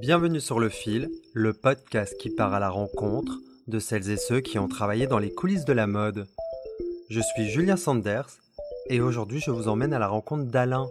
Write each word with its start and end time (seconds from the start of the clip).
Bienvenue 0.00 0.40
sur 0.40 0.60
Le 0.60 0.68
Fil, 0.68 1.10
le 1.34 1.52
podcast 1.52 2.16
qui 2.18 2.30
part 2.30 2.54
à 2.54 2.60
la 2.60 2.70
rencontre 2.70 3.38
de 3.68 3.78
celles 3.78 4.10
et 4.10 4.16
ceux 4.16 4.40
qui 4.40 4.58
ont 4.58 4.68
travaillé 4.68 5.06
dans 5.06 5.18
les 5.18 5.32
coulisses 5.32 5.64
de 5.64 5.72
la 5.72 5.86
mode. 5.86 6.26
Je 7.10 7.20
suis 7.20 7.48
Julien 7.48 7.76
Sanders 7.76 8.28
et 8.88 9.00
aujourd'hui 9.00 9.40
je 9.40 9.50
vous 9.50 9.68
emmène 9.68 9.92
à 9.92 9.98
la 9.98 10.08
rencontre 10.08 10.44
d'Alain. 10.50 10.88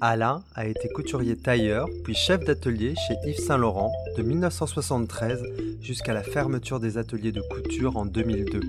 Alain 0.00 0.42
a 0.54 0.66
été 0.66 0.88
couturier 0.88 1.36
tailleur 1.36 1.86
puis 2.04 2.14
chef 2.14 2.44
d'atelier 2.44 2.94
chez 3.06 3.14
Yves 3.26 3.38
Saint 3.38 3.58
Laurent 3.58 3.92
de 4.16 4.22
1973 4.22 5.42
jusqu'à 5.80 6.14
la 6.14 6.22
fermeture 6.22 6.80
des 6.80 6.98
ateliers 6.98 7.32
de 7.32 7.42
couture 7.42 7.96
en 7.96 8.06
2002. 8.06 8.60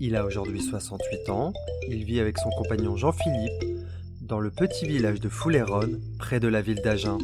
Il 0.00 0.14
a 0.14 0.24
aujourd'hui 0.24 0.62
68 0.62 1.30
ans, 1.30 1.52
il 1.88 2.04
vit 2.04 2.20
avec 2.20 2.38
son 2.38 2.50
compagnon 2.50 2.96
Jean-Philippe 2.96 3.77
dans 4.28 4.40
le 4.40 4.50
petit 4.50 4.86
village 4.86 5.20
de 5.20 5.28
Fouléronne, 5.30 6.00
près 6.18 6.38
de 6.38 6.48
la 6.48 6.60
ville 6.60 6.82
d'Agen. 6.82 7.18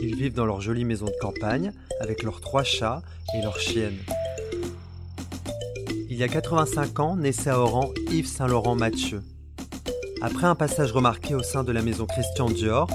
Ils 0.00 0.14
vivent 0.14 0.34
dans 0.34 0.46
leur 0.46 0.60
jolie 0.60 0.84
maison 0.84 1.06
de 1.06 1.18
campagne 1.20 1.72
avec 2.00 2.22
leurs 2.22 2.40
trois 2.40 2.62
chats 2.62 3.02
et 3.34 3.42
leurs 3.42 3.58
chiennes. 3.58 3.98
Il 6.08 6.16
y 6.16 6.22
a 6.22 6.28
85 6.28 7.00
ans, 7.00 7.16
naissait 7.16 7.50
à 7.50 7.58
Oran 7.58 7.90
Yves 8.10 8.28
Saint-Laurent 8.28 8.76
Mathieu. 8.76 9.22
Après 10.22 10.46
un 10.46 10.54
passage 10.54 10.92
remarqué 10.92 11.34
au 11.34 11.42
sein 11.42 11.64
de 11.64 11.72
la 11.72 11.82
maison 11.82 12.06
Christian 12.06 12.48
Dior, 12.48 12.88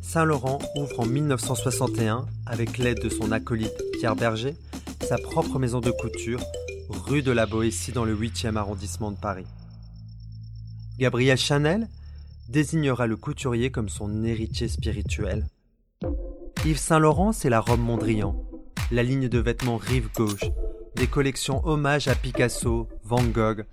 Saint-Laurent 0.00 0.58
ouvre 0.76 1.00
en 1.00 1.06
1961, 1.06 2.26
avec 2.46 2.78
l'aide 2.78 3.00
de 3.00 3.10
son 3.10 3.32
acolyte 3.32 3.82
Pierre 3.98 4.16
Berger, 4.16 4.54
sa 5.06 5.18
propre 5.18 5.58
maison 5.58 5.80
de 5.80 5.90
couture, 5.90 6.42
rue 6.88 7.22
de 7.22 7.32
la 7.32 7.44
Boétie 7.44 7.92
dans 7.92 8.04
le 8.04 8.16
8e 8.16 8.56
arrondissement 8.56 9.10
de 9.10 9.16
Paris. 9.18 9.46
Gabriel 10.98 11.36
Chanel 11.38 11.88
désignera 12.48 13.06
le 13.06 13.16
couturier 13.16 13.70
comme 13.70 13.88
son 13.88 14.24
héritier 14.24 14.68
spirituel. 14.68 15.46
Yves 16.64 16.78
Saint-Laurent, 16.78 17.32
c'est 17.32 17.50
la 17.50 17.60
robe 17.60 17.80
Mondrian, 17.80 18.36
la 18.90 19.02
ligne 19.02 19.28
de 19.28 19.38
vêtements 19.38 19.76
rive 19.76 20.10
gauche, 20.14 20.44
des 20.96 21.06
collections 21.06 21.66
hommage 21.66 22.08
à 22.08 22.14
Picasso, 22.14 22.88
Van 23.04 23.22
Gogh. 23.22 23.64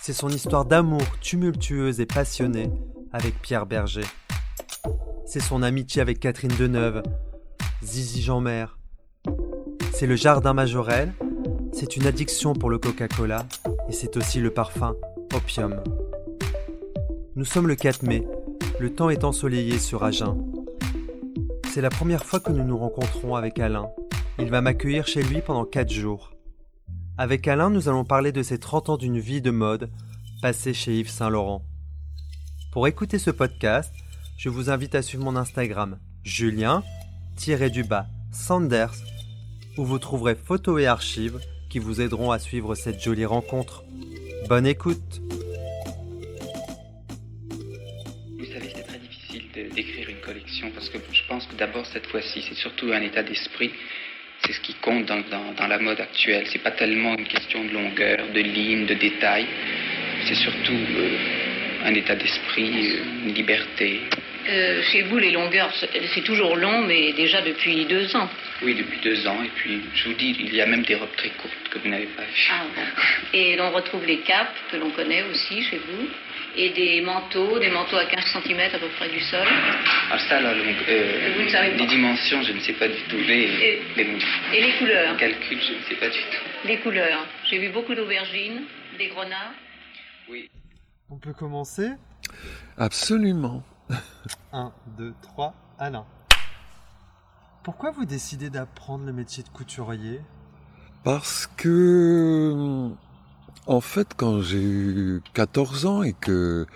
C'est 0.00 0.12
son 0.12 0.28
histoire 0.28 0.64
d'amour 0.64 1.18
tumultueuse 1.20 2.00
et 2.00 2.06
passionnée 2.06 2.70
avec 3.12 3.40
Pierre 3.40 3.66
Berger. 3.66 4.04
C'est 5.26 5.40
son 5.40 5.62
amitié 5.62 6.02
avec 6.02 6.20
Catherine 6.20 6.52
Deneuve, 6.58 7.02
Zizi 7.82 8.22
Jeanmer. 8.22 8.66
C'est 9.92 10.06
le 10.06 10.16
jardin 10.16 10.54
Majorel, 10.54 11.12
c'est 11.72 11.96
une 11.96 12.06
addiction 12.06 12.54
pour 12.54 12.70
le 12.70 12.78
Coca-Cola 12.78 13.46
et 13.88 13.92
c'est 13.92 14.16
aussi 14.16 14.40
le 14.40 14.50
parfum 14.50 14.94
Opium. 15.34 15.82
Nous 17.36 17.44
sommes 17.44 17.66
le 17.66 17.74
4 17.74 18.04
mai, 18.04 18.24
le 18.78 18.94
temps 18.94 19.10
est 19.10 19.24
ensoleillé 19.24 19.80
sur 19.80 20.04
Agen. 20.04 20.38
C'est 21.72 21.80
la 21.80 21.90
première 21.90 22.24
fois 22.24 22.38
que 22.38 22.52
nous 22.52 22.62
nous 22.62 22.78
rencontrons 22.78 23.34
avec 23.34 23.58
Alain. 23.58 23.88
Il 24.38 24.50
va 24.50 24.60
m'accueillir 24.60 25.08
chez 25.08 25.20
lui 25.20 25.40
pendant 25.40 25.64
4 25.64 25.90
jours. 25.90 26.32
Avec 27.18 27.48
Alain, 27.48 27.70
nous 27.70 27.88
allons 27.88 28.04
parler 28.04 28.30
de 28.30 28.44
ses 28.44 28.58
30 28.58 28.90
ans 28.90 28.96
d'une 28.96 29.18
vie 29.18 29.42
de 29.42 29.50
mode 29.50 29.90
passée 30.42 30.74
chez 30.74 31.00
Yves 31.00 31.10
Saint 31.10 31.28
Laurent. 31.28 31.64
Pour 32.70 32.86
écouter 32.86 33.18
ce 33.18 33.32
podcast, 33.32 33.92
je 34.36 34.48
vous 34.48 34.70
invite 34.70 34.94
à 34.94 35.02
suivre 35.02 35.24
mon 35.24 35.34
Instagram, 35.34 35.98
Julien-du-bas 36.22 38.06
Sanders, 38.30 38.94
où 39.76 39.84
vous 39.84 39.98
trouverez 39.98 40.36
photos 40.36 40.80
et 40.80 40.86
archives 40.86 41.40
qui 41.68 41.80
vous 41.80 42.00
aideront 42.00 42.30
à 42.30 42.38
suivre 42.38 42.76
cette 42.76 43.02
jolie 43.02 43.26
rencontre. 43.26 43.82
Bonne 44.48 44.66
écoute 44.66 45.20
parce 50.72 50.88
que 50.88 50.98
je 51.12 51.22
pense 51.28 51.46
que 51.46 51.54
d'abord 51.54 51.86
cette 51.86 52.06
fois-ci 52.06 52.42
c'est 52.48 52.56
surtout 52.56 52.92
un 52.92 53.02
état 53.02 53.22
d'esprit. 53.22 53.72
C'est 54.44 54.52
ce 54.52 54.60
qui 54.60 54.74
compte 54.74 55.06
dans, 55.06 55.22
dans, 55.56 55.66
la 55.66 55.78
mode 55.78 56.00
actuelle. 56.00 56.44
C'est 56.48 56.62
pas 56.62 56.72
tellement 56.72 57.16
une 57.16 57.26
question 57.26 57.64
de 57.64 57.70
longueur 57.70 58.18
de 58.34 58.40
ligne 58.40 58.84
de 58.84 58.94
détail 58.94 59.46
c'est 60.26 60.34
surtout 60.34 60.72
euh, 60.72 61.18
un 61.84 61.94
état 61.94 62.14
d'esprit 62.14 62.92
euh, 62.92 63.26
une 63.26 63.34
liberté. 63.34 64.00
Euh, 64.46 64.82
chez 64.82 65.02
vous 65.02 65.16
les 65.16 65.30
longueurs 65.30 65.72
c'est 66.14 66.20
toujours 66.22 66.56
long 66.56 66.82
mais 66.82 67.12
déjà 67.12 67.40
depuis 67.40 67.84
deux 67.86 68.14
ans. 68.14 68.28
Oui 68.62 68.74
depuis 68.74 68.98
deux 69.02 69.26
ans. 69.26 69.38
Et 69.42 69.50
puis 69.54 69.80
je 69.94 70.08
vous 70.08 70.14
dis 70.14 70.36
il 70.38 70.54
y 70.54 70.60
a 70.60 70.66
même 70.66 70.82
des 70.82 70.94
robes 70.94 71.14
très 71.16 71.30
courtes 71.30 71.68
que 71.70 71.78
vous 71.78 71.88
n'avez 71.88 72.06
pas 72.06 72.22
vues. 72.22 72.50
Ah, 72.50 72.64
bon. 72.74 72.82
et 73.32 73.58
on 73.60 73.70
retrouve 73.70 74.04
les 74.06 74.18
capes 74.18 74.54
que 74.70 74.76
l'on 74.76 74.90
connaît 74.90 75.22
aussi 75.30 75.62
chez 75.62 75.78
vous 75.78 76.08
et 76.56 76.70
des 76.70 77.00
manteaux, 77.00 77.58
des 77.58 77.70
manteaux 77.70 77.96
à 77.96 78.04
15 78.04 78.24
cm 78.24 78.60
à 78.60 78.78
peu 78.78 78.88
près 78.96 79.08
du 79.08 79.20
sol. 79.20 79.46
Ah 80.10 80.18
ça, 80.28 80.40
là, 80.40 80.54
donc, 80.54 80.76
euh, 80.88 81.76
les 81.76 81.86
dimensions, 81.86 82.42
je 82.42 82.52
ne 82.52 82.60
sais 82.60 82.74
pas 82.74 82.88
du 82.88 83.00
tout. 83.08 83.16
Les, 83.16 83.42
et, 83.42 83.82
les, 83.96 84.18
et 84.52 84.62
les 84.62 84.72
couleurs 84.78 85.12
Les 85.12 85.18
calculs, 85.18 85.60
je 85.60 85.72
ne 85.74 85.82
sais 85.88 85.94
pas 85.96 86.08
du 86.08 86.18
tout. 86.18 86.68
Les 86.68 86.78
couleurs. 86.78 87.26
J'ai 87.50 87.58
vu 87.58 87.70
beaucoup 87.70 87.94
d'aubergines, 87.94 88.62
des 88.98 89.08
grenats. 89.08 89.52
Oui. 90.30 90.48
On 91.10 91.18
peut 91.18 91.32
commencer 91.32 91.90
Absolument. 92.78 93.62
1, 94.52 94.72
2, 94.98 95.14
3, 95.22 95.54
Alain. 95.78 96.06
Pourquoi 97.62 97.90
vous 97.90 98.04
décidez 98.04 98.50
d'apprendre 98.50 99.06
le 99.06 99.12
métier 99.12 99.42
de 99.42 99.48
couturier? 99.48 100.20
Parce 101.02 101.46
que 101.46 102.90
en 103.66 103.80
fait, 103.80 104.08
quand 104.16 104.40
j'ai 104.40 104.62
eu 104.62 105.22
14 105.34 105.86
ans 105.86 106.02
et 106.02 106.12
que 106.12 106.66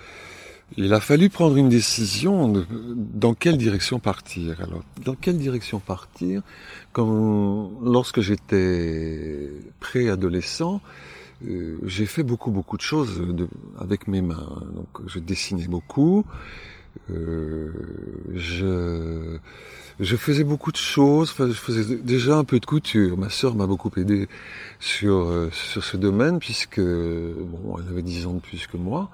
il 0.76 0.92
a 0.92 1.00
fallu 1.00 1.30
prendre 1.30 1.56
une 1.56 1.70
décision 1.70 2.52
dans 2.68 3.32
quelle 3.32 3.56
direction 3.56 3.98
partir. 3.98 4.60
Alors, 4.60 4.82
dans 5.02 5.14
quelle 5.14 5.38
direction 5.38 5.80
partir? 5.80 6.42
Quand 6.92 7.70
lorsque 7.82 8.20
j'étais 8.20 9.50
préadolescent, 9.80 10.82
euh, 11.46 11.78
j'ai 11.84 12.04
fait 12.04 12.22
beaucoup 12.22 12.50
beaucoup 12.50 12.76
de 12.76 12.82
choses 12.82 13.18
de, 13.18 13.48
avec 13.78 14.08
mes 14.08 14.20
mains. 14.20 14.62
Donc, 14.74 15.06
je 15.06 15.18
dessinais 15.18 15.68
beaucoup. 15.68 16.24
Euh, 17.10 17.72
je 20.00 20.16
faisais 20.16 20.44
beaucoup 20.44 20.72
de 20.72 20.76
choses. 20.76 21.30
Enfin, 21.30 21.48
je 21.48 21.54
faisais 21.54 21.96
déjà 21.96 22.36
un 22.36 22.44
peu 22.44 22.60
de 22.60 22.66
couture. 22.66 23.16
Ma 23.16 23.30
sœur 23.30 23.54
m'a 23.54 23.66
beaucoup 23.66 23.90
aidé 23.96 24.28
sur 24.80 25.16
euh, 25.16 25.50
sur 25.52 25.84
ce 25.84 25.96
domaine 25.96 26.38
puisque 26.38 26.80
bon, 26.80 27.76
elle 27.78 27.88
avait 27.90 28.02
10 28.02 28.26
ans 28.26 28.34
de 28.34 28.40
plus 28.40 28.66
que 28.66 28.76
moi 28.76 29.10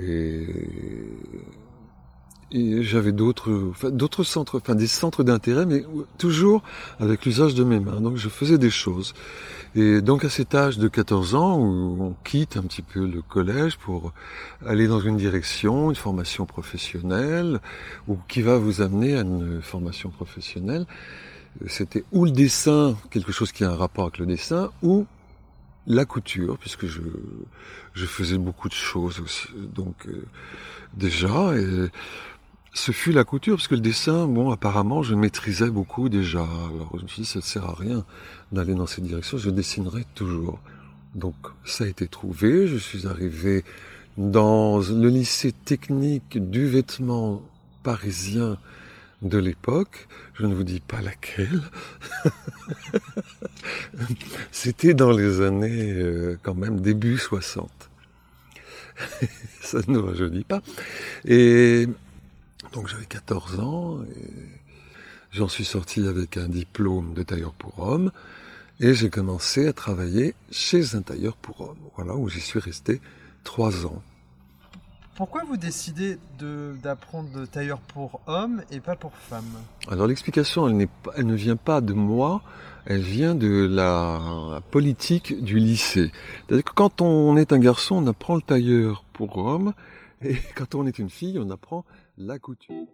et 0.00 0.46
j'avais 2.82 3.12
d'autres 3.12 3.72
d'autres 3.90 4.24
centres 4.24 4.58
enfin 4.58 4.74
des 4.74 4.86
centres 4.86 5.22
d'intérêt 5.22 5.66
mais 5.66 5.84
toujours 6.16 6.62
avec 6.98 7.26
l'usage 7.26 7.54
de 7.54 7.64
mes 7.64 7.78
mains 7.78 8.00
donc 8.00 8.16
je 8.16 8.28
faisais 8.28 8.58
des 8.58 8.70
choses 8.70 9.12
et 9.74 10.00
donc 10.00 10.24
à 10.24 10.30
cet 10.30 10.54
âge 10.54 10.78
de 10.78 10.88
14 10.88 11.34
ans 11.34 11.58
où 11.58 11.96
on 12.00 12.14
quitte 12.24 12.56
un 12.56 12.62
petit 12.62 12.82
peu 12.82 13.06
le 13.06 13.22
collège 13.22 13.76
pour 13.76 14.12
aller 14.66 14.88
dans 14.88 15.00
une 15.00 15.16
direction 15.16 15.90
une 15.90 15.96
formation 15.96 16.46
professionnelle 16.46 17.60
ou 18.06 18.16
qui 18.28 18.42
va 18.42 18.58
vous 18.58 18.80
amener 18.80 19.16
à 19.16 19.20
une 19.20 19.60
formation 19.62 20.10
professionnelle 20.10 20.86
c'était 21.66 22.04
ou 22.12 22.24
le 22.24 22.30
dessin 22.30 22.96
quelque 23.10 23.32
chose 23.32 23.52
qui 23.52 23.64
a 23.64 23.70
un 23.70 23.76
rapport 23.76 24.04
avec 24.04 24.18
le 24.18 24.26
dessin 24.26 24.70
ou 24.82 25.06
la 25.88 26.04
couture, 26.04 26.58
puisque 26.58 26.86
je, 26.86 27.00
je 27.94 28.06
faisais 28.06 28.38
beaucoup 28.38 28.68
de 28.68 28.74
choses 28.74 29.20
aussi. 29.20 29.48
Donc 29.74 30.06
euh, 30.06 30.26
déjà, 30.94 31.56
et 31.56 31.88
ce 32.78 32.92
fut 32.92 33.12
la 33.12 33.24
couture, 33.24 33.56
parce 33.56 33.68
que 33.68 33.74
le 33.74 33.80
dessin, 33.80 34.26
bon, 34.26 34.50
apparemment, 34.50 35.02
je 35.02 35.14
maîtrisais 35.14 35.70
beaucoup 35.70 36.08
déjà. 36.08 36.42
Alors 36.42 36.92
je 36.96 37.02
me 37.02 37.08
suis 37.08 37.22
dit, 37.22 37.28
ça 37.28 37.40
ne 37.40 37.44
sert 37.44 37.64
à 37.64 37.74
rien 37.74 38.04
d'aller 38.52 38.74
dans 38.74 38.86
cette 38.86 39.04
direction, 39.04 39.36
je 39.36 39.50
dessinerai 39.50 40.04
toujours. 40.14 40.60
Donc 41.14 41.34
ça 41.64 41.84
a 41.84 41.86
été 41.88 42.06
trouvé, 42.06 42.66
je 42.66 42.76
suis 42.76 43.06
arrivé 43.06 43.64
dans 44.16 44.78
le 44.78 45.08
lycée 45.08 45.52
technique 45.52 46.50
du 46.50 46.66
vêtement 46.66 47.42
parisien 47.82 48.58
de 49.22 49.38
l'époque, 49.38 50.06
je 50.34 50.46
ne 50.46 50.54
vous 50.54 50.62
dis 50.62 50.80
pas 50.80 51.00
laquelle, 51.00 51.62
c'était 54.52 54.94
dans 54.94 55.10
les 55.10 55.40
années 55.40 55.92
euh, 55.92 56.38
quand 56.42 56.54
même 56.54 56.80
début 56.80 57.18
60. 57.18 57.68
Ça 59.60 59.78
ne 59.86 59.94
nous 59.94 60.06
rajeunit 60.06 60.44
pas. 60.44 60.60
Et 61.24 61.88
donc 62.72 62.88
j'avais 62.88 63.06
14 63.06 63.60
ans, 63.60 63.98
et 64.02 64.30
j'en 65.32 65.48
suis 65.48 65.64
sorti 65.64 66.06
avec 66.06 66.36
un 66.36 66.48
diplôme 66.48 67.14
de 67.14 67.22
tailleur 67.22 67.52
pour 67.52 67.78
homme, 67.78 68.10
et 68.80 68.94
j'ai 68.94 69.10
commencé 69.10 69.66
à 69.66 69.72
travailler 69.72 70.34
chez 70.50 70.94
un 70.94 71.02
tailleur 71.02 71.36
pour 71.36 71.60
homme, 71.60 71.78
voilà, 71.96 72.14
où 72.14 72.28
j'y 72.28 72.40
suis 72.40 72.60
resté 72.60 73.00
trois 73.44 73.86
ans. 73.86 74.02
Pourquoi 75.16 75.42
vous 75.42 75.56
décidez 75.56 76.16
d'apprendre 76.38 77.40
de, 77.40 77.44
tailleur 77.44 77.80
pour 77.80 78.20
homme 78.28 78.62
et 78.70 78.78
pas 78.78 78.94
pour 78.94 79.16
femme 79.16 79.50
Alors 79.88 80.06
l'explication, 80.06 80.68
elle, 80.68 80.86
elle, 81.16 81.26
ne 81.26 81.34
vient 81.34 81.56
pas 81.56 81.80
de 81.80 81.92
moi, 81.92 82.40
elle 82.86 83.00
vient 83.00 83.34
de 83.34 83.66
la 83.68 84.60
politique 84.70 85.42
du 85.42 85.58
lycée. 85.58 86.12
C'est-à-dire 86.46 86.64
que 86.64 86.72
quand 86.72 87.00
on 87.00 87.36
est 87.36 87.52
un 87.52 87.58
garçon, 87.58 87.96
on 87.96 88.06
apprend 88.06 88.36
le 88.36 88.42
tailleur 88.42 89.02
pour 89.12 89.38
homme, 89.38 89.72
et 90.22 90.36
quand 90.54 90.76
on 90.76 90.86
est 90.86 91.00
une 91.00 91.10
fille, 91.10 91.38
on 91.40 91.50
apprend 91.50 91.84
la 92.18 92.38
couture. 92.38 92.86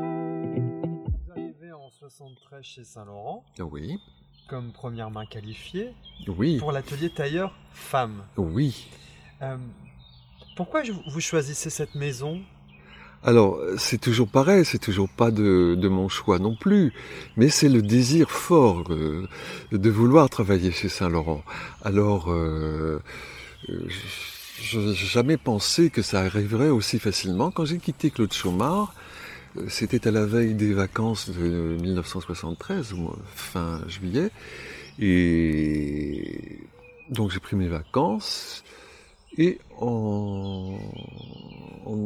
Vous 0.00 1.30
arrivez 1.32 1.72
en 1.72 1.90
73 1.90 2.62
chez 2.64 2.84
Saint-Laurent 2.84 3.44
Oui, 3.58 3.98
comme 4.48 4.72
première 4.72 5.10
main 5.10 5.26
qualifiée 5.26 5.94
oui, 6.28 6.58
pour 6.58 6.72
l'atelier 6.72 7.10
tailleur 7.10 7.54
femme. 7.72 8.24
oui. 8.36 8.88
Euh, 9.42 9.56
pourquoi 10.56 10.82
vous 10.82 11.20
choisissez 11.20 11.70
cette 11.70 11.94
maison? 11.94 12.40
Alors, 13.22 13.60
c'est 13.76 14.00
toujours 14.00 14.28
pareil, 14.28 14.64
c'est 14.64 14.78
toujours 14.78 15.08
pas 15.08 15.30
de, 15.30 15.88
mon 15.88 16.08
choix 16.08 16.38
non 16.38 16.56
plus, 16.56 16.92
mais 17.36 17.50
c'est 17.50 17.68
le 17.68 17.82
désir 17.82 18.30
fort 18.30 18.84
euh, 18.90 19.28
de 19.72 19.90
vouloir 19.90 20.30
travailler 20.30 20.70
chez 20.70 20.88
Saint-Laurent. 20.88 21.42
Alors, 21.82 22.32
euh, 22.32 22.98
je 24.62 24.92
jamais 24.94 25.36
pensé 25.36 25.90
que 25.90 26.00
ça 26.00 26.20
arriverait 26.20 26.70
aussi 26.70 26.98
facilement. 26.98 27.50
Quand 27.50 27.66
j'ai 27.66 27.78
quitté 27.78 28.10
Claude 28.10 28.32
Chaumard, 28.32 28.94
euh, 29.58 29.66
c'était 29.68 30.08
à 30.08 30.10
la 30.10 30.24
veille 30.24 30.54
des 30.54 30.72
vacances 30.72 31.28
de 31.28 31.76
1973, 31.82 32.94
ou 32.94 33.10
fin 33.34 33.82
juillet, 33.86 34.30
et 34.98 36.60
donc 37.10 37.32
j'ai 37.32 37.40
pris 37.40 37.56
mes 37.56 37.68
vacances. 37.68 38.64
Et 39.40 39.58
en, 39.78 40.76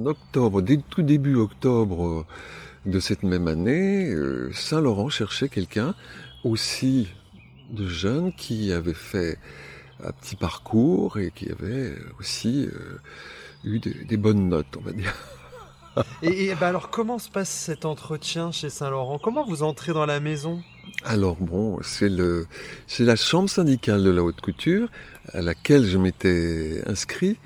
octobre, 0.06 0.62
dès 0.62 0.76
tout 0.76 1.02
début 1.02 1.34
octobre 1.34 2.26
de 2.86 3.00
cette 3.00 3.24
même 3.24 3.48
année, 3.48 4.08
euh, 4.08 4.52
Saint-Laurent 4.52 5.08
cherchait 5.08 5.48
quelqu'un 5.48 5.96
aussi 6.44 7.08
de 7.70 7.88
jeune 7.88 8.32
qui 8.34 8.72
avait 8.72 8.94
fait 8.94 9.38
un 10.04 10.12
petit 10.12 10.36
parcours 10.36 11.18
et 11.18 11.32
qui 11.32 11.50
avait 11.50 11.96
aussi 12.20 12.68
euh, 12.72 13.00
eu 13.64 13.80
des, 13.80 14.04
des 14.04 14.16
bonnes 14.16 14.48
notes, 14.48 14.76
on 14.78 14.82
va 14.82 14.92
dire. 14.92 15.12
Et, 16.22 16.44
et, 16.44 16.54
bah 16.54 16.68
alors 16.68 16.88
comment 16.88 17.18
se 17.18 17.30
passe 17.30 17.50
cet 17.50 17.84
entretien 17.84 18.52
chez 18.52 18.70
Saint-Laurent? 18.70 19.18
Comment 19.18 19.44
vous 19.44 19.64
entrez 19.64 19.92
dans 19.92 20.06
la 20.06 20.20
maison? 20.20 20.62
Alors 21.04 21.36
bon, 21.36 21.78
c'est 21.82 22.08
le, 22.08 22.46
c'est 22.86 23.04
la 23.04 23.16
chambre 23.16 23.48
syndicale 23.50 24.02
de 24.02 24.10
la 24.10 24.22
haute 24.22 24.40
couture 24.40 24.88
à 25.32 25.42
laquelle 25.42 25.84
je 25.86 25.98
m'étais 25.98 26.82
inscrit 26.86 27.36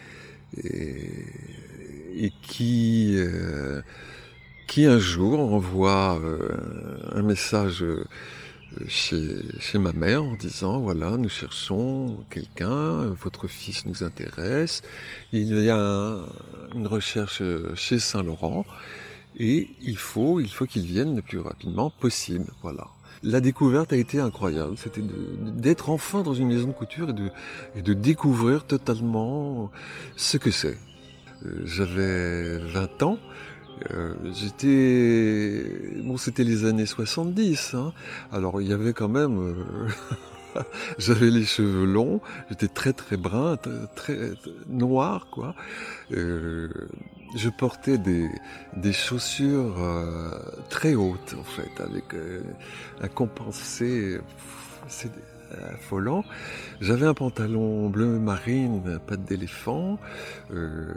et, 2.17 2.33
qui, 2.43 3.15
euh, 3.19 3.81
qui 4.67 4.87
un 4.87 4.99
jour 4.99 5.41
envoie 5.41 6.21
euh, 6.23 6.49
un 7.13 7.23
message 7.23 7.83
euh, 7.83 8.05
chez, 8.87 9.19
chez 9.61 9.79
ma 9.79 9.93
mère 9.93 10.23
en 10.25 10.35
disant 10.35 10.81
voilà 10.81 11.17
nous 11.17 11.29
cherchons 11.29 12.25
quelqu'un, 12.31 13.07
votre 13.23 13.49
fils 13.49 13.87
nous 13.87 14.03
intéresse, 14.05 14.83
il 15.33 15.59
y 15.63 15.71
a 15.71 15.79
un- 15.79 16.27
une 16.75 16.87
recherche 16.87 17.43
chez 17.75 17.99
Saint-Laurent 17.99 18.67
et 19.39 19.69
il 19.83 19.97
faut 19.97 20.41
il 20.41 20.51
faut 20.51 20.67
qu'il 20.67 20.85
vienne 20.87 21.17
le 21.17 21.23
plus 21.23 21.39
rapidement 21.41 21.91
possible 21.91 22.47
voilà. 22.63 22.89
La 23.23 23.41
découverte 23.41 23.93
a 23.93 23.97
été 23.97 24.21
incroyable. 24.21 24.77
C'était 24.77 25.03
d'être 25.03 25.91
enfin 25.91 26.23
dans 26.23 26.35
une 26.35 26.49
maison 26.49 26.69
de 26.69 26.73
couture 26.73 27.11
et 27.11 27.13
de, 27.13 27.31
et 27.77 27.83
de 27.83 27.93
découvrir 27.95 28.65
totalement 28.65 29.71
ce 30.17 30.37
que 30.37 30.51
c'est. 30.51 30.79
Euh, 31.45 31.63
J'avais 31.65 32.59
20 32.59 33.03
ans. 33.03 33.19
Euh, 33.93 34.15
J'étais... 34.33 36.03
Bon, 36.03 36.17
c'était 36.17 36.45
les 36.45 36.65
années 36.65 36.87
70. 36.87 37.75
Hein. 37.75 37.93
Alors, 38.33 38.61
il 38.61 38.69
y 38.69 38.73
avait 38.73 38.93
quand 38.93 39.09
même... 39.09 39.39
euh, 39.39 39.89
J'avais 40.99 41.31
les 41.31 41.45
cheveux 41.45 41.85
longs, 41.85 42.21
j'étais 42.49 42.69
très 42.69 42.93
très 42.93 43.17
brun, 43.17 43.57
très, 43.57 43.71
très 43.95 44.31
noir 44.69 45.29
quoi. 45.31 45.55
Euh, 46.13 46.69
je 47.35 47.49
portais 47.51 47.99
des, 47.99 48.31
des 48.77 48.93
chaussures 48.93 49.83
euh, 49.83 50.31
très 50.69 50.95
hautes 50.95 51.35
en 51.39 51.45
fait, 51.45 51.83
avec 51.83 52.15
euh, 52.15 52.43
un 53.01 53.09
compensé 53.09 54.19
c'est 54.89 55.11
affolant. 55.75 56.25
J'avais 56.81 57.07
un 57.07 57.15
pantalon 57.15 57.89
bleu 57.89 58.19
marine, 58.19 58.99
patte 59.07 59.25
d'éléphant, 59.25 59.99
euh, 60.53 60.95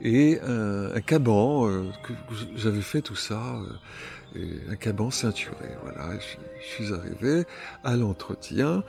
et 0.00 0.40
un, 0.40 0.94
un 0.94 1.00
caban 1.00 1.68
euh, 1.68 1.84
que 2.04 2.12
j'avais 2.56 2.80
fait 2.80 3.02
tout 3.02 3.16
ça, 3.16 3.56
euh, 3.56 4.38
et 4.38 4.70
un 4.70 4.76
caban 4.76 5.10
ceinturé. 5.10 5.76
Voilà, 5.82 6.18
je, 6.18 6.36
je 6.60 6.66
suis 6.66 6.92
arrivé 6.92 7.44
à 7.84 7.96
l'entretien 7.96 8.84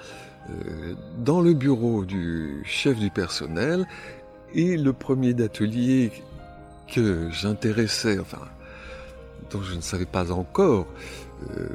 euh, 0.50 0.94
dans 1.18 1.42
le 1.42 1.54
bureau 1.54 2.06
du 2.06 2.62
chef 2.65 2.98
du 2.98 3.10
personnel 3.10 3.88
et 4.54 4.77
le 4.77 4.94
premier 4.94 5.33
d'atelier 5.33 6.12
que 6.94 7.30
j'intéressais, 7.31 8.19
enfin, 8.19 8.47
dont 9.50 9.62
je 9.62 9.75
ne 9.75 9.81
savais 9.81 10.06
pas 10.06 10.31
encore, 10.31 10.88
euh, 11.51 11.68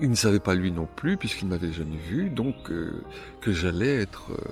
il 0.00 0.10
ne 0.10 0.14
savait 0.14 0.40
pas 0.40 0.54
lui 0.54 0.70
non 0.70 0.88
plus, 0.96 1.16
puisqu'il 1.16 1.48
m'avait 1.48 1.72
jamais 1.72 1.96
vu, 1.96 2.30
donc 2.30 2.70
euh, 2.70 3.02
que 3.40 3.52
j'allais 3.52 3.96
être 3.96 4.32
euh, 4.32 4.44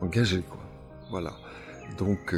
engagé, 0.00 0.40
quoi. 0.42 0.60
Voilà. 1.10 1.34
Donc, 1.98 2.34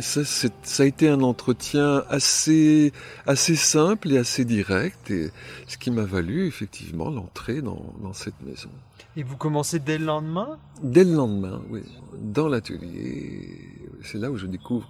ça, 0.00 0.24
ça 0.24 0.82
a 0.82 0.86
été 0.86 1.08
un 1.08 1.20
entretien 1.20 2.02
assez, 2.08 2.92
assez 3.26 3.54
simple 3.54 4.10
et 4.10 4.18
assez 4.18 4.44
direct, 4.44 5.10
et 5.10 5.30
ce 5.68 5.78
qui 5.78 5.92
m'a 5.92 6.04
valu 6.04 6.46
effectivement 6.46 7.10
l'entrée 7.10 7.62
dans 7.62 8.12
cette 8.12 8.40
maison. 8.42 8.70
Et 9.16 9.22
vous 9.22 9.36
commencez 9.36 9.78
dès 9.78 9.98
le 9.98 10.06
lendemain? 10.06 10.58
Dès 10.82 11.04
le 11.04 11.14
lendemain, 11.14 11.62
oui, 11.70 11.82
dans 12.20 12.48
l'atelier, 12.48 13.60
c'est 14.02 14.18
là 14.18 14.30
où 14.30 14.36
je 14.36 14.46
découvre 14.46 14.88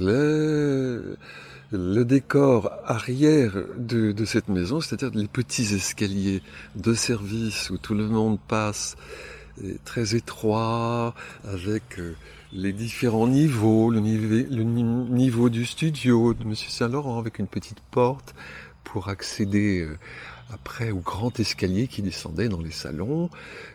le, 0.00 1.16
le 1.70 2.04
décor 2.04 2.72
arrière 2.84 3.54
de, 3.78 4.10
de 4.10 4.24
cette 4.24 4.48
maison, 4.48 4.80
c'est-à-dire 4.80 5.16
les 5.16 5.28
petits 5.28 5.74
escaliers 5.74 6.42
de 6.74 6.92
service 6.92 7.70
où 7.70 7.78
tout 7.78 7.94
le 7.94 8.08
monde 8.08 8.38
passe, 8.40 8.96
très 9.84 10.16
étroit, 10.16 11.14
avec 11.44 12.00
euh, 12.00 12.14
les 12.52 12.72
différents 12.72 13.28
niveaux, 13.28 13.90
le, 13.90 14.00
niveau, 14.00 14.34
le 14.50 14.62
ni- 14.64 14.82
niveau 14.82 15.50
du 15.50 15.66
studio 15.66 16.34
de 16.34 16.44
Monsieur 16.44 16.70
Saint-Laurent 16.70 17.18
avec 17.18 17.38
une 17.38 17.46
petite 17.46 17.80
porte 17.92 18.34
pour 18.82 19.08
accéder 19.08 19.82
euh, 19.82 19.96
après 20.52 20.90
au 20.90 20.98
grand 20.98 21.38
escalier 21.40 21.86
qui 21.88 22.02
descendait 22.02 22.48
dans 22.48 22.60
les 22.60 22.70
salons, 22.70 23.30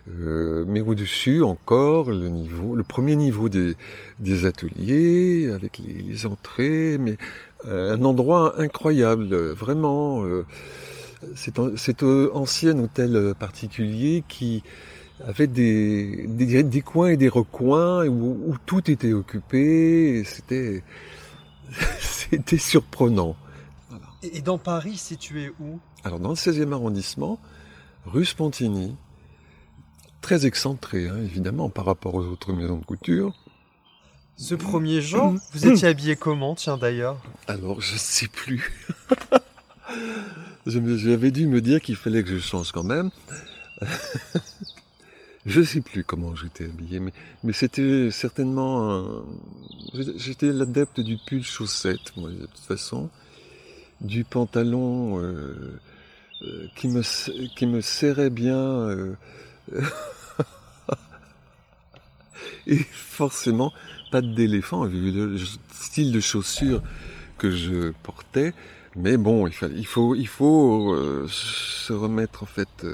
euh, 0.10 0.64
mais 0.68 0.82
au-dessus 0.82 1.44
encore 1.44 2.12
le 2.12 2.30
niveau, 2.30 2.76
le 2.76 2.84
premier 2.84 3.16
niveau 3.16 3.50
des, 3.50 3.76
des 4.20 4.46
ateliers 4.46 5.50
avec 5.54 5.80
les, 5.80 6.02
les 6.02 6.26
entrées, 6.26 6.98
mais 7.00 7.18
euh, 7.66 7.96
un 7.96 8.04
endroit 8.04 8.60
incroyable, 8.62 9.36
vraiment. 9.52 10.24
euh, 10.24 10.46
cet 11.36 12.04
ancien 12.04 12.78
hôtel 12.78 13.34
particulier 13.40 14.24
qui 14.28 14.62
avait 15.26 15.48
des, 15.48 16.28
des, 16.28 16.62
des 16.62 16.82
coins 16.82 17.10
et 17.10 17.18
des 17.18 17.30
recoins 17.30 18.06
où, 18.08 18.38
où 18.48 18.56
tout 18.68 18.90
était 18.92 19.14
occupé. 19.14 20.24
C'était 20.26 20.84
c'était 22.00 22.58
surprenant. 22.60 23.36
Et 24.22 24.42
dans 24.42 24.58
Paris, 24.58 24.98
situé 24.98 25.52
où? 25.60 25.80
Alors 26.04 26.20
dans 26.20 26.30
le 26.30 26.36
16e 26.36 26.74
arrondissement, 26.74 27.40
rue 28.06 28.26
Spontini, 28.26 28.96
très 30.22 30.46
excentré 30.46 31.08
hein, 31.08 31.18
évidemment 31.18 31.70
par 31.70 31.86
rapport 31.86 32.16
aux 32.16 32.24
autres 32.24 32.54
maisons 32.54 32.78
de 32.78 32.86
couture. 32.86 33.34
Ce 34.36 34.54
premier 34.54 35.02
jour, 35.02 35.36
vous 35.54 35.68
étiez 35.68 35.88
habillé 35.88 36.16
comment, 36.16 36.54
tiens 36.54 36.78
d'ailleurs? 36.78 37.20
Alors 37.48 37.82
je 37.82 37.98
sais 37.98 38.28
plus. 38.28 38.72
J'avais 40.68 41.32
dû 41.32 41.48
me 41.48 41.62
dire 41.62 41.82
qu'il 41.82 41.96
fallait 41.96 42.24
que 42.24 42.30
je 42.30 42.40
change 42.40 42.72
quand 42.72 42.84
même. 42.84 43.10
je 45.46 45.62
sais 45.62 45.82
plus 45.82 46.04
comment 46.04 46.36
j'étais 46.36 46.66
habillé, 46.66 47.00
mais, 47.00 47.14
mais 47.44 47.54
c'était 47.54 48.12
certainement 48.12 48.92
un... 48.92 49.26
J'étais 50.18 50.52
l'adepte 50.52 51.00
du 51.00 51.18
pull 51.26 51.44
chaussette, 51.44 52.16
moi, 52.18 52.30
de 52.30 52.46
toute 52.46 52.60
façon. 52.60 53.10
Du 54.02 54.24
pantalon 54.24 55.20
euh, 55.22 55.80
euh, 56.44 56.68
qui, 56.76 56.88
me, 56.88 57.02
qui 57.56 57.66
me 57.66 57.82
serrait 57.82 58.30
bien. 58.30 58.58
euh, 58.58 59.16
et 62.68 62.78
forcément, 62.78 63.74
pas 64.12 64.22
d'éléphant, 64.22 64.86
vu 64.86 65.12
le 65.12 65.38
style 65.72 66.12
de 66.12 66.20
chaussures 66.20 66.84
que 67.38 67.50
je 67.52 67.92
portais. 68.04 68.54
Mais 68.96 69.18
bon, 69.18 69.48
il, 69.48 69.86
faut, 69.86 70.16
il 70.16 70.28
faut 70.28 70.96
se 71.28 71.94
remettre 71.94 72.44
en 72.44 72.48
fait 72.48 72.86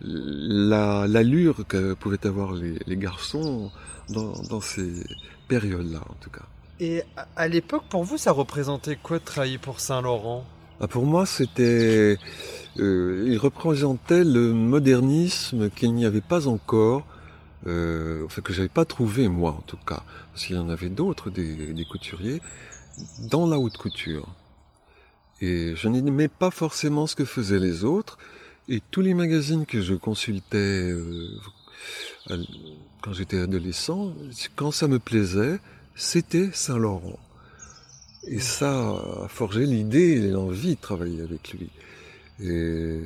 la 0.00 1.06
l'allure 1.06 1.66
que 1.68 1.94
pouvaient 1.94 2.26
avoir 2.26 2.52
les, 2.52 2.78
les 2.86 2.96
garçons 2.96 3.70
dans, 4.08 4.32
dans 4.50 4.60
ces 4.60 5.04
périodes-là, 5.48 6.00
en 6.08 6.14
tout 6.20 6.30
cas. 6.30 6.46
Et 6.80 7.02
à- 7.36 7.48
l'époque, 7.48 7.84
pour 7.88 8.04
vous, 8.04 8.18
ça 8.18 8.32
représentait 8.32 8.96
quoi 8.96 9.18
de 9.18 9.24
travailler 9.24 9.58
pour 9.58 9.80
Saint-Laurent? 9.80 10.44
Ah, 10.80 10.88
pour 10.88 11.06
moi, 11.06 11.24
c'était, 11.24 12.18
euh, 12.78 13.24
il 13.28 13.38
représentait 13.38 14.24
le 14.24 14.52
modernisme 14.52 15.70
qu'il 15.70 15.94
n'y 15.94 16.04
avait 16.04 16.20
pas 16.20 16.48
encore 16.48 17.06
euh, 17.66 18.24
enfin 18.26 18.42
que 18.42 18.52
j'avais 18.52 18.68
pas 18.68 18.84
trouvé 18.84 19.28
moi 19.28 19.52
en 19.52 19.62
tout 19.62 19.78
cas, 19.86 20.02
parce 20.32 20.44
qu'il 20.44 20.56
y 20.56 20.58
en 20.58 20.68
avait 20.68 20.90
d'autres 20.90 21.30
des, 21.30 21.72
des 21.72 21.84
couturiers 21.86 22.42
dans 23.30 23.46
la 23.46 23.58
haute 23.58 23.78
couture. 23.78 24.28
Et 25.40 25.74
je 25.76 25.88
n'aimais 25.88 26.28
pas 26.28 26.50
forcément 26.50 27.06
ce 27.06 27.16
que 27.16 27.24
faisaient 27.24 27.58
les 27.58 27.84
autres. 27.84 28.18
Et 28.68 28.80
tous 28.90 29.02
les 29.02 29.14
magazines 29.14 29.66
que 29.66 29.82
je 29.82 29.94
consultais 29.94 30.90
euh, 30.90 31.28
quand 33.02 33.12
j'étais 33.12 33.38
adolescent, 33.38 34.14
quand 34.56 34.70
ça 34.70 34.88
me 34.88 34.98
plaisait, 34.98 35.58
c'était 35.94 36.50
Saint-Laurent. 36.52 37.18
Et 38.26 38.40
ça 38.40 38.70
a 38.70 39.28
forgé 39.28 39.66
l'idée 39.66 40.12
et 40.12 40.30
l'envie 40.30 40.76
de 40.76 40.80
travailler 40.80 41.20
avec 41.20 41.52
lui. 41.52 41.70
Et 42.40 43.00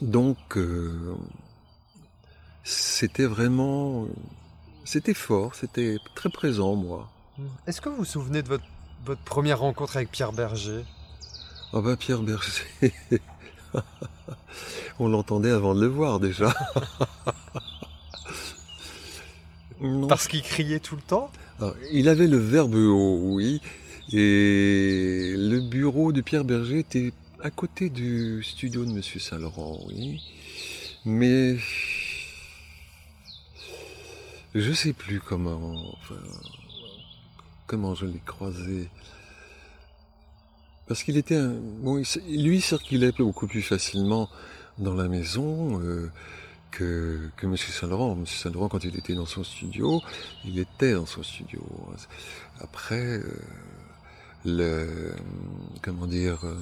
donc, 0.00 0.38
euh, 0.56 1.16
c'était 2.62 3.26
vraiment, 3.26 4.06
c'était 4.84 5.14
fort, 5.14 5.54
c'était 5.54 5.96
très 6.14 6.30
présent, 6.30 6.76
moi. 6.76 7.10
Est-ce 7.66 7.80
que 7.80 7.88
vous 7.88 7.96
vous 7.96 8.04
souvenez 8.04 8.42
de 8.42 8.48
votre, 8.48 8.64
votre 9.04 9.22
première 9.22 9.58
rencontre 9.58 9.96
avec 9.96 10.10
Pierre 10.10 10.32
Berger? 10.32 10.84
Ah 11.72 11.80
bah 11.80 11.96
Pierre 11.96 12.22
Berger, 12.22 12.94
on 14.98 15.08
l'entendait 15.08 15.50
avant 15.50 15.74
de 15.74 15.80
le 15.80 15.88
voir 15.88 16.20
déjà. 16.20 16.54
Parce 20.08 20.28
qu'il 20.28 20.42
criait 20.42 20.80
tout 20.80 20.96
le 20.96 21.02
temps 21.02 21.30
Il 21.92 22.08
avait 22.08 22.26
le 22.26 22.38
verbe 22.38 22.74
haut, 22.74 23.20
oui. 23.22 23.60
Et 24.12 25.34
le 25.36 25.60
bureau 25.60 26.12
de 26.12 26.20
Pierre 26.20 26.44
Berger 26.44 26.78
était 26.78 27.12
à 27.42 27.50
côté 27.50 27.90
du 27.90 28.42
studio 28.42 28.84
de 28.84 28.92
Monsieur 28.92 29.20
Saint-Laurent, 29.20 29.78
oui. 29.86 30.20
Mais 31.04 31.56
je 34.54 34.72
sais 34.72 34.92
plus 34.92 35.20
comment, 35.20 35.94
comment 37.66 37.94
je 37.94 38.06
l'ai 38.06 38.22
croisé. 38.24 38.88
Parce 40.86 41.02
qu'il 41.02 41.18
était 41.18 41.36
un, 41.36 41.52
bon, 41.52 42.02
lui 42.28 42.60
circulait 42.62 43.12
beaucoup 43.12 43.46
plus 43.46 43.62
facilement 43.62 44.30
dans 44.78 44.94
la 44.94 45.06
maison. 45.06 45.80
Euh, 45.82 46.10
que, 46.70 47.30
que 47.36 47.46
M. 47.46 47.56
Saint-Laurent. 47.56 48.12
M. 48.12 48.26
Saint-Laurent, 48.26 48.68
quand 48.68 48.84
il 48.84 48.96
était 48.96 49.14
dans 49.14 49.26
son 49.26 49.44
studio, 49.44 50.00
il 50.44 50.58
était 50.58 50.92
dans 50.92 51.06
son 51.06 51.22
studio. 51.22 51.60
Après, 52.60 53.18
euh, 53.18 53.22
le, 54.44 55.12
comment 55.82 56.06
dire, 56.06 56.44
euh, 56.44 56.54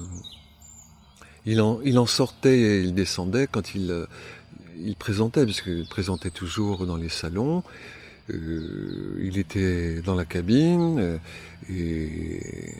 il, 1.45 1.61
en, 1.61 1.79
il 1.83 1.97
en 1.99 2.05
sortait 2.05 2.59
et 2.59 2.81
il 2.81 2.93
descendait 2.93 3.47
quand 3.47 3.75
il, 3.75 3.91
euh, 3.91 4.05
il 4.77 4.95
présentait, 4.95 5.45
puisqu'il 5.45 5.87
présentait 5.87 6.31
toujours 6.31 6.85
dans 6.85 6.97
les 6.97 7.09
salons. 7.09 7.63
il 8.29 9.37
était 9.37 10.01
dans 10.01 10.15
la 10.15 10.25
cabine 10.25 11.19
et 11.69 12.75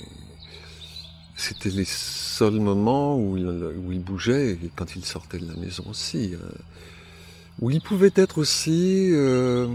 c'était 1.37 1.69
les 1.69 1.85
seuls 1.85 2.59
moments 2.59 3.17
où 3.17 3.37
il, 3.37 3.45
où 3.45 3.91
il 3.93 4.01
bougeait 4.01 4.51
et 4.51 4.71
quand 4.75 4.95
il 4.95 5.05
sortait 5.05 5.39
de 5.39 5.47
la 5.47 5.55
maison 5.55 5.85
aussi. 5.89 6.35
Hein 6.35 6.53
où 7.59 7.71
il 7.71 7.81
pouvait 7.81 8.11
être 8.15 8.37
aussi 8.37 9.09
euh, 9.11 9.67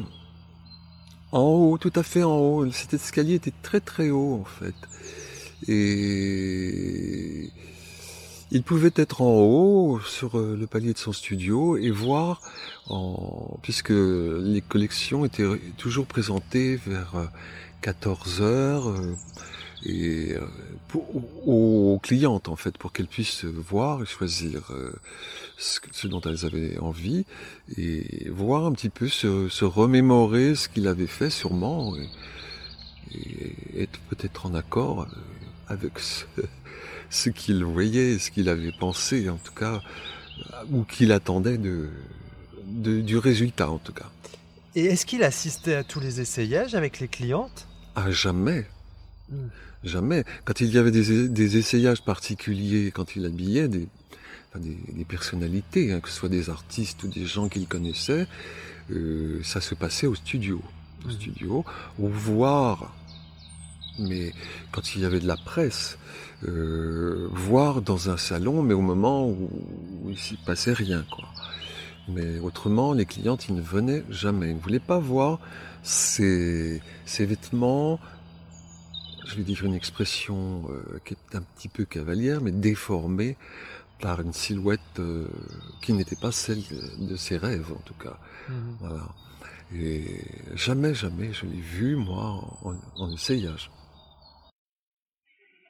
en 1.32 1.42
haut, 1.42 1.78
tout 1.78 1.92
à 1.94 2.02
fait 2.02 2.22
en 2.22 2.36
haut. 2.36 2.70
Cet 2.70 2.94
escalier 2.94 3.34
était 3.34 3.52
très 3.62 3.80
très 3.80 4.10
haut 4.10 4.40
en 4.40 4.44
fait. 4.44 4.74
Et 5.68 7.50
il 8.50 8.62
pouvait 8.62 8.92
être 8.96 9.22
en 9.22 9.32
haut 9.32 10.00
sur 10.00 10.38
euh, 10.38 10.56
le 10.58 10.66
palier 10.66 10.92
de 10.92 10.98
son 10.98 11.12
studio 11.12 11.76
et 11.76 11.90
voir, 11.90 12.42
puisque 13.62 13.90
les 13.90 14.60
collections 14.60 15.24
étaient 15.24 15.48
toujours 15.78 16.06
présentées 16.06 16.76
vers 16.86 17.30
14 17.80 18.40
euh, 18.40 18.44
heures, 18.44 18.94
et 19.84 20.36
aux 21.34 21.98
clientes 22.02 22.48
en 22.48 22.56
fait 22.56 22.78
pour 22.78 22.92
qu'elles 22.92 23.08
puissent 23.08 23.44
voir 23.44 24.02
et 24.02 24.06
choisir 24.06 24.70
ce, 25.56 26.06
dont 26.06 26.20
elles 26.20 26.44
avaient 26.44 26.78
envie 26.78 27.24
et 27.76 28.28
voir 28.30 28.66
un 28.66 28.72
petit 28.72 28.90
peu 28.90 29.08
se, 29.08 29.64
remémorer 29.64 30.54
ce 30.54 30.68
qu'il 30.68 30.86
avait 30.86 31.06
fait 31.06 31.30
sûrement 31.30 31.94
et, 31.96 32.08
être 33.76 33.98
peut-être 34.08 34.46
en 34.46 34.54
accord 34.54 35.06
avec 35.68 35.98
ce, 35.98 36.24
ce 37.10 37.30
qu'il 37.30 37.64
voyait, 37.64 38.18
ce 38.18 38.30
qu'il 38.30 38.48
avait 38.48 38.72
pensé 38.72 39.28
en 39.28 39.36
tout 39.36 39.52
cas, 39.52 39.82
ou 40.70 40.84
qu'il 40.84 41.12
attendait 41.12 41.58
de, 41.58 41.90
du 42.64 43.18
résultat 43.18 43.70
en 43.70 43.78
tout 43.78 43.92
cas. 43.92 44.10
Et 44.74 44.86
est-ce 44.86 45.04
qu'il 45.04 45.22
assistait 45.22 45.74
à 45.74 45.84
tous 45.84 46.00
les 46.00 46.20
essayages 46.20 46.74
avec 46.74 47.00
les 47.00 47.08
clientes? 47.08 47.68
À 47.94 48.10
jamais. 48.10 48.66
Hmm. 49.30 49.48
Jamais. 49.84 50.24
Quand 50.44 50.60
il 50.60 50.72
y 50.72 50.78
avait 50.78 50.90
des, 50.90 51.28
des 51.28 51.56
essayages 51.56 52.04
particuliers, 52.04 52.92
quand 52.92 53.16
il 53.16 53.26
habillait 53.26 53.68
des, 53.68 53.88
des, 54.60 55.04
personnalités, 55.04 55.92
hein, 55.92 56.00
que 56.00 56.08
ce 56.08 56.14
soit 56.14 56.28
des 56.28 56.50
artistes 56.50 57.02
ou 57.02 57.08
des 57.08 57.24
gens 57.26 57.48
qu'il 57.48 57.66
connaissait, 57.66 58.26
euh, 58.90 59.40
ça 59.42 59.60
se 59.60 59.74
passait 59.74 60.06
au 60.06 60.14
studio. 60.14 60.60
Au 61.04 61.08
mmh. 61.08 61.12
studio, 61.12 61.64
ou 61.98 62.08
voir, 62.08 62.94
mais 63.98 64.32
quand 64.70 64.94
il 64.94 65.02
y 65.02 65.04
avait 65.04 65.20
de 65.20 65.26
la 65.26 65.36
presse, 65.36 65.98
euh, 66.44 67.28
voir 67.32 67.82
dans 67.82 68.10
un 68.10 68.16
salon, 68.16 68.62
mais 68.62 68.74
au 68.74 68.80
moment 68.80 69.28
où, 69.28 69.50
il 70.08 70.18
s'y 70.18 70.36
passait 70.36 70.72
rien, 70.72 71.04
quoi. 71.10 71.28
Mais 72.08 72.40
autrement, 72.40 72.92
les 72.92 73.06
clientes, 73.06 73.48
ils 73.48 73.54
ne 73.54 73.62
venaient 73.62 74.02
jamais. 74.10 74.50
Ils 74.50 74.56
ne 74.56 74.60
voulaient 74.60 74.80
pas 74.80 74.98
voir 74.98 75.38
ces, 75.82 76.82
ces 77.06 77.26
vêtements, 77.26 78.00
je 79.24 79.36
vais 79.36 79.42
dire 79.42 79.64
une 79.64 79.74
expression 79.74 80.64
euh, 80.70 80.98
qui 81.04 81.14
est 81.14 81.36
un 81.36 81.42
petit 81.42 81.68
peu 81.68 81.84
cavalière, 81.84 82.40
mais 82.40 82.52
déformés 82.52 83.36
par 84.00 84.20
une 84.20 84.32
silhouette 84.32 84.80
euh, 84.98 85.28
qui 85.80 85.92
n'était 85.92 86.16
pas 86.20 86.32
celle 86.32 86.62
de 86.98 87.16
ses 87.16 87.36
rêves 87.36 87.72
en 87.72 87.80
tout 87.80 87.94
cas. 87.94 88.18
Mhm. 88.48 88.76
Voilà. 88.80 89.08
Et 89.74 90.04
jamais, 90.54 90.92
jamais 90.92 91.32
je 91.32 91.46
l'ai 91.46 91.60
vu 91.60 91.96
moi 91.96 92.44
en, 92.96 93.10
essayage. 93.12 93.70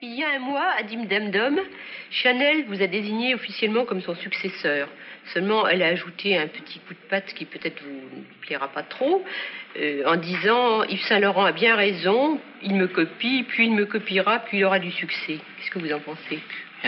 Il 0.01 0.19
y 0.19 0.25
a 0.25 0.31
un 0.35 0.41
mois, 0.41 0.73
à 0.77 0.83
Dimdamdom, 0.83 1.63
Chanel 2.11 2.65
vous 2.67 2.83
a 2.83 2.89
désigné 2.89 3.37
officiellement 3.37 3.85
comme 3.85 4.03
son 4.03 4.17
successeur. 4.17 4.89
Seulement, 5.27 5.67
elle 5.69 5.83
a 5.83 5.87
ajouté 5.87 6.37
un 6.37 6.49
petit 6.49 6.81
coup 6.81 6.95
de 6.95 7.09
patte 7.09 7.33
qui 7.35 7.45
peut-être 7.45 7.83
vous 7.83 8.25
plaira 8.43 8.69
pas 8.69 8.83
trop, 8.83 9.25
euh, 9.79 10.03
en 10.07 10.17
disant 10.17 10.83
Yves 10.85 11.03
Saint 11.03 11.21
Laurent 11.21 11.45
a 11.45 11.53
bien 11.53 11.77
raison, 11.77 12.41
il 12.63 12.75
me 12.75 12.89
copie, 12.89 13.45
puis 13.49 13.67
il 13.67 13.75
me 13.75 13.87
copiera, 13.87 14.41
puis 14.41 14.59
il 14.59 14.65
aura 14.65 14.79
du 14.79 14.91
succès. 14.91 15.39
Qu'est-ce 15.57 15.71
que 15.71 15.79
vous 15.79 15.93
en 15.93 16.01
pensez? 16.01 16.41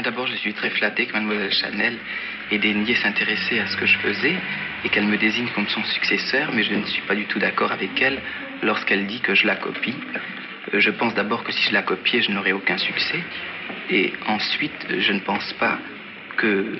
D'abord, 0.03 0.26
je 0.26 0.35
suis 0.35 0.53
très 0.53 0.71
flatté 0.71 1.07
que 1.07 1.12
mademoiselle 1.12 1.53
Chanel 1.53 1.97
ait 2.50 2.59
daigné 2.59 2.97
s'intéresser 2.97 3.61
à 3.61 3.67
ce 3.69 3.76
que 3.76 3.87
je 3.87 3.97
faisais 3.99 4.35
et 4.85 4.88
qu'elle 4.88 5.07
me 5.07 5.17
désigne 5.17 5.47
comme 5.55 5.69
son 5.69 5.85
successeur, 5.85 6.50
mais 6.53 6.64
je 6.64 6.75
ne 6.75 6.85
suis 6.85 7.03
pas 7.03 7.14
du 7.14 7.26
tout 7.26 7.38
d'accord 7.38 7.71
avec 7.71 8.03
elle 8.03 8.21
lorsqu'elle 8.62 9.07
dit 9.07 9.21
que 9.21 9.37
je 9.37 9.47
la 9.47 9.55
copie. 9.55 9.95
Euh, 10.75 10.81
je 10.81 10.91
pense 10.91 11.14
d'abord 11.14 11.45
que 11.45 11.53
si 11.53 11.62
je 11.62 11.73
la 11.73 11.83
copiais, 11.83 12.23
je 12.23 12.33
n'aurais 12.33 12.53
aucun 12.53 12.76
succès. 12.76 13.21
Et 13.88 14.12
ensuite, 14.26 14.87
je 14.99 15.12
ne 15.12 15.21
pense 15.21 15.53
pas 15.55 15.79
que... 16.37 16.76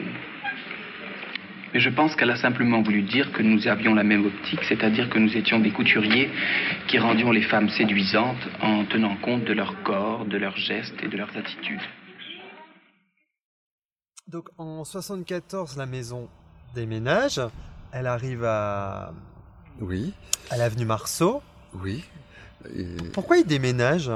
Mais 1.75 1.81
je 1.81 1.91
pense 1.91 2.15
qu'elle 2.15 2.31
a 2.31 2.37
simplement 2.37 2.83
voulu 2.83 3.03
dire 3.03 3.33
que 3.33 3.43
nous 3.43 3.67
avions 3.67 3.97
la 3.97 4.05
même 4.05 4.25
optique, 4.25 4.61
c'est-à-dire 4.69 5.11
que 5.11 5.19
nous 5.19 5.37
étions 5.37 5.59
des 5.59 5.73
couturiers 5.73 6.31
qui 6.87 7.01
rendions 7.01 7.33
les 7.33 7.43
femmes 7.43 7.69
séduisantes 7.69 8.39
en 8.63 8.85
tenant 8.85 9.17
compte 9.17 9.45
de 9.45 9.53
leur 9.53 9.83
corps, 9.83 10.25
de 10.25 10.37
leurs 10.37 10.57
gestes 10.57 10.95
et 11.03 11.09
de 11.09 11.17
leurs 11.17 11.37
attitudes. 11.37 11.81
Donc 14.29 14.51
en 14.57 14.85
74, 14.85 15.77
la 15.77 15.87
maison 15.87 16.29
déménage. 16.77 17.41
Elle 17.93 18.07
arrive 18.07 18.45
à. 18.45 19.13
Oui. 19.81 20.15
À 20.51 20.57
l'avenue 20.57 20.85
Marceau. 20.85 21.43
Oui. 21.83 22.05
Pourquoi 23.13 23.39
il 23.39 23.47
déménage? 23.47 24.13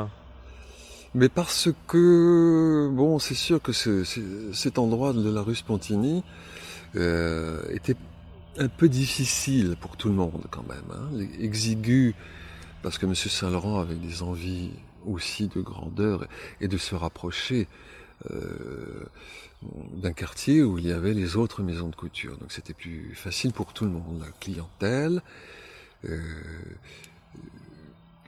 Mais 1.12 1.29
parce 1.29 1.71
que, 1.88 2.88
bon, 2.93 3.19
c'est 3.19 3.35
sûr 3.35 3.61
que 3.61 3.73
cet 3.73 4.79
endroit 4.79 5.12
de 5.12 5.29
la 5.29 5.43
rue 5.43 5.57
Spontini 5.57 6.23
euh, 6.97 7.62
était 7.71 7.97
un 8.59 8.68
peu 8.68 8.88
difficile 8.88 9.76
pour 9.80 9.97
tout 9.97 10.09
le 10.09 10.14
monde 10.14 10.47
quand 10.50 10.66
même. 10.68 10.90
Hein. 10.92 11.26
Exigu, 11.40 12.14
parce 12.83 12.99
que 12.99 13.07
M. 13.07 13.14
Saint-Laurent 13.14 13.78
avait 13.78 13.95
des 13.95 14.23
envies 14.23 14.71
aussi 15.07 15.49
de 15.49 15.61
grandeur 15.61 16.26
et 16.61 16.68
de 16.68 16.76
se 16.76 16.95
rapprocher 16.95 17.68
euh, 18.30 19.04
d'un 19.92 20.12
quartier 20.12 20.62
où 20.62 20.78
il 20.78 20.87
y 20.87 20.92
avait 20.92 21.14
les 21.14 21.37
autres 21.37 21.62
maisons 21.62 21.88
de 21.88 21.97
couture. 21.97 22.37
Donc 22.38 22.52
c'était 22.52 22.75
plus 22.75 23.14
facile 23.14 23.52
pour 23.52 23.73
tout 23.73 23.85
le 23.85 23.90
monde, 23.90 24.21
la 24.21 24.30
clientèle, 24.40 25.23
euh, 26.04 26.21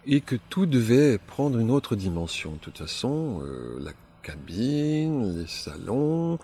et 0.06 0.20
que 0.20 0.36
tout 0.48 0.66
devait 0.66 1.18
prendre 1.18 1.58
une 1.58 1.70
autre 1.70 1.94
dimension. 1.94 2.52
De 2.52 2.58
toute 2.58 2.78
façon, 2.78 3.42
euh, 3.44 3.78
la 3.80 3.92
les 4.48 5.46
salons, 5.46 6.38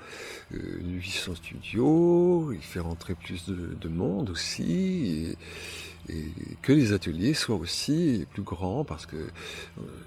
800 0.50 1.35
studios, 1.37 2.52
il 2.52 2.61
fait 2.61 2.81
rentrer 2.81 3.14
plus 3.14 3.47
de, 3.47 3.88
monde 3.88 4.31
aussi, 4.31 5.37
et, 6.09 6.14
que 6.62 6.73
les 6.73 6.93
ateliers 6.93 7.35
soient 7.35 7.57
aussi 7.57 8.26
plus 8.33 8.43
grands, 8.43 8.85
parce 8.85 9.07
que 9.07 9.16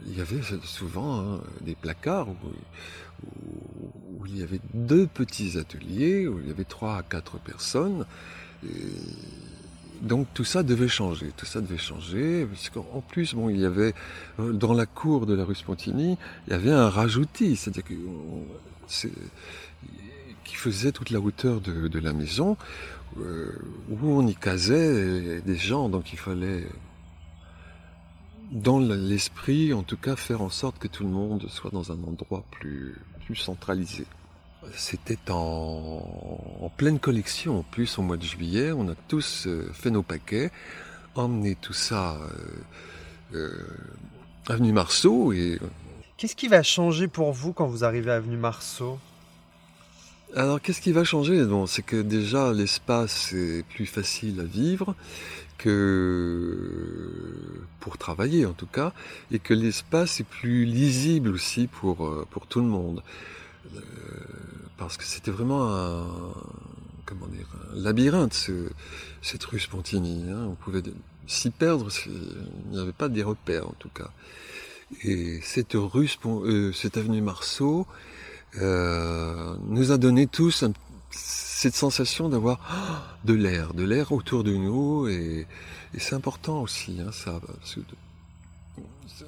il 0.08 0.18
y 0.18 0.22
avait 0.22 0.42
souvent 0.64 1.20
hein, 1.20 1.42
des 1.62 1.76
placards 1.76 2.30
où, 2.30 2.36
où, 4.20 4.26
il 4.26 4.40
y 4.40 4.44
avait 4.44 4.62
deux 4.74 5.08
petits 5.08 5.58
ateliers, 5.58 6.28
où 6.28 6.40
il 6.40 6.48
y 6.48 6.52
avait 6.52 6.64
trois 6.64 6.98
à 6.98 7.04
quatre 7.04 7.38
personnes. 7.40 8.06
Donc 10.01 10.27
tout 10.34 10.44
ça 10.44 10.63
devait 10.63 10.88
changer, 10.88 11.32
tout 11.36 11.46
ça 11.46 11.62
devait 11.62 11.77
changer, 11.77 12.46
puisqu'en 12.46 13.03
plus, 13.08 13.34
bon, 13.34 13.50
il 13.50 13.60
y 13.60 13.65
avait 13.65 13.94
euh, 14.39 14.53
dans 14.53 14.74
la 14.74 14.86
cour 14.86 15.25
de 15.25 15.34
la 15.34 15.44
rue 15.44 15.56
Spontini, 15.56 16.18
il 16.48 16.51
y 16.51 16.53
avait 16.53 16.72
un 16.72 16.89
rajouti, 16.89 17.56
c'est-à-dire 17.56 17.84
qui 20.44 20.56
faisait 20.56 20.91
toute 20.91 21.10
la 21.10 21.20
hauteur 21.20 21.62
de, 21.62 22.00
la 22.00 22.13
maison, 22.13 22.58
euh, 23.20 23.51
où 23.89 23.98
on 24.10 24.25
y 24.25 24.36
casait 24.36 25.41
des 25.41 25.58
gens, 25.58 25.89
donc 25.89 26.13
il 26.13 26.20
fallait 26.20 26.65
dans 28.51 28.79
l'esprit, 28.79 29.74
en 29.74 29.84
tout 29.84 29.98
cas, 29.98 30.15
faire 30.15 30.41
en 30.41 30.50
sorte 30.50 30.79
que 30.79 30.88
tout 30.88 31.03
le 31.03 31.10
monde 31.10 31.46
soit 31.50 31.72
dans 31.72 31.91
un 31.91 32.03
endroit 32.03 32.44
plus, 32.51 32.96
plus 33.25 33.36
centralisé. 33.36 34.06
C'était 34.75 35.18
en, 35.30 36.72
pleine 36.78 37.00
collection, 37.00 37.60
en 37.60 37.63
plus, 37.63 37.98
au 37.98 38.01
mois 38.01 38.18
de 38.18 38.24
juillet. 38.24 38.72
On 38.72 38.89
a 38.89 38.96
tous 39.08 39.48
euh, 39.48 39.70
fait 39.74 39.89
nos 39.89 40.04
paquets, 40.04 40.51
emmené 41.16 41.56
tout 41.56 41.74
ça 41.74 42.18
euh, 43.34 43.36
euh, 43.36 43.68
avenue 44.48 44.74
Marceau. 44.74 45.32
Et... 45.32 45.60
Qu'est-ce 46.18 46.36
qui 46.36 46.48
va 46.48 46.63
changer 46.63 47.08
pour 47.08 47.32
vous 47.32 47.54
quand 47.54 47.68
vous 47.68 47.84
arrivez 47.84 48.12
à 48.12 48.16
avenue 48.16 48.38
Marceau? 48.38 49.00
Alors, 50.36 50.62
qu'est-ce 50.62 50.82
qui 50.82 50.92
va 50.92 51.04
changer? 51.04 51.44
Bon, 51.46 51.66
C'est 51.66 51.82
que 51.82 52.01
déjà, 52.01 52.54
l'espace 52.54 53.34
est 53.34 53.63
plus 53.63 53.86
facile 53.86 54.42
à 54.42 54.44
vivre 54.44 54.96
que 55.58 57.63
pour 57.80 57.98
travailler 57.98 58.46
en 58.46 58.54
tout 58.54 58.68
cas, 58.68 58.94
et 59.32 59.39
que 59.39 59.54
l'espace 59.54 60.20
est 60.20 60.25
plus 60.25 60.66
lisible 60.66 61.30
aussi 61.30 61.68
pour, 61.68 62.25
pour 62.30 62.48
tout 62.48 62.60
le 62.60 62.68
monde. 62.68 63.01
Euh, 63.75 63.80
parce 64.80 64.96
que 64.96 65.04
c'était 65.04 65.32
vraiment 65.32 65.76
un, 65.76 66.08
comment 67.06 67.28
dire, 67.28 67.48
un 67.72 67.80
labyrinthe, 67.80 68.34
ce, 68.34 68.70
cette 69.22 69.44
rue 69.44 69.60
Spontini. 69.60 70.24
Hein. 70.32 70.48
On 70.50 70.56
pouvait 70.56 70.82
s'y 71.28 71.52
perdre, 71.52 71.90
il 72.08 72.72
n'y 72.72 72.80
avait 72.80 72.94
pas 72.94 73.10
des 73.10 73.22
repères 73.22 73.68
en 73.68 73.76
tout 73.78 73.90
cas. 73.90 74.10
Et 75.04 75.40
cette 75.44 75.74
rue, 75.76 76.10
euh, 76.26 76.72
cette 76.74 76.98
avenue 76.98 77.22
Marceau, 77.22 77.86
euh, 78.58 79.56
nous 79.68 79.92
a 79.92 79.98
donné 79.98 80.26
tous 80.26 80.64
cette 81.12 81.76
sensation 81.76 82.30
d'avoir 82.30 83.20
de 83.26 83.34
l'air, 83.34 83.74
de 83.74 83.84
l'air 83.84 84.12
autour 84.12 84.44
de 84.44 84.56
nous, 84.56 85.08
et, 85.08 85.46
c'est 85.98 86.16
important 86.16 86.62
aussi, 86.62 87.00
hein, 87.02 87.12
ça. 87.12 87.42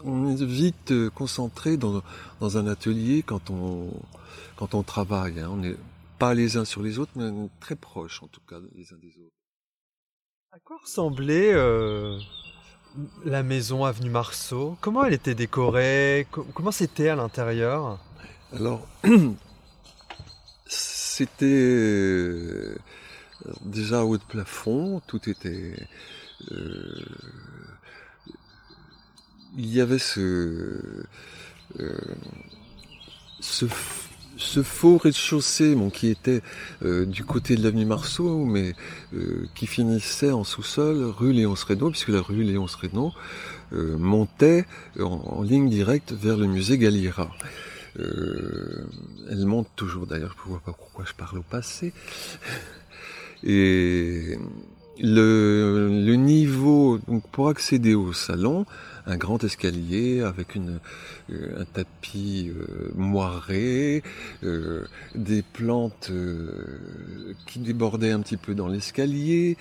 on 0.05 0.29
est 0.29 0.43
vite 0.43 0.93
concentré 1.09 1.75
dans, 1.75 2.01
dans, 2.39 2.57
un 2.57 2.67
atelier 2.67 3.23
quand 3.23 3.49
on, 3.49 3.91
quand 4.61 4.75
on 4.75 4.83
travaille. 4.83 5.39
Hein. 5.39 5.49
On 5.51 5.57
n'est 5.57 5.75
pas 6.19 6.35
les 6.35 6.55
uns 6.55 6.65
sur 6.65 6.83
les 6.83 6.99
autres, 6.99 7.13
mais 7.15 7.23
on 7.23 7.45
est 7.45 7.59
très 7.59 7.75
proches 7.75 8.21
en 8.21 8.27
tout 8.27 8.41
cas 8.47 8.57
les 8.75 8.93
uns 8.93 8.97
des 8.97 9.17
autres. 9.17 9.33
À 10.51 10.59
quoi 10.59 10.77
ressemblait 10.83 11.51
euh, 11.51 12.19
la 13.25 13.41
maison 13.41 13.85
avenue 13.85 14.11
Marceau? 14.11 14.77
Comment 14.79 15.03
elle 15.03 15.13
était 15.13 15.33
décorée? 15.33 16.27
Comment 16.53 16.71
c'était 16.71 17.09
à 17.09 17.15
l'intérieur? 17.15 17.97
Alors, 18.53 18.87
c'était 20.67 21.45
euh, 21.47 22.77
déjà 23.61 24.05
haut 24.05 24.17
de 24.19 24.23
plafond, 24.23 25.01
tout 25.07 25.27
était... 25.27 25.75
Euh, 26.51 27.05
il 29.57 29.73
y 29.73 29.81
avait 29.81 29.99
ce, 29.99 31.03
euh, 31.79 32.15
ce, 34.41 34.63
faux 34.63 34.97
rez-de-chaussée 34.97 35.75
bon, 35.75 35.89
qui 35.89 36.09
était 36.09 36.41
du 36.81 37.23
côté 37.23 37.55
de 37.55 37.63
l'avenue 37.63 37.85
Marceau, 37.85 38.45
mais 38.45 38.73
qui 39.55 39.67
finissait 39.67 40.31
en 40.31 40.43
sous-sol 40.43 41.03
rue 41.03 41.33
Léon 41.33 41.55
Sreno, 41.55 41.89
puisque 41.91 42.09
la 42.09 42.21
rue 42.21 42.43
Léon 42.43 42.67
Sreno 42.67 43.13
montait 43.71 44.65
en, 44.99 45.03
en, 45.05 45.43
ligne 45.43 45.69
directe 45.69 46.11
vers 46.11 46.37
le 46.37 46.47
musée 46.47 46.77
Galliera. 46.77 47.31
Euh, 47.99 48.85
elle 49.29 49.45
monte 49.45 49.67
toujours 49.75 50.07
d'ailleurs, 50.07 50.35
je 50.37 50.43
ne 50.43 50.53
vois 50.53 50.61
pas 50.63 50.73
pourquoi 50.73 51.05
je 51.05 51.13
parle 51.13 51.39
au 51.39 51.43
passé. 51.43 51.93
Et 53.43 54.37
le, 55.01 55.89
le 56.05 56.15
niveau, 56.15 56.99
donc 57.07 57.27
pour 57.31 57.49
accéder 57.49 57.95
au 57.95 58.13
salon, 58.13 58.65
un 59.07 59.17
grand 59.17 59.43
escalier 59.43 60.21
avec 60.21 60.55
une, 60.55 60.79
euh, 61.31 61.61
un 61.61 61.65
tapis 61.65 62.51
euh, 62.55 62.91
moiré, 62.95 64.03
euh, 64.43 64.85
des 65.15 65.41
plantes 65.41 66.09
euh, 66.11 67.33
qui 67.47 67.59
débordaient 67.59 68.11
un 68.11 68.21
petit 68.21 68.37
peu 68.37 68.53
dans 68.53 68.67
l'escalier, 68.67 69.57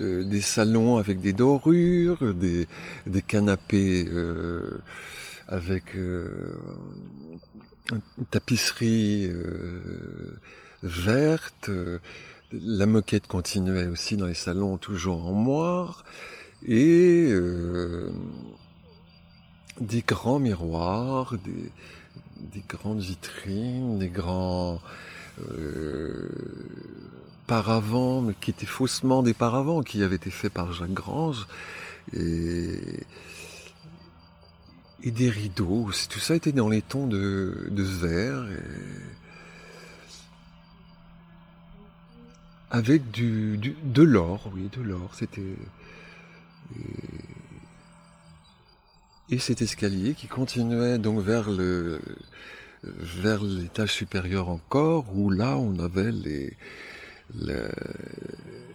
des 0.00 0.40
salons 0.40 0.96
avec 0.96 1.20
des 1.20 1.32
dorures, 1.32 2.34
des, 2.34 2.66
des 3.06 3.22
canapés 3.22 4.08
avec 5.48 5.94
une 5.94 6.50
tapisserie 8.30 9.30
verte, 10.82 11.70
la 12.52 12.86
moquette 12.86 13.26
continuait 13.26 13.86
aussi 13.86 14.16
dans 14.16 14.26
les 14.26 14.34
salons 14.34 14.76
toujours 14.76 15.26
en 15.26 15.32
moire, 15.32 16.04
et 16.66 17.28
euh, 17.30 18.10
des 19.80 20.02
grands 20.02 20.38
miroirs, 20.38 21.34
des, 21.44 21.70
des, 22.52 22.64
grandes 22.68 23.00
vitrines, 23.00 23.98
des 23.98 24.08
grands 24.08 24.80
euh, 25.50 26.28
paravents, 27.46 28.20
mais 28.22 28.34
qui 28.40 28.50
étaient 28.50 28.66
faussement 28.66 29.22
des 29.22 29.34
paravents, 29.34 29.82
qui 29.82 30.02
avaient 30.02 30.16
été 30.16 30.30
faits 30.30 30.52
par 30.52 30.72
Jacques 30.72 30.92
Grange, 30.92 31.46
et 32.12 33.04
des 35.10 35.28
rideaux. 35.28 35.90
Tout 36.08 36.20
ça 36.20 36.34
était 36.34 36.52
dans 36.52 36.68
les 36.68 36.82
tons 36.82 37.06
de, 37.06 37.68
de 37.70 37.82
vert. 37.82 38.46
Avec 42.74 43.12
du, 43.12 43.56
de 43.84 44.02
l'or, 44.02 44.50
oui, 44.52 44.68
de 44.76 44.82
l'or. 44.82 45.14
C'était. 45.14 45.40
Et, 49.30 49.38
cet 49.38 49.62
escalier 49.62 50.14
qui 50.14 50.26
continuait 50.26 50.98
donc 50.98 51.20
vers 51.20 51.50
le 51.50 52.00
vers 52.82 53.44
l'étage 53.44 53.92
supérieur 53.92 54.48
encore, 54.48 55.06
où 55.14 55.30
là 55.30 55.56
on 55.56 55.78
avait 55.78 56.10
les, 56.10 56.56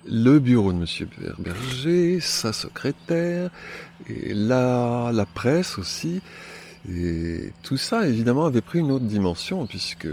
le 0.07 0.39
bureau 0.39 0.71
de 0.71 0.77
Monsieur 0.77 1.09
Berger, 1.37 2.21
sa 2.21 2.53
secrétaire, 2.53 3.51
et 4.07 4.33
la, 4.33 5.11
la 5.13 5.25
presse 5.25 5.77
aussi. 5.77 6.21
Et 6.89 7.51
tout 7.63 7.75
ça, 7.75 8.07
évidemment, 8.07 8.45
avait 8.45 8.61
pris 8.61 8.79
une 8.79 8.91
autre 8.91 9.05
dimension, 9.05 9.67
puisque 9.67 10.07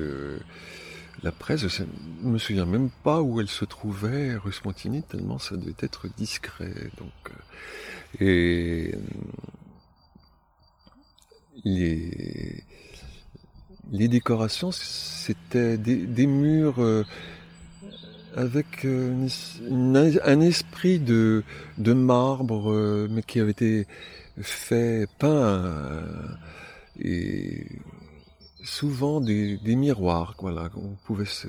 la 1.23 1.33
presse, 1.33 1.67
je 1.69 1.83
ne 2.23 2.31
me 2.31 2.39
souviens 2.39 2.67
même 2.67 2.91
pas 3.03 3.23
où 3.23 3.41
elle 3.41 3.49
se 3.49 3.65
trouvait, 3.65 4.37
rue 4.37 4.53
tellement 5.09 5.39
ça 5.39 5.57
devait 5.57 5.75
être 5.81 6.09
discret. 6.17 6.91
Donc, 6.99 7.13
euh, 8.21 8.25
et 8.25 8.95
les, 11.65 12.65
les 13.91 14.09
décorations, 14.09 14.73
c'était 14.73 15.79
des, 15.79 16.27
murs 16.27 16.81
euh, 16.81 17.05
avec 18.37 18.85
euh, 18.85 19.27
un 19.71 20.41
esprit 20.41 20.99
de, 20.99 21.43
marbre, 21.79 22.71
euh, 22.71 23.09
mais 23.11 23.23
qui 23.23 23.41
avait 23.41 23.53
été 23.53 23.87
fait, 24.41 25.09
peint, 25.19 25.27
euh, 27.05 27.63
souvent 28.67 29.21
des, 29.21 29.57
des, 29.59 29.77
miroirs, 29.77 30.35
voilà, 30.39 30.69
on 30.77 30.97
pouvait 31.07 31.25
se, 31.25 31.49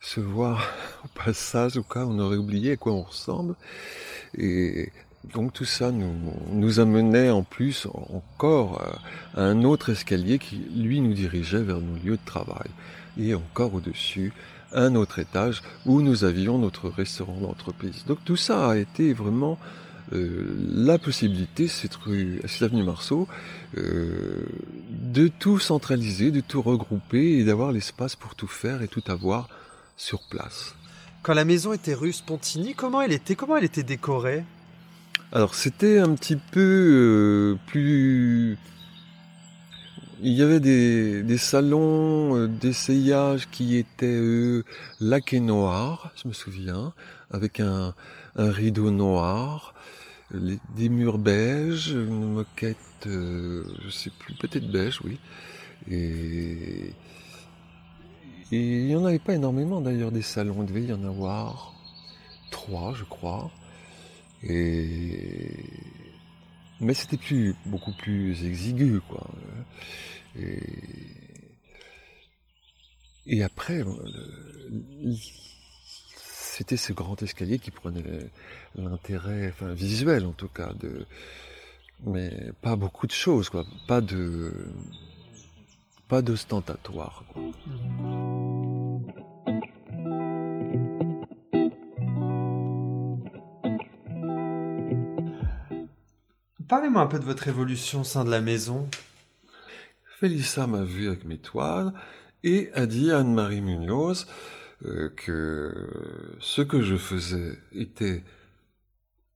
se 0.00 0.20
voir 0.20 0.66
au 1.04 1.08
passage, 1.08 1.76
au 1.76 1.82
cas 1.82 2.04
où 2.04 2.10
on 2.10 2.18
aurait 2.18 2.36
oublié 2.36 2.72
à 2.72 2.76
quoi 2.76 2.92
on 2.92 3.02
ressemble. 3.02 3.54
Et 4.36 4.90
donc 5.32 5.52
tout 5.52 5.64
ça 5.64 5.92
nous, 5.92 6.14
nous 6.50 6.80
amenait 6.80 7.30
en 7.30 7.42
plus 7.42 7.86
encore 7.86 8.82
à 9.34 9.42
un 9.42 9.62
autre 9.62 9.90
escalier 9.90 10.38
qui, 10.38 10.56
lui, 10.74 11.00
nous 11.00 11.14
dirigeait 11.14 11.62
vers 11.62 11.80
nos 11.80 11.96
lieux 12.02 12.16
de 12.16 12.24
travail. 12.24 12.68
Et 13.18 13.34
encore 13.34 13.74
au-dessus, 13.74 14.32
un 14.72 14.94
autre 14.94 15.18
étage 15.18 15.62
où 15.84 16.00
nous 16.00 16.24
avions 16.24 16.58
notre 16.58 16.88
restaurant 16.88 17.38
d'entreprise. 17.40 18.04
Donc 18.06 18.18
tout 18.24 18.36
ça 18.36 18.70
a 18.70 18.76
été 18.76 19.12
vraiment 19.12 19.58
euh, 20.12 20.54
la 20.68 20.98
possibilité, 20.98 21.68
cette 21.68 21.94
rue, 21.94 22.40
cette 22.46 22.62
avenue 22.62 22.82
Marceau, 22.82 23.28
euh, 23.78 24.44
de 24.90 25.28
tout 25.28 25.58
centraliser, 25.58 26.30
de 26.30 26.40
tout 26.40 26.62
regrouper 26.62 27.38
et 27.38 27.44
d'avoir 27.44 27.72
l'espace 27.72 28.16
pour 28.16 28.34
tout 28.34 28.48
faire 28.48 28.82
et 28.82 28.88
tout 28.88 29.02
avoir 29.08 29.48
sur 29.96 30.20
place. 30.28 30.74
Quand 31.22 31.34
la 31.34 31.44
maison 31.44 31.72
était 31.72 31.94
rue 31.94 32.12
Spontini, 32.12 32.74
comment 32.74 33.00
elle 33.00 33.12
était 33.12 33.36
Comment 33.36 33.56
elle 33.56 33.64
était 33.64 33.84
décorée? 33.84 34.44
Alors 35.30 35.54
c'était 35.54 35.98
un 35.98 36.14
petit 36.14 36.36
peu 36.36 37.56
plus 37.66 38.58
il 40.22 40.32
y 40.32 40.42
avait 40.42 40.60
des, 40.60 41.22
des 41.24 41.36
salons 41.36 42.36
euh, 42.36 42.46
d'essayage 42.46 43.48
qui 43.50 43.76
étaient 43.76 44.06
eux, 44.06 44.64
laqués 45.00 45.40
noirs, 45.40 46.12
je 46.14 46.28
me 46.28 46.32
souviens, 46.32 46.92
avec 47.32 47.58
un, 47.58 47.92
un 48.36 48.50
rideau 48.50 48.90
noir, 48.90 49.71
des 50.32 50.88
murs 50.88 51.18
beige, 51.18 51.88
une 51.90 52.34
moquette, 52.34 52.76
euh, 53.06 53.64
je 53.84 53.90
sais 53.90 54.10
plus, 54.18 54.34
peut-être 54.34 54.70
beige, 54.70 55.00
oui. 55.02 55.18
Et, 55.90 56.92
il 58.50 58.86
n'y 58.86 58.96
en 58.96 59.04
avait 59.06 59.18
pas 59.18 59.34
énormément 59.34 59.80
d'ailleurs 59.80 60.12
des 60.12 60.22
salons, 60.22 60.62
il 60.62 60.66
devait 60.66 60.84
y 60.84 60.92
en 60.92 61.04
avoir 61.04 61.74
trois, 62.50 62.92
je 62.94 63.04
crois. 63.04 63.50
Et 64.42 65.54
mais 66.80 66.94
c'était 66.94 67.16
plus 67.16 67.54
beaucoup 67.64 67.92
plus 67.92 68.44
exigu 68.44 69.00
quoi. 69.08 69.26
Et, 73.26 73.42
après, 73.42 73.82
c'était 76.62 76.76
ce 76.76 76.92
grand 76.92 77.20
escalier 77.24 77.58
qui 77.58 77.72
prenait 77.72 78.04
l'intérêt, 78.76 79.48
enfin 79.52 79.72
visuel 79.72 80.24
en 80.24 80.30
tout 80.30 80.46
cas, 80.46 80.72
de, 80.78 81.06
mais 82.06 82.52
pas 82.62 82.76
beaucoup 82.76 83.08
de 83.08 83.12
choses, 83.12 83.48
quoi. 83.48 83.64
Pas 83.88 84.00
de, 84.00 84.52
pas 86.06 86.22
d'ostentatoire. 86.22 87.24
Parlez-moi 96.68 97.02
un 97.02 97.06
peu 97.06 97.18
de 97.18 97.24
votre 97.24 97.48
évolution 97.48 98.02
au 98.02 98.04
sein 98.04 98.24
de 98.24 98.30
la 98.30 98.40
maison. 98.40 98.88
Félissa 100.20 100.68
m'a 100.68 100.84
vu 100.84 101.08
avec 101.08 101.24
mes 101.24 101.38
toiles 101.38 101.92
et 102.44 102.70
a 102.74 102.86
dit 102.86 103.10
à 103.10 103.18
Anne-Marie 103.18 103.62
Munoz 103.62 104.28
que 105.16 106.36
ce 106.40 106.62
que 106.62 106.82
je 106.82 106.96
faisais 106.96 107.58
était 107.72 108.22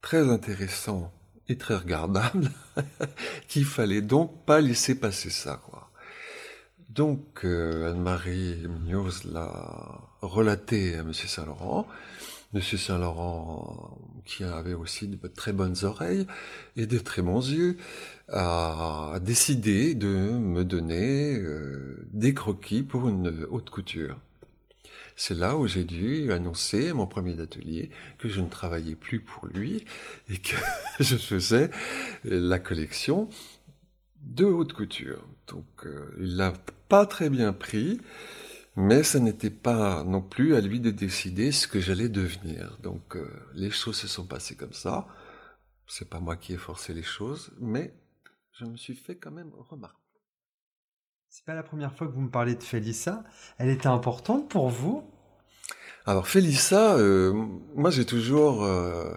très 0.01 0.29
intéressant 0.29 1.13
et 1.49 1.57
très 1.57 1.77
regardable, 1.77 2.51
qu'il 3.49 3.65
fallait 3.65 4.03
donc 4.03 4.45
pas 4.45 4.61
laisser 4.61 4.95
passer 4.95 5.31
ça, 5.31 5.61
quoi. 5.65 5.91
Donc 6.91 7.45
euh, 7.45 7.91
Anne-Marie 7.91 8.67
Munoz 8.69 9.25
l'a 9.25 10.01
relaté 10.23 10.95
à 10.95 11.01
M. 11.01 11.13
Saint-Laurent, 11.13 11.87
Monsieur 12.53 12.79
Saint-Laurent, 12.79 13.99
qui 14.25 14.45
avait 14.45 14.73
aussi 14.73 15.09
de 15.09 15.29
très 15.29 15.53
bonnes 15.53 15.77
oreilles 15.83 16.27
et 16.77 16.87
de 16.87 16.99
très 16.99 17.21
bons 17.21 17.51
yeux, 17.51 17.77
a 18.29 19.19
décidé 19.21 19.95
de 19.95 20.09
me 20.09 20.65
donner 20.65 21.37
euh, 21.37 22.07
des 22.13 22.33
croquis 22.33 22.83
pour 22.83 23.09
une 23.09 23.47
haute 23.51 23.69
couture. 23.69 24.17
C'est 25.17 25.35
là 25.35 25.57
où 25.57 25.67
j'ai 25.67 25.85
dû 25.85 26.31
annoncer 26.31 26.91
à 26.91 26.95
mon 26.95 27.07
premier 27.07 27.41
atelier 27.41 27.91
que 28.19 28.29
je 28.29 28.41
ne 28.41 28.49
travaillais 28.49 28.95
plus 28.95 29.21
pour 29.21 29.47
lui 29.47 29.85
et 30.29 30.37
que 30.37 30.57
je 31.01 31.17
faisais 31.17 31.71
la 32.25 32.59
collection 32.59 33.29
de 34.21 34.45
haute 34.45 34.75
couture. 34.75 35.27
Donc 35.47 35.87
euh, 35.87 36.15
il 36.21 36.37
l'a 36.37 36.53
pas 36.89 37.07
très 37.07 37.31
bien 37.31 37.53
pris. 37.53 38.01
Mais 38.79 39.03
ce 39.03 39.17
n'était 39.17 39.49
pas 39.49 40.05
non 40.05 40.21
plus 40.21 40.55
à 40.55 40.61
lui 40.61 40.81
de 40.81 40.91
décider 40.91 41.51
ce 41.51 41.67
que 41.67 41.81
j'allais 41.81 42.11
devenir. 42.11 42.77
Donc 42.83 43.17
euh, 43.17 43.27
les 43.55 43.71
choses 43.71 43.97
se 43.97 44.07
sont 44.07 44.27
passées 44.27 44.55
comme 44.55 44.75
ça. 44.75 45.09
C'est 45.87 46.11
pas 46.11 46.21
moi 46.21 46.37
qui 46.37 46.53
ai 46.53 46.59
forcé 46.59 46.93
les 46.93 47.03
choses, 47.03 47.53
mais 47.59 47.95
je 48.53 48.67
me 48.67 48.77
suis 48.77 48.95
fait 48.95 49.17
quand 49.17 49.31
même 49.31 49.53
remarquer. 49.55 50.06
C'est 51.37 51.45
pas 51.45 51.55
la 51.55 51.63
première 51.63 51.93
fois 51.93 52.07
que 52.07 52.13
vous 52.13 52.23
me 52.23 52.31
parlez 52.31 52.55
de 52.55 52.63
Félissa. 52.63 53.23
Elle 53.59 53.69
était 53.69 53.89
importante 53.89 54.49
pour 54.49 54.71
vous 54.71 55.05
Alors 56.07 56.29
Félissa, 56.29 56.97
euh, 56.97 57.35
moi 57.75 57.91
j'ai 57.91 58.07
toujours, 58.07 58.65
euh, 58.65 59.13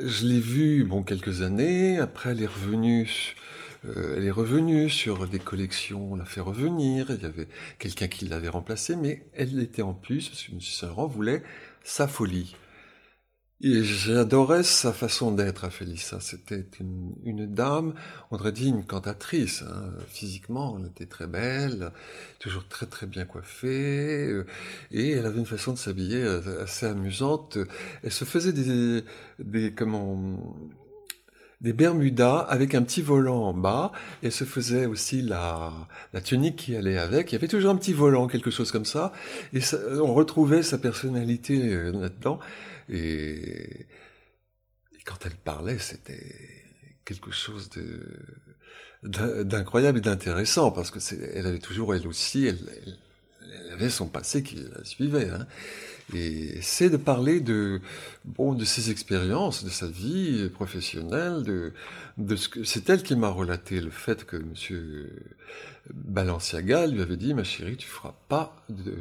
je 0.00 0.26
l'ai 0.26 0.38
vue 0.38 0.84
bon 0.84 1.02
quelques 1.02 1.42
années. 1.42 1.98
Après 1.98 2.30
elle 2.30 2.40
est 2.40 2.46
revenue 2.46 3.34
euh, 3.84 4.14
elle 4.16 4.24
est 4.24 4.30
revenue 4.30 4.88
sur 4.88 5.26
des 5.26 5.40
collections, 5.40 6.12
on 6.12 6.14
l'a 6.14 6.24
fait 6.24 6.40
revenir, 6.40 7.06
il 7.10 7.20
y 7.20 7.26
avait 7.26 7.48
quelqu'un 7.80 8.06
qui 8.06 8.26
l'avait 8.26 8.48
remplacée, 8.48 8.94
mais 8.94 9.26
elle 9.34 9.58
était 9.58 9.82
en 9.82 9.94
plus, 9.94 10.28
parce 10.28 10.44
que 10.44 10.52
M. 10.52 10.60
Saint-Laurent 10.60 11.08
voulait 11.08 11.42
sa 11.82 12.06
folie. 12.06 12.54
J'adorais 13.62 14.64
sa 14.64 14.92
façon 14.92 15.30
d'être 15.30 15.64
à 15.64 15.70
Félissa. 15.70 16.18
C'était 16.18 16.64
une, 16.80 17.46
dame, 17.46 17.94
on 18.32 18.36
aurait 18.36 18.50
dit 18.50 18.68
une 18.68 18.84
cantatrice. 18.84 19.62
Hein. 19.62 19.92
Physiquement, 20.08 20.76
elle 20.80 20.86
était 20.86 21.06
très 21.06 21.28
belle, 21.28 21.92
toujours 22.40 22.66
très 22.66 22.86
très 22.86 23.06
bien 23.06 23.24
coiffée, 23.24 24.26
euh, 24.26 24.46
et 24.90 25.12
elle 25.12 25.26
avait 25.26 25.38
une 25.38 25.46
façon 25.46 25.72
de 25.74 25.78
s'habiller 25.78 26.24
assez 26.60 26.86
amusante. 26.86 27.56
Elle 28.02 28.10
se 28.10 28.24
faisait 28.24 28.52
des, 28.52 29.04
des 29.38 29.72
comment 29.72 30.18
des 31.60 31.72
Bermudas 31.72 32.38
avec 32.38 32.74
un 32.74 32.82
petit 32.82 33.02
volant 33.02 33.44
en 33.44 33.54
bas 33.54 33.92
et 34.24 34.30
se 34.30 34.42
faisait 34.42 34.86
aussi 34.86 35.22
la, 35.22 35.72
la 36.12 36.20
tunique 36.20 36.56
qui 36.56 36.74
allait 36.74 36.98
avec. 36.98 37.30
Il 37.30 37.36
y 37.36 37.38
avait 37.38 37.46
toujours 37.46 37.70
un 37.70 37.76
petit 37.76 37.92
volant, 37.92 38.26
quelque 38.26 38.50
chose 38.50 38.72
comme 38.72 38.84
ça. 38.84 39.12
Et 39.54 39.60
on 40.00 40.12
retrouvait 40.12 40.64
sa 40.64 40.78
personnalité 40.78 41.72
euh, 41.72 41.92
là-dedans. 41.92 42.40
Et, 42.92 43.86
quand 45.06 45.26
elle 45.26 45.34
parlait, 45.34 45.78
c'était 45.78 46.36
quelque 47.04 47.32
chose 47.32 47.70
d'incroyable 49.02 49.98
et 49.98 50.00
d'intéressant 50.00 50.70
parce 50.70 50.92
que 50.92 51.00
elle 51.34 51.46
avait 51.46 51.58
toujours 51.58 51.92
elle 51.94 52.06
aussi 52.06 52.46
elle, 52.46 52.58
avait 53.72 53.90
son 53.90 54.06
passé 54.06 54.44
qui 54.44 54.56
la 54.56 54.84
suivait 54.84 55.28
hein. 55.28 55.46
Et 56.14 56.60
c'est 56.62 56.90
de 56.90 56.96
parler 56.96 57.40
de 57.40 57.80
bon 58.24 58.54
de 58.54 58.64
ses 58.64 58.90
expériences, 58.90 59.64
de 59.64 59.70
sa 59.70 59.88
vie 59.88 60.48
professionnelle, 60.50 61.42
de 61.42 61.72
de 62.18 62.36
ce 62.36 62.48
que 62.48 62.62
c'est 62.62 62.88
elle 62.90 63.02
qui 63.02 63.16
m'a 63.16 63.30
relaté 63.30 63.80
le 63.80 63.90
fait 63.90 64.24
que 64.24 64.36
Monsieur 64.36 65.10
Balenciaga 65.92 66.86
lui 66.86 67.02
avait 67.02 67.16
dit 67.16 67.34
ma 67.34 67.44
chérie 67.44 67.76
tu 67.76 67.88
feras 67.88 68.14
pas 68.28 68.64
de, 68.68 68.94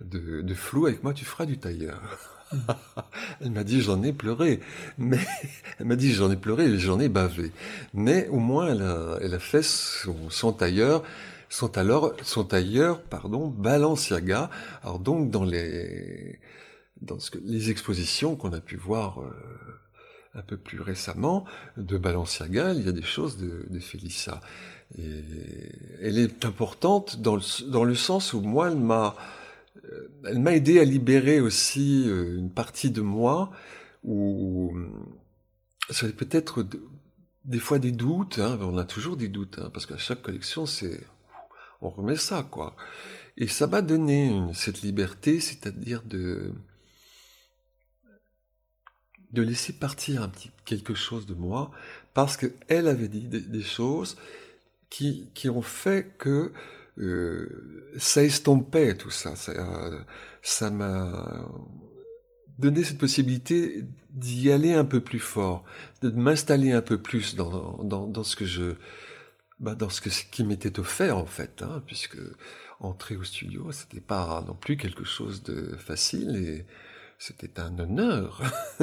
de 0.00 0.54
flou 0.54 0.86
avec 0.86 1.02
moi, 1.02 1.12
tu 1.14 1.24
feras 1.24 1.46
du 1.46 1.58
tailleur. 1.58 2.35
elle 3.40 3.50
m'a 3.50 3.64
dit 3.64 3.80
j'en 3.80 4.02
ai 4.02 4.12
pleuré, 4.12 4.60
mais 4.98 5.18
elle 5.78 5.86
m'a 5.86 5.96
dit 5.96 6.12
j'en 6.12 6.30
ai 6.30 6.36
pleuré 6.36 6.78
j'en 6.78 7.00
ai 7.00 7.08
bavé. 7.08 7.52
Mais 7.94 8.28
au 8.28 8.38
moins 8.38 8.68
elle 8.68 8.82
a, 8.82 9.18
elle 9.20 9.34
a 9.34 9.38
fait 9.38 9.62
son, 9.62 10.30
son 10.30 10.52
tailleur 10.52 11.02
pardon, 13.10 13.48
Balenciaga. 13.48 14.50
Alors 14.82 14.98
donc 14.98 15.30
dans 15.30 15.44
les 15.44 16.38
dans 17.02 17.18
ce 17.18 17.30
que, 17.30 17.38
les 17.44 17.70
expositions 17.70 18.36
qu'on 18.36 18.52
a 18.52 18.60
pu 18.60 18.76
voir 18.76 19.20
euh, 19.20 19.30
un 20.34 20.42
peu 20.42 20.56
plus 20.56 20.80
récemment 20.80 21.44
de 21.76 21.98
Balenciaga, 21.98 22.72
il 22.72 22.86
y 22.86 22.88
a 22.88 22.92
des 22.92 23.02
choses 23.02 23.36
de, 23.36 23.66
de 23.68 23.78
Félissa. 23.78 24.40
Et 24.98 25.22
elle 26.00 26.18
est 26.18 26.44
importante 26.44 27.20
dans 27.20 27.36
le, 27.36 27.70
dans 27.70 27.84
le 27.84 27.94
sens 27.94 28.32
où 28.32 28.40
moi, 28.40 28.68
elle 28.68 28.78
m'a 28.78 29.14
elle 30.24 30.38
m'a 30.38 30.54
aidé 30.54 30.80
à 30.80 30.84
libérer 30.84 31.40
aussi 31.40 32.04
euh, 32.08 32.38
une 32.38 32.50
partie 32.50 32.90
de 32.90 33.00
moi 33.00 33.50
où 34.04 34.76
ça 35.90 36.08
peut-être 36.08 36.66
des 37.44 37.60
fois 37.60 37.78
des 37.78 37.92
doutes, 37.92 38.38
hein, 38.38 38.58
on 38.60 38.76
a 38.76 38.84
toujours 38.84 39.16
des 39.16 39.28
doutes, 39.28 39.58
hein, 39.58 39.70
parce 39.72 39.86
qu'à 39.86 39.96
chaque 39.96 40.22
collection, 40.22 40.66
c'est 40.66 41.00
on 41.80 41.90
remet 41.90 42.16
ça, 42.16 42.42
quoi. 42.42 42.74
Et 43.36 43.48
ça 43.48 43.66
m'a 43.66 43.82
donné 43.82 44.40
cette 44.54 44.82
liberté, 44.82 45.40
c'est-à-dire 45.40 46.02
de 46.02 46.52
de 49.32 49.42
laisser 49.42 49.72
partir 49.74 50.22
un 50.22 50.28
petit 50.28 50.50
quelque 50.64 50.94
chose 50.94 51.26
de 51.26 51.34
moi, 51.34 51.70
parce 52.14 52.36
qu'elle 52.36 52.88
avait 52.88 53.08
dit 53.08 53.28
des, 53.28 53.62
choses 53.62 54.16
qui 54.88 55.48
ont 55.50 55.62
fait 55.62 56.14
que 56.16 56.52
euh, 56.98 57.92
ça 57.98 58.22
estompait 58.24 58.96
tout 58.96 59.10
ça. 59.10 59.34
Ça 60.42 60.70
m'a 60.70 61.48
donné 62.58 62.84
cette 62.84 62.98
possibilité 62.98 63.84
d'y 64.10 64.50
aller 64.50 64.72
un 64.72 64.84
peu 64.84 65.00
plus 65.00 65.18
fort, 65.18 65.64
de 66.02 66.10
m'installer 66.10 66.72
un 66.72 66.82
peu 66.82 66.98
plus 67.00 67.36
dans, 67.36 67.82
dans, 67.84 68.24
ce 68.24 68.34
que 68.34 68.46
je 68.46 68.74
bah, 69.60 69.74
dans 69.74 69.90
ce, 69.90 70.00
que, 70.00 70.10
ce 70.10 70.24
qui 70.24 70.44
m'était 70.44 70.78
offert 70.78 71.18
en 71.18 71.26
fait, 71.26 71.62
hein, 71.62 71.82
puisque 71.86 72.18
entrer 72.80 73.16
au 73.16 73.24
studio, 73.24 73.72
c'était 73.72 74.00
pas 74.00 74.44
non 74.46 74.54
plus 74.54 74.76
quelque 74.76 75.04
chose 75.04 75.42
de 75.42 75.76
facile 75.76 76.36
et 76.36 76.66
c'était 77.18 77.60
un 77.60 77.78
honneur. 77.78 78.42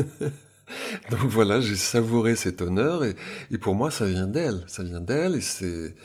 Donc 1.11 1.25
voilà, 1.25 1.61
j'ai 1.61 1.75
savouré 1.75 2.35
cet 2.35 2.61
honneur 2.61 3.03
et, 3.03 3.15
pour 3.59 3.75
moi, 3.75 3.91
ça 3.91 4.07
vient 4.07 4.27
d'elle. 4.27 4.63
Ça 4.67 4.83
vient 4.83 5.01
d'elle 5.01 5.35
et 5.35 5.41
c'est 5.41 5.95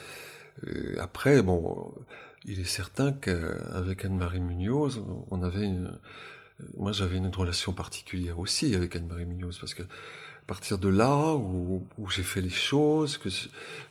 euh, 0.66 0.97
après 1.01 1.42
bon, 1.42 1.94
il 2.44 2.61
est 2.61 2.64
certain 2.64 3.12
qu'avec 3.12 4.05
Anne-Marie 4.05 4.40
Munoz, 4.40 5.03
on 5.31 5.42
avait 5.42 5.64
une, 5.64 5.99
moi 6.77 6.92
j'avais 6.92 7.16
une 7.16 7.29
relation 7.29 7.73
particulière 7.73 8.38
aussi 8.38 8.75
avec 8.75 8.97
Anne-Marie 8.97 9.27
Munoz 9.27 9.59
parce 9.59 9.75
que 9.75 9.83
à 9.83 10.47
partir 10.47 10.79
de 10.79 10.88
là 10.88 11.35
où, 11.35 11.87
j'ai 12.09 12.23
fait 12.23 12.40
les 12.40 12.49
choses, 12.49 13.18
que, 13.18 13.29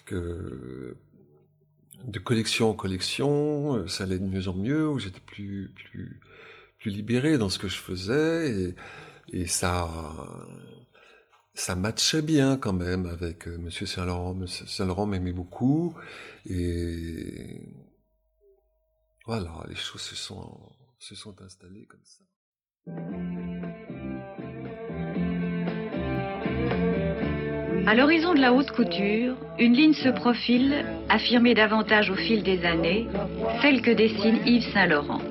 que 0.05 0.95
de 2.05 2.19
collection 2.19 2.71
en 2.71 2.73
collection, 2.73 3.87
ça 3.87 4.05
allait 4.05 4.17
de 4.17 4.25
mieux 4.25 4.47
en 4.47 4.55
mieux, 4.55 4.89
où 4.89 4.97
j'étais 4.97 5.19
plus 5.19 5.71
plus 5.75 6.19
plus 6.79 6.91
libéré 6.91 7.37
dans 7.37 7.49
ce 7.49 7.59
que 7.59 7.67
je 7.67 7.77
faisais 7.77 8.75
et 9.33 9.45
ça 9.47 9.89
ça 11.57 11.75
matchait 11.75 12.21
bien 12.21 12.55
quand 12.57 12.73
même 12.73 13.07
avec 13.07 13.47
euh, 13.47 13.57
Monsieur 13.57 13.85
Saint-Laurent. 13.85 14.35
Monsieur 14.35 14.65
Saint-Laurent 14.67 15.07
m'aimait 15.07 15.33
beaucoup 15.33 15.95
et 16.47 17.61
voilà, 19.25 19.51
les 19.67 19.75
choses 19.75 20.01
se 20.01 20.15
sont 20.15 20.57
se 20.99 21.15
sont 21.15 21.35
installées 21.41 21.85
comme 21.85 22.03
ça. 22.03 22.23
À 27.87 27.95
l'horizon 27.95 28.33
de 28.33 28.39
la 28.39 28.53
haute 28.53 28.71
couture, 28.71 29.35
une 29.57 29.73
ligne 29.73 29.93
se 29.93 30.09
profile, 30.09 30.85
affirmée 31.09 31.55
davantage 31.55 32.09
au 32.09 32.15
fil 32.15 32.43
des 32.43 32.65
années, 32.65 33.07
celle 33.61 33.81
que 33.81 33.91
dessine 33.91 34.39
Yves 34.45 34.71
Saint-Laurent. 34.73 35.21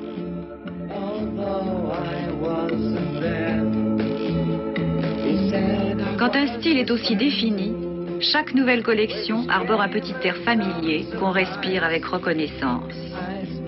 Quand 6.18 6.34
un 6.34 6.46
style 6.58 6.78
est 6.78 6.90
aussi 6.90 7.14
défini, 7.14 7.72
chaque 8.20 8.54
nouvelle 8.54 8.82
collection 8.82 9.46
arbore 9.50 9.82
un 9.82 9.88
petit 9.88 10.14
air 10.24 10.36
familier 10.38 11.04
qu'on 11.18 11.30
respire 11.30 11.84
avec 11.84 12.06
reconnaissance. 12.06 12.94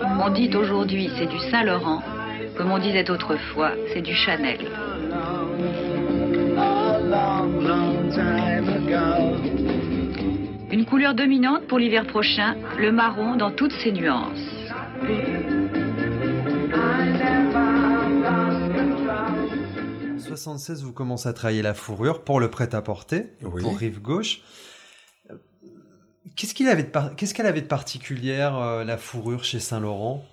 On 0.00 0.30
dit 0.30 0.50
aujourd'hui 0.56 1.10
c'est 1.18 1.26
du 1.26 1.38
Saint-Laurent, 1.50 2.02
comme 2.56 2.70
on 2.70 2.78
disait 2.78 3.10
autrefois 3.10 3.72
c'est 3.92 4.00
du 4.00 4.14
Chanel. 4.14 4.60
Une 10.70 10.84
couleur 10.86 11.14
dominante 11.14 11.66
pour 11.66 11.78
l'hiver 11.78 12.06
prochain, 12.06 12.56
le 12.78 12.92
marron 12.92 13.36
dans 13.36 13.50
toutes 13.50 13.72
ses 13.72 13.92
nuances. 13.92 14.48
76, 20.20 20.82
vous 20.82 20.92
commencez 20.92 21.28
à 21.28 21.32
travailler 21.32 21.62
la 21.62 21.74
fourrure 21.74 22.22
pour 22.22 22.40
le 22.40 22.50
prêt-à-porter, 22.50 23.26
Oui. 23.42 23.62
pour 23.62 23.76
Rive 23.78 24.00
Gauche. 24.00 24.40
Qu'est-ce 26.36 26.54
avait 26.68 26.84
par- 26.84 27.16
qu'elle 27.34 27.46
avait 27.46 27.62
de 27.62 27.66
particulière, 27.66 28.56
euh, 28.56 28.84
la 28.84 28.96
fourrure 28.96 29.44
chez 29.44 29.60
Saint-Laurent? 29.60 30.24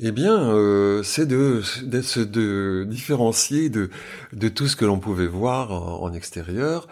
Eh 0.00 0.10
bien, 0.12 0.50
euh, 0.50 1.02
c'est 1.02 1.26
de, 1.26 1.62
de 1.82 2.02
se 2.02 2.20
de 2.20 2.84
différencier 2.88 3.68
de, 3.70 3.90
de 4.32 4.48
tout 4.48 4.66
ce 4.66 4.74
que 4.76 4.84
l'on 4.84 4.98
pouvait 4.98 5.26
voir 5.28 5.70
en, 5.72 6.02
en 6.02 6.12
extérieur. 6.12 6.88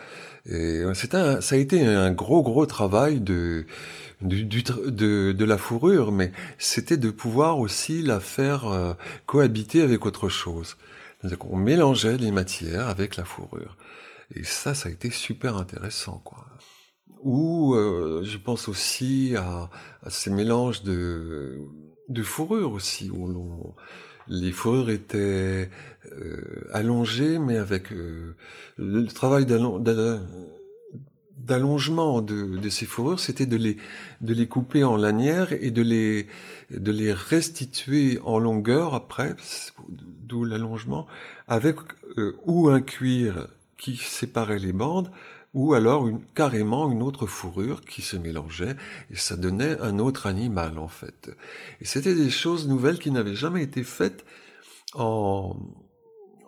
Et 0.46 0.80
euh, 0.80 0.94
c'est 0.94 1.14
un, 1.14 1.40
ça 1.40 1.54
a 1.54 1.58
été 1.58 1.84
un 1.84 2.12
gros, 2.12 2.42
gros 2.42 2.66
travail 2.66 3.20
de, 3.20 3.64
du, 4.20 4.44
du 4.44 4.62
tr- 4.62 4.90
de, 4.90 5.32
de 5.32 5.44
la 5.44 5.58
fourrure, 5.58 6.12
mais 6.12 6.32
c'était 6.58 6.96
de 6.96 7.10
pouvoir 7.10 7.58
aussi 7.58 8.02
la 8.02 8.20
faire 8.20 8.66
euh, 8.66 8.92
cohabiter 9.26 9.82
avec 9.82 10.04
autre 10.06 10.28
chose. 10.28 10.76
C'est-à-dire 11.22 11.38
mélangeait 11.56 12.18
les 12.18 12.32
matières 12.32 12.88
avec 12.88 13.16
la 13.16 13.24
fourrure. 13.24 13.76
Et 14.34 14.42
ça, 14.42 14.74
ça 14.74 14.88
a 14.88 14.92
été 14.92 15.10
super 15.10 15.56
intéressant, 15.56 16.20
quoi. 16.24 16.46
Ou 17.22 17.74
euh, 17.74 18.22
je 18.24 18.36
pense 18.38 18.68
aussi 18.68 19.34
à, 19.36 19.70
à 20.02 20.10
ces 20.10 20.30
mélanges 20.30 20.82
de, 20.82 21.60
de 22.08 22.22
fourrures 22.24 22.72
aussi, 22.72 23.08
où 23.10 23.28
l'on, 23.28 23.74
les 24.26 24.50
fourrures 24.50 24.90
étaient 24.90 25.70
euh, 26.10 26.66
allongées, 26.72 27.38
mais 27.38 27.58
avec 27.58 27.92
euh, 27.92 28.34
le 28.76 29.06
travail 29.06 29.46
d'allon- 29.46 29.78
d'all- 29.78 30.26
d'allongement 31.46 32.22
de, 32.22 32.56
de 32.56 32.68
ces 32.68 32.86
fourrures, 32.86 33.20
c'était 33.20 33.46
de 33.46 33.56
les, 33.56 33.76
de 34.20 34.34
les 34.34 34.46
couper 34.46 34.84
en 34.84 34.96
lanières 34.96 35.52
et 35.52 35.70
de 35.70 35.82
les, 35.82 36.26
de 36.70 36.92
les 36.92 37.12
restituer 37.12 38.20
en 38.24 38.38
longueur 38.38 38.94
après, 38.94 39.34
d'où 39.88 40.44
l'allongement, 40.44 41.06
avec 41.48 41.76
euh, 42.18 42.36
ou 42.44 42.68
un 42.68 42.80
cuir 42.80 43.48
qui 43.76 43.96
séparait 43.96 44.58
les 44.58 44.72
bandes, 44.72 45.10
ou 45.54 45.74
alors 45.74 46.08
une, 46.08 46.20
carrément 46.34 46.90
une 46.90 47.02
autre 47.02 47.26
fourrure 47.26 47.82
qui 47.82 48.02
se 48.02 48.16
mélangeait, 48.16 48.76
et 49.10 49.16
ça 49.16 49.36
donnait 49.36 49.78
un 49.80 49.98
autre 49.98 50.26
animal 50.26 50.78
en 50.78 50.88
fait. 50.88 51.30
Et 51.80 51.84
c'était 51.84 52.14
des 52.14 52.30
choses 52.30 52.68
nouvelles 52.68 52.98
qui 52.98 53.10
n'avaient 53.10 53.34
jamais 53.34 53.62
été 53.62 53.82
faites 53.82 54.24
en, 54.94 55.56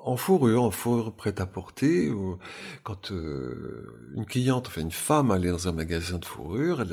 en 0.04 0.18
fourrure, 0.18 0.62
en 0.62 0.70
fourrure 0.70 1.14
prête 1.14 1.40
à 1.40 1.46
porter. 1.46 2.10
Ou 2.10 2.38
quand 2.82 3.10
euh, 3.10 4.12
une 4.14 4.26
cliente, 4.26 4.68
enfin 4.68 4.82
une 4.82 4.92
femme 4.92 5.30
allait 5.30 5.50
dans 5.50 5.66
un 5.66 5.72
magasin 5.72 6.18
de 6.18 6.24
fourrure, 6.24 6.84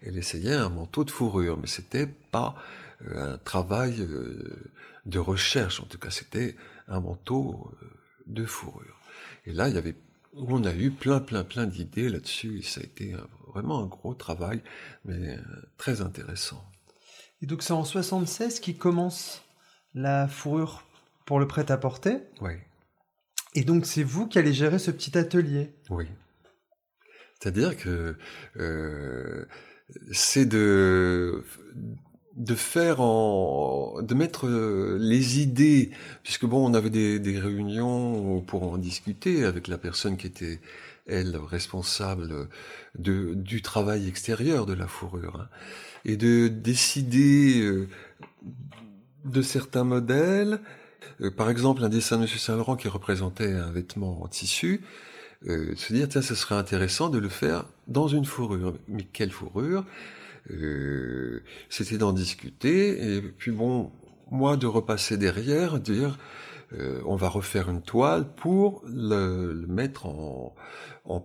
elle, 0.00 0.16
essayait 0.16 0.54
un 0.54 0.68
manteau 0.68 1.04
de 1.04 1.10
fourrure, 1.10 1.58
mais 1.58 1.66
c'était 1.66 2.06
pas 2.06 2.54
euh, 3.04 3.34
un 3.34 3.38
travail 3.38 4.00
euh, 4.00 4.72
de 5.06 5.18
recherche, 5.18 5.80
en 5.80 5.86
tout 5.86 5.98
cas 5.98 6.10
c'était 6.10 6.56
un 6.86 7.00
manteau 7.00 7.72
de 8.26 8.44
fourrure. 8.44 9.00
Et 9.44 9.52
là, 9.52 9.68
il 9.68 9.74
y 9.74 9.78
avait, 9.78 9.96
on 10.34 10.64
a 10.64 10.72
eu 10.72 10.92
plein, 10.92 11.18
plein, 11.18 11.42
plein 11.42 11.66
d'idées 11.66 12.08
là-dessus, 12.08 12.60
et 12.60 12.62
ça 12.62 12.80
a 12.80 12.84
été 12.84 13.16
vraiment 13.52 13.82
un 13.82 13.86
gros 13.86 14.14
travail, 14.14 14.62
mais 15.04 15.36
très 15.78 16.00
intéressant. 16.00 16.64
Et 17.40 17.46
donc 17.46 17.62
c'est 17.62 17.72
en 17.72 17.84
76 17.84 18.60
qu'il 18.60 18.78
commence 18.78 19.42
la 19.94 20.28
fourrure 20.28 20.84
pour 21.26 21.38
le 21.40 21.46
prêt-à-porter. 21.46 22.18
Oui. 22.40 22.52
Et 23.54 23.64
donc 23.64 23.86
c'est 23.86 24.02
vous 24.02 24.26
qui 24.26 24.38
allez 24.38 24.52
gérer 24.52 24.78
ce 24.78 24.90
petit 24.90 25.16
atelier. 25.16 25.74
Oui. 25.90 26.06
C'est-à-dire 27.40 27.76
que 27.76 28.16
euh, 28.56 29.44
c'est 30.12 30.46
de 30.46 31.44
de 32.34 32.54
faire 32.54 33.00
en 33.00 34.00
de 34.00 34.14
mettre 34.14 34.46
euh, 34.46 34.96
les 34.98 35.40
idées 35.40 35.90
puisque 36.22 36.46
bon 36.46 36.66
on 36.66 36.72
avait 36.72 36.88
des, 36.88 37.18
des 37.18 37.38
réunions 37.38 38.40
pour 38.40 38.72
en 38.72 38.78
discuter 38.78 39.44
avec 39.44 39.68
la 39.68 39.76
personne 39.76 40.16
qui 40.16 40.26
était 40.26 40.60
elle 41.06 41.36
responsable 41.36 42.48
de 42.98 43.34
du 43.34 43.60
travail 43.60 44.08
extérieur 44.08 44.64
de 44.64 44.72
la 44.72 44.86
fourrure 44.86 45.40
hein, 45.42 45.48
et 46.04 46.16
de 46.16 46.48
décider 46.48 47.60
euh, 47.60 47.88
de 49.24 49.42
certains 49.42 49.84
modèles 49.84 50.60
par 51.36 51.50
exemple 51.50 51.84
un 51.84 51.88
dessin 51.88 52.16
de 52.16 52.22
Monsieur 52.22 52.38
Saint-Laurent 52.38 52.76
qui 52.76 52.88
représentait 52.88 53.52
un 53.52 53.70
vêtement 53.70 54.22
en 54.22 54.28
tissu 54.28 54.82
euh, 55.48 55.74
se 55.76 55.92
dire 55.92 56.08
tiens 56.08 56.22
ce 56.22 56.34
serait 56.34 56.54
intéressant 56.54 57.08
de 57.08 57.18
le 57.18 57.28
faire 57.28 57.64
dans 57.88 58.08
une 58.08 58.24
fourrure. 58.24 58.74
Mais 58.88 59.04
quelle 59.04 59.32
fourrure? 59.32 59.84
Euh, 60.50 61.42
c'était 61.68 61.98
d'en 61.98 62.12
discuter. 62.12 63.16
Et 63.16 63.22
puis 63.22 63.50
bon 63.50 63.92
moi 64.30 64.56
de 64.56 64.66
repasser 64.66 65.16
derrière 65.16 65.78
dire 65.78 66.18
euh, 66.72 67.02
on 67.04 67.16
va 67.16 67.28
refaire 67.28 67.68
une 67.68 67.82
toile 67.82 68.32
pour 68.34 68.82
le, 68.86 69.66
mettre 69.68 70.06
en, 70.06 70.54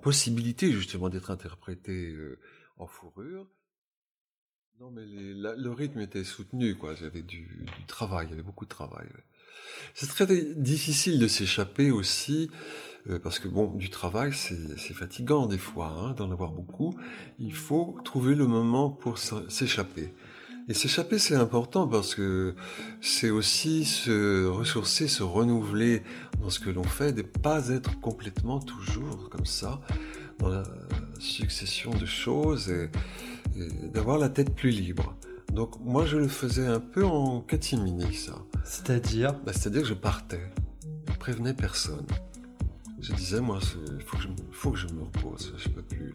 possibilité 0.01 0.71
justement 0.71 1.09
d'être 1.09 1.31
interprété 1.31 2.11
euh, 2.11 2.39
en 2.77 2.87
fourrure. 2.87 3.47
Non 4.79 4.91
mais 4.91 5.05
le 5.05 5.71
rythme 5.71 5.99
était 5.99 6.23
soutenu 6.23 6.75
quoi. 6.75 6.95
J'avais 6.95 7.21
du, 7.21 7.65
du 7.77 7.85
travail 7.85 8.27
il 8.27 8.31
y 8.31 8.33
avait 8.33 8.43
beaucoup 8.43 8.65
de 8.65 8.69
travail. 8.69 9.07
C'est 9.93 10.07
très 10.07 10.27
difficile 10.55 11.19
de 11.19 11.27
s'échapper 11.27 11.91
aussi 11.91 12.49
euh, 13.09 13.19
parce 13.19 13.39
que 13.39 13.47
bon, 13.47 13.73
du 13.73 13.89
travail, 13.89 14.31
c'est 14.33 14.93
fatigant 14.93 15.47
des 15.47 15.57
fois, 15.57 15.95
hein, 15.97 16.13
d'en 16.13 16.31
avoir 16.31 16.51
beaucoup. 16.51 16.95
Il 17.39 17.53
faut 17.53 17.97
trouver 18.03 18.35
le 18.35 18.47
moment 18.47 18.89
pour 18.89 19.17
s'échapper. 19.17 20.13
Et 20.69 20.73
s'échapper, 20.73 21.17
c'est 21.17 21.35
important 21.35 21.87
parce 21.87 22.13
que 22.13 22.53
c'est 22.99 23.29
aussi 23.29 23.85
se 23.85 24.45
ressourcer, 24.45 25.07
se 25.07 25.23
renouveler 25.23 26.03
dans 26.41 26.49
ce 26.49 26.59
que 26.59 26.69
l'on 26.69 26.83
fait, 26.83 27.13
de 27.13 27.21
pas 27.21 27.69
être 27.69 27.99
complètement 28.01 28.59
toujours 28.59 29.29
comme 29.29 29.45
ça 29.45 29.79
dans 30.39 30.49
la 30.49 30.63
succession 31.19 31.91
de 31.91 32.05
choses 32.05 32.69
et 32.69 32.89
d'avoir 33.93 34.17
la 34.17 34.27
tête 34.27 34.53
plus 34.53 34.71
libre. 34.71 35.17
Donc 35.53 35.79
moi, 35.79 36.05
je 36.05 36.17
le 36.17 36.27
faisais 36.27 36.67
un 36.67 36.79
peu 36.79 37.05
en 37.05 37.41
catimini, 37.41 38.13
ça. 38.13 38.35
C'est-à-dire 38.63 39.33
Bah, 39.45 39.53
C'est-à-dire 39.53 39.81
que 39.81 39.87
je 39.87 39.93
partais, 39.93 40.51
je 41.11 41.17
prévenais 41.17 41.53
personne. 41.53 42.05
Je 42.99 43.13
disais, 43.13 43.39
moi, 43.41 43.59
il 43.97 44.01
faut, 44.03 44.17
que 44.17 44.23
je 44.23 44.27
me- 44.27 44.35
faut 44.51 44.71
que 44.71 44.77
je 44.77 44.87
me 44.87 45.01
repose, 45.03 45.53
je 45.57 45.69
peux 45.69 45.81
plus. 45.83 46.13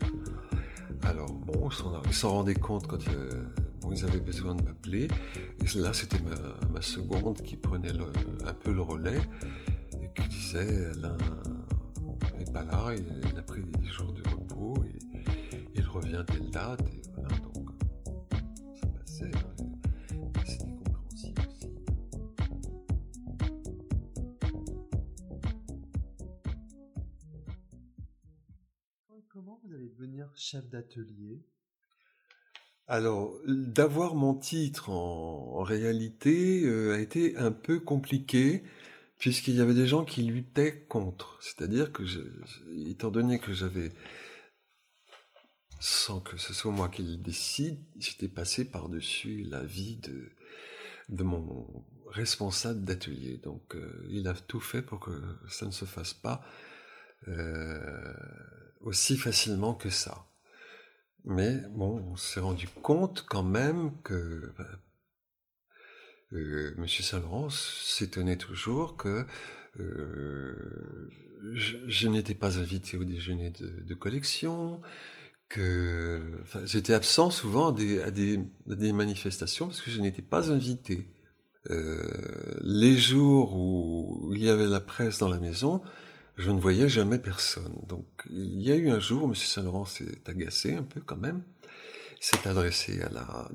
Alors, 1.02 1.32
bon, 1.32 1.68
ils 2.06 2.12
s'en 2.14 2.30
rendaient 2.30 2.54
compte 2.54 2.86
quand 2.86 3.08
euh, 3.08 3.30
bon, 3.80 3.92
ils 3.92 4.04
avaient 4.04 4.20
besoin 4.20 4.54
de 4.54 4.62
m'appeler. 4.62 5.08
Et 5.60 5.78
là, 5.78 5.92
c'était 5.92 6.20
ma, 6.20 6.68
ma 6.72 6.82
seconde 6.82 7.40
qui 7.42 7.56
prenait 7.56 7.92
le- 7.92 8.12
un 8.46 8.52
peu 8.52 8.72
le 8.72 8.82
relais 8.82 9.20
et 10.00 10.10
qui 10.20 10.28
disait, 10.28 10.86
Alain, 10.94 11.16
pas 12.52 12.64
là, 12.64 12.94
il, 12.94 13.38
a 13.38 13.42
pris 13.42 13.62
des 13.62 13.88
jours 13.88 14.12
de 14.12 14.22
repos 14.28 14.74
et 14.84 15.22
il 15.74 15.86
revient 15.86 16.22
telle 16.26 16.50
date. 16.50 16.80
Et 16.92 17.00
voilà, 17.14 17.28
donc 17.38 17.51
aussi. 20.42 20.58
Comment 29.28 29.60
vous 29.64 29.74
allez 29.74 29.88
devenir 29.88 30.30
chef 30.36 30.68
d'atelier? 30.68 31.40
Alors, 32.86 33.38
d'avoir 33.46 34.14
mon 34.14 34.34
titre 34.34 34.90
en, 34.90 35.56
en 35.56 35.62
réalité 35.62 36.64
euh, 36.64 36.94
a 36.94 36.98
été 36.98 37.36
un 37.38 37.52
peu 37.52 37.80
compliqué 37.80 38.62
puisqu'il 39.22 39.54
y 39.54 39.60
avait 39.60 39.72
des 39.72 39.86
gens 39.86 40.04
qui 40.04 40.24
luttaient 40.24 40.84
contre. 40.88 41.38
C'est-à-dire 41.40 41.92
que, 41.92 42.04
je, 42.04 42.18
étant 42.88 43.12
donné 43.12 43.38
que 43.38 43.52
j'avais, 43.52 43.92
sans 45.82 46.20
que 46.20 46.36
ce 46.36 46.54
soit 46.54 46.70
moi 46.70 46.88
qui 46.88 47.02
le 47.02 47.16
décide, 47.16 47.76
j'étais 47.98 48.28
passé 48.28 48.64
par-dessus 48.64 49.42
la 49.42 49.64
vie 49.64 49.96
de, 49.96 50.30
de 51.08 51.24
mon 51.24 51.84
responsable 52.06 52.84
d'atelier. 52.84 53.38
Donc, 53.38 53.74
euh, 53.74 54.06
il 54.08 54.28
a 54.28 54.34
tout 54.34 54.60
fait 54.60 54.80
pour 54.80 55.00
que 55.00 55.10
ça 55.48 55.66
ne 55.66 55.72
se 55.72 55.84
fasse 55.84 56.14
pas 56.14 56.46
euh, 57.26 58.14
aussi 58.80 59.16
facilement 59.16 59.74
que 59.74 59.90
ça. 59.90 60.28
Mais 61.24 61.56
bon, 61.70 61.98
on 62.12 62.16
s'est 62.16 62.38
rendu 62.38 62.68
compte 62.68 63.24
quand 63.28 63.42
même 63.42 63.90
que 64.02 64.52
euh, 66.32 66.74
Monsieur 66.76 67.02
Saint-Laurent 67.02 67.50
s'étonnait 67.50 68.38
toujours 68.38 68.96
que 68.96 69.26
je, 71.54 72.06
n'étais 72.08 72.34
pas 72.34 72.58
invité 72.58 72.96
au 72.96 73.04
déjeuner 73.04 73.50
de 73.50 73.94
collection, 73.94 74.80
j'étais 76.64 76.94
absent 76.94 77.30
souvent 77.30 77.68
à 77.68 78.10
des, 78.10 78.92
manifestations 78.92 79.66
parce 79.66 79.80
que 79.80 79.90
je 79.90 80.00
n'étais 80.00 80.22
pas 80.22 80.50
invité. 80.50 81.08
Euh, 81.70 82.58
les 82.60 82.96
jours 82.96 83.54
où 83.54 84.32
il 84.34 84.42
y 84.42 84.48
avait 84.48 84.66
la 84.66 84.80
presse 84.80 85.18
dans 85.18 85.28
la 85.28 85.38
maison, 85.38 85.82
je 86.36 86.50
ne 86.50 86.60
voyais 86.60 86.88
jamais 86.88 87.18
personne. 87.18 87.74
Donc 87.86 88.06
il 88.30 88.62
y 88.62 88.72
a 88.72 88.76
eu 88.76 88.90
un 88.90 88.98
jour, 88.98 89.28
Monsieur 89.28 89.46
Saint-Laurent 89.46 89.84
s'est 89.84 90.22
agacé 90.26 90.74
un 90.74 90.82
peu 90.82 91.00
quand 91.00 91.16
même, 91.16 91.42
s'est 92.20 92.48
adressé 92.48 93.02
à 93.02 93.10
la 93.10 93.48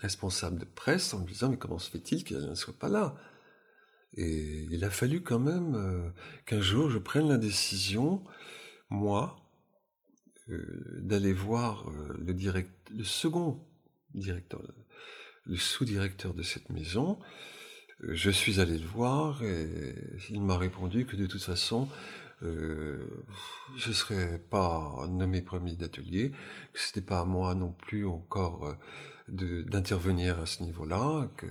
responsable 0.00 0.58
de 0.58 0.64
presse 0.64 1.14
en 1.14 1.20
me 1.20 1.26
disant 1.26 1.50
mais 1.50 1.58
comment 1.58 1.78
se 1.78 1.90
fait-il 1.90 2.24
qu'elle 2.24 2.48
ne 2.48 2.54
soit 2.54 2.78
pas 2.78 2.88
là? 2.88 3.14
Et 4.14 4.66
il 4.70 4.84
a 4.84 4.90
fallu 4.90 5.22
quand 5.22 5.38
même 5.38 5.74
euh, 5.74 6.10
qu'un 6.44 6.60
jour 6.60 6.90
je 6.90 6.98
prenne 6.98 7.28
la 7.28 7.38
décision, 7.38 8.22
moi, 8.90 9.41
d'aller 10.48 11.32
voir 11.32 11.88
euh, 11.88 12.16
le, 12.18 12.34
direct, 12.34 12.70
le 12.90 13.04
second 13.04 13.64
directeur, 14.14 14.60
le 15.46 15.56
sous-directeur 15.56 16.34
de 16.34 16.42
cette 16.42 16.70
maison. 16.70 17.18
Je 18.00 18.30
suis 18.30 18.60
allé 18.60 18.78
le 18.78 18.86
voir 18.86 19.42
et 19.44 19.94
il 20.30 20.42
m'a 20.42 20.58
répondu 20.58 21.06
que 21.06 21.14
de 21.14 21.26
toute 21.26 21.42
façon, 21.42 21.88
euh, 22.42 23.06
je 23.76 23.90
ne 23.90 23.94
serais 23.94 24.38
pas 24.50 25.06
nommé 25.08 25.40
premier 25.40 25.76
d'atelier, 25.76 26.32
que 26.72 26.80
c'était 26.80 27.00
pas 27.00 27.20
à 27.20 27.24
moi 27.24 27.54
non 27.54 27.72
plus 27.72 28.06
encore 28.06 28.76
d'intervenir 29.28 30.40
à 30.40 30.46
ce 30.46 30.64
niveau-là, 30.64 31.30
que 31.36 31.46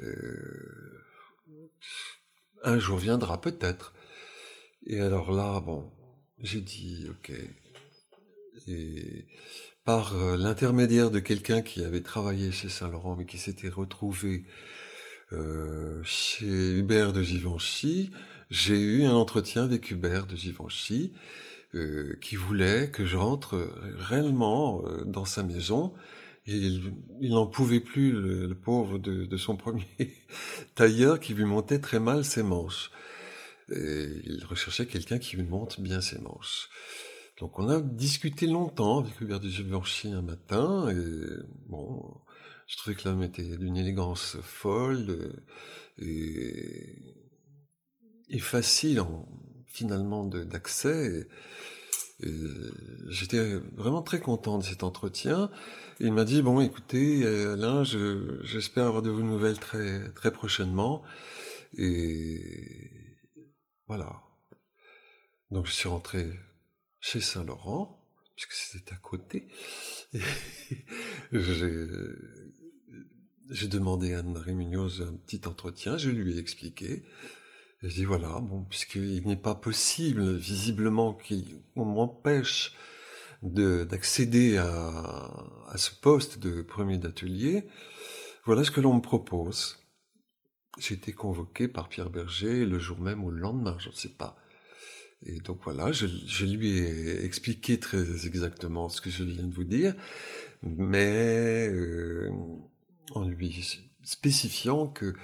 euh, 0.00 1.04
un 2.64 2.78
jour 2.78 2.98
viendra 2.98 3.40
peut-être. 3.40 3.94
Et 4.86 5.00
alors 5.00 5.30
là, 5.30 5.60
bon, 5.60 5.90
j'ai 6.42 6.60
dit 6.60 7.06
ok. 7.10 7.32
Et 8.68 9.26
par 9.84 10.14
euh, 10.14 10.36
l'intermédiaire 10.36 11.10
de 11.10 11.18
quelqu'un 11.18 11.62
qui 11.62 11.84
avait 11.84 12.02
travaillé 12.02 12.52
chez 12.52 12.68
Saint-Laurent 12.68 13.16
mais 13.16 13.26
qui 13.26 13.38
s'était 13.38 13.68
retrouvé 13.68 14.44
euh, 15.32 16.00
chez 16.04 16.76
Hubert 16.76 17.12
de 17.12 17.22
Givenchy, 17.22 18.10
j'ai 18.50 18.78
eu 18.78 19.04
un 19.04 19.14
entretien 19.14 19.64
avec 19.64 19.90
Hubert 19.90 20.26
de 20.26 20.36
Givenchy 20.36 21.12
euh, 21.74 22.18
qui 22.20 22.36
voulait 22.36 22.90
que 22.90 23.06
je 23.06 23.16
rentre 23.16 23.72
réellement 23.98 24.84
dans 25.06 25.24
sa 25.24 25.42
maison 25.42 25.94
il, 26.46 26.92
n'en 27.20 27.46
pouvait 27.46 27.80
plus, 27.80 28.12
le, 28.12 28.54
pauvre 28.54 28.98
de, 28.98 29.36
son 29.36 29.56
premier 29.56 29.86
tailleur 30.74 31.20
qui 31.20 31.34
lui 31.34 31.44
montait 31.44 31.80
très 31.80 32.00
mal 32.00 32.24
ses 32.24 32.42
manches. 32.42 32.90
Et 33.70 34.06
il 34.24 34.44
recherchait 34.44 34.86
quelqu'un 34.86 35.18
qui 35.18 35.36
lui 35.36 35.44
monte 35.44 35.80
bien 35.80 36.00
ses 36.00 36.18
manches. 36.18 36.68
Donc 37.38 37.58
on 37.58 37.68
a 37.68 37.80
discuté 37.80 38.46
longtemps 38.46 39.00
avec 39.00 39.20
Hubert 39.20 39.40
de 39.40 39.48
Givenchy 39.48 40.12
un 40.12 40.22
matin, 40.22 40.88
et 40.90 41.42
bon, 41.66 42.20
je 42.66 42.76
trouvais 42.76 42.94
que 42.94 43.08
l'homme 43.08 43.22
était 43.22 43.56
d'une 43.56 43.76
élégance 43.76 44.36
folle 44.42 45.42
et, 45.98 46.98
et 48.28 48.38
facile 48.38 49.00
en, 49.00 49.26
finalement 49.66 50.24
d'accès. 50.24 51.26
J'étais 53.08 53.56
vraiment 53.74 54.02
très 54.02 54.20
content 54.20 54.58
de 54.58 54.64
cet 54.64 54.84
entretien. 54.84 55.50
il 55.98 56.12
m'a 56.12 56.24
dit 56.24 56.42
bon, 56.42 56.60
écoutez, 56.60 57.26
Alain, 57.26 57.82
j'espère 58.44 58.86
avoir 58.86 59.02
de 59.02 59.10
vos 59.10 59.22
nouvelles 59.22 59.58
très 59.58 60.12
très 60.12 60.30
prochainement. 60.30 61.02
Et 61.76 62.90
voilà. 63.94 64.22
Donc 65.50 65.66
je 65.66 65.72
suis 65.72 65.88
rentré 65.88 66.30
chez 66.98 67.20
Saint 67.20 67.44
Laurent 67.44 68.02
puisque 68.34 68.52
c'était 68.52 68.94
à 68.94 68.96
côté. 68.96 69.48
J'ai 73.50 73.68
demandé 73.68 74.14
à 74.14 74.20
Anne-Marie 74.20 74.54
Munoz 74.54 75.06
un 75.06 75.12
petit 75.12 75.46
entretien. 75.46 75.98
Je 75.98 76.08
lui 76.08 76.36
ai 76.36 76.38
expliqué. 76.38 77.04
Et 77.82 77.90
je 77.90 77.94
dis 77.94 78.06
voilà, 78.06 78.40
bon, 78.40 78.64
puisqu'il 78.64 79.26
n'est 79.26 79.36
pas 79.36 79.54
possible, 79.54 80.36
visiblement, 80.36 81.12
qu'on 81.74 81.84
m'empêche 81.84 82.74
d'accéder 83.42 84.56
à, 84.56 84.70
à, 85.68 85.76
ce 85.76 85.90
poste 85.90 86.38
de 86.38 86.62
premier 86.62 86.96
d'atelier, 86.96 87.68
voilà 88.46 88.64
ce 88.64 88.70
que 88.70 88.80
l'on 88.80 88.94
me 88.94 89.02
propose. 89.02 89.81
J'ai 90.78 90.94
été 90.94 91.12
convoqué 91.12 91.68
par 91.68 91.88
Pierre 91.88 92.10
Berger 92.10 92.64
le 92.64 92.78
jour 92.78 92.98
même 92.98 93.22
ou 93.24 93.30
le 93.30 93.38
lendemain, 93.38 93.76
je 93.78 93.90
ne 93.90 93.94
sais 93.94 94.08
pas. 94.08 94.36
Et 95.24 95.38
donc 95.40 95.60
voilà, 95.62 95.92
je, 95.92 96.06
lui 96.44 96.78
ai 96.78 97.24
expliqué 97.24 97.78
très 97.78 98.26
exactement 98.26 98.88
ce 98.88 99.00
que 99.00 99.10
je 99.10 99.22
viens 99.22 99.44
de 99.44 99.54
vous 99.54 99.64
dire, 99.64 99.94
mais 100.62 101.68
euh, 101.68 102.30
en 103.12 103.28
lui 103.28 103.80
spécifiant 104.02 104.88
que 104.88 105.14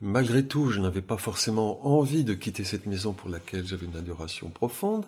malgré 0.00 0.46
tout, 0.46 0.70
je 0.70 0.80
n'avais 0.80 1.02
pas 1.02 1.18
forcément 1.18 1.86
envie 1.86 2.24
de 2.24 2.32
quitter 2.32 2.64
cette 2.64 2.86
maison 2.86 3.12
pour 3.12 3.28
laquelle 3.28 3.66
j'avais 3.66 3.84
une 3.84 3.96
adoration 3.96 4.48
profonde, 4.48 5.04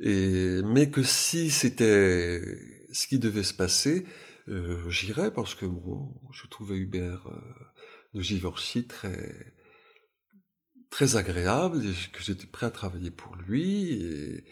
et, 0.00 0.60
mais 0.62 0.90
que 0.90 1.02
si 1.02 1.50
c'était 1.50 2.42
ce 2.92 3.06
qui 3.06 3.18
devait 3.18 3.44
se 3.44 3.54
passer, 3.54 4.04
euh, 4.48 4.90
j'irais 4.90 5.32
parce 5.32 5.54
que 5.54 5.64
bon, 5.64 6.12
je 6.32 6.46
trouvais 6.48 6.76
Hubert 6.76 7.26
euh, 7.28 7.40
de 8.14 8.20
Givenchy 8.20 8.86
très 8.86 9.54
très 10.90 11.16
agréable 11.16 11.78
et 11.84 12.10
que 12.12 12.22
j'étais 12.22 12.46
prêt 12.46 12.66
à 12.66 12.70
travailler 12.70 13.10
pour 13.10 13.34
lui 13.36 13.92
et, 13.92 14.44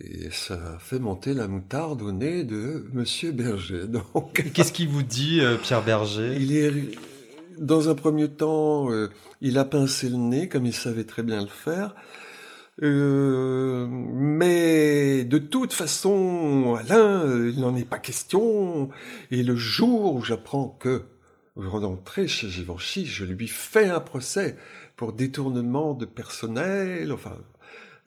et 0.00 0.30
ça 0.30 0.74
a 0.74 0.78
fait 0.78 0.98
monter 0.98 1.34
la 1.34 1.48
moutarde 1.48 2.02
au 2.02 2.12
nez 2.12 2.44
de 2.44 2.86
Monsieur 2.92 3.32
Berger. 3.32 3.86
Donc, 3.88 4.50
qu'est-ce 4.52 4.72
qu'il 4.72 4.88
vous 4.88 5.02
dit, 5.02 5.40
euh, 5.40 5.56
Pierre 5.56 5.82
Berger? 5.82 6.36
Il 6.38 6.56
est 6.56 6.72
dans 7.58 7.88
un 7.88 7.94
premier 7.94 8.28
temps, 8.28 8.90
euh, 8.90 9.08
il 9.40 9.58
a 9.58 9.64
pincé 9.64 10.08
le 10.08 10.16
nez 10.16 10.48
comme 10.48 10.66
il 10.66 10.74
savait 10.74 11.04
très 11.04 11.22
bien 11.22 11.40
le 11.40 11.48
faire. 11.48 11.94
Euh, 12.82 13.86
mais 13.88 15.24
de 15.24 15.38
toute 15.38 15.72
façon, 15.72 16.74
Alain, 16.74 17.24
il 17.48 17.60
n'en 17.60 17.76
est 17.76 17.88
pas 17.88 18.00
question. 18.00 18.90
Et 19.30 19.44
le 19.44 19.54
jour 19.54 20.16
où 20.16 20.24
j'apprends 20.24 20.68
que 20.68 21.04
rentrez 21.56 22.28
chez 22.28 22.48
Givenchy, 22.48 23.06
je 23.06 23.24
lui 23.24 23.48
fais 23.48 23.88
un 23.88 24.00
procès 24.00 24.56
pour 24.96 25.12
détournement 25.12 25.94
de 25.94 26.04
personnel. 26.04 27.12
Enfin, 27.12 27.38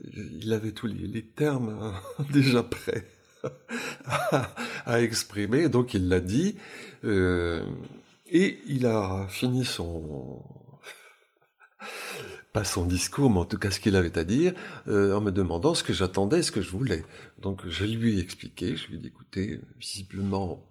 il 0.04 0.52
avait 0.54 0.72
tous 0.72 0.88
les, 0.88 1.08
les 1.08 1.24
termes 1.24 1.78
hein, 1.82 2.24
déjà 2.32 2.64
prêts 2.64 3.08
à, 4.06 4.54
à, 4.86 5.02
exprimer, 5.02 5.70
donc 5.70 5.94
il 5.94 6.08
l'a 6.10 6.20
dit. 6.20 6.56
Euh, 7.04 7.64
et 8.30 8.60
il 8.68 8.86
a 8.86 9.28
fini 9.30 9.64
son 9.64 10.44
pas 12.54 12.64
son 12.64 12.86
discours, 12.86 13.30
mais 13.30 13.40
en 13.40 13.46
tout 13.46 13.58
cas 13.58 13.72
ce 13.72 13.80
qu'il 13.80 13.96
avait 13.96 14.18
à 14.18 14.24
dire, 14.24 14.54
euh, 14.88 15.16
en 15.16 15.22
me 15.22 15.32
demandant 15.32 15.76
ce 15.76 15.84
que 15.84 15.94
j'attendais, 15.94 16.42
ce 16.42 16.52
que 16.52 16.62
je 16.62 16.72
voulais. 16.72 17.04
Donc 17.40 17.62
je 17.68 17.86
lui 17.86 18.18
ai 18.18 18.20
expliqué, 18.20 18.76
je 18.76 18.88
lui 18.88 18.96
ai 18.96 19.00
dit, 19.00 19.08
écoutez, 19.08 19.60
visiblement, 19.80 20.66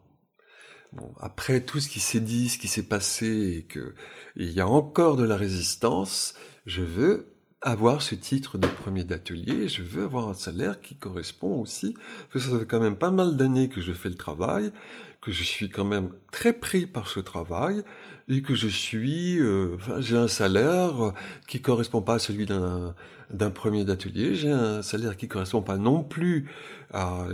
après 1.21 1.61
tout 1.61 1.81
ce 1.81 1.89
qui 1.89 2.01
s'est 2.01 2.21
dit, 2.21 2.49
ce 2.49 2.59
qui 2.59 2.69
s'est 2.69 2.83
passé, 2.83 3.57
et 3.59 3.63
que 3.63 3.95
il 4.37 4.51
y 4.51 4.61
a 4.61 4.69
encore 4.69 5.17
de 5.17 5.25
la 5.25 5.37
résistance, 5.37 6.35
je 6.67 6.83
veux 6.83 7.27
avoir 7.63 8.03
ce 8.03 8.15
titre 8.15 8.59
de 8.59 8.67
premier 8.67 9.05
d'atelier, 9.05 9.69
je 9.69 9.83
veux 9.83 10.05
avoir 10.05 10.29
un 10.29 10.35
salaire 10.35 10.81
qui 10.81 10.95
correspond 10.97 11.61
aussi, 11.61 11.95
parce 12.33 12.45
que 12.45 12.51
ça 12.51 12.59
fait 12.59 12.67
quand 12.67 12.81
même 12.81 12.97
pas 12.97 13.11
mal 13.11 13.37
d'années 13.37 13.69
que 13.69 13.81
je 13.81 13.93
fais 13.93 14.09
le 14.09 14.15
travail, 14.15 14.73
que 15.21 15.33
je 15.33 15.43
suis 15.43 15.71
quand 15.71 15.85
même 15.85 16.11
très 16.31 16.53
pris 16.53 16.87
par 16.87 17.09
ce 17.09 17.21
travail, 17.21 17.83
et 18.29 18.43
que 18.43 18.55
je 18.55 18.69
suis, 18.69 19.39
euh, 19.41 19.77
j'ai 19.99 20.17
un 20.17 20.29
salaire 20.29 21.13
qui 21.47 21.61
correspond 21.61 22.03
pas 22.03 22.15
à 22.15 22.19
celui 22.19 22.47
d'un 22.47 22.95
d'un 23.31 23.51
premier 23.51 23.85
d'atelier, 23.85 24.35
j'ai 24.37 24.51
un 24.51 24.83
salaire 24.83 25.17
qui 25.17 25.27
correspond 25.29 25.63
pas 25.63 25.79
non 25.79 26.05
plus 26.05 26.49
à 26.93 27.27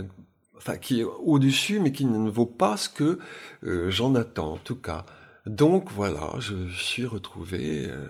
enfin 0.63 0.77
qui 0.77 1.01
est 1.01 1.03
au-dessus, 1.03 1.79
mais 1.79 1.91
qui 1.91 2.05
ne 2.05 2.29
vaut 2.29 2.45
pas 2.45 2.77
ce 2.77 2.89
que 2.89 3.19
euh, 3.65 3.91
j'en 3.91 4.15
attends, 4.15 4.53
en 4.53 4.57
tout 4.57 4.75
cas. 4.75 5.05
Donc 5.45 5.91
voilà, 5.91 6.33
je 6.39 6.69
suis 6.69 7.05
retrouvé 7.05 7.87
euh, 7.89 8.07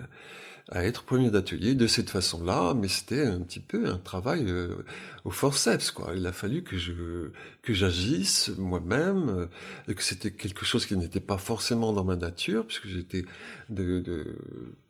à 0.70 0.84
être 0.84 1.02
premier 1.02 1.30
d'atelier 1.30 1.74
de 1.74 1.86
cette 1.86 2.08
façon-là, 2.08 2.74
mais 2.74 2.88
c'était 2.88 3.26
un 3.26 3.40
petit 3.40 3.60
peu 3.60 3.86
un 3.86 3.98
travail 3.98 4.44
euh, 4.48 4.84
au 5.24 5.30
forceps, 5.30 5.90
quoi. 5.90 6.12
Il 6.16 6.26
a 6.26 6.32
fallu 6.32 6.62
que 6.62 6.78
je 6.78 7.30
que 7.62 7.74
j'agisse 7.74 8.50
moi-même, 8.56 9.48
euh, 9.88 9.94
que 9.94 10.02
c'était 10.02 10.30
quelque 10.30 10.64
chose 10.64 10.86
qui 10.86 10.96
n'était 10.96 11.20
pas 11.20 11.36
forcément 11.38 11.92
dans 11.92 12.04
ma 12.04 12.16
nature, 12.16 12.66
puisque 12.66 12.88
j'étais 12.88 13.24
de, 13.68 14.00
de, 14.00 14.36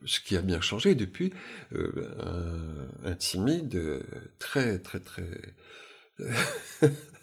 ce 0.05 0.19
qui 0.21 0.37
a 0.37 0.41
bien 0.41 0.61
changé 0.61 0.95
depuis, 0.95 1.33
euh, 1.73 2.09
un, 3.03 3.11
un, 3.11 3.15
timide 3.15 4.01
très 4.39 4.79
très 4.79 4.99
très 4.99 5.29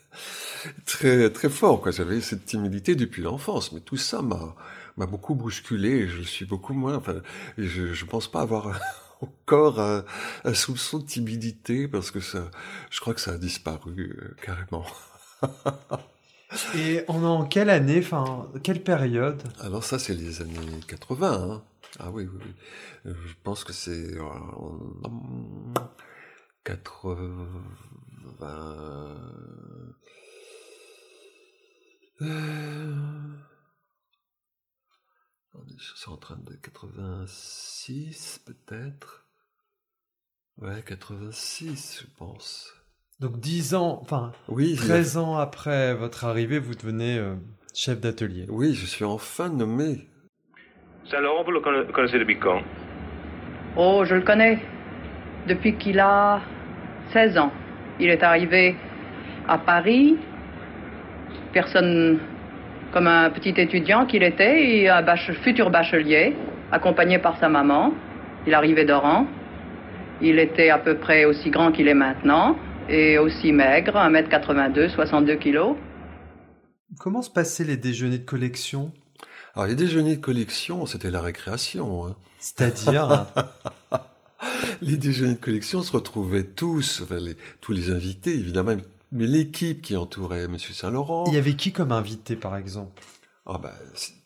très 0.86 1.30
très 1.30 1.48
fort, 1.48 1.80
quoi. 1.80 1.92
J'avais 1.92 2.20
cette 2.20 2.44
timidité 2.44 2.94
depuis 2.94 3.22
l'enfance, 3.22 3.72
mais 3.72 3.80
tout 3.80 3.96
ça 3.96 4.22
m'a 4.22 4.54
m'a 4.96 5.06
beaucoup 5.06 5.34
bousculé. 5.34 6.08
je 6.08 6.22
suis 6.22 6.44
beaucoup 6.44 6.74
moins. 6.74 6.96
Enfin, 6.96 7.22
je, 7.58 7.92
je 7.92 8.04
pense 8.04 8.30
pas 8.30 8.42
avoir 8.42 8.78
encore 9.20 9.80
un, 9.80 10.04
un, 10.44 10.54
soupçon 10.54 10.98
de 10.98 11.06
timidité 11.06 11.88
parce 11.88 12.10
que 12.10 12.20
ça, 12.20 12.50
je 12.90 13.00
crois 13.00 13.14
que 13.14 13.20
ça 13.20 13.32
a 13.32 13.38
disparu 13.38 14.16
euh, 14.20 14.36
carrément. 14.42 14.86
Et 16.74 17.02
on 17.08 17.22
est 17.22 17.26
en 17.26 17.46
quelle 17.46 17.70
année, 17.70 18.00
enfin, 18.00 18.50
quelle 18.62 18.82
période? 18.82 19.42
Alors 19.60 19.84
ça, 19.84 19.98
c'est 19.98 20.14
les 20.14 20.42
années 20.42 20.58
80. 20.86 21.32
Hein. 21.32 21.62
Ah 21.98 22.10
oui, 22.10 22.28
oui, 22.30 22.40
oui. 22.44 22.52
Euh, 23.06 23.14
je 23.26 23.34
pense 23.42 23.64
que 23.64 23.72
c'est 23.72 24.18
en 24.20 24.78
80. 26.64 27.16
Euh... 32.20 32.92
C'est 35.78 36.10
en 36.10 36.16
train 36.16 36.36
de 36.36 36.54
86 36.54 38.40
peut-être. 38.46 39.26
Ouais, 40.58 40.82
86 40.86 42.02
je 42.02 42.06
pense. 42.18 42.72
Donc 43.20 43.38
10 43.38 43.74
ans, 43.74 43.98
enfin 44.02 44.32
oui, 44.48 44.76
13 44.76 45.16
ans 45.16 45.36
après 45.36 45.94
votre 45.94 46.24
arrivée, 46.24 46.58
vous 46.58 46.74
devenez 46.74 47.18
euh, 47.18 47.36
chef 47.74 48.00
d'atelier. 48.00 48.46
Oui, 48.48 48.74
je 48.74 48.86
suis 48.86 49.04
enfin 49.04 49.48
nommé. 49.48 50.08
Saint-Laurent, 51.10 51.44
vous 51.44 51.50
le 51.52 51.60
connaissez 51.92 52.18
depuis 52.18 52.38
quand? 52.38 52.62
Oh, 53.76 54.04
je 54.04 54.14
le 54.14 54.22
connais. 54.22 54.58
Depuis 55.48 55.76
qu'il 55.76 55.98
a 55.98 56.40
16 57.12 57.38
ans. 57.38 57.52
Il 57.98 58.08
est 58.08 58.22
arrivé 58.22 58.76
à 59.48 59.58
Paris. 59.58 60.16
Personne 61.52 62.18
comme 62.92 63.06
un 63.06 63.30
petit 63.30 63.54
étudiant 63.56 64.06
qu'il 64.06 64.22
était, 64.22 64.64
et 64.64 64.88
un 64.88 65.04
futur 65.42 65.70
bachelier, 65.70 66.36
accompagné 66.70 67.18
par 67.18 67.38
sa 67.38 67.48
maman. 67.48 67.92
Il 68.46 68.54
arrivait 68.54 68.84
d'Oran. 68.84 69.26
Il 70.20 70.38
était 70.38 70.70
à 70.70 70.78
peu 70.78 70.96
près 70.96 71.24
aussi 71.24 71.50
grand 71.50 71.72
qu'il 71.72 71.88
est 71.88 71.94
maintenant, 71.94 72.56
et 72.88 73.18
aussi 73.18 73.52
maigre, 73.52 73.94
1m82, 73.94 74.90
62 74.90 75.36
kilos. 75.36 75.76
Comment 76.98 77.22
se 77.22 77.30
passaient 77.30 77.64
les 77.64 77.76
déjeuners 77.76 78.18
de 78.18 78.24
collection? 78.24 78.92
Alors 79.54 79.66
les 79.66 79.74
déjeuners 79.74 80.16
de 80.16 80.20
collection, 80.20 80.86
c'était 80.86 81.10
la 81.10 81.20
récréation. 81.20 82.06
Hein. 82.06 82.16
C'est-à-dire? 82.38 83.26
Les 84.80 84.96
déjeuners 84.96 85.34
de 85.34 85.40
collection 85.40 85.82
se 85.82 85.92
retrouvaient 85.92 86.42
tous, 86.42 87.02
enfin, 87.02 87.18
les, 87.20 87.36
tous 87.60 87.72
les 87.72 87.92
invités 87.92 88.34
évidemment, 88.34 88.74
mais 89.12 89.26
l'équipe 89.26 89.82
qui 89.82 89.96
entourait 89.96 90.44
M. 90.44 90.58
Saint-Laurent. 90.58 91.24
Il 91.28 91.34
y 91.34 91.38
avait 91.38 91.54
qui 91.54 91.70
comme 91.72 91.92
invité, 91.92 92.34
par 92.34 92.56
exemple? 92.56 93.02
Ah 93.44 93.58
bah, 93.58 93.74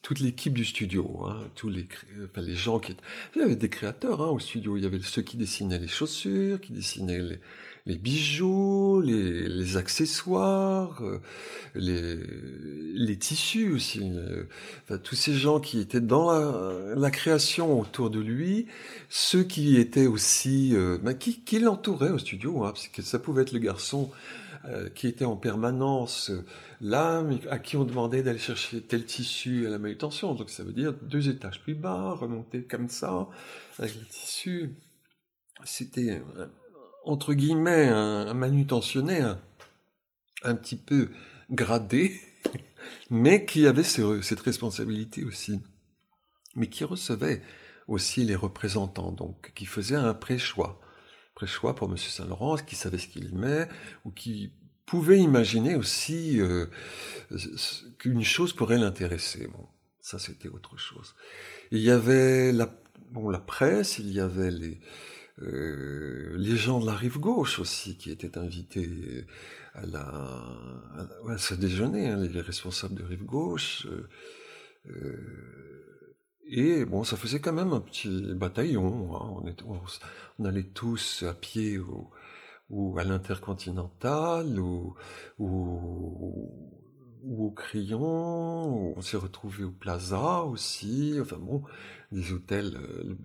toute 0.03 0.21
l'équipe 0.21 0.53
du 0.53 0.65
studio, 0.65 1.23
hein, 1.27 1.39
tous 1.55 1.71
les, 1.71 1.89
enfin, 2.25 2.43
les 2.43 2.55
gens 2.55 2.79
qui... 2.79 2.95
Il 3.35 3.41
y 3.41 3.45
avait 3.45 3.57
des 3.57 3.71
créateurs 3.71 4.21
hein, 4.21 4.29
au 4.29 4.39
studio, 4.39 4.77
il 4.77 4.83
y 4.83 4.87
avait 4.87 5.01
ceux 5.03 5.23
qui 5.23 5.39
dessinaient 5.39 5.79
les 5.79 5.89
chaussures, 5.89 6.61
qui 6.61 6.75
dessinaient 6.75 7.23
les, 7.23 7.41
les 7.87 7.97
bijoux, 7.97 9.01
les, 9.01 9.49
les 9.49 9.77
accessoires, 9.79 11.03
euh, 11.03 11.19
les, 11.75 12.19
les 12.95 13.17
tissus 13.17 13.73
aussi. 13.73 14.03
Euh, 14.03 14.45
enfin, 14.85 14.99
tous 14.99 15.15
ces 15.15 15.33
gens 15.33 15.61
qui 15.61 15.81
étaient 15.81 16.03
dans 16.03 16.31
la, 16.31 16.95
la, 16.95 17.11
création 17.11 17.81
autour 17.81 18.11
de 18.11 18.21
lui, 18.21 18.67
ceux 19.09 19.45
qui 19.45 19.79
étaient 19.79 20.07
aussi... 20.07 20.75
Euh, 20.75 20.99
bah, 21.03 21.15
qui, 21.15 21.41
qui 21.41 21.59
l'entouraient 21.59 22.11
au 22.11 22.19
studio, 22.19 22.65
hein, 22.65 22.73
parce 22.73 22.89
que 22.89 23.01
ça 23.01 23.19
pouvait 23.19 23.43
être 23.43 23.53
le 23.53 23.61
garçon 23.61 24.11
euh, 24.69 24.89
qui 24.89 25.07
était 25.07 25.25
en 25.25 25.37
permanence 25.37 26.31
euh, 26.31 26.45
là, 26.81 27.23
à 27.51 27.59
qui 27.61 27.77
on 27.77 27.85
demandait 27.85 28.25
d'aller 28.25 28.41
chercher 28.41 28.81
tel 28.81 29.05
tissu 29.05 29.65
à 29.65 29.71
la 29.71 29.79
manutention. 29.79 30.35
Donc 30.35 30.51
ça 30.51 30.65
veut 30.65 30.73
dire 30.73 30.93
deux 30.93 31.29
étages 31.29 31.63
plus 31.63 31.77
bas, 31.77 32.15
remonter 32.15 32.65
comme 32.65 32.89
ça, 32.89 33.29
avec 33.79 33.95
le 33.95 34.05
tissu. 34.07 34.75
C'était, 35.65 36.21
euh, 36.37 36.47
entre 37.05 37.35
guillemets, 37.35 37.87
un, 37.87 38.35
manutentionnaire 38.35 39.39
un 40.43 40.57
petit 40.57 40.77
peu 40.77 41.11
gradé, 41.49 42.21
mais 43.11 43.45
qui 43.45 43.69
avait 43.69 43.85
cette 43.85 44.41
responsabilité 44.41 45.23
aussi, 45.23 45.61
mais 46.57 46.69
qui 46.69 46.83
recevait 46.83 47.41
aussi 47.87 48.25
les 48.25 48.35
représentants, 48.35 49.13
donc 49.13 49.53
qui 49.55 49.67
faisait 49.67 49.95
un 49.95 50.13
pré-choix 50.13 50.81
pré-choix 51.37 51.75
pour 51.75 51.89
M. 51.89 51.97
Saint-Laurent, 51.99 52.57
qui 52.57 52.75
savait 52.75 52.99
ce 52.99 53.07
qu'il 53.07 53.27
aimait, 53.27 53.69
ou 54.05 54.11
qui 54.11 54.51
pouvait 54.87 55.21
imaginer 55.21 55.77
aussi 55.77 56.41
euh, 56.41 56.67
qu'une 57.99 58.25
chose 58.25 58.53
pourrait 58.55 58.79
l'intéresser. 58.79 59.47
Bon, 59.47 59.67
ça 60.01 60.19
c'était 60.19 60.49
autre 60.49 60.79
chose. 60.79 61.15
Il 61.71 61.81
y 61.81 61.91
avait 61.91 62.53
la, 62.53 62.75
bon, 63.11 63.29
la 63.29 63.39
presse, 63.39 63.99
il 63.99 64.11
y 64.13 64.19
avait 64.19 64.51
les, 64.51 64.81
euh, 65.43 66.35
les 66.39 66.57
gens 66.57 66.81
de 66.81 66.87
la 66.87 66.95
rive 66.95 67.19
gauche 67.19 67.59
aussi 67.59 67.99
qui 67.99 68.11
étaient 68.11 68.39
invités 68.39 69.27
à, 69.75 69.85
la, 69.85 70.07
à, 71.29 71.37
ce 71.37 71.53
déjeuner, 71.53 72.09
hein, 72.09 72.17
les 72.17 72.41
responsables 72.41 72.95
de 72.95 73.05
rive 73.05 73.25
gauche. 73.25 73.87
Euh 74.89 75.86
et 76.49 76.85
bon, 76.85 77.03
ça 77.05 77.17
faisait 77.17 77.41
quand 77.41 77.53
même 77.53 77.73
un 77.73 77.81
petit 77.81 78.35
bataillon. 78.35 79.17
Hein. 79.17 79.43
On, 80.39 80.45
allait 80.45 80.63
tous 80.63 81.25
à 81.25 81.35
pied 81.35 81.79
ou 82.71 82.99
à 82.99 83.05
l'Intercontinental, 83.05 84.59
ou, 84.61 84.95
au 85.39 87.51
Crayon, 87.51 88.97
on 88.97 89.01
s'est 89.01 89.17
retrouvé 89.17 89.65
au 89.65 89.73
Plaza 89.73 90.43
aussi, 90.43 91.19
enfin 91.21 91.39
bon, 91.39 91.65
des 92.13 92.33
hôtels 92.33 92.77
euh, 92.77 93.17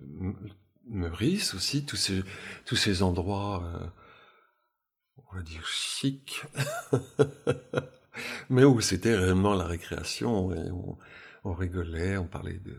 Meurice 0.88 1.54
aussi, 1.54 1.84
tous 1.84 1.96
ces, 1.96 2.22
tous 2.64 2.76
ces 2.76 3.02
endroits, 3.04 3.62
euh, 3.64 3.86
on 5.30 5.36
va 5.36 5.42
dire 5.42 5.66
chic, 5.66 6.42
mais 8.50 8.64
où 8.64 8.80
c'était 8.80 9.14
réellement 9.14 9.54
la 9.54 9.66
récréation, 9.66 10.52
et 10.52 10.70
on 11.44 11.54
rigolait, 11.54 12.16
on 12.16 12.26
parlait 12.26 12.58
de 12.58 12.76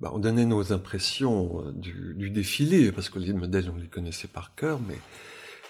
bah, 0.00 0.10
on 0.14 0.18
donnait 0.18 0.46
nos 0.46 0.72
impressions 0.72 1.66
euh, 1.66 1.72
du, 1.72 2.14
du, 2.14 2.30
défilé, 2.30 2.90
parce 2.90 3.10
que 3.10 3.18
les 3.18 3.34
modèles, 3.34 3.70
on 3.70 3.76
les 3.76 3.88
connaissait 3.88 4.28
par 4.28 4.54
cœur, 4.54 4.80
mais 4.80 4.98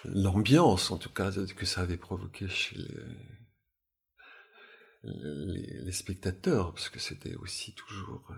l'ambiance, 0.05 0.91
en 0.91 0.99
tout 0.99 1.11
cas, 1.11 1.33
que 1.33 1.66
ça 1.66 1.81
avait 1.83 1.97
provoqué 1.97 2.49
chez 2.49 2.76
les, 5.03 5.81
les, 5.83 5.93
spectateurs, 5.93 6.72
parce 6.72 6.89
que 6.89 7.01
c'était 7.01 7.35
aussi 7.37 7.74
toujours, 7.74 8.28
euh, 8.31 8.35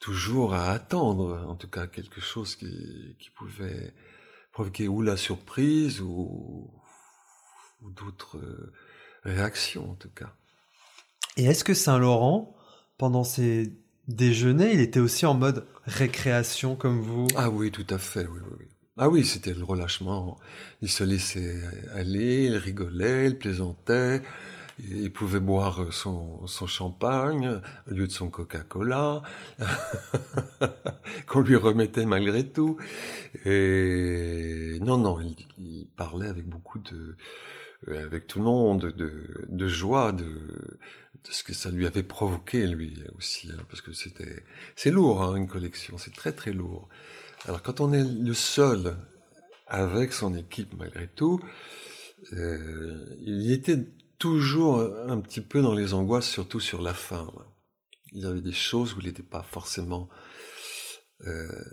toujours 0.00 0.54
à 0.54 0.70
attendre, 0.70 1.46
en 1.48 1.54
tout 1.54 1.68
cas, 1.68 1.86
quelque 1.86 2.20
chose 2.20 2.56
qui, 2.56 3.16
qui 3.20 3.30
pouvait 3.30 3.94
provoquer 4.52 4.88
ou 4.88 5.02
la 5.02 5.16
surprise 5.16 6.00
ou, 6.00 6.70
ou 7.80 7.90
d'autres 7.90 8.38
euh, 8.38 8.72
réactions, 9.22 9.92
en 9.92 9.94
tout 9.94 10.10
cas. 10.10 10.34
Et 11.36 11.44
est-ce 11.44 11.62
que 11.62 11.74
Saint-Laurent, 11.74 12.56
pendant 12.98 13.22
ces 13.22 13.85
déjeuner, 14.08 14.72
il 14.72 14.80
était 14.80 15.00
aussi 15.00 15.26
en 15.26 15.34
mode 15.34 15.66
récréation 15.84 16.76
comme 16.76 17.00
vous 17.00 17.26
Ah 17.36 17.50
oui, 17.50 17.70
tout 17.70 17.86
à 17.90 17.98
fait, 17.98 18.26
oui, 18.26 18.40
oui. 18.58 18.66
Ah 18.98 19.10
oui, 19.10 19.24
c'était 19.26 19.52
le 19.52 19.62
relâchement. 19.62 20.38
Il 20.80 20.88
se 20.88 21.04
laissait 21.04 21.60
aller, 21.94 22.46
il 22.46 22.56
rigolait, 22.56 23.26
il 23.26 23.38
plaisantait. 23.38 24.22
il 24.78 25.12
pouvait 25.12 25.40
boire 25.40 25.92
son, 25.92 26.46
champagne 26.46 27.60
au 27.90 27.94
lieu 27.94 28.06
de 28.06 28.12
son 28.12 28.30
Coca-Cola, 28.30 29.22
qu'on 31.26 31.40
lui 31.40 31.56
remettait 31.56 32.06
malgré 32.06 32.46
tout. 32.46 32.78
Et 33.44 34.78
non, 34.80 34.96
non, 34.96 35.20
il, 35.20 35.36
il 35.58 35.88
parlait 35.96 36.28
avec 36.28 36.46
beaucoup 36.46 36.78
de, 36.78 37.16
avec 37.86 38.26
tout 38.26 38.38
le 38.38 38.44
monde, 38.46 38.92
de, 38.96 39.46
de 39.48 39.68
joie, 39.68 40.12
de, 40.12 40.78
ce 41.30 41.42
que 41.42 41.54
ça 41.54 41.70
lui 41.70 41.86
avait 41.86 42.02
provoqué 42.02 42.66
lui 42.66 43.02
aussi, 43.16 43.50
hein, 43.50 43.62
parce 43.68 43.80
que 43.80 43.92
c'était, 43.92 44.44
c'est 44.74 44.90
lourd 44.90 45.22
hein, 45.22 45.36
une 45.36 45.48
collection, 45.48 45.98
c'est 45.98 46.14
très 46.14 46.32
très 46.32 46.52
lourd. 46.52 46.88
Alors 47.46 47.62
quand 47.62 47.80
on 47.80 47.92
est 47.92 48.04
le 48.04 48.34
seul 48.34 48.96
avec 49.66 50.12
son 50.12 50.34
équipe 50.36 50.74
malgré 50.76 51.08
tout, 51.08 51.40
euh, 52.32 53.16
il 53.20 53.50
était 53.50 53.86
toujours 54.18 54.80
un 54.80 55.20
petit 55.20 55.40
peu 55.40 55.62
dans 55.62 55.74
les 55.74 55.94
angoisses, 55.94 56.28
surtout 56.28 56.60
sur 56.60 56.80
la 56.80 56.94
fin. 56.94 57.30
Il 58.12 58.22
y 58.22 58.26
avait 58.26 58.40
des 58.40 58.52
choses 58.52 58.94
où 58.94 59.00
il 59.00 59.06
n'était 59.06 59.22
pas 59.22 59.42
forcément 59.42 60.08
euh, 61.26 61.64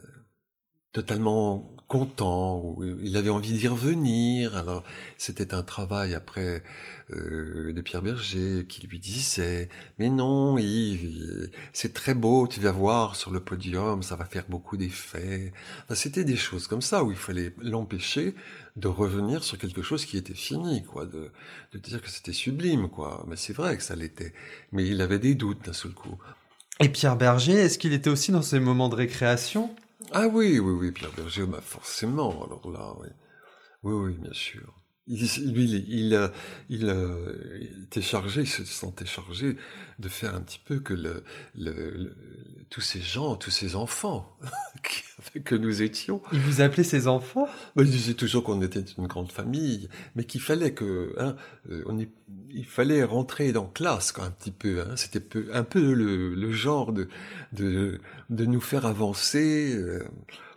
totalement 0.91 1.75
content, 1.93 2.75
il 3.03 3.15
avait 3.17 3.29
envie 3.29 3.53
d'y 3.53 3.67
revenir. 3.67 4.57
Alors 4.57 4.83
c'était 5.19 5.53
un 5.53 5.61
travail 5.61 6.15
après 6.15 6.63
euh, 7.11 7.71
de 7.71 7.81
Pierre 7.81 8.01
Berger 8.01 8.65
qui 8.67 8.87
lui 8.87 8.97
disait 8.97 9.69
mais 9.99 10.09
non 10.09 10.57
Yves, 10.57 11.51
c'est 11.71 11.93
très 11.93 12.15
beau, 12.15 12.47
tu 12.47 12.59
vas 12.61 12.71
voir 12.71 13.15
sur 13.15 13.29
le 13.29 13.39
podium, 13.41 14.01
ça 14.01 14.15
va 14.15 14.25
faire 14.25 14.45
beaucoup 14.49 14.75
d'effets. 14.75 15.53
C'était 15.93 16.23
des 16.23 16.35
choses 16.35 16.65
comme 16.65 16.81
ça 16.81 17.03
où 17.03 17.11
il 17.11 17.17
fallait 17.17 17.53
l'empêcher 17.61 18.33
de 18.75 18.87
revenir 18.87 19.43
sur 19.43 19.59
quelque 19.59 19.83
chose 19.83 20.05
qui 20.05 20.17
était 20.17 20.33
fini, 20.33 20.83
quoi, 20.83 21.05
de, 21.05 21.29
de 21.73 21.77
dire 21.77 22.01
que 22.01 22.09
c'était 22.09 22.33
sublime, 22.33 22.89
quoi. 22.89 23.23
Mais 23.27 23.35
c'est 23.35 23.53
vrai 23.53 23.77
que 23.77 23.83
ça 23.83 23.95
l'était. 23.95 24.33
Mais 24.71 24.87
il 24.87 24.99
avait 24.99 25.19
des 25.19 25.35
doutes 25.35 25.63
d'un 25.63 25.73
seul 25.73 25.93
coup. 25.93 26.17
Et 26.79 26.89
Pierre 26.89 27.17
Berger, 27.17 27.53
est-ce 27.53 27.77
qu'il 27.77 27.93
était 27.93 28.09
aussi 28.09 28.31
dans 28.31 28.41
ces 28.41 28.59
moments 28.59 28.89
de 28.89 28.95
récréation? 28.95 29.69
Ah 30.11 30.27
oui, 30.27 30.59
oui, 30.59 30.73
oui, 30.73 30.91
Pierre 30.91 31.11
Berger, 31.13 31.45
bah 31.45 31.61
forcément, 31.61 32.43
alors 32.43 32.69
là, 32.71 32.93
oui. 32.99 33.07
Oui, 33.83 33.93
oui, 33.93 34.17
bien 34.17 34.33
sûr. 34.33 34.82
Il, 35.07 35.19
lui, 35.51 35.69
il, 35.69 35.85
il, 35.89 36.31
il, 36.69 37.83
était 37.83 38.01
chargé, 38.01 38.41
il 38.41 38.47
se 38.47 38.63
sentait 38.63 39.05
chargé 39.05 39.57
de 39.99 40.07
faire 40.07 40.33
un 40.33 40.39
petit 40.39 40.61
peu 40.63 40.79
que 40.79 40.93
le, 40.93 41.23
le, 41.55 42.15
tous 42.69 42.81
ces 42.81 43.01
gens, 43.01 43.35
tous 43.35 43.51
ces 43.51 43.75
enfants 43.75 44.37
que 45.43 45.55
nous 45.55 45.81
étions. 45.81 46.21
Il 46.31 46.39
vous 46.39 46.61
appelait 46.61 46.83
ses 46.83 47.07
enfants? 47.07 47.47
Bah, 47.75 47.83
Il 47.83 47.91
disait 47.91 48.13
toujours 48.13 48.43
qu'on 48.43 48.61
était 48.61 48.79
une 48.97 49.07
grande 49.07 49.31
famille, 49.31 49.89
mais 50.15 50.23
qu'il 50.23 50.41
fallait 50.41 50.73
que, 50.73 51.13
hein, 51.19 51.35
euh, 51.69 51.83
on 51.85 51.99
il 52.55 52.65
fallait 52.65 53.03
rentrer 53.03 53.51
dans 53.51 53.65
classe 53.65 54.11
quoi, 54.11 54.25
un 54.25 54.31
petit 54.31 54.51
peu. 54.51 54.81
Hein, 54.81 54.95
C'était 54.95 55.23
un 55.51 55.63
peu 55.63 55.93
le, 55.93 56.33
le 56.33 56.51
genre 56.51 56.93
de, 56.93 57.09
de, 57.51 57.99
de 58.29 58.45
nous 58.45 58.61
faire 58.61 58.85
avancer. 58.85 59.75
Euh, 59.75 60.03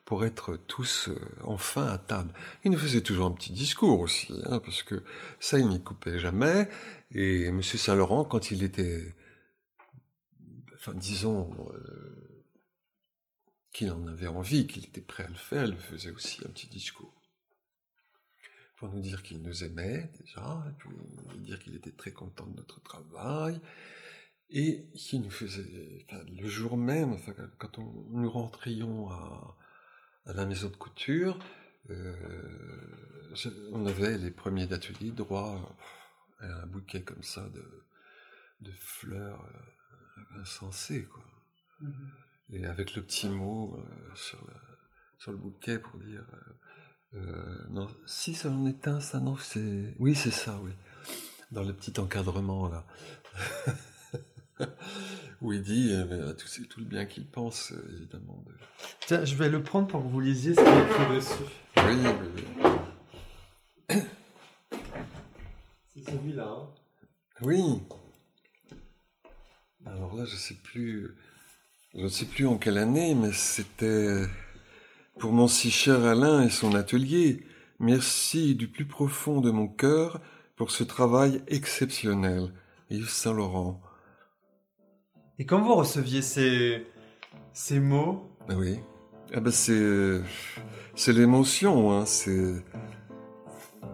pour 0.07 0.25
être 0.25 0.57
tous 0.57 1.09
euh, 1.09 1.19
enfin 1.43 1.89
à 1.89 1.99
table. 1.99 2.33
Il 2.65 2.71
nous 2.71 2.79
faisait 2.79 3.03
toujours 3.03 3.27
un 3.27 3.33
petit 3.33 3.53
discours 3.53 4.01
aussi, 4.01 4.33
hein, 4.45 4.61
parce 4.61 4.83
que 4.85 5.03
ça, 5.41 5.59
il 5.59 5.69
n'y 5.69 5.83
coupait 5.83 6.21
jamais. 6.21 6.69
Et 7.11 7.47
M. 7.47 7.61
Saint-Laurent, 7.61 8.25
quand 8.25 8.53
il 8.53 8.63
était, 8.63 9.15
enfin, 10.77 10.95
disons, 10.95 11.51
euh, 11.75 12.37
qu'il 13.73 13.91
en 13.91 14.07
avait 14.07 14.29
envie, 14.29 14.69
qu'il 14.69 14.85
était 14.85 15.01
prêt 15.01 15.25
à 15.25 15.29
le 15.29 15.35
faire, 15.35 15.65
il 15.65 15.73
nous 15.73 15.81
faisait 15.81 16.13
aussi 16.13 16.41
un 16.47 16.51
petit 16.51 16.69
discours. 16.69 17.13
Pour 18.77 18.89
nous 18.89 19.01
dire 19.01 19.25
qu'il 19.25 19.43
nous 19.43 19.65
aimait 19.65 20.13
déjà, 20.21 20.65
et 20.69 20.73
puis 20.79 20.91
nous 21.35 21.41
dire 21.41 21.59
qu'il 21.59 21.75
était 21.75 21.91
très 21.91 22.13
content 22.13 22.47
de 22.47 22.55
notre 22.55 22.81
travail, 22.81 23.61
et 24.51 24.87
qu'il 24.95 25.23
nous 25.23 25.31
faisait, 25.31 26.07
le 26.41 26.47
jour 26.47 26.77
même, 26.77 27.19
quand 27.59 27.81
on, 27.81 27.93
nous 28.11 28.31
rentrions 28.31 29.11
à, 29.11 29.57
à 30.27 30.33
la 30.33 30.47
maison 30.47 30.69
de 30.69 30.77
couture, 30.77 31.39
euh, 31.91 32.15
on 33.73 33.87
avait 33.87 34.19
les 34.19 34.31
premiers 34.31 34.67
d'atelier 34.67 35.11
droit 35.11 35.77
à 36.41 36.47
un 36.47 36.67
bouquet 36.67 37.03
comme 37.03 37.23
ça 37.23 37.49
de, 37.49 37.65
de 38.61 38.73
fleurs 38.73 39.45
euh, 39.45 40.41
insensées, 40.41 41.05
quoi. 41.05 41.25
Mm-hmm. 41.83 42.55
Et 42.55 42.67
avec 42.67 42.95
le 42.95 43.03
petit 43.03 43.29
mot 43.29 43.77
euh, 43.77 44.15
sur, 44.15 44.45
le, 44.47 44.55
sur 45.19 45.33
le 45.33 45.39
bouquet 45.39 45.79
pour 45.79 45.99
dire 46.01 46.25
non, 47.71 47.89
si 48.05 48.35
ça 48.35 48.51
en 48.51 48.67
est 48.67 48.87
un, 48.89 49.01
ça 49.01 49.21
non, 49.21 49.39
c'est. 49.39 49.95
Oui, 49.99 50.15
c'est 50.15 50.31
ça, 50.31 50.61
oui. 50.63 50.73
Dans 51.51 51.63
le 51.63 51.73
petit 51.73 51.99
encadrement, 51.99 52.69
là. 52.69 52.85
où 55.43 55.53
il 55.53 55.63
dit 55.63 55.91
euh, 55.93 56.33
tout, 56.33 56.47
tout, 56.69 56.81
le 56.81 56.87
bien 56.87 57.05
qu'il 57.05 57.27
pense, 57.27 57.73
euh, 57.73 57.97
évidemment. 57.97 58.43
De... 58.47 58.53
Tiens, 59.07 59.25
je 59.25 59.35
vais 59.35 59.49
le 59.49 59.63
prendre 59.63 59.87
pour 59.89 60.03
que 60.03 60.09
vous 60.09 60.21
lisiez 60.21 60.55
ce 60.55 60.61
qu'il 60.61 60.69
y 60.69 60.73
a 60.73 60.85
écrit 60.85 61.17
dessus. 61.17 61.45
Oui, 61.79 61.97
oui, 63.91 63.97
C'est 65.95 66.11
celui-là. 66.11 66.49
Hein. 66.49 66.69
Oui. 67.43 67.63
Alors 69.85 70.17
là, 70.17 70.25
je 70.25 70.37
sais 70.37 70.57
plus, 70.63 71.15
je 71.95 72.03
ne 72.03 72.09
sais 72.09 72.27
plus 72.27 72.47
en 72.47 72.59
quelle 72.59 72.79
année, 72.79 73.15
mais 73.15 73.33
c'était 73.33 74.23
pour 75.19 75.33
mon 75.33 75.49
si 75.49 75.71
cher 75.71 76.05
Alain 76.05 76.43
et 76.43 76.51
son 76.51 76.75
atelier. 76.75 77.47
Merci 77.79 78.55
du 78.55 78.69
plus 78.69 78.87
profond 78.87 79.41
de 79.41 79.51
mon 79.51 79.69
cœur 79.69 80.21
pour 80.57 80.71
ce 80.71 80.83
travail 80.83 81.43
exceptionnel. 81.47 82.53
Yves 82.91 83.11
Saint-Laurent. 83.11 83.81
Et 85.39 85.45
quand 85.45 85.61
vous 85.61 85.75
receviez 85.75 86.23
ces, 86.23 86.87
ces 87.53 87.79
mots? 87.79 88.27
Ah 88.49 88.55
Oui. 88.57 88.79
Ah 89.35 89.41
ben 89.41 89.51
c'est, 89.51 90.21
c'est 90.95 91.13
l'émotion, 91.13 91.93
hein. 91.93 92.07
C'est. 92.07 92.55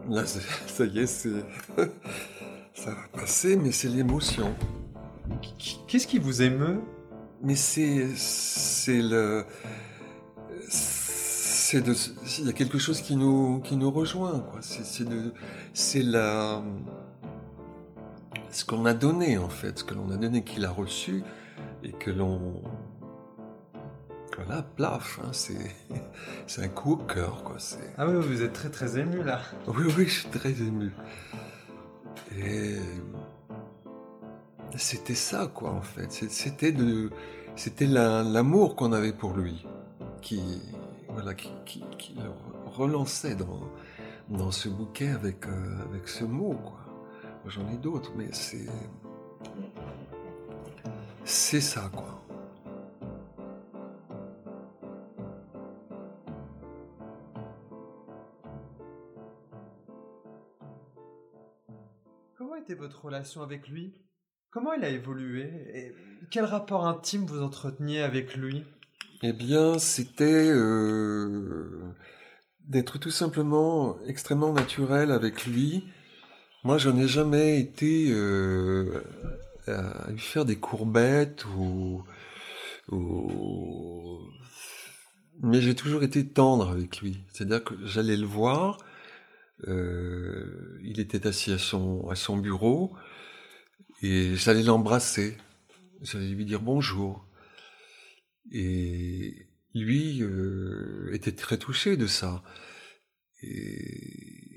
Là, 0.09 0.25
ça 0.67 0.85
y 0.85 1.01
est, 1.01 1.07
c'est. 1.07 1.45
ça 2.75 2.91
va 2.91 3.09
passer, 3.21 3.57
mais 3.57 3.73
c'est 3.73 3.89
l'émotion. 3.89 4.55
Qu'est-ce 5.89 6.07
qui 6.07 6.19
vous 6.19 6.43
émeut? 6.43 6.81
Mais 7.43 7.57
c'est. 7.57 8.09
C'est 8.15 9.03
le. 9.03 9.45
C'est 10.69 11.81
de. 11.81 11.95
Il 12.39 12.47
y 12.47 12.51
a 12.51 12.53
quelque 12.53 12.79
chose 12.79 13.01
qui 13.01 13.17
nous, 13.17 13.61
qui 13.61 13.77
nous 13.77 13.91
rejoint, 13.91 14.41
quoi. 14.51 14.61
C'est, 14.63 14.85
c'est 14.85 15.09
de. 15.09 15.33
C'est 15.73 16.03
la 16.03 16.63
ce 18.53 18.65
qu'on 18.65 18.85
a 18.85 18.95
donné 18.95 19.39
en 19.39 19.49
fait, 19.49 19.79
ce 19.79 19.85
que 19.85 19.95
l'on 19.95 20.11
a 20.11 20.17
donné, 20.17 20.45
qu'il 20.45 20.65
a 20.65 20.71
reçu 20.71 21.25
et 21.83 21.93
que 21.93 22.11
l'on 22.11 22.63
voilà, 24.37 24.63
plaf, 24.63 25.21
hein, 25.23 25.29
c'est 25.33 25.75
c'est 26.47 26.63
un 26.63 26.69
coup 26.69 26.93
au 26.93 26.97
cœur 26.97 27.43
quoi. 27.43 27.57
Ah 27.99 28.07
oui, 28.07 28.15
vous 28.27 28.43
êtes 28.43 28.53
très 28.53 28.71
très 28.71 28.99
ému 28.99 29.23
là. 29.23 29.41
Oui 29.67 29.85
oui, 29.97 30.07
je 30.07 30.21
suis 30.21 30.29
très 30.29 30.51
ému. 30.51 30.93
Et 32.39 32.77
c'était 34.77 35.15
ça 35.15 35.51
quoi 35.53 35.71
en 35.71 35.83
fait. 35.83 36.11
C'était 36.11 36.73
de 36.73 37.11
c'était 37.57 37.87
l'amour 37.87 38.77
qu'on 38.77 38.93
avait 38.93 39.13
pour 39.13 39.35
lui 39.35 39.67
qui 40.21 40.63
voilà 41.09 41.35
qui, 41.35 41.51
qui, 41.67 41.85
qui 41.99 42.15
le 42.15 42.31
relançait 42.71 43.35
dans 43.35 43.61
dans 44.29 44.51
ce 44.51 44.69
bouquet 44.69 45.09
avec 45.09 45.47
euh, 45.47 45.83
avec 45.91 46.09
ce 46.09 46.25
mot 46.25 46.55
quoi. 46.55 46.82
J'en 47.47 47.69
ai 47.69 47.77
d'autres, 47.77 48.13
mais 48.17 48.33
c'est. 48.33 48.67
C'est 51.25 51.61
ça, 51.61 51.91
quoi. 51.95 52.21
Comment 62.37 62.57
était 62.57 62.75
votre 62.75 63.05
relation 63.05 63.43
avec 63.43 63.69
lui? 63.69 63.95
Comment 64.51 64.73
il 64.75 64.85
a 64.85 64.89
évolué? 64.89 65.43
Et 65.75 65.95
quel 66.31 66.45
rapport 66.45 66.87
intime 66.87 67.25
vous 67.25 67.43
entreteniez 67.43 68.03
avec 68.03 68.37
lui? 68.37 68.65
Eh 69.23 69.33
bien, 69.33 69.79
c'était 69.79 70.51
euh, 70.51 71.95
d'être 72.61 72.99
tout 72.99 73.11
simplement 73.11 73.99
extrêmement 74.07 74.53
naturel 74.53 75.11
avec 75.11 75.47
lui 75.47 75.85
moi, 76.65 76.79
je 76.79 76.91
n'ai 76.91 77.09
jamais 77.09 77.59
été 77.59 78.11
euh, 78.11 79.03
à 79.67 80.11
lui 80.11 80.19
faire 80.19 80.45
des 80.45 80.57
courbettes 80.57 81.45
ou, 81.57 82.05
ou... 82.91 84.21
mais 85.43 85.61
j'ai 85.61 85.75
toujours 85.75 86.03
été 86.03 86.27
tendre 86.27 86.71
avec 86.71 87.01
lui. 87.01 87.19
C'est-à-dire 87.33 87.65
que 87.65 87.75
j'allais 87.85 88.17
le 88.17 88.27
voir. 88.27 88.79
Euh, 89.69 90.79
il 90.83 91.01
était 91.01 91.27
assis 91.27 91.53
à 91.53 91.59
son 91.59 92.09
à 92.09 92.17
son 92.17 92.37
bureau 92.37 92.97
et 94.03 94.35
j'allais 94.37 94.63
l'embrasser. 94.63 95.37
J'allais 96.01 96.29
lui 96.29 96.45
dire 96.45 96.61
bonjour. 96.61 97.27
Et 98.53 99.47
lui 99.75 100.23
euh, 100.23 101.11
était 101.13 101.33
très 101.33 101.59
touché 101.59 101.97
de 101.97 102.07
ça. 102.07 102.43
Et 103.43 104.52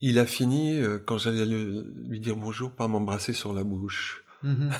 il 0.00 0.18
a 0.18 0.26
fini, 0.26 0.76
euh, 0.78 0.98
quand 0.98 1.18
j'allais 1.18 1.44
lui 1.44 2.20
dire 2.20 2.36
bonjour, 2.36 2.72
par 2.72 2.88
m'embrasser 2.88 3.32
sur 3.32 3.52
la 3.52 3.64
bouche. 3.64 4.24
Mhm. 4.42 4.70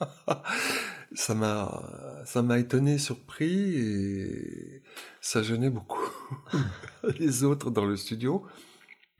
ça 1.14 1.34
m'a, 1.34 2.22
ça 2.24 2.42
m'a 2.42 2.58
étonné, 2.58 2.98
surpris, 2.98 3.74
et 3.74 4.82
ça 5.20 5.42
gênait 5.42 5.70
beaucoup 5.70 6.10
les 7.18 7.44
autres 7.44 7.70
dans 7.70 7.84
le 7.84 7.96
studio. 7.96 8.46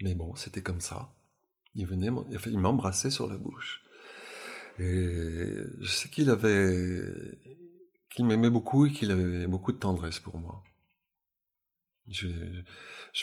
Mais 0.03 0.15
bon, 0.15 0.35
c'était 0.35 0.63
comme 0.63 0.81
ça. 0.81 1.13
Il 1.75 1.87
venait, 1.87 2.11
il 2.47 2.59
m'embrassait 2.59 3.11
sur 3.11 3.29
la 3.29 3.37
bouche. 3.37 3.83
Et 4.79 5.55
je 5.81 5.89
sais 5.89 6.09
qu'il 6.09 6.31
avait, 6.31 7.03
qu'il 8.11 8.25
m'aimait 8.25 8.51
beaucoup 8.51 8.87
et 8.87 8.93
qu'il 8.93 9.11
avait 9.11 9.47
beaucoup 9.47 9.73
de 9.73 9.79
tendresse 9.79 10.19
pour 10.19 10.39
moi. 10.39 10.63
Je, 12.09 12.29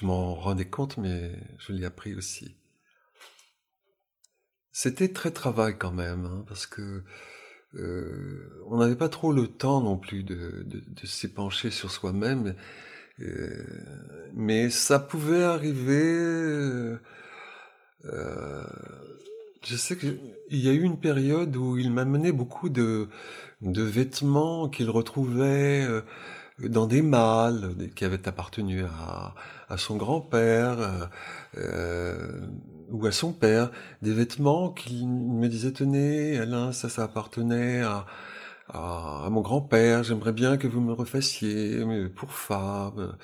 m'en 0.03 0.34
rendais 0.36 0.67
compte, 0.67 0.97
mais 0.97 1.32
je 1.59 1.73
l'ai 1.73 1.86
appris 1.86 2.15
aussi. 2.15 2.55
C'était 4.71 5.09
très 5.09 5.32
travail 5.32 5.77
quand 5.77 5.91
même, 5.91 6.25
hein, 6.25 6.45
parce 6.47 6.65
que 6.65 7.03
euh, 7.75 8.63
on 8.67 8.77
n'avait 8.77 8.95
pas 8.95 9.09
trop 9.09 9.32
le 9.32 9.47
temps 9.47 9.82
non 9.82 9.97
plus 9.97 10.23
de, 10.23 10.65
de, 10.65 11.05
s'épancher 11.05 11.71
sur 11.71 11.91
soi-même, 11.91 12.55
euh, 13.21 13.65
mais 14.34 14.69
ça 14.69 14.99
pouvait 14.99 15.43
arriver. 15.43 16.97
Euh, 18.05 18.65
je 19.63 19.75
sais 19.75 19.95
qu'il 19.95 20.17
y 20.49 20.69
a 20.69 20.73
eu 20.73 20.82
une 20.82 20.99
période 20.99 21.55
où 21.55 21.77
il 21.77 21.91
m'amenait 21.91 22.32
beaucoup 22.32 22.69
de, 22.69 23.09
vêtements 23.61 24.69
qu'il 24.69 24.89
retrouvait 24.89 25.88
dans 26.70 26.88
des 26.88 27.01
malles 27.01 27.76
qui 27.95 28.05
avaient 28.05 28.28
appartenu 28.28 28.84
à, 28.84 29.34
à 29.70 29.78
son 29.78 29.97
grand-père 29.97 30.80
euh, 30.80 31.05
euh, 31.57 32.41
ou 32.89 33.05
à 33.05 33.12
son 33.12 33.32
père, 33.32 33.72
des 34.01 34.14
vêtements 34.14 34.70
qu'il 34.72 35.07
me 35.07 35.47
disait 35.47 35.72
tenez 35.72 36.38
Alain 36.38 36.72
ça 36.74 36.89
ça 36.89 37.03
appartenait 37.03 37.82
à, 37.82 38.05
à, 38.70 39.28
mon 39.30 39.41
grand-père, 39.41 40.03
j'aimerais 40.03 40.34
bien 40.34 40.57
que 40.57 40.68
vous 40.68 40.82
me 40.82 40.93
refassiez 40.93 41.84
pour 42.16 42.34
femme. 42.34 43.16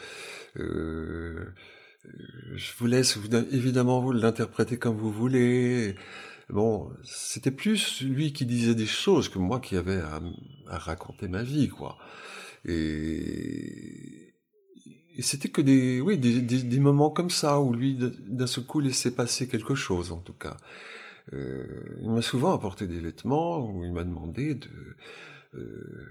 Euh, 0.58 1.54
je 2.56 2.72
vous 2.78 2.88
laisse 2.88 3.18
évidemment 3.52 4.00
vous 4.00 4.14
l'interpréter 4.14 4.78
comme 4.78 4.96
vous 4.98 5.12
voulez. 5.12 5.96
Bon, 6.50 6.90
c'était 7.04 7.52
plus 7.52 8.02
lui 8.02 8.32
qui 8.32 8.46
disait 8.46 8.76
des 8.76 8.86
choses 8.86 9.28
que 9.28 9.38
moi 9.38 9.60
qui 9.60 9.76
avais 9.76 10.00
à, 10.00 10.22
à 10.70 10.78
raconter 10.78 11.28
ma 11.28 11.44
vie, 11.44 11.68
quoi. 11.68 11.98
Et, 12.66 14.34
c'était 15.20 15.50
que 15.50 15.62
des, 15.62 16.00
oui, 16.00 16.18
des, 16.18 16.42
des, 16.42 16.80
moments 16.80 17.10
comme 17.10 17.32
ça 17.32 17.60
où 17.60 17.74
lui, 17.74 17.98
d'un 18.28 18.48
seul 18.48 18.66
coup, 18.66 18.80
laissait 18.80 19.12
passer 19.12 19.48
quelque 19.48 19.74
chose, 19.76 20.12
en 20.12 20.20
tout 20.20 20.34
cas. 20.34 20.58
Euh, 21.34 21.98
il 22.02 22.10
m'a 22.10 22.22
souvent 22.22 22.54
apporté 22.54 22.88
des 22.88 23.00
vêtements 23.00 23.60
où 23.60 23.84
il 23.84 23.92
m'a 23.92 24.04
demandé 24.04 24.56
de. 24.56 24.70
Euh, 25.56 26.08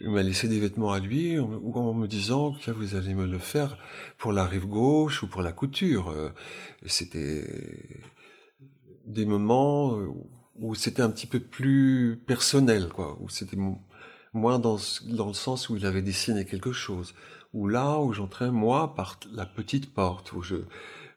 il 0.00 0.10
m'a 0.10 0.22
laissé 0.22 0.48
des 0.48 0.58
vêtements 0.58 0.92
à 0.92 0.98
lui 0.98 1.38
ou 1.38 1.72
en 1.74 1.94
me 1.94 2.08
disant 2.08 2.52
que 2.52 2.72
vous 2.72 2.96
allez 2.96 3.14
me 3.14 3.26
le 3.26 3.38
faire 3.38 3.78
pour 4.18 4.32
la 4.32 4.44
rive 4.44 4.66
gauche 4.66 5.22
ou 5.22 5.28
pour 5.28 5.42
la 5.42 5.52
couture. 5.52 6.08
Euh, 6.10 6.30
c'était 6.86 8.02
des 9.06 9.24
moments 9.24 9.96
où 10.56 10.74
c'était 10.74 11.02
un 11.02 11.10
petit 11.10 11.26
peu 11.28 11.38
plus 11.38 12.20
personnel, 12.26 12.88
quoi, 12.88 13.16
où 13.20 13.28
c'était 13.28 13.56
moins 14.34 14.58
dans, 14.58 14.78
dans 15.06 15.28
le 15.28 15.34
sens 15.34 15.68
où 15.70 15.76
il 15.76 15.86
avait 15.86 16.02
dessiné 16.02 16.44
quelque 16.44 16.72
chose, 16.72 17.14
ou 17.52 17.68
là 17.68 17.98
où 17.98 18.12
j'entrais 18.12 18.50
moi 18.50 18.94
par 18.94 19.18
la 19.32 19.46
petite 19.46 19.94
porte, 19.94 20.32
où 20.32 20.42
je 20.42 20.56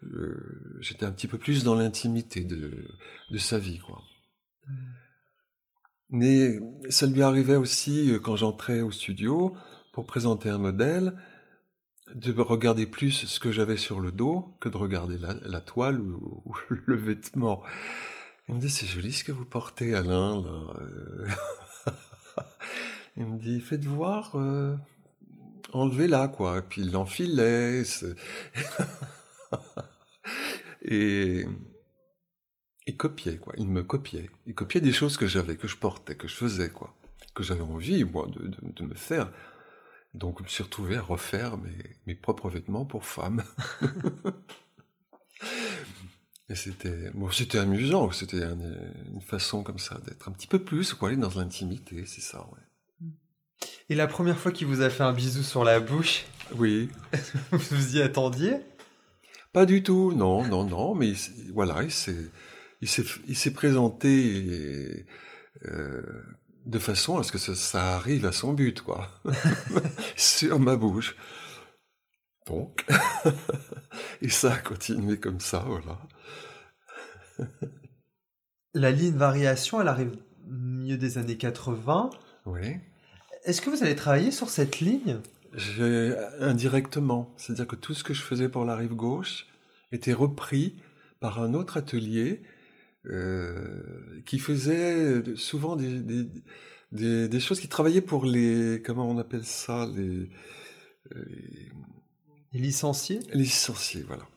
euh, 0.04 0.78
j'étais 0.80 1.06
un 1.06 1.12
petit 1.12 1.28
peu 1.28 1.38
plus 1.38 1.64
dans 1.64 1.76
l'intimité 1.76 2.44
de, 2.44 2.88
de 3.32 3.38
sa 3.38 3.58
vie, 3.58 3.80
quoi. 3.80 4.02
Mais 6.10 6.60
ça 6.90 7.06
lui 7.06 7.22
arrivait 7.22 7.56
aussi 7.56 8.12
euh, 8.12 8.20
quand 8.20 8.36
j'entrais 8.38 8.82
au 8.82 8.92
studio 8.92 9.56
pour 9.92 10.06
présenter 10.06 10.50
un 10.50 10.58
modèle 10.58 11.14
de 12.16 12.32
regarder 12.42 12.86
plus 12.86 13.26
ce 13.26 13.40
que 13.40 13.52
j'avais 13.52 13.76
sur 13.76 14.00
le 14.00 14.14
dos 14.14 14.56
que 14.62 14.70
de 14.70 14.78
regarder 14.78 15.18
la, 15.18 15.62
toile 15.62 16.00
ou, 16.00 16.56
le 16.70 16.96
vêtement. 16.96 17.64
Il 18.48 18.56
me 18.56 18.62
dit, 18.62 18.70
c'est 18.70 18.86
joli 18.86 19.12
ce 19.12 19.26
que 19.26 19.34
vous 19.34 19.44
portez, 19.46 19.94
Alain. 19.94 20.42
Là. 20.42 21.34
il 23.18 23.26
me 23.26 23.38
dit, 23.38 23.60
faites 23.60 23.86
voir, 23.86 24.36
euh, 24.36 24.76
enlevez-la, 25.74 26.28
quoi. 26.28 26.60
Et 26.60 26.62
puis 26.62 26.82
il 26.82 26.92
l'enfilait. 26.92 27.84
et 30.84 31.46
il 32.86 32.98
copiait, 32.98 33.38
quoi. 33.38 33.54
Il 33.58 33.68
me 33.68 33.84
copiait. 33.84 34.30
Il 34.46 34.56
copiait 34.56 34.82
des 34.82 34.94
choses 34.94 35.18
que 35.18 35.28
j'avais, 35.28 35.58
que 35.58 35.68
je 35.68 35.78
portais, 35.78 36.16
que 36.16 36.28
je 36.28 36.36
faisais, 36.36 36.70
quoi. 36.70 36.96
Que 37.34 37.44
j'avais 37.44 37.62
envie, 37.62 38.04
moi, 38.04 38.28
de, 38.28 38.48
de, 38.48 38.58
de 38.62 38.84
me 38.84 38.96
faire. 38.96 39.32
Donc 40.14 40.40
je 40.40 40.44
me 40.44 40.48
suis 40.48 40.64
retrouvé 40.64 40.98
à 40.98 41.02
refaire 41.02 41.58
mes, 41.58 41.98
mes 42.08 42.16
propres 42.16 42.50
vêtements 42.50 42.86
pour 42.86 43.06
femmes. 43.06 43.44
Et 46.50 46.56
c'était 46.56 47.12
bon, 47.12 47.30
c'était 47.30 47.58
amusant, 47.58 48.10
c'était 48.12 48.42
une 48.42 49.22
façon 49.22 49.64
comme 49.64 49.80
ça 49.80 50.00
d'être 50.06 50.30
un 50.30 50.32
petit 50.32 50.48
peu 50.48 50.64
plus, 50.64 50.94
quoi, 50.94 51.10
aller 51.10 51.18
dans 51.18 51.34
l'intimité, 51.36 52.06
c'est 52.06 52.22
ça, 52.22 52.48
ouais. 52.54 52.67
Et 53.90 53.96
la 53.96 54.08
première 54.08 54.38
fois 54.38 54.52
qu'il 54.52 54.68
vous 54.68 54.82
a 54.82 54.90
fait 54.90 55.04
un 55.04 55.14
bisou 55.14 55.44
sur 55.44 55.64
la 55.64 55.80
bouche 55.80 56.26
Oui. 56.56 56.90
vous 57.52 57.58
vous 57.72 57.96
y 57.96 58.02
attendiez? 58.02 58.58
Pas 59.54 59.66
du 59.66 59.82
tout, 59.82 60.12
non, 60.14 60.46
non, 60.46 60.66
non, 60.66 60.94
mais 60.94 61.14
voilà, 61.54 61.84
il 61.84 61.92
s'est, 61.92 63.54
présenté 63.54 65.06
euh, 65.66 66.04
de 66.66 66.80
façon 66.80 67.18
à 67.18 67.24
ce 67.24 67.32
que 67.32 67.38
ça, 67.38 67.96
arrive 67.96 68.26
à 68.26 68.34
son 68.34 68.52
but, 68.52 68.82
quoi. 68.82 69.10
Sur 70.18 70.60
ma 70.60 70.76
bouche. 70.76 71.16
Donc, 72.46 72.86
et 74.22 74.30
ça 74.30 74.54
a 74.54 74.58
continué 74.58 75.18
comme 75.18 75.40
ça, 75.40 75.66
voilà. 75.66 75.98
La 78.74 78.92
ligne 78.92 79.16
variation, 79.16 79.82
elle 79.82 79.88
arrive 79.88 80.12
au 80.46 80.52
milieu 80.52 80.98
des 80.98 81.18
années 81.18 81.38
80. 81.38 82.10
Oui. 82.46 82.80
Est-ce 83.48 83.62
que 83.62 83.70
vous 83.70 83.82
allez 83.82 83.96
travailler 83.96 84.32
sur 84.32 84.50
cette 84.50 84.82
ligne? 84.82 85.20
Indirectement. 86.42 87.34
C'est-à-dire 87.38 87.66
que 87.66 87.78
tout 87.78 87.94
ce 87.94 88.04
que 88.04 88.14
je 88.14 88.22
faisais 88.22 88.50
pour 88.50 88.66
la 88.66 88.76
rive 88.76 88.94
gauche 88.94 89.48
était 89.94 90.12
repris 90.12 90.76
par 91.22 91.42
un 91.42 91.54
autre 91.54 91.78
atelier 91.78 92.42
euh, 93.06 94.22
qui 94.26 94.38
faisait 94.38 95.24
souvent 95.38 95.78
des, 95.78 96.02
des, 96.02 96.28
des, 96.92 97.30
des, 97.30 97.40
choses 97.40 97.62
qui 97.62 97.70
travaillaient 97.70 98.02
pour 98.02 98.26
les 98.26 98.82
comment 98.86 99.10
on 99.10 99.18
appelle 99.18 99.46
ça 99.46 99.90
les, 99.96 100.30
les, 101.16 101.70
les 102.52 102.60
licenciés? 102.60 103.22
les 103.32 103.44
licenciés 103.44 104.04
voilà. 104.06 104.28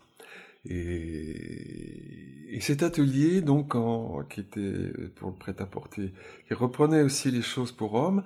Et, 0.66 2.54
et 2.56 2.61
cet 2.61 2.84
atelier 2.84 3.40
donc 3.40 3.74
en, 3.74 4.22
qui 4.22 4.38
était 4.40 4.92
pour 5.16 5.30
le 5.30 5.36
prêt-à-porter 5.36 6.12
qui 6.46 6.54
reprenait 6.54 7.02
aussi 7.02 7.32
les 7.32 7.42
choses 7.42 7.72
pour 7.72 7.94
hommes 7.94 8.22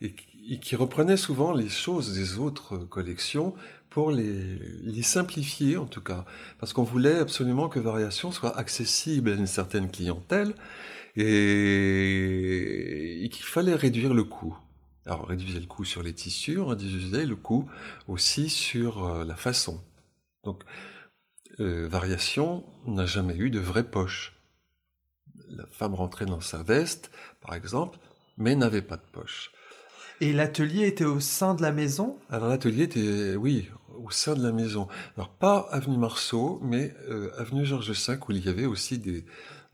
et 0.00 0.12
qui, 0.12 0.27
et 0.48 0.58
qui 0.58 0.76
reprenait 0.76 1.18
souvent 1.18 1.52
les 1.52 1.68
choses 1.68 2.14
des 2.14 2.38
autres 2.38 2.78
collections 2.78 3.54
pour 3.90 4.10
les, 4.10 5.02
simplifier 5.02 5.76
en 5.76 5.86
tout 5.86 6.00
cas, 6.00 6.24
parce 6.58 6.72
qu'on 6.72 6.82
voulait 6.82 7.18
absolument 7.18 7.68
que 7.68 7.78
Variation 7.78 8.32
soit 8.32 8.56
accessible 8.56 9.30
à 9.30 9.34
une 9.34 9.46
certaine 9.46 9.90
clientèle 9.90 10.54
et, 11.16 13.28
qu'il 13.30 13.44
fallait 13.44 13.74
réduire 13.74 14.14
le 14.14 14.24
coût. 14.24 14.56
Alors 15.06 15.26
réduire 15.26 15.60
le 15.60 15.66
coût 15.66 15.84
sur 15.84 16.02
les 16.02 16.14
tissus, 16.14 16.60
réduisait 16.60 17.26
le 17.26 17.36
coût 17.36 17.70
aussi 18.08 18.50
sur 18.50 19.04
euh, 19.04 19.24
la 19.24 19.36
façon. 19.36 19.80
Donc 20.44 20.62
euh, 21.60 21.88
Variation 21.88 22.64
n'a 22.86 23.06
jamais 23.06 23.36
eu 23.36 23.50
de 23.50 23.58
vraie 23.58 23.88
poche. 23.88 24.34
La 25.48 25.66
femme 25.66 25.94
rentrait 25.94 26.26
dans 26.26 26.40
sa 26.40 26.62
veste, 26.62 27.10
par 27.40 27.54
exemple, 27.54 27.98
mais 28.36 28.54
n'avait 28.54 28.82
pas 28.82 28.96
de 28.96 29.06
poche. 29.12 29.50
Et 30.20 30.32
l'atelier 30.32 30.86
était 30.86 31.04
au 31.04 31.20
sein 31.20 31.54
de 31.54 31.62
la 31.62 31.72
maison? 31.72 32.16
Alors 32.28 32.48
l'atelier 32.48 32.84
était, 32.84 33.36
oui, 33.36 33.68
au 34.02 34.10
sein 34.10 34.34
de 34.34 34.42
la 34.42 34.52
maison. 34.52 34.88
Alors 35.16 35.30
pas 35.30 35.68
avenue 35.70 35.96
Marceau, 35.96 36.60
mais 36.62 36.94
euh, 37.08 37.30
avenue 37.38 37.64
Georges 37.64 37.90
V, 37.90 38.18
où 38.28 38.32
il 38.32 38.44
y 38.44 38.48
avait 38.48 38.66
aussi 38.66 38.98
des, 38.98 39.24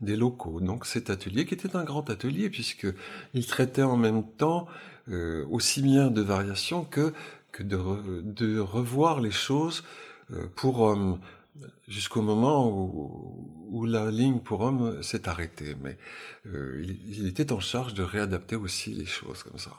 des 0.01 0.15
locaux. 0.15 0.59
Donc 0.61 0.85
cet 0.85 1.09
atelier, 1.09 1.45
qui 1.45 1.53
était 1.55 1.75
un 1.75 1.83
grand 1.83 2.09
atelier, 2.09 2.49
puisque 2.49 2.87
il 3.33 3.45
traitait 3.45 3.83
en 3.83 3.97
même 3.97 4.23
temps 4.23 4.67
euh, 5.09 5.45
aussi 5.49 5.81
bien 5.81 6.11
de 6.11 6.21
variations 6.21 6.83
que, 6.83 7.13
que 7.51 7.63
de, 7.63 7.75
re, 7.75 8.01
de 8.23 8.59
revoir 8.59 9.21
les 9.21 9.31
choses 9.31 9.83
euh, 10.31 10.47
pour 10.55 10.81
hommes, 10.81 11.19
jusqu'au 11.87 12.21
moment 12.21 12.67
où, 12.69 13.49
où, 13.69 13.85
la 13.85 14.11
ligne 14.11 14.39
pour 14.39 14.61
hommes 14.61 15.01
s'est 15.01 15.29
arrêtée. 15.29 15.75
Mais 15.81 15.97
euh, 16.47 16.83
il, 16.83 17.19
il 17.19 17.27
était 17.27 17.51
en 17.51 17.59
charge 17.59 17.93
de 17.93 18.03
réadapter 18.03 18.55
aussi 18.55 18.93
les 18.93 19.05
choses 19.05 19.43
comme 19.43 19.59
ça. 19.59 19.71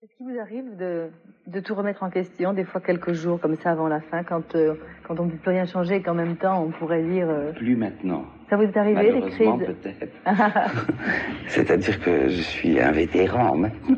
Est-ce 0.00 0.16
qu'il 0.16 0.32
vous 0.32 0.38
arrive 0.38 0.76
de, 0.76 1.08
de, 1.48 1.58
tout 1.58 1.74
remettre 1.74 2.04
en 2.04 2.10
question, 2.10 2.52
des 2.52 2.62
fois 2.62 2.80
quelques 2.80 3.14
jours 3.14 3.40
comme 3.40 3.56
ça 3.56 3.72
avant 3.72 3.88
la 3.88 3.98
fin, 3.98 4.22
quand, 4.22 4.54
euh, 4.54 4.74
quand 5.02 5.18
on 5.18 5.24
ne 5.24 5.30
peut 5.32 5.38
plus 5.38 5.50
rien 5.50 5.66
changer 5.66 5.96
et 5.96 6.02
qu'en 6.02 6.14
même 6.14 6.36
temps 6.36 6.62
on 6.62 6.70
pourrait 6.70 7.02
lire... 7.02 7.28
Euh, 7.28 7.50
plus 7.50 7.74
maintenant. 7.74 8.22
Ça 8.48 8.56
vous 8.56 8.62
est 8.62 8.76
arrivé, 8.76 9.10
les 9.10 9.22
crises 9.22 9.66
peut-être. 9.66 10.14
C'est-à-dire 11.48 12.00
que 12.00 12.28
je 12.28 12.40
suis 12.42 12.78
un 12.78 12.92
vétéran 12.92 13.56
maintenant. 13.56 13.96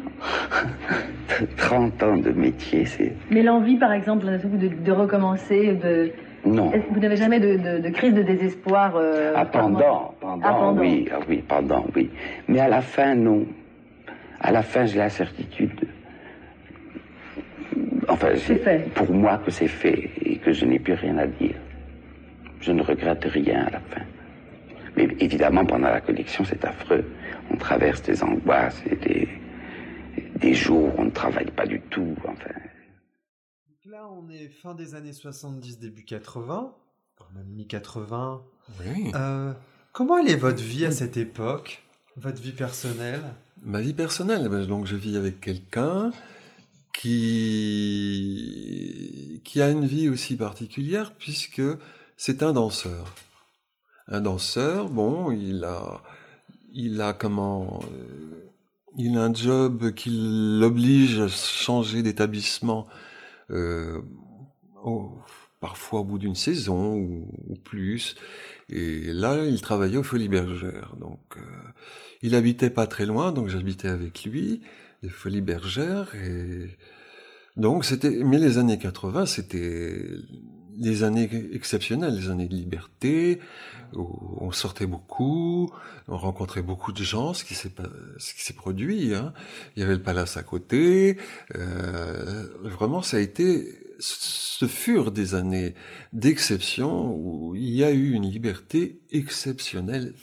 30 1.59 2.03
ans 2.03 2.17
de 2.17 2.31
métier, 2.31 2.87
c'est... 2.87 3.13
Mais 3.31 3.43
l'envie, 3.43 3.77
par 3.77 3.93
exemple, 3.93 4.25
de, 4.25 4.69
de 4.69 4.93
recommencer, 4.93 5.75
de... 5.75 6.13
Non. 6.47 6.73
Vous 6.93 7.01
n'avez 7.01 7.17
jamais 7.17 7.41
de, 7.41 7.79
de, 7.79 7.89
crise 7.91 8.15
de 8.15 8.23
désespoir 8.23 8.97
euh, 8.97 9.35
ah, 9.37 9.45
pendant, 9.45 10.15
pendant, 10.19 10.41
ah, 10.43 10.53
pendant, 10.55 10.81
oui, 10.81 11.07
ah, 11.13 11.19
oui, 11.29 11.45
pendant, 11.47 11.85
oui. 11.95 12.09
Mais 12.49 12.61
à 12.61 12.69
la 12.69 12.81
fin, 12.81 13.15
non. 13.15 13.45
À 14.41 14.53
la 14.53 14.63
fin, 14.63 14.87
j'ai 14.87 14.99
la 14.99 15.11
certitude 15.11 15.89
Enfin, 18.11 18.35
c'est 18.37 18.93
pour 18.95 19.13
moi 19.13 19.39
que 19.39 19.53
c'est 19.53 19.69
fait 19.69 20.11
et 20.23 20.39
que 20.39 20.53
je 20.53 20.65
n'ai 20.67 20.81
plus 20.81 20.95
rien 20.95 21.17
à 21.19 21.29
dire. 21.29 21.55
Je 22.61 22.73
ne 22.73 22.83
regrette 22.83 23.25
rien 23.25 23.67
à 23.67 23.71
la 23.71 23.81
fin. 23.81 24.03
Mais 24.97 25.09
évidemment, 25.21 25.65
pendant 25.65 25.89
la 25.89 26.01
collection, 26.01 26.45
c'est 26.45 26.65
affreux. 26.65 27.05
On 27.53 27.57
traverse 27.57 28.03
des 28.03 28.23
angoisses 28.25 28.83
et 28.91 28.97
des, 28.97 29.29
des 30.37 30.55
jours 30.55 30.93
où 30.93 31.01
on 31.01 31.05
ne 31.05 31.11
travaille 31.11 31.51
pas 31.53 31.67
du 31.67 31.81
tout. 31.83 32.17
Enfin. 32.27 32.51
là, 33.85 34.09
on 34.11 34.29
est 34.29 34.49
fin 34.49 34.75
des 34.75 34.97
années 34.97 35.13
70, 35.13 35.79
début 35.79 36.05
80, 36.05 36.75
même 37.35 37.47
mi-80. 37.47 38.41
Oui. 38.81 39.13
Euh, 39.15 39.53
comment 39.93 40.19
est 40.19 40.35
votre 40.35 40.63
vie 40.63 40.85
à 40.85 40.91
cette 40.91 41.17
époque? 41.17 41.85
Votre 42.17 42.43
vie 42.43 42.53
personnelle? 42.53 43.23
Ma 43.63 43.81
vie 43.81 43.93
personnelle, 43.93 44.49
ben, 44.49 44.65
donc 44.67 44.87
je 44.87 44.97
vis 44.97 45.19
avec 45.19 45.41
quelqu'un 45.41 46.13
qui, 46.95 48.41
qui 49.45 49.61
a 49.61 49.69
une 49.69 49.85
vie 49.85 50.09
aussi 50.09 50.37
particulière 50.37 51.13
puisque 51.19 51.61
c'est 52.17 52.43
un 52.43 52.55
danseur. 52.55 53.15
Un 54.09 54.23
danseur, 54.23 54.89
bon, 54.89 55.31
il 55.31 55.65
a, 55.65 56.01
il 56.73 57.03
a 57.03 57.13
comment, 57.13 57.81
euh, 57.93 58.51
il 58.97 59.19
a 59.19 59.25
un 59.25 59.35
job 59.35 59.93
qui 59.93 60.11
l'oblige 60.11 61.21
à 61.21 61.29
changer 61.29 62.03
d'établissement, 62.03 62.87
euh, 63.51 64.01
parfois 65.61 66.01
au 66.01 66.05
bout 66.05 66.19
d'une 66.19 66.35
saison 66.35 66.97
ou, 66.97 67.55
plus. 67.65 68.17
Et 68.69 69.13
là, 69.13 69.45
il 69.45 69.61
travaillait 69.61 69.99
au 69.99 70.03
Folies 70.03 70.29
Bergères. 70.29 70.95
Donc, 70.99 71.21
euh, 71.37 71.41
il 72.23 72.35
habitait 72.35 72.71
pas 72.71 72.87
très 72.87 73.07
loin, 73.07 73.33
donc 73.33 73.49
j'habitais 73.49 73.89
avec 73.89 74.25
lui 74.25 74.63
les 75.03 75.09
Folies 75.09 75.41
Bergères. 75.41 76.15
Et 76.15 76.77
donc 77.57 77.85
c'était, 77.85 78.11
mais 78.25 78.39
les 78.39 78.59
années 78.59 78.79
80, 78.79 79.27
c'était 79.27 80.07
les 80.79 81.03
années 81.03 81.29
exceptionnelles, 81.53 82.15
les 82.15 82.31
années 82.31 82.49
de 82.49 82.55
liberté, 82.55 83.39
où 83.95 84.39
on 84.39 84.51
sortait 84.51 84.87
beaucoup, 84.87 85.71
on 86.09 86.17
rencontrait 86.17 86.63
beaucoup 86.63 86.93
de 86.93 87.03
gens, 87.03 87.35
ce 87.35 87.45
qui 87.45 87.55
s'est 87.55 87.71
ce 88.19 88.35
qui 88.35 88.43
s'est 88.43 88.55
produit. 88.55 89.15
Hein. 89.15 89.33
Il 89.77 89.81
y 89.81 89.83
avait 89.83 89.95
le 89.95 90.03
palace 90.03 90.37
à 90.37 90.43
côté. 90.43 91.19
Euh, 91.57 92.47
vraiment, 92.63 93.03
ça 93.03 93.19
a 93.19 93.21
été, 93.21 93.79
ce 94.01 94.67
furent 94.67 95.13
des 95.13 95.35
années 95.35 95.75
d'exception 96.13 97.15
où 97.15 97.55
il 97.55 97.71
y 97.71 97.85
a 97.85 97.91
eu 97.91 98.13
une 98.13 98.29
liberté 98.29 99.01
exceptionnelle 99.11 100.15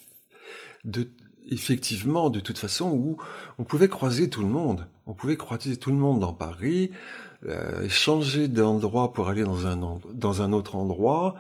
de 0.83 1.09
effectivement, 1.49 2.29
de 2.29 2.39
toute 2.39 2.57
façon, 2.57 2.91
où 2.91 3.17
on 3.57 3.63
pouvait 3.63 3.87
croiser 3.87 4.29
tout 4.29 4.41
le 4.41 4.47
monde. 4.47 4.87
On 5.05 5.13
pouvait 5.13 5.37
croiser 5.37 5.77
tout 5.77 5.91
le 5.91 5.97
monde 5.97 6.19
dans 6.19 6.33
Paris, 6.33 6.91
euh, 7.45 7.87
changer 7.89 8.47
d'endroit 8.47 9.13
pour 9.13 9.29
aller 9.29 9.43
dans 9.43 9.65
un, 9.65 9.77
dans 10.13 10.41
un 10.41 10.53
autre 10.53 10.75
endroit. 10.75 11.35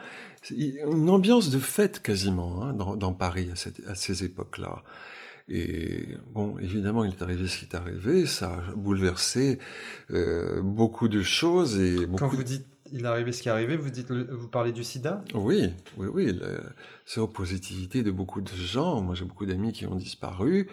Une 0.51 1.09
ambiance 1.09 1.49
de 1.49 1.59
fête 1.59 2.01
quasiment 2.01 2.63
hein, 2.63 2.73
dans, 2.73 3.13
Paris 3.13 3.49
à, 3.51 3.91
à 3.91 3.95
ces 3.95 4.23
époques-là. 4.23 4.83
Et 5.49 6.07
bon, 6.33 6.57
évidemment, 6.59 7.03
il 7.03 7.11
est 7.11 7.21
arrivé 7.21 7.47
ce 7.47 7.59
qui 7.59 7.65
est 7.65 7.75
arrivé. 7.75 8.25
Ça 8.25 8.53
a 8.53 8.75
bouleversé 8.75 9.59
euh, 10.11 10.61
beaucoup 10.61 11.07
de 11.07 11.21
choses 11.21 11.79
et 11.79 12.05
beaucoup 12.05 12.17
Quand 12.17 12.35
vous 12.35 12.43
dites 12.43 12.65
il 12.91 13.03
est 13.03 13.07
arrivé 13.07 13.31
ce 13.31 13.41
qui 13.41 13.49
est 13.49 13.51
arrivé, 13.51 13.75
vous 13.75 13.89
dites, 13.89 14.11
vous 14.11 14.47
parlez 14.47 14.71
du 14.71 14.83
sida? 14.83 15.23
Oui, 15.33 15.73
oui, 15.97 16.07
oui. 16.11 16.39
C'est 17.05 17.25
positivité 17.27 18.03
de 18.03 18.11
beaucoup 18.11 18.41
de 18.41 18.49
gens. 18.49 19.01
Moi, 19.01 19.15
j'ai 19.15 19.25
beaucoup 19.25 19.45
d'amis 19.45 19.73
qui 19.73 19.85
ont 19.85 19.95
disparu 19.95 20.69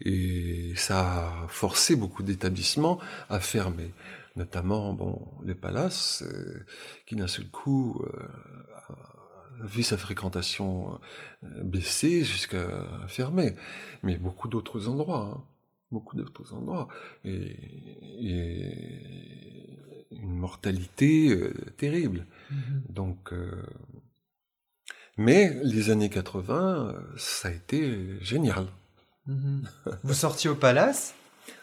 et 0.00 0.72
ça 0.76 1.44
a 1.44 1.48
forcé 1.48 1.96
beaucoup 1.96 2.22
d'établissements 2.22 2.98
à 3.28 3.40
fermer. 3.40 3.92
Notamment, 4.36 4.92
bon, 4.92 5.20
les 5.44 5.54
palaces, 5.54 6.22
euh, 6.22 6.64
qui 7.06 7.16
d'un 7.16 7.26
seul 7.26 7.48
coup 7.48 8.04
euh, 8.04 8.18
vu 9.60 9.82
sa 9.82 9.96
fréquentation 9.96 10.98
euh, 11.44 11.62
baisser 11.62 12.24
jusqu'à 12.24 12.66
fermer. 13.08 13.54
Mais 14.02 14.16
beaucoup 14.16 14.48
d'autres 14.48 14.88
endroits. 14.88 15.32
Hein. 15.34 15.44
beaucoup 15.90 16.16
d'autres 16.16 16.52
endroits. 16.54 16.88
Et, 17.24 17.56
et, 18.20 19.26
une 20.10 20.36
mortalité 20.36 21.30
euh, 21.30 21.52
terrible. 21.76 22.26
Mm-hmm. 22.52 22.92
Donc, 22.92 23.32
euh, 23.32 23.62
mais 25.16 25.56
les 25.62 25.90
années 25.90 26.10
80, 26.10 26.88
euh, 26.88 27.00
ça 27.16 27.48
a 27.48 27.50
été 27.52 28.20
génial. 28.20 28.66
Mm-hmm. 29.28 29.62
Vous 30.04 30.14
sortiez 30.14 30.50
au 30.50 30.54
palace? 30.54 31.14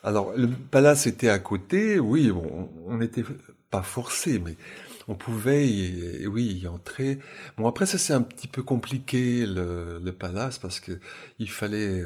Alors, 0.04 0.34
le 0.36 0.48
palace 0.48 1.08
était 1.08 1.30
à 1.30 1.40
côté, 1.40 2.00
oui, 2.00 2.32
on 2.32 2.98
n'était 2.98 3.24
pas 3.70 3.82
forcé, 3.82 4.40
mais 4.40 4.56
on 5.08 5.16
pouvait 5.16 5.68
y, 5.68 6.28
oui, 6.28 6.60
y 6.64 6.68
entrer. 6.68 7.20
Bon, 7.58 7.68
après, 7.68 7.86
ça 7.86 7.98
c'est 7.98 8.14
un 8.14 8.22
petit 8.22 8.48
peu 8.48 8.64
compliqué, 8.64 9.46
le, 9.46 10.00
le 10.00 10.14
palace, 10.14 10.60
parce 10.60 10.80
que 10.80 11.00
il 11.40 11.50
fallait 11.50 12.04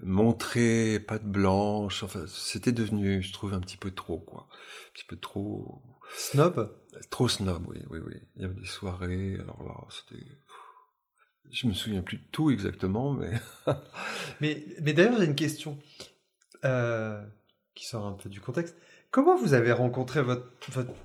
montrer 0.00 1.00
patte 1.00 1.24
blanche. 1.24 2.02
Enfin, 2.02 2.24
c'était 2.28 2.72
devenu, 2.72 3.22
je 3.22 3.32
trouve, 3.32 3.54
un 3.54 3.60
petit 3.60 3.76
peu 3.76 3.90
trop, 3.90 4.18
quoi. 4.18 4.48
Un 4.50 4.92
petit 4.94 5.04
peu 5.04 5.16
trop. 5.16 5.82
Snob? 6.16 6.74
Trop 7.10 7.28
snob, 7.28 7.66
oui, 7.68 7.78
oui, 7.90 7.98
oui. 8.04 8.16
Il 8.36 8.42
y 8.42 8.44
avait 8.44 8.54
des 8.54 8.66
soirées, 8.66 9.34
alors 9.40 9.62
là, 9.64 9.74
c'était. 9.90 10.24
Je 11.50 11.66
me 11.66 11.72
souviens 11.72 12.02
plus 12.02 12.18
de 12.18 12.26
tout 12.30 12.50
exactement, 12.50 13.12
mais. 13.12 13.32
mais, 14.40 14.64
mais 14.82 14.92
d'ailleurs, 14.92 15.18
j'ai 15.18 15.26
une 15.26 15.34
question 15.34 15.78
euh, 16.64 17.24
qui 17.74 17.86
sort 17.86 18.06
un 18.06 18.12
peu 18.12 18.28
du 18.28 18.40
contexte. 18.40 18.76
Comment 19.10 19.38
vous 19.38 19.54
avez 19.54 19.72
rencontré 19.72 20.20
votre, 20.20 20.44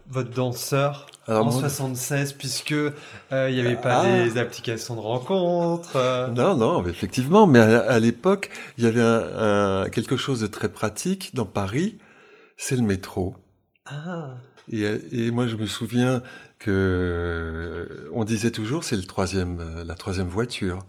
votre, 0.10 0.30
danseur 0.30 1.06
en 1.28 1.50
76 1.50 2.34
puisque 2.34 2.74
euh, 2.74 2.92
il 3.32 3.56
n'y 3.56 3.62
avait 3.62 3.80
pas 3.80 4.02
ah. 4.02 4.26
les 4.26 4.38
applications 4.38 4.96
de 4.96 5.00
rencontres 5.00 5.96
euh? 5.96 6.28
Non, 6.28 6.58
non, 6.58 6.86
effectivement, 6.86 7.48
mais 7.48 7.60
à, 7.60 8.00
l'époque, 8.00 8.50
il 8.78 8.84
y 8.84 8.88
avait 8.88 9.02
un, 9.02 9.88
quelque 9.90 10.18
chose 10.18 10.42
de 10.42 10.48
très 10.48 10.68
pratique 10.68 11.34
dans 11.34 11.46
Paris, 11.46 11.98
c'est 12.58 12.76
le 12.76 12.82
métro. 12.82 13.38
Ah. 13.86 14.36
Et, 14.70 14.84
et, 15.12 15.32
moi, 15.32 15.48
je 15.48 15.56
me 15.56 15.66
souviens 15.66 16.22
que 16.60 18.10
on 18.14 18.26
disait 18.26 18.52
toujours, 18.52 18.84
c'est 18.84 18.98
le 18.98 19.04
troisième, 19.04 19.82
la 19.86 19.96
troisième 19.96 20.28
voiture. 20.28 20.80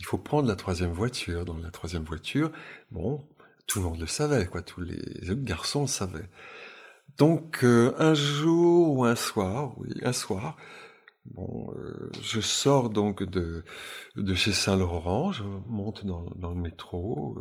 Il 0.00 0.04
faut 0.04 0.18
prendre 0.18 0.48
la 0.48 0.56
troisième 0.56 0.92
voiture. 0.92 1.46
Dans 1.46 1.56
la 1.56 1.70
troisième 1.70 2.04
voiture, 2.04 2.52
bon, 2.90 3.24
tout 3.68 3.80
le 3.80 3.84
monde 3.84 4.00
le 4.00 4.06
savait, 4.06 4.46
quoi. 4.46 4.62
Tous 4.62 4.80
les 4.80 4.98
garçons 5.36 5.82
le 5.82 5.86
savaient. 5.86 6.28
Donc 7.18 7.64
euh, 7.64 7.94
un 7.98 8.14
jour 8.14 8.96
ou 8.96 9.04
un 9.04 9.14
soir, 9.14 9.74
oui, 9.78 9.90
un 10.02 10.12
soir, 10.12 10.56
bon, 11.26 11.72
euh, 11.76 12.10
je 12.22 12.40
sors 12.40 12.90
donc 12.90 13.22
de 13.22 13.64
de 14.16 14.34
chez 14.34 14.52
Saint-Laurent, 14.52 15.32
je 15.32 15.42
monte 15.66 16.06
dans, 16.06 16.30
dans 16.36 16.50
le 16.50 16.60
métro, 16.60 17.38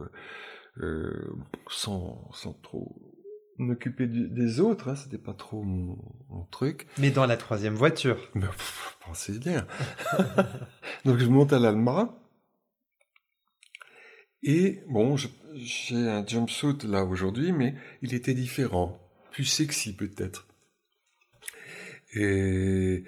euh, 0.80 1.32
sans 1.70 2.30
sans 2.34 2.54
trop 2.54 2.96
m'occuper 3.60 4.08
des 4.08 4.60
autres, 4.60 4.90
hein, 4.90 4.96
c'était 4.96 5.18
pas 5.18 5.34
trop 5.34 5.64
mon, 5.64 5.98
mon, 6.30 6.46
truc. 6.46 6.88
Mais 7.00 7.10
dans 7.10 7.26
la 7.26 7.38
troisième 7.38 7.74
voiture. 7.74 8.18
Mais 8.36 8.46
pensez 9.06 9.40
bien. 9.40 9.66
donc 11.06 11.18
je 11.18 11.26
monte 11.26 11.54
à 11.54 11.60
l'Alma. 11.60 12.20
Et 14.44 14.84
bon, 14.88 15.18
j'ai 15.56 15.96
un 15.96 16.26
jumpsuit 16.26 16.78
là 16.88 17.04
aujourd'hui, 17.04 17.52
mais 17.52 17.76
il 18.02 18.14
était 18.14 18.34
différent, 18.34 19.00
plus 19.32 19.46
sexy 19.46 19.96
peut-être. 19.96 20.48
Et, 22.14 23.04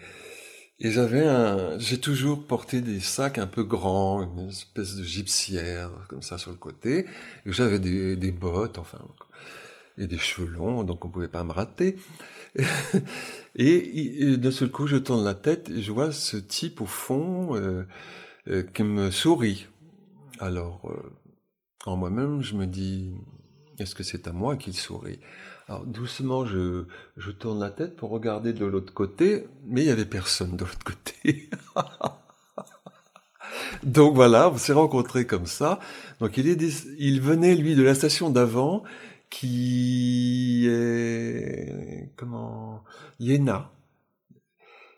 et 0.80 0.92
j'avais 0.92 1.26
un, 1.26 1.78
j'ai 1.80 2.00
toujours 2.00 2.46
porté 2.46 2.82
des 2.82 3.00
sacs 3.00 3.38
un 3.38 3.48
peu 3.48 3.64
grands, 3.64 4.22
une 4.24 4.50
espèce 4.50 4.96
de 4.96 5.04
gypsière 5.04 5.92
comme 6.10 6.22
ça 6.22 6.38
sur 6.38 6.52
le 6.52 6.58
côté. 6.58 7.06
J'avais 7.46 7.80
des, 7.80 8.16
des 8.16 8.32
bottes, 8.32 8.78
enfin, 8.78 9.00
et 10.00 10.08
des 10.08 10.18
cheveux 10.18 10.48
longs, 10.48 10.84
donc 10.84 11.06
on 11.06 11.10
pouvait 11.10 11.28
pas 11.28 11.44
me 11.44 11.52
rater. 11.52 11.98
et, 13.56 14.38
d'un 14.38 14.52
seul 14.52 14.72
coup, 14.72 14.88
je 14.88 14.98
tourne 14.98 15.24
la 15.24 15.36
tête 15.36 15.70
et 15.70 15.82
je 15.82 15.92
vois 15.92 16.12
ce 16.12 16.38
type 16.38 16.82
au 16.82 16.86
fond 16.86 17.56
euh, 17.56 17.86
euh, 18.48 18.64
qui 18.64 18.84
me 18.84 19.12
sourit. 19.12 19.68
Alors, 20.40 20.90
euh, 20.90 21.12
en 21.86 21.96
moi-même, 21.96 22.42
je 22.42 22.56
me 22.56 22.66
dis, 22.66 23.12
Est-ce 23.80 23.96
que 23.96 24.04
c'est 24.04 24.28
à 24.28 24.34
moi 24.34 24.58
qu'il 24.58 24.76
sourit? 24.76 25.20
Alors 25.68 25.86
doucement, 25.86 26.46
je, 26.46 26.86
tourne 27.38 27.60
la 27.60 27.70
tête 27.70 27.96
pour 27.96 28.10
regarder 28.10 28.54
de 28.54 28.66
l'autre 28.66 28.94
côté, 28.94 29.46
mais 29.68 29.84
il 29.84 29.88
y 29.88 29.92
avait 29.92 30.06
personne 30.06 30.58
de 30.58 30.66
l'autre 30.66 30.84
côté. 30.84 31.50
Donc 33.84 34.16
voilà, 34.16 34.50
on 34.50 34.58
s'est 34.58 34.74
rencontrés 34.74 35.28
comme 35.28 35.46
ça. 35.46 35.80
Donc 36.20 36.38
il, 36.38 37.22
venait 37.22 37.56
lui 37.56 37.76
de 37.76 37.84
la 37.84 37.94
station 37.96 38.32
d'avant, 38.32 38.84
qui 39.30 40.66
est 40.68 42.10
comment 42.16 42.84
Yéna. 43.20 43.72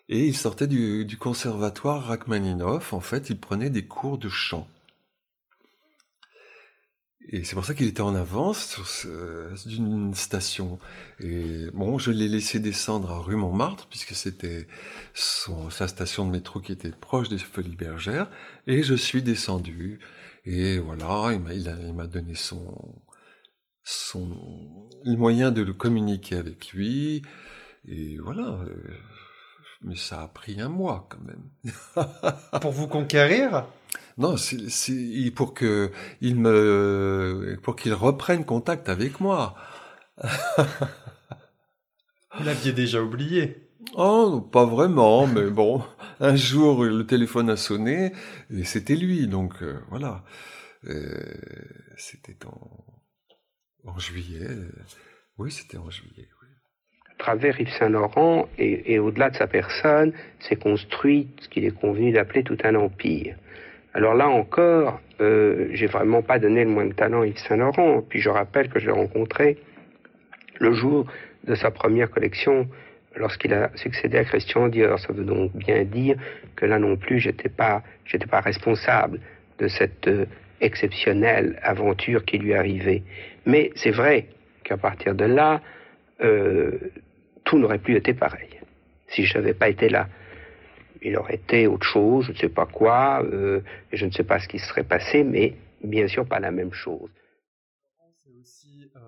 Et 0.08 0.26
il 0.26 0.36
sortait 0.36 0.68
du, 0.68 1.06
du 1.06 1.18
conservatoire 1.18 2.06
Rachmaninov. 2.06 2.94
En 2.94 3.02
fait, 3.02 3.30
il 3.30 3.40
prenait 3.40 3.70
des 3.70 3.86
cours 3.86 4.18
de 4.18 4.30
chant. 4.30 4.68
Et 7.34 7.46
c'est 7.46 7.56
pour 7.56 7.64
ça 7.64 7.74
qu'il 7.74 7.88
était 7.88 8.02
en 8.02 8.14
avance 8.14 8.78
d'une 9.66 10.14
station. 10.14 10.80
Et 11.22 11.68
bon, 11.74 11.98
je 11.98 12.12
l'ai 12.12 12.28
laissé 12.28 12.60
descendre 12.60 13.10
à 13.12 13.20
rue 13.20 13.38
Montmartre, 13.38 13.88
puisque 13.88 14.16
c'était 14.16 14.68
sa 15.14 15.88
station 15.88 16.26
de 16.26 16.32
métro 16.32 16.60
qui 16.60 16.74
était 16.74 16.92
proche 16.92 17.30
des 17.30 17.38
Folies 17.38 17.78
Bergères. 17.78 18.30
Et 18.68 18.84
je 18.84 18.96
suis 18.96 19.24
descendu. 19.24 20.00
Et 20.46 20.80
voilà, 20.80 21.32
il 21.32 21.94
m'a, 21.94 22.08
donné 22.08 22.36
son, 22.36 23.02
son, 23.84 24.38
le 25.06 25.16
moyen 25.16 25.52
de 25.52 25.62
le 25.62 25.74
communiquer 25.74 26.36
avec 26.36 26.74
lui. 26.74 27.22
Et 27.88 28.18
voilà. 28.18 28.60
Mais 29.84 29.96
ça 29.96 30.24
a 30.24 30.28
pris 30.28 30.60
un 30.60 30.70
mois 30.70 31.08
quand 31.10 31.24
même. 31.24 31.50
pour 32.62 32.72
vous 32.72 32.88
conquérir? 32.88 33.66
Non, 34.18 34.38
c'est 34.38 35.32
pour 35.36 35.54
que 35.54 35.92
il 36.22 36.36
me 36.36 37.58
pour 37.64 37.76
qu'il 37.76 37.94
reprenne 37.94 38.46
contact 38.46 38.90
avec 38.90 39.20
moi. 39.20 39.56
Vous 42.38 42.44
l'aviez 42.44 42.72
déjà 42.72 43.02
oublié. 43.02 43.68
Oh, 43.96 44.42
pas 44.42 44.66
vraiment, 44.66 45.28
mais 45.28 45.50
bon, 45.50 45.84
un 46.20 46.36
jour 46.36 46.84
le 46.84 47.06
téléphone 47.06 47.50
a 47.50 47.58
sonné 47.58 48.14
et 48.50 48.64
c'était 48.64 48.96
lui, 48.96 49.28
donc 49.28 49.62
euh, 49.62 49.80
voilà. 49.90 50.24
Euh, 50.86 51.20
c'était 51.98 52.38
en, 52.46 53.90
en 53.90 54.00
juillet. 54.00 54.48
Oui, 55.38 55.52
c'était 55.52 55.78
en 55.78 55.90
juillet. 55.90 56.30
Oui. 56.42 56.48
À 57.12 57.16
travers 57.18 57.60
Yves 57.60 57.74
Saint-Laurent 57.78 58.48
et, 58.58 58.94
et 58.94 59.00
au-delà 59.00 59.30
de 59.32 59.38
sa 59.38 59.48
personne, 59.48 60.14
s'est 60.40 60.56
construit 60.56 61.30
ce 61.42 61.50
qu'il 61.50 61.66
est 61.66 61.72
convenu 61.72 62.12
d'appeler 62.14 62.44
tout 62.44 62.58
un 62.64 62.76
empire. 62.76 63.36
Alors 63.94 64.14
là 64.14 64.30
encore, 64.30 65.02
euh, 65.20 65.68
j'ai 65.74 65.88
vraiment 65.88 66.22
pas 66.22 66.40
donné 66.40 66.64
le 66.64 66.70
moins 66.70 66.86
de 66.86 66.94
talent 66.94 67.22
à 67.22 67.28
Yves 67.28 67.38
Saint-Laurent. 67.38 68.02
Puis 68.08 68.20
je 68.20 68.30
rappelle 68.30 68.70
que 68.70 68.80
je 68.80 68.86
l'ai 68.86 68.92
rencontré 68.92 69.58
le 70.60 70.74
jour 70.74 71.06
de 71.44 71.56
sa 71.56 71.72
première 71.72 72.10
collection, 72.10 72.68
lorsqu'il 73.16 73.54
a 73.54 73.72
succédé 73.76 74.18
à 74.18 74.24
Christian 74.24 74.70
Dior. 74.70 75.00
Ça 75.00 75.12
veut 75.12 75.26
donc 75.26 75.52
bien 75.56 75.84
dire 75.84 76.16
que 76.56 76.66
là 76.66 76.80
non 76.80 76.96
plus, 76.96 77.20
j'étais 77.20 77.50
pas, 77.50 77.84
pas 78.30 78.40
responsable 78.40 79.20
de 79.60 79.68
cette 79.68 80.08
euh, 80.08 80.26
exceptionnelle 80.62 81.60
aventure 81.62 82.24
qui 82.24 82.38
lui 82.38 82.54
arrivait. 82.54 83.04
Mais 83.46 83.72
c'est 83.76 83.92
vrai 83.92 84.28
qu'à 84.64 84.78
partir 84.78 85.16
de 85.16 85.26
là, 85.26 85.60
euh, 86.24 86.78
tout 87.44 87.58
n'aurait 87.58 87.80
plus 87.80 87.96
été 87.96 88.14
pareil 88.14 88.50
si 89.08 89.26
je 89.26 89.38
n'avais 89.38 89.54
pas 89.54 89.68
été 89.68 89.90
là 89.90 90.08
il 91.02 91.18
aurait 91.18 91.36
été 91.36 91.68
autre 91.68 91.86
chose, 91.86 92.26
je 92.26 92.32
ne 92.32 92.38
sais 92.38 92.50
pas 92.50 92.66
quoi, 92.66 93.24
euh, 93.24 93.62
je 93.92 94.06
ne 94.06 94.12
sais 94.12 94.24
pas 94.24 94.40
ce 94.40 94.48
qui 94.48 94.60
serait 94.60 94.84
passé, 94.84 95.24
mais 95.24 95.56
bien 95.84 96.08
sûr 96.08 96.26
pas 96.26 96.40
la 96.40 96.52
même 96.52 96.74
chose. 96.74 97.10
C'est 98.24 98.32
aussi 98.40 98.92
euh, 98.96 99.00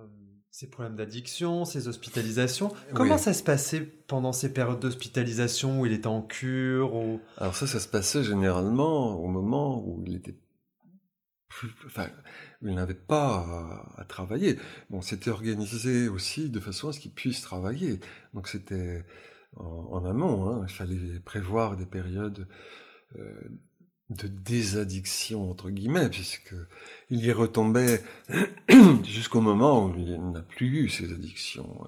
ces 0.50 0.70
problèmes 0.70 0.96
d'addiction, 0.96 1.66
ces 1.66 1.88
hospitalisations. 1.88 2.72
Comment 2.94 3.18
ça 3.18 3.34
se 3.34 3.44
passait 3.44 3.82
pendant 4.08 4.34
ces 4.34 4.52
périodes 4.52 4.80
d'hospitalisation 4.80 5.82
où 5.82 5.86
il 5.86 5.94
était 5.94 6.08
en 6.08 6.22
cure 6.22 6.96
ou... 6.96 7.22
Alors 7.38 7.56
ça, 7.56 7.68
ça 7.68 7.80
se 7.80 7.88
passait 7.88 8.24
généralement 8.24 9.16
au 9.20 9.28
moment 9.28 9.84
où 9.86 10.04
il 10.06 10.16
était 10.16 10.36
enfin, 11.86 12.08
il 12.64 12.74
n'avait 12.74 12.96
pas 12.96 13.86
à, 13.98 14.02
à, 14.02 14.06
travailler. 14.06 14.58
Bon, 14.90 15.02
c'était 15.02 15.30
organisé 15.30 16.08
aussi 16.08 16.50
de 16.50 16.60
façon 16.60 16.90
à 16.90 16.94
ce 16.94 17.00
qu'il 17.00 17.12
puisse 17.12 17.42
travailler. 17.42 18.00
Donc 18.34 18.48
c'était 18.48 19.04
en, 19.58 20.06
amont. 20.06 20.50
Hein. 20.50 20.66
Il 20.68 20.74
fallait 20.74 21.20
prévoir 21.24 21.76
des 21.76 21.86
périodes 21.86 22.48
euh, 23.18 23.34
de 24.10 24.28
désaddiction 24.28 25.50
entre 25.50 25.70
guillemets, 25.70 26.10
puisque 26.10 26.56
il 27.10 27.24
y 27.24 27.32
retombait 27.32 28.02
jusqu'au 29.04 29.42
moment 29.42 29.86
où 29.86 29.96
il 29.98 30.32
n'a 30.32 30.42
plus 30.42 30.84
eu 30.84 30.90
ces 30.90 31.12
addictions. 31.12 31.88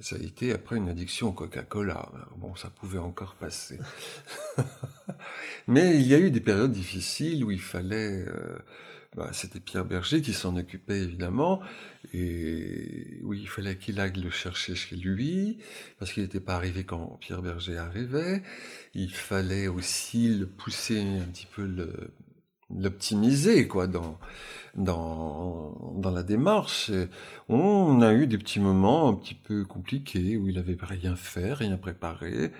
Ça 0.00 0.16
a 0.16 0.18
été 0.18 0.52
après 0.52 0.76
une 0.76 0.88
addiction 0.88 1.28
au 1.28 1.32
Coca-Cola. 1.32 2.10
Bon, 2.36 2.56
ça 2.56 2.68
pouvait 2.68 2.98
encore 2.98 3.36
passer. 3.36 3.78
Mais 5.68 5.94
il 5.96 6.06
y 6.06 6.14
a 6.14 6.18
eu 6.18 6.32
des 6.32 6.40
périodes 6.40 6.72
difficiles 6.72 7.44
où 7.44 7.52
il 7.52 7.60
fallait 7.60 8.24
euh, 8.26 8.58
bah, 9.16 9.30
c'était 9.32 9.60
Pierre 9.60 9.84
Berger 9.84 10.20
qui 10.22 10.32
s'en 10.32 10.56
occupait 10.56 11.00
évidemment, 11.00 11.60
et 12.12 13.20
oui, 13.22 13.40
il 13.42 13.48
fallait 13.48 13.76
qu'il 13.76 14.00
aille 14.00 14.20
le 14.20 14.30
chercher 14.30 14.74
chez 14.74 14.96
lui, 14.96 15.58
parce 15.98 16.12
qu'il 16.12 16.24
n'était 16.24 16.40
pas 16.40 16.56
arrivé 16.56 16.84
quand 16.84 17.18
Pierre 17.20 17.42
Berger 17.42 17.78
arrivait. 17.78 18.42
Il 18.94 19.12
fallait 19.12 19.68
aussi 19.68 20.28
le 20.28 20.46
pousser 20.46 21.00
un 21.00 21.26
petit 21.26 21.46
peu, 21.46 21.68
l'optimiser 22.70 23.68
quoi 23.68 23.86
dans 23.86 24.18
dans 24.74 25.94
dans 25.96 26.10
la 26.10 26.22
démarche. 26.24 26.90
on 27.48 28.00
a 28.02 28.12
eu 28.14 28.26
des 28.26 28.38
petits 28.38 28.60
moments 28.60 29.08
un 29.08 29.14
petit 29.14 29.34
peu 29.34 29.64
compliqués 29.64 30.36
où 30.36 30.48
il 30.48 30.58
avait 30.58 30.76
rien 30.80 31.14
fait, 31.14 31.52
rien 31.52 31.76
préparé, 31.76 32.50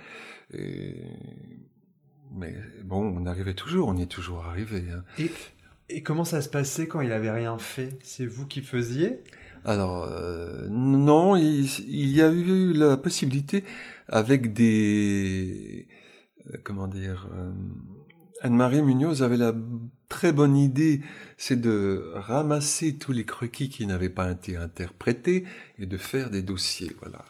mais 2.36 2.54
bon, 2.82 3.16
on 3.16 3.26
arrivait 3.26 3.54
toujours, 3.54 3.88
on 3.88 3.96
y 3.96 4.02
est 4.02 4.06
toujours 4.06 4.44
arrivé. 4.44 4.84
Hein. 4.92 5.04
Comment 6.02 6.24
ça 6.24 6.40
se 6.42 6.48
passait 6.48 6.86
quand 6.86 7.00
il 7.00 7.12
avait 7.12 7.30
rien 7.30 7.58
fait? 7.58 7.98
C'est 8.02 8.26
vous 8.26 8.46
qui 8.46 8.62
faisiez? 8.62 9.20
Alors 9.64 10.04
euh, 10.04 10.66
non, 10.68 11.36
il, 11.36 11.66
y 11.88 12.20
a 12.20 12.30
eu 12.30 12.72
la 12.72 12.96
possibilité 12.96 13.64
avec 14.08 14.52
des 14.52 15.88
euh, 16.52 16.58
comment 16.62 16.86
dire 16.86 17.28
euh, 17.34 17.50
Anne-Marie 18.42 18.82
Munoz 18.82 19.22
avait 19.22 19.38
la 19.38 19.54
très 20.10 20.32
bonne 20.32 20.56
idée, 20.56 21.00
c'est 21.38 21.60
de 21.60 22.12
ramasser 22.14 22.96
tous 22.96 23.12
les 23.12 23.24
croquis 23.24 23.70
qui 23.70 23.86
n'avaient 23.86 24.10
pas 24.10 24.30
été 24.30 24.56
interprétés 24.56 25.44
et 25.78 25.86
de 25.86 25.96
faire 25.96 26.30
des 26.30 26.42
dossiers. 26.42 26.94
Voilà. 27.00 27.24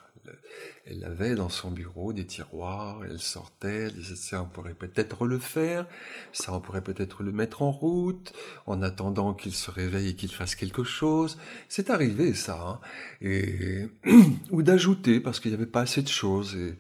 Elle 0.87 1.05
avait 1.05 1.35
dans 1.35 1.49
son 1.49 1.71
bureau 1.71 2.13
des 2.13 2.27
tiroirs, 2.27 3.03
elle 3.05 3.19
sortait, 3.19 3.87
elle 3.87 3.95
disait 3.95 4.17
ça 4.17 4.43
on 4.43 4.47
pourrait 4.47 4.75
peut-être 4.75 5.27
le 5.27 5.39
faire, 5.39 5.87
ça 6.33 6.53
on 6.53 6.61
pourrait 6.61 6.83
peut-être 6.83 7.23
le 7.23 7.33
mettre 7.33 7.63
en 7.63 7.71
route, 7.71 8.33
en 8.67 8.83
attendant 8.83 9.35
qu'il 9.35 9.55
se 9.55 9.71
réveille 9.71 10.09
et 10.09 10.15
qu'il 10.15 10.33
fasse 10.33 10.55
quelque 10.55 10.85
chose. 10.85 11.39
C'est 11.69 11.91
arrivé 11.91 12.35
ça, 12.35 12.61
hein. 12.61 12.81
et 13.21 13.87
ou 14.51 14.63
d'ajouter 14.63 15.21
parce 15.21 15.41
qu'il 15.41 15.51
n'y 15.51 15.57
avait 15.57 15.67
pas 15.67 15.83
assez 15.83 16.03
de 16.03 16.09
choses 16.09 16.57
et, 16.57 16.77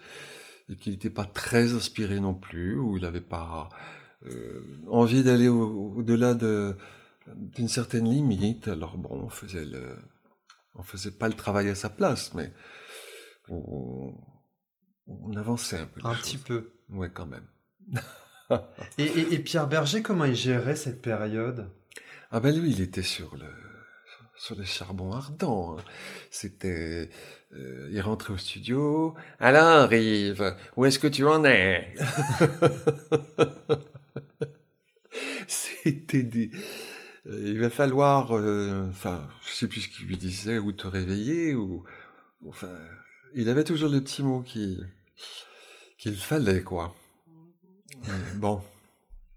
qu'il 0.80 0.92
n'était 0.92 1.10
pas 1.10 1.26
très 1.26 1.74
inspiré 1.74 2.20
non 2.20 2.34
plus, 2.34 2.78
ou 2.78 2.96
il 2.96 3.02
n'avait 3.02 3.20
pas 3.20 3.68
euh, 4.26 4.62
envie 4.88 5.22
d'aller 5.22 5.48
au-delà 5.48 6.32
de 6.34 6.74
d'une 7.26 7.68
certaine 7.68 8.08
limite. 8.08 8.68
Alors 8.68 8.96
bon, 8.96 9.10
on 9.10 9.28
faisait 9.28 9.64
le, 9.64 9.96
on 10.74 10.82
faisait 10.82 11.10
pas 11.10 11.28
le 11.28 11.34
travail 11.34 11.68
à 11.68 11.74
sa 11.74 11.88
place, 11.88 12.34
mais 12.34 12.52
on, 13.48 14.14
avançait 15.36 15.78
un 15.78 15.86
peu. 15.86 16.00
Un 16.04 16.14
petit 16.14 16.38
peu. 16.38 16.72
Ouais, 16.90 17.10
quand 17.12 17.26
même. 17.26 17.46
et, 18.98 19.38
Pierre 19.40 19.66
Berger, 19.66 20.02
comment 20.02 20.24
il 20.24 20.34
gérait 20.34 20.76
cette 20.76 21.02
période? 21.02 21.70
Ah 22.30 22.40
ben 22.40 22.58
lui, 22.58 22.70
il 22.70 22.80
était 22.80 23.02
sur 23.02 23.36
le 23.36 23.46
sur 24.36 24.56
les 24.56 24.64
charbons 24.64 25.12
ardents. 25.12 25.78
Hein. 25.78 25.82
C'était, 26.30 27.08
euh, 27.54 27.88
il 27.92 28.00
rentrait 28.00 28.32
au 28.32 28.36
studio. 28.36 29.14
Alors, 29.38 29.92
Yves, 29.92 30.56
où 30.76 30.84
est-ce 30.84 30.98
que 30.98 31.06
tu 31.06 31.24
en 31.24 31.44
es? 31.44 31.94
C'était 35.46 36.22
des. 36.22 36.50
Euh, 37.26 37.42
il 37.46 37.60
va 37.60 37.70
falloir, 37.70 38.36
euh, 38.36 38.86
enfin, 38.90 39.28
je 39.46 39.52
sais 39.52 39.68
plus 39.68 39.82
ce 39.82 39.88
qu'il 39.88 40.06
lui 40.06 40.16
disait, 40.16 40.58
ou 40.58 40.72
te 40.72 40.86
réveiller, 40.86 41.54
ou, 41.54 41.84
enfin, 42.46 42.72
il 43.34 43.48
avait 43.48 43.64
toujours 43.64 43.90
le 43.90 44.00
petit 44.00 44.22
mot 44.22 44.42
qui 44.42 44.78
qu'il 45.98 46.16
fallait 46.16 46.62
quoi. 46.62 46.94
bon. 48.36 48.62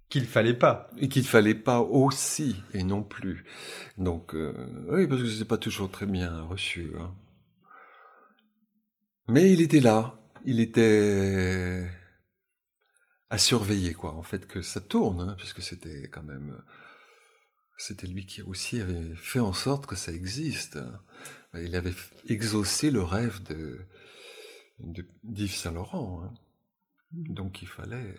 Qu'il 0.09 0.25
fallait 0.25 0.53
pas. 0.53 0.89
Et 0.97 1.09
qu'il 1.09 1.25
fallait 1.25 1.55
pas 1.55 1.81
aussi 1.81 2.55
et 2.73 2.83
non 2.83 3.03
plus. 3.03 3.45
Donc 3.97 4.35
euh, 4.35 4.53
oui 4.89 5.07
parce 5.07 5.21
que 5.21 5.29
c'est 5.29 5.45
pas 5.45 5.57
toujours 5.57 5.91
très 5.91 6.05
bien 6.05 6.43
reçu. 6.43 6.91
Hein. 6.99 7.13
Mais 9.27 9.51
il 9.51 9.61
était 9.61 9.81
là. 9.81 10.19
Il 10.45 10.59
était 10.59 11.89
à 13.29 13.37
surveiller 13.37 13.93
quoi. 13.93 14.13
En 14.13 14.23
fait 14.23 14.47
que 14.47 14.61
ça 14.61 14.79
tourne 14.79 15.21
hein, 15.21 15.35
puisque 15.37 15.61
c'était 15.61 16.09
quand 16.09 16.23
même 16.23 16.61
c'était 17.77 18.07
lui 18.07 18.25
qui 18.25 18.41
aussi 18.41 18.81
avait 18.81 19.15
fait 19.15 19.39
en 19.39 19.53
sorte 19.53 19.85
que 19.85 19.95
ça 19.95 20.11
existe. 20.11 20.79
Il 21.63 21.75
avait 21.75 21.93
exaucé 22.27 22.91
le 22.91 23.03
rêve 23.03 23.41
de, 23.43 23.79
d'Yves 25.23 25.55
Saint-Laurent. 25.55 26.23
Hein. 26.23 26.33
Donc 27.11 27.61
il 27.61 27.67
fallait. 27.67 28.15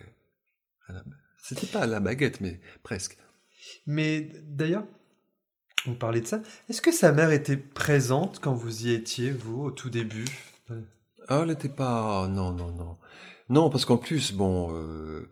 C'était 1.41 1.67
pas 1.67 1.81
à 1.81 1.87
la 1.87 1.99
baguette, 1.99 2.41
mais 2.41 2.59
presque. 2.83 3.17
Mais 3.85 4.31
d'ailleurs, 4.43 4.85
on 5.87 5.93
parlait 5.93 6.21
de 6.21 6.27
ça. 6.27 6.41
Est-ce 6.69 6.81
que 6.81 6.91
sa 6.91 7.11
mère 7.11 7.31
était 7.31 7.57
présente 7.57 8.39
quand 8.39 8.53
vous 8.53 8.87
y 8.87 8.91
étiez, 8.91 9.31
vous, 9.31 9.63
au 9.63 9.71
tout 9.71 9.89
début? 9.89 10.25
Ah, 11.27 11.41
elle 11.41 11.49
n'était 11.49 11.69
pas. 11.69 12.27
Non, 12.27 12.51
non, 12.51 12.71
non. 12.71 12.97
Non, 13.49 13.69
parce 13.69 13.85
qu'en 13.85 13.97
plus, 13.97 14.33
bon, 14.33 14.73
euh, 14.73 15.29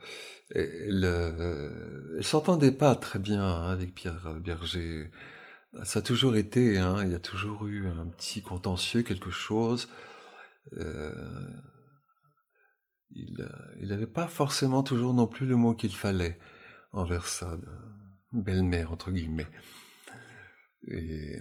elle, 0.52 1.04
euh, 1.06 2.22
s'entendait 2.22 2.72
pas 2.72 2.96
très 2.96 3.20
bien 3.20 3.44
hein, 3.44 3.72
avec 3.72 3.94
Pierre 3.94 4.36
Berger. 4.44 5.12
Ça 5.84 6.00
a 6.00 6.02
toujours 6.02 6.36
été, 6.36 6.78
hein, 6.78 7.04
il 7.04 7.12
y 7.12 7.16
a 7.16 7.20
toujours 7.20 7.68
eu 7.68 7.88
un 7.88 8.08
petit 8.08 8.42
contentieux, 8.42 9.04
quelque 9.04 9.32
chose. 9.32 9.90
Euh, 10.78 11.12
il 13.12 13.38
n'avait 13.82 14.08
pas 14.08 14.28
forcément 14.28 14.84
toujours 14.84 15.14
non 15.14 15.28
plus 15.28 15.46
le 15.46 15.56
mot 15.56 15.74
qu'il 15.74 15.96
fallait 15.96 16.40
envers 16.92 17.28
sa 17.28 17.58
belle-mère, 18.32 18.92
entre 18.92 19.12
guillemets. 19.12 19.48
Et 20.88 21.40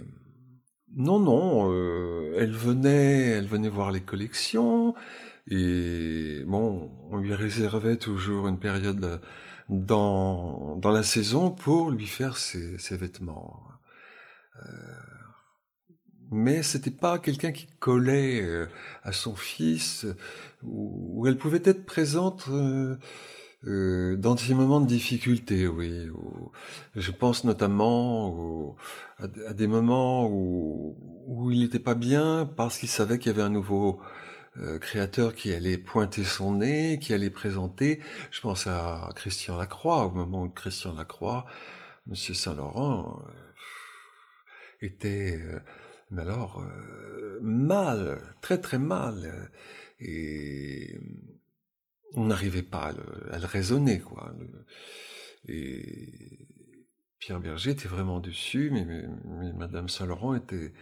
non, 0.94 1.18
non, 1.18 1.72
euh, 1.72 2.34
elle 2.38 2.52
venait, 2.52 3.28
elle 3.28 3.46
venait 3.46 3.68
voir 3.68 3.90
les 3.90 4.02
collections 4.02 4.94
et 5.48 6.42
bon, 6.46 6.90
on 7.10 7.18
lui 7.18 7.34
réservait 7.34 7.96
toujours 7.96 8.48
une 8.48 8.58
période 8.58 9.20
dans 9.68 10.76
dans 10.76 10.90
la 10.90 11.02
saison 11.02 11.50
pour 11.50 11.90
lui 11.90 12.06
faire 12.06 12.36
ses 12.36 12.96
vêtements. 12.96 13.75
Euh, 14.64 14.68
mais 16.30 16.62
c'était 16.62 16.90
pas 16.90 17.18
quelqu'un 17.18 17.52
qui 17.52 17.66
collait 17.78 18.42
euh, 18.42 18.66
à 19.02 19.12
son 19.12 19.36
fils, 19.36 20.06
où, 20.62 21.26
elle 21.26 21.38
pouvait 21.38 21.62
être 21.64 21.86
présente 21.86 22.48
euh, 22.48 24.16
dans 24.16 24.34
des 24.34 24.54
moments 24.54 24.80
de 24.80 24.86
difficulté, 24.86 25.66
oui. 25.66 26.08
je 26.94 27.10
pense 27.10 27.44
notamment 27.44 28.76
à, 29.18 29.26
des 29.54 29.66
moments 29.66 30.28
où, 30.28 30.96
où 31.26 31.50
il 31.50 31.60
n'était 31.60 31.80
pas 31.80 31.94
bien 31.94 32.48
parce 32.56 32.78
qu'il 32.78 32.88
savait 32.88 33.18
qu'il 33.18 33.32
y 33.32 33.34
avait 33.34 33.42
un 33.42 33.50
nouveau 33.50 34.00
créateur 34.80 35.34
qui 35.34 35.52
allait 35.52 35.78
pointer 35.78 36.24
son 36.24 36.56
nez, 36.56 36.98
qui 37.00 37.12
allait 37.12 37.30
présenter. 37.30 38.00
Je 38.30 38.40
pense 38.40 38.66
à 38.66 39.10
Christian 39.16 39.56
Lacroix, 39.56 40.06
au 40.06 40.10
moment 40.10 40.44
où 40.44 40.48
Christian 40.48 40.94
Lacroix, 40.94 41.44
Monsieur 42.06 42.34
Saint-Laurent, 42.34 43.20
était, 44.80 45.40
mais 46.10 46.22
alors, 46.22 46.64
mal, 47.40 48.18
très 48.40 48.60
très 48.60 48.78
mal. 48.78 49.50
Et 50.00 50.98
on 52.14 52.26
n'arrivait 52.26 52.62
pas 52.62 52.92
à 53.30 53.38
le, 53.38 53.46
raisonner, 53.46 54.00
quoi. 54.00 54.34
et 55.48 56.46
Pierre 57.18 57.40
Berger 57.40 57.70
était 57.70 57.88
vraiment 57.88 58.20
dessus, 58.20 58.70
mais, 58.70 58.86
Madame 59.54 59.88
Saint-Laurent 59.88 60.34
était 60.34 60.72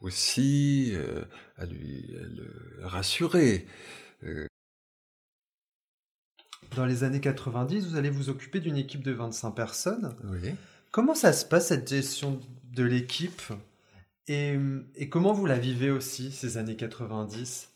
aussi 0.00 0.92
euh, 0.94 1.24
à 1.56 1.66
lui 1.66 2.06
le 2.08 2.86
rassurer. 2.86 3.66
Euh. 4.22 4.46
Dans 6.74 6.86
les 6.86 7.04
années 7.04 7.20
90, 7.20 7.88
vous 7.88 7.96
allez 7.96 8.10
vous 8.10 8.30
occuper 8.30 8.60
d'une 8.60 8.76
équipe 8.76 9.02
de 9.02 9.12
25 9.12 9.50
personnes. 9.50 10.16
Oui. 10.24 10.54
Comment 10.90 11.14
ça 11.14 11.32
se 11.32 11.44
passe 11.44 11.68
cette 11.68 11.88
gestion 11.88 12.40
de 12.70 12.84
l'équipe 12.84 13.42
et, 14.28 14.56
comment 15.10 15.32
vous 15.32 15.46
la 15.46 15.58
vivez 15.58 15.90
aussi 15.90 16.30
ces 16.30 16.56
années 16.56 16.76
90 16.76 17.68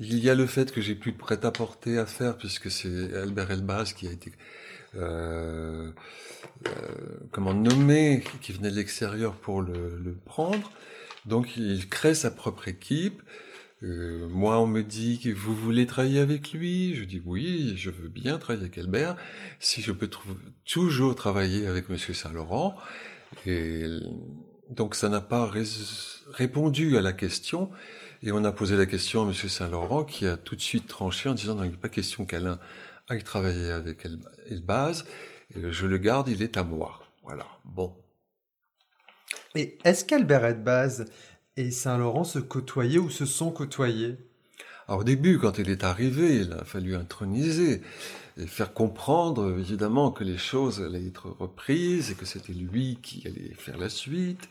il 0.00 0.18
y 0.20 0.30
a 0.30 0.34
le 0.34 0.46
fait 0.46 0.72
que 0.72 0.80
j'ai 0.80 0.94
plus 0.94 1.12
de 1.12 1.18
prêt-à-porter 1.18 1.98
à 1.98 2.06
faire 2.06 2.38
puisque 2.38 2.70
c'est 2.70 3.14
Albert 3.14 3.50
Elbaz 3.50 3.92
qui 3.92 4.08
a 4.08 4.10
été 4.10 4.32
euh, 4.96 5.90
euh, 6.66 6.70
comment 7.30 7.52
nommé, 7.52 8.22
qui 8.40 8.52
venait 8.52 8.70
de 8.70 8.76
l'extérieur 8.76 9.34
pour 9.34 9.60
le, 9.62 10.16
prendre. 10.24 10.72
Donc 11.26 11.56
il 11.56 11.88
crée 11.88 12.14
sa 12.14 12.30
propre 12.30 12.68
équipe. 12.68 13.22
Euh, 13.82 14.28
moi, 14.28 14.60
on 14.60 14.66
me 14.66 14.82
dit 14.82 15.18
que 15.18 15.30
vous 15.30 15.54
voulez 15.54 15.86
travailler 15.86 16.20
avec 16.20 16.52
lui? 16.52 16.94
Je 16.94 17.04
dis 17.04 17.20
oui, 17.24 17.74
je 17.76 17.90
veux 17.90 18.08
bien 18.08 18.38
travailler 18.38 18.64
avec 18.66 18.78
Albert. 18.78 19.16
Si 19.58 19.82
je 19.82 19.92
peux 19.92 20.08
toujours 20.64 21.14
travailler 21.14 21.66
avec 21.66 21.88
Monsieur 21.88 22.14
Saint-Laurent. 22.14 22.76
Et 23.46 23.84
donc 24.70 24.94
ça 24.94 25.08
n'a 25.08 25.20
pas 25.20 25.50
répondu 26.32 26.96
à 26.96 27.00
la 27.00 27.12
question. 27.12 27.70
Et 28.22 28.32
on 28.32 28.42
a 28.44 28.52
posé 28.52 28.76
la 28.76 28.86
question 28.86 29.24
à 29.24 29.28
M. 29.28 29.34
Saint-Laurent 29.34 30.04
qui 30.04 30.26
a 30.26 30.36
tout 30.36 30.56
de 30.56 30.60
suite 30.60 30.86
tranché 30.86 31.28
en 31.28 31.34
disant, 31.34 31.54
non, 31.54 31.64
il 31.64 31.72
n'est 31.72 31.76
pas 31.76 31.90
question 31.90 32.24
qu'Alain 32.24 32.58
aille 33.08 33.22
travailler 33.22 33.70
avec 33.70 34.06
Elbaz. 34.48 35.04
Et 35.54 35.72
je 35.72 35.86
le 35.86 35.98
garde, 35.98 36.28
il 36.28 36.42
est 36.42 36.56
à 36.56 36.64
moi. 36.64 37.00
Voilà. 37.22 37.46
Bon. 37.64 37.94
Et 39.54 39.78
est-ce 39.84 40.04
qu'Albert 40.04 40.44
Elbaz 40.44 41.04
et 41.56 41.70
Saint-Laurent 41.70 42.24
se 42.24 42.38
côtoyaient 42.38 42.98
ou 42.98 43.10
se 43.10 43.26
sont 43.26 43.50
côtoyés? 43.50 44.16
Alors, 44.88 45.00
au 45.00 45.04
début, 45.04 45.38
quand 45.38 45.58
il 45.58 45.70
est 45.70 45.84
arrivé, 45.84 46.36
il 46.36 46.52
a 46.52 46.64
fallu 46.64 46.94
introniser 46.94 47.82
et 48.36 48.46
faire 48.46 48.74
comprendre 48.74 49.56
évidemment 49.58 50.10
que 50.10 50.24
les 50.24 50.36
choses 50.36 50.82
allaient 50.82 51.06
être 51.06 51.28
reprises 51.38 52.10
et 52.10 52.14
que 52.14 52.24
c'était 52.24 52.52
lui 52.52 52.98
qui 53.00 53.26
allait 53.26 53.54
faire 53.56 53.78
la 53.78 53.88
suite 53.88 54.48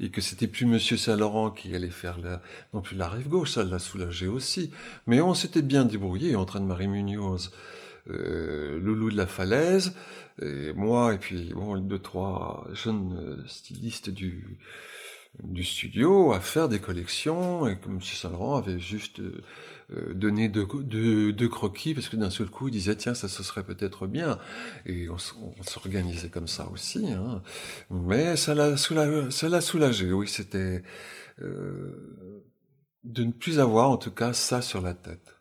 et 0.00 0.10
que 0.10 0.20
c'était 0.20 0.46
plus 0.46 0.66
Monsieur 0.66 0.96
Saint-Laurent 0.96 1.50
qui 1.50 1.74
allait 1.74 1.90
faire 1.90 2.18
la, 2.18 2.40
non 2.72 2.80
plus 2.80 2.96
la 2.96 3.08
rive 3.08 3.28
gauche, 3.28 3.52
ça 3.52 3.64
l'a 3.64 3.80
soulagé 3.80 4.28
aussi. 4.28 4.70
Mais 5.06 5.20
on 5.20 5.34
s'était 5.34 5.62
bien 5.62 5.84
débrouillé 5.84 6.36
en 6.36 6.44
train 6.44 6.60
de 6.60 6.66
Marie 6.66 6.88
Munoz, 6.88 7.50
euh, 8.10 8.78
Loulou 8.78 9.10
de 9.10 9.16
la 9.16 9.26
Falaise, 9.26 9.94
et 10.40 10.72
moi 10.72 11.14
et 11.14 11.18
puis 11.18 11.52
bon 11.54 11.76
deux 11.78 11.98
trois 11.98 12.66
jeunes 12.72 13.44
stylistes 13.46 14.10
du 14.10 14.58
du 15.42 15.64
studio 15.64 16.32
à 16.32 16.40
faire 16.40 16.68
des 16.68 16.78
collections 16.78 17.66
et 17.66 17.76
comme 17.76 17.94
M. 17.94 18.00
Saint-Laurent 18.00 18.56
avait 18.56 18.78
juste 18.78 19.20
euh, 19.92 20.14
donné 20.14 20.48
deux, 20.48 21.48
croquis 21.48 21.94
parce 21.94 22.08
que 22.08 22.16
d'un 22.16 22.30
seul 22.30 22.48
coup 22.48 22.68
il 22.68 22.70
disait 22.70 22.96
tiens 22.96 23.14
ça 23.14 23.28
ce 23.28 23.42
serait 23.42 23.64
peut-être 23.64 24.06
bien 24.06 24.38
et 24.86 25.08
on, 25.10 25.18
s'organisait 25.18 26.30
comme 26.30 26.48
ça 26.48 26.68
aussi 26.70 27.12
hein. 27.12 27.42
mais 27.90 28.36
ça 28.36 28.54
l'a 28.54 28.76
ça 28.76 29.60
soulagé 29.60 30.12
oui 30.12 30.26
c'était 30.26 30.82
euh, 31.42 32.32
de 33.04 33.24
ne 33.24 33.32
plus 33.32 33.60
avoir 33.60 33.90
en 33.90 33.98
tout 33.98 34.12
cas 34.12 34.32
ça 34.32 34.62
sur 34.62 34.80
la 34.80 34.94
tête 34.94 35.36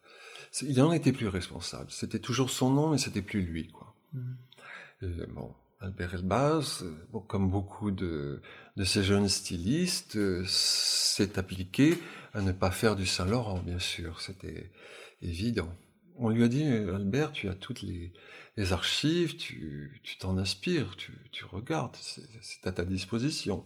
il 0.62 0.82
en 0.82 0.92
était 0.92 1.14
plus 1.14 1.30
responsable 1.30 1.90
c'était 1.90 2.20
toujours 2.20 2.50
son 2.50 2.70
nom 2.70 2.90
mais 2.90 2.98
c'était 2.98 3.22
plus 3.22 3.42
lui 3.42 3.70
quoi 3.70 3.96
mmh. 4.14 5.26
bon 5.34 5.54
Albert 5.84 6.14
Elbaz, 6.16 6.86
bon, 7.12 7.20
comme 7.20 7.50
beaucoup 7.50 7.92
de, 7.92 8.42
de 8.78 8.84
ces 8.86 9.04
jeunes 9.04 9.28
stylistes, 9.28 10.16
euh, 10.16 10.42
s'est 10.48 11.38
appliqué 11.38 11.98
à 12.34 12.42
ne 12.42 12.52
pas 12.52 12.72
faire 12.72 12.96
du 12.96 13.06
Saint-Laurent, 13.06 13.60
bien 13.60 13.80
sûr, 13.80 14.22
c'était 14.22 14.72
évident. 15.22 15.74
On 16.16 16.30
lui 16.30 16.44
a 16.44 16.48
dit, 16.48 16.64
Albert, 16.64 17.32
tu 17.32 17.50
as 17.50 17.56
toutes 17.56 17.82
les, 17.82 18.14
les 18.58 18.74
archives, 18.74 19.36
tu 19.38 20.02
t'en 20.20 20.38
inspires, 20.38 20.96
tu, 20.96 21.14
tu 21.32 21.46
regardes, 21.46 21.96
c'est 21.96 22.68
à 22.68 22.72
ta 22.72 22.86
disposition. 22.86 23.66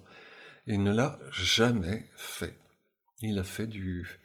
Et 0.66 0.74
il 0.74 0.84
ne 0.84 0.94
l'a 0.94 1.20
jamais 1.32 2.10
fait. 2.16 2.58
Il 3.22 3.40
a 3.40 3.44
fait 3.44 3.68
du, 3.68 4.20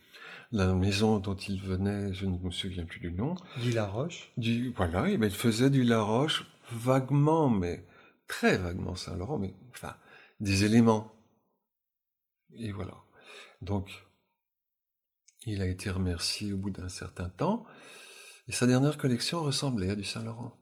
la 0.53 0.75
maison 0.75 1.19
dont 1.19 1.35
il 1.35 1.61
venait, 1.61 2.13
je 2.13 2.27
ne 2.27 2.39
me 2.39 2.51
souviens 2.51 2.85
plus 2.85 3.01
du 3.01 3.11
nom. 3.11 3.35
Du 3.61 3.71
Laroche. 3.73 4.31
Du, 4.37 4.73
voilà, 4.77 5.09
il 5.09 5.31
faisait 5.31 5.71
du 5.71 5.83
Laroche 5.83 6.45
vaguement, 6.71 7.49
mais 7.49 7.85
très 8.29 8.59
vaguement 8.59 8.95
Saint-Laurent, 8.95 9.39
mais 9.39 9.55
enfin, 9.71 9.97
des 10.41 10.65
éléments. 10.65 11.13
Et 12.55 12.73
voilà. 12.73 12.95
Donc, 13.63 13.89
il 15.47 15.63
a 15.63 15.67
été 15.67 15.91
remercié 15.91 16.53
au 16.53 16.57
bout 16.57 16.71
d'un 16.71 16.89
certain 16.89 17.29
temps, 17.29 17.65
et 18.49 18.53
sa 18.53 18.67
dernière 18.67 18.99
collection 18.99 19.43
ressemblait 19.43 19.91
à 19.91 19.95
du 19.95 20.05
Saint-Laurent. 20.05 20.57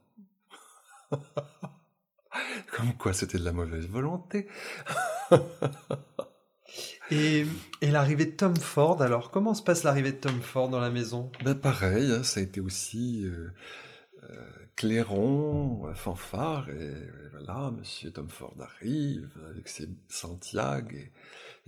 Comme 2.71 2.93
quoi 2.97 3.13
c'était 3.13 3.37
de 3.37 3.43
la 3.43 3.51
mauvaise 3.51 3.87
volonté. 3.87 4.47
et, 7.11 7.45
l'arrivée 7.81 8.25
de 8.25 8.31
Tom 8.31 8.55
Ford, 8.55 9.01
alors 9.01 9.31
comment 9.31 9.53
se 9.53 9.61
passe 9.61 9.83
l'arrivée 9.83 10.13
de 10.13 10.17
Tom 10.17 10.41
Ford 10.41 10.69
dans 10.69 10.79
la 10.79 10.89
maison? 10.89 11.31
Ben 11.43 11.55
Pareil, 11.55 12.11
hein, 12.11 12.23
ça 12.23 12.39
a 12.39 12.43
été 12.43 12.61
aussi 12.61 13.25
euh, 13.25 13.53
euh, 14.29 14.51
clairon, 14.75 15.93
fanfare, 15.93 16.69
et, 16.69 16.93
voilà, 17.31 17.71
Monsieur 17.71 18.11
Tom 18.11 18.29
Ford 18.29 18.55
arrive 18.59 19.29
avec 19.49 19.67
ses 19.67 19.89
Santiago 20.07 20.95
et, 20.95 21.11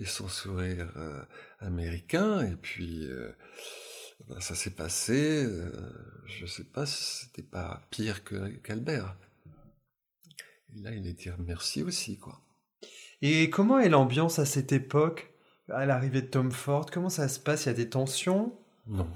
son 0.05 0.27
sourire 0.27 0.91
euh, 0.97 1.21
américain, 1.59 2.45
et 2.45 2.55
puis 2.55 3.05
euh, 3.07 3.31
ben, 4.27 4.39
ça 4.39 4.55
s'est 4.55 4.75
passé, 4.75 5.47
je 6.25 6.45
sais 6.45 6.63
pas 6.63 6.85
si 6.85 7.25
c'était 7.25 7.43
pas 7.43 7.81
pire 7.89 8.23
qu'Albert. 8.63 9.15
là, 10.75 10.91
il 10.91 11.07
est 11.07 11.13
dire 11.13 11.35
merci 11.39 11.83
aussi, 11.83 12.17
quoi. 12.17 12.41
Et 13.21 13.49
comment 13.49 13.79
est 13.79 13.87
l'ambiance 13.87 14.39
à 14.39 14.45
cette 14.45 14.73
époque, 14.73 15.33
à 15.69 15.85
l'arrivée 15.85 16.21
de 16.21 16.27
Tom 16.27 16.51
Ford? 16.51 16.87
Comment 16.91 17.09
ça 17.09 17.29
se 17.29 17.39
passe? 17.39 17.65
Il 17.65 17.67
y 17.67 17.71
a 17.71 17.73
des 17.73 17.89
tensions? 17.89 18.53
Non. 18.85 19.07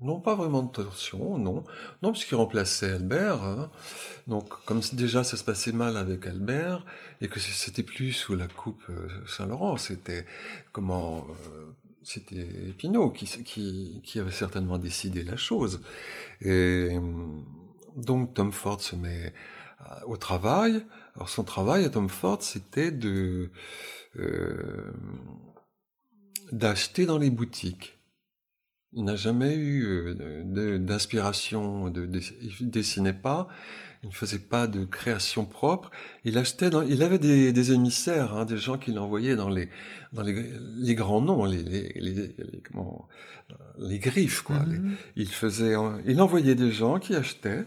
Non, 0.00 0.20
pas 0.20 0.34
vraiment 0.34 0.62
de 0.62 0.70
tension, 0.70 1.38
non. 1.38 1.64
Non, 2.02 2.12
puisqu'il 2.12 2.36
remplaçait 2.36 2.92
Albert. 2.92 3.42
Hein. 3.42 3.70
Donc, 4.26 4.48
comme 4.64 4.80
déjà 4.92 5.24
ça 5.24 5.36
se 5.36 5.44
passait 5.44 5.72
mal 5.72 5.96
avec 5.96 6.26
Albert, 6.26 6.84
et 7.20 7.28
que 7.28 7.38
c'était 7.38 7.82
plus 7.82 8.12
sous 8.12 8.34
la 8.34 8.48
coupe 8.48 8.82
euh, 8.88 9.08
Saint-Laurent, 9.26 9.76
c'était 9.76 10.24
comment 10.72 11.26
euh, 11.28 11.74
c'était 12.02 12.74
Pinault 12.78 13.10
qui, 13.10 13.26
qui, 13.44 14.00
qui, 14.02 14.18
avait 14.18 14.30
certainement 14.30 14.78
décidé 14.78 15.22
la 15.22 15.36
chose. 15.36 15.80
Et 16.40 16.98
donc 17.96 18.34
Tom 18.34 18.52
Ford 18.52 18.80
se 18.80 18.96
met 18.96 19.32
euh, 19.82 19.94
au 20.06 20.16
travail. 20.16 20.84
Alors 21.14 21.28
son 21.28 21.44
travail 21.44 21.84
à 21.84 21.90
Tom 21.90 22.08
Ford, 22.08 22.42
c'était 22.42 22.90
de 22.90 23.50
euh, 24.18 24.92
d'acheter 26.52 27.06
dans 27.06 27.18
les 27.18 27.30
boutiques. 27.30 27.99
Il 28.92 29.04
n'a 29.04 29.16
jamais 29.16 29.54
eu 29.54 29.84
euh, 29.84 30.78
d'inspiration, 30.78 31.90
de, 31.90 32.06
de, 32.06 32.20
il 32.60 32.70
dessinait 32.70 33.12
pas, 33.12 33.46
il 34.02 34.08
ne 34.08 34.14
faisait 34.14 34.40
pas 34.40 34.66
de 34.66 34.84
création 34.84 35.44
propre. 35.44 35.90
Il 36.24 36.36
achetait, 36.38 36.70
dans, 36.70 36.82
il 36.82 37.02
avait 37.02 37.18
des, 37.18 37.52
des 37.52 37.72
émissaires, 37.72 38.34
hein, 38.34 38.44
des 38.44 38.56
gens 38.56 38.78
qui 38.78 38.92
l'envoyaient 38.92 39.36
dans 39.36 39.48
les 39.48 39.68
dans 40.12 40.22
les, 40.22 40.52
les 40.76 40.94
grands 40.96 41.20
noms, 41.20 41.44
les 41.44 41.62
les, 41.62 41.92
les, 41.94 42.34
comment, 42.68 43.06
les 43.78 43.98
griffes 43.98 44.42
quoi. 44.42 44.56
Mm-hmm. 44.56 44.94
il 45.16 45.28
faisait, 45.28 45.74
il 46.06 46.20
envoyait 46.20 46.56
des 46.56 46.72
gens 46.72 46.98
qui 46.98 47.14
achetaient, 47.14 47.64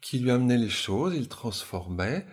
qui 0.00 0.20
lui 0.20 0.30
amenaient 0.30 0.58
les 0.58 0.68
choses, 0.68 1.14
il 1.16 1.28
transformait. 1.28 2.24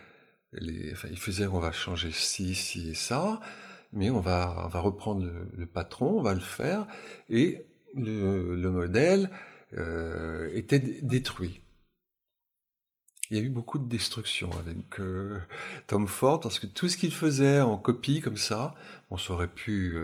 Les, 0.51 0.91
enfin, 0.91 1.07
il 1.09 1.17
faisait, 1.17 1.47
on 1.47 1.59
va 1.59 1.71
changer 1.71 2.11
ci, 2.11 2.53
ci 2.53 2.91
et 2.91 2.93
ça, 2.93 3.39
mais 3.91 4.11
on 4.11 4.19
va, 4.19 4.63
on 4.65 4.67
va 4.67 4.79
reprendre 4.81 5.25
le, 5.25 5.49
le 5.57 5.65
patron, 5.65 6.19
on 6.19 6.21
va 6.21 6.35
le 6.35 6.39
faire, 6.39 6.85
et 7.31 7.65
le, 7.95 8.55
le 8.55 8.69
modèle 8.69 9.29
euh, 9.77 10.49
était 10.53 10.79
détruit. 10.79 11.61
Il 13.29 13.37
y 13.37 13.39
a 13.39 13.43
eu 13.43 13.49
beaucoup 13.49 13.79
de 13.79 13.87
destruction 13.87 14.51
avec 14.59 14.99
euh, 14.99 15.39
Tom 15.87 16.07
Ford 16.07 16.39
parce 16.39 16.59
que 16.59 16.67
tout 16.67 16.89
ce 16.89 16.97
qu'il 16.97 17.13
faisait 17.13 17.61
en 17.61 17.77
copie 17.77 18.21
comme 18.21 18.37
ça, 18.37 18.75
on 19.09 19.17
aurait 19.29 19.47
pu 19.47 19.97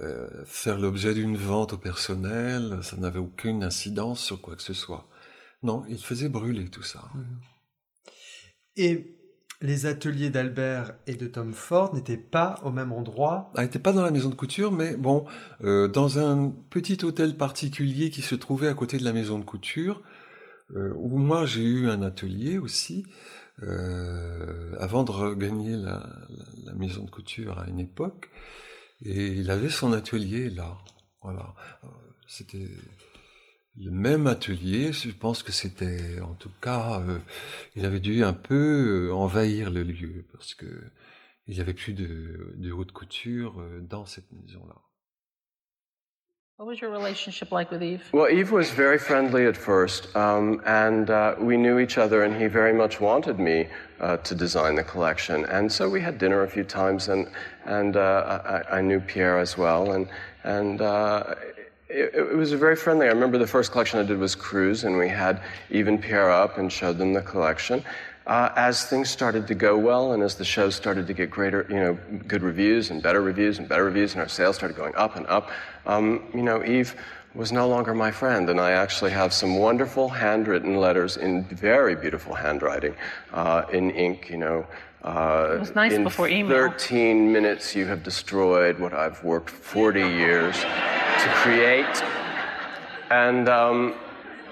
euh, 0.00 0.44
faire 0.44 0.78
l'objet 0.78 1.14
d'une 1.14 1.36
vente 1.36 1.74
au 1.74 1.78
personnel, 1.78 2.80
ça 2.82 2.96
n'avait 2.96 3.20
aucune 3.20 3.62
incidence 3.62 4.24
sur 4.24 4.40
quoi 4.40 4.56
que 4.56 4.62
ce 4.62 4.74
soit. 4.74 5.06
Non, 5.62 5.84
il 5.88 6.02
faisait 6.02 6.28
brûler 6.28 6.68
tout 6.68 6.82
ça. 6.82 7.08
Et 8.76 9.17
les 9.60 9.86
ateliers 9.86 10.30
d'Albert 10.30 10.94
et 11.06 11.14
de 11.14 11.26
Tom 11.26 11.52
Ford 11.52 11.94
n'étaient 11.94 12.16
pas 12.16 12.60
au 12.62 12.70
même 12.70 12.92
endroit. 12.92 13.50
Ah, 13.56 13.62
n'étaient 13.62 13.78
pas 13.78 13.92
dans 13.92 14.02
la 14.02 14.10
maison 14.10 14.28
de 14.28 14.34
couture, 14.34 14.70
mais 14.70 14.96
bon, 14.96 15.24
euh, 15.64 15.88
dans 15.88 16.18
un 16.18 16.52
petit 16.70 17.04
hôtel 17.04 17.36
particulier 17.36 18.10
qui 18.10 18.22
se 18.22 18.34
trouvait 18.34 18.68
à 18.68 18.74
côté 18.74 18.98
de 18.98 19.04
la 19.04 19.12
maison 19.12 19.38
de 19.38 19.44
couture, 19.44 20.02
euh, 20.76 20.92
où 20.96 21.18
moi 21.18 21.44
j'ai 21.44 21.62
eu 21.62 21.88
un 21.88 22.02
atelier 22.02 22.58
aussi, 22.58 23.04
euh, 23.62 24.76
avant 24.78 25.02
de 25.02 25.10
regagner 25.10 25.76
la, 25.76 26.08
la, 26.64 26.74
maison 26.74 27.02
de 27.02 27.10
couture 27.10 27.58
à 27.58 27.66
une 27.66 27.80
époque, 27.80 28.30
et 29.04 29.26
il 29.26 29.50
avait 29.50 29.70
son 29.70 29.92
atelier 29.92 30.50
là. 30.50 30.78
Voilà, 31.22 31.54
c'était 32.28 32.68
le 33.80 33.90
même 33.90 34.26
atelier, 34.26 34.92
je 34.92 35.10
pense 35.10 35.42
que 35.42 35.52
c'était, 35.52 36.20
en 36.20 36.34
tout 36.34 36.50
cas, 36.60 37.00
euh, 37.00 37.18
il 37.76 37.86
avait 37.86 38.00
dû 38.00 38.24
un 38.24 38.32
peu 38.32 39.08
euh, 39.08 39.14
envahir 39.14 39.70
le 39.70 39.82
lieu 39.82 40.24
parce 40.32 40.54
que 40.54 40.66
il 41.46 41.54
n'y 41.54 41.60
avait 41.60 41.74
plus 41.74 41.94
de, 41.94 42.54
de 42.56 42.72
haute 42.72 42.92
couture 42.92 43.60
euh, 43.60 43.80
dans 43.80 44.04
cette 44.04 44.30
maison-là. 44.32 44.74
What 46.58 46.66
was 46.66 46.80
your 46.80 46.90
relationship 46.90 47.52
like 47.52 47.70
with 47.70 47.82
Yves? 47.82 48.12
Well, 48.12 48.26
Yves 48.28 48.50
was 48.50 48.72
very 48.72 48.98
friendly 48.98 49.46
at 49.46 49.56
first, 49.56 50.08
um, 50.16 50.60
and 50.66 51.08
uh, 51.08 51.36
we 51.38 51.56
knew 51.56 51.78
each 51.78 51.98
other, 51.98 52.24
and 52.24 52.34
he 52.34 52.48
very 52.48 52.72
much 52.72 53.00
wanted 53.00 53.38
me 53.38 53.68
uh, 54.00 54.16
to 54.16 54.34
design 54.34 54.74
the 54.74 54.82
collection. 54.82 55.44
And 55.44 55.70
so 55.70 55.88
we 55.88 56.00
had 56.00 56.18
dinner 56.18 56.42
a 56.42 56.48
few 56.48 56.64
times, 56.64 57.08
and 57.08 57.28
and 57.64 57.96
uh, 57.96 58.40
I, 58.44 58.78
I, 58.78 58.80
knew 58.82 58.98
Pierre 58.98 59.38
as 59.38 59.56
well, 59.56 59.92
and 59.92 60.08
and 60.42 60.80
uh, 60.80 61.36
it, 61.88 62.14
it, 62.14 62.36
was 62.36 62.52
a 62.52 62.56
very 62.56 62.76
friendly. 62.76 63.06
I 63.06 63.10
remember 63.10 63.38
the 63.38 63.46
first 63.46 63.72
collection 63.72 63.98
I 63.98 64.02
did 64.02 64.18
was 64.18 64.34
Cruise, 64.34 64.84
and 64.84 64.96
we 64.96 65.08
had 65.08 65.42
even 65.70 65.98
Pierre 65.98 66.30
up 66.30 66.58
and 66.58 66.72
showed 66.72 66.98
them 66.98 67.12
the 67.12 67.22
collection. 67.22 67.82
Uh, 68.26 68.52
as 68.56 68.84
things 68.84 69.08
started 69.08 69.46
to 69.46 69.54
go 69.54 69.78
well, 69.78 70.12
and 70.12 70.22
as 70.22 70.34
the 70.34 70.44
show 70.44 70.68
started 70.68 71.06
to 71.06 71.14
get 71.14 71.30
greater, 71.30 71.66
you 71.70 71.76
know, 71.76 71.98
good 72.26 72.42
reviews 72.42 72.90
and 72.90 73.02
better 73.02 73.22
reviews 73.22 73.58
and 73.58 73.66
better 73.66 73.84
reviews, 73.84 74.12
and 74.12 74.20
our 74.20 74.28
sales 74.28 74.54
started 74.54 74.76
going 74.76 74.94
up 74.96 75.16
and 75.16 75.26
up, 75.28 75.50
um, 75.86 76.28
you 76.34 76.42
know, 76.42 76.62
Eve 76.62 76.94
was 77.34 77.52
no 77.52 77.66
longer 77.66 77.94
my 77.94 78.10
friend, 78.10 78.50
and 78.50 78.60
I 78.60 78.72
actually 78.72 79.12
have 79.12 79.32
some 79.32 79.58
wonderful 79.58 80.10
handwritten 80.10 80.76
letters 80.76 81.16
in 81.16 81.44
very 81.44 81.94
beautiful 81.94 82.34
handwriting, 82.34 82.94
uh, 83.32 83.64
in 83.72 83.90
ink, 83.92 84.28
you 84.28 84.36
know, 84.36 84.66
uh, 85.04 85.52
it 85.54 85.60
was 85.60 85.74
nice 85.74 85.92
in 85.92 86.02
before 86.02 86.28
email. 86.28 86.68
13 86.70 87.32
minutes, 87.32 87.74
you 87.74 87.86
have 87.86 88.02
destroyed 88.02 88.78
what 88.78 88.92
I've 88.92 89.22
worked 89.22 89.48
40 89.48 90.00
years 90.00 90.56
to 91.18 91.28
create. 91.42 92.02
And, 93.10 93.48
um, 93.48 93.94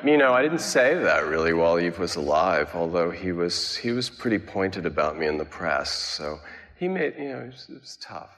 you 0.05 0.17
know, 0.17 0.33
I 0.33 0.43
didn't 0.43 0.61
say 0.61 0.95
that 0.95 1.27
really 1.27 1.53
while 1.53 1.79
Eve 1.79 1.99
was 1.99 2.17
alive, 2.17 2.71
although 2.75 3.11
he 3.11 3.33
was, 3.33 3.77
he 3.77 3.93
was 3.93 4.11
pretty 4.11 4.39
pointed 4.39 4.85
about 4.87 5.19
me 5.19 5.27
in 5.27 5.39
the 5.39 5.45
press. 5.45 5.91
So 5.91 6.39
he 6.79 6.89
made, 6.89 7.15
you 7.19 7.29
know, 7.29 7.41
it 7.41 7.53
was, 7.53 7.69
it 7.69 7.81
was 7.81 7.97
tough. 7.97 8.33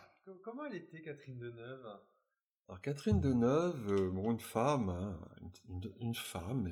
Comment 0.45 0.64
elle 0.70 0.76
était, 0.76 1.03
Catherine 1.05 1.39
Deneuve? 1.39 1.99
Alors 2.68 2.81
Catherine 2.83 3.20
Deneuve, 3.20 3.93
euh, 3.93 4.11
bon, 4.11 4.31
une 4.31 4.41
femme, 4.41 4.91
hein, 4.91 5.18
une, 5.70 5.91
une, 6.01 6.14
femme, 6.14 6.68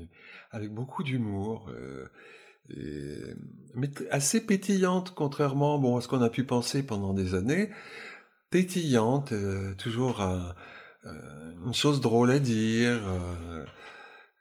avec 0.50 0.72
beaucoup 0.72 1.02
d'humour. 1.02 1.70
Euh, 1.70 3.34
mais 3.74 3.90
assez 4.10 4.44
pétillante, 4.44 5.14
contrairement 5.14 5.78
bon, 5.78 5.96
à 5.96 6.00
ce 6.00 6.08
qu'on 6.08 6.22
a 6.22 6.30
pu 6.30 6.44
penser 6.44 6.84
pendant 6.84 7.14
des 7.14 7.34
années. 7.34 7.70
Pétillante, 8.50 9.32
euh, 9.32 9.74
toujours 9.74 10.20
un, 10.20 10.54
une 11.64 11.74
chose 11.74 12.00
drôle 12.00 12.30
à 12.30 12.38
dire, 12.38 13.00
euh, 13.06 13.64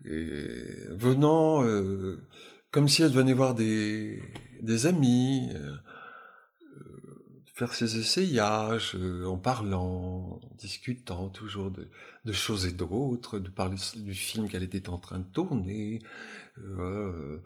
et 0.06 0.94
venant 0.96 1.64
comme 2.72 2.88
si 2.88 3.02
elle 3.02 3.12
venait 3.12 3.34
voir 3.34 3.56
des, 3.56 4.22
des 4.62 4.86
amis, 4.86 5.50
faire 7.56 7.74
ses 7.74 7.98
essayages 7.98 8.98
en 9.26 9.38
parlant, 9.38 10.42
en 10.44 10.56
discutant 10.58 11.30
toujours 11.30 11.72
de, 11.72 11.90
de 12.26 12.34
choses 12.34 12.66
et 12.66 12.72
d'autres, 12.72 13.40
de 13.40 13.50
parler 13.50 13.78
du 13.96 14.14
film 14.14 14.50
qu'elle 14.50 14.64
était 14.64 14.90
en 14.90 14.98
train 14.98 15.20
de 15.20 15.32
tourner. 15.32 16.02
Euh, 16.58 17.42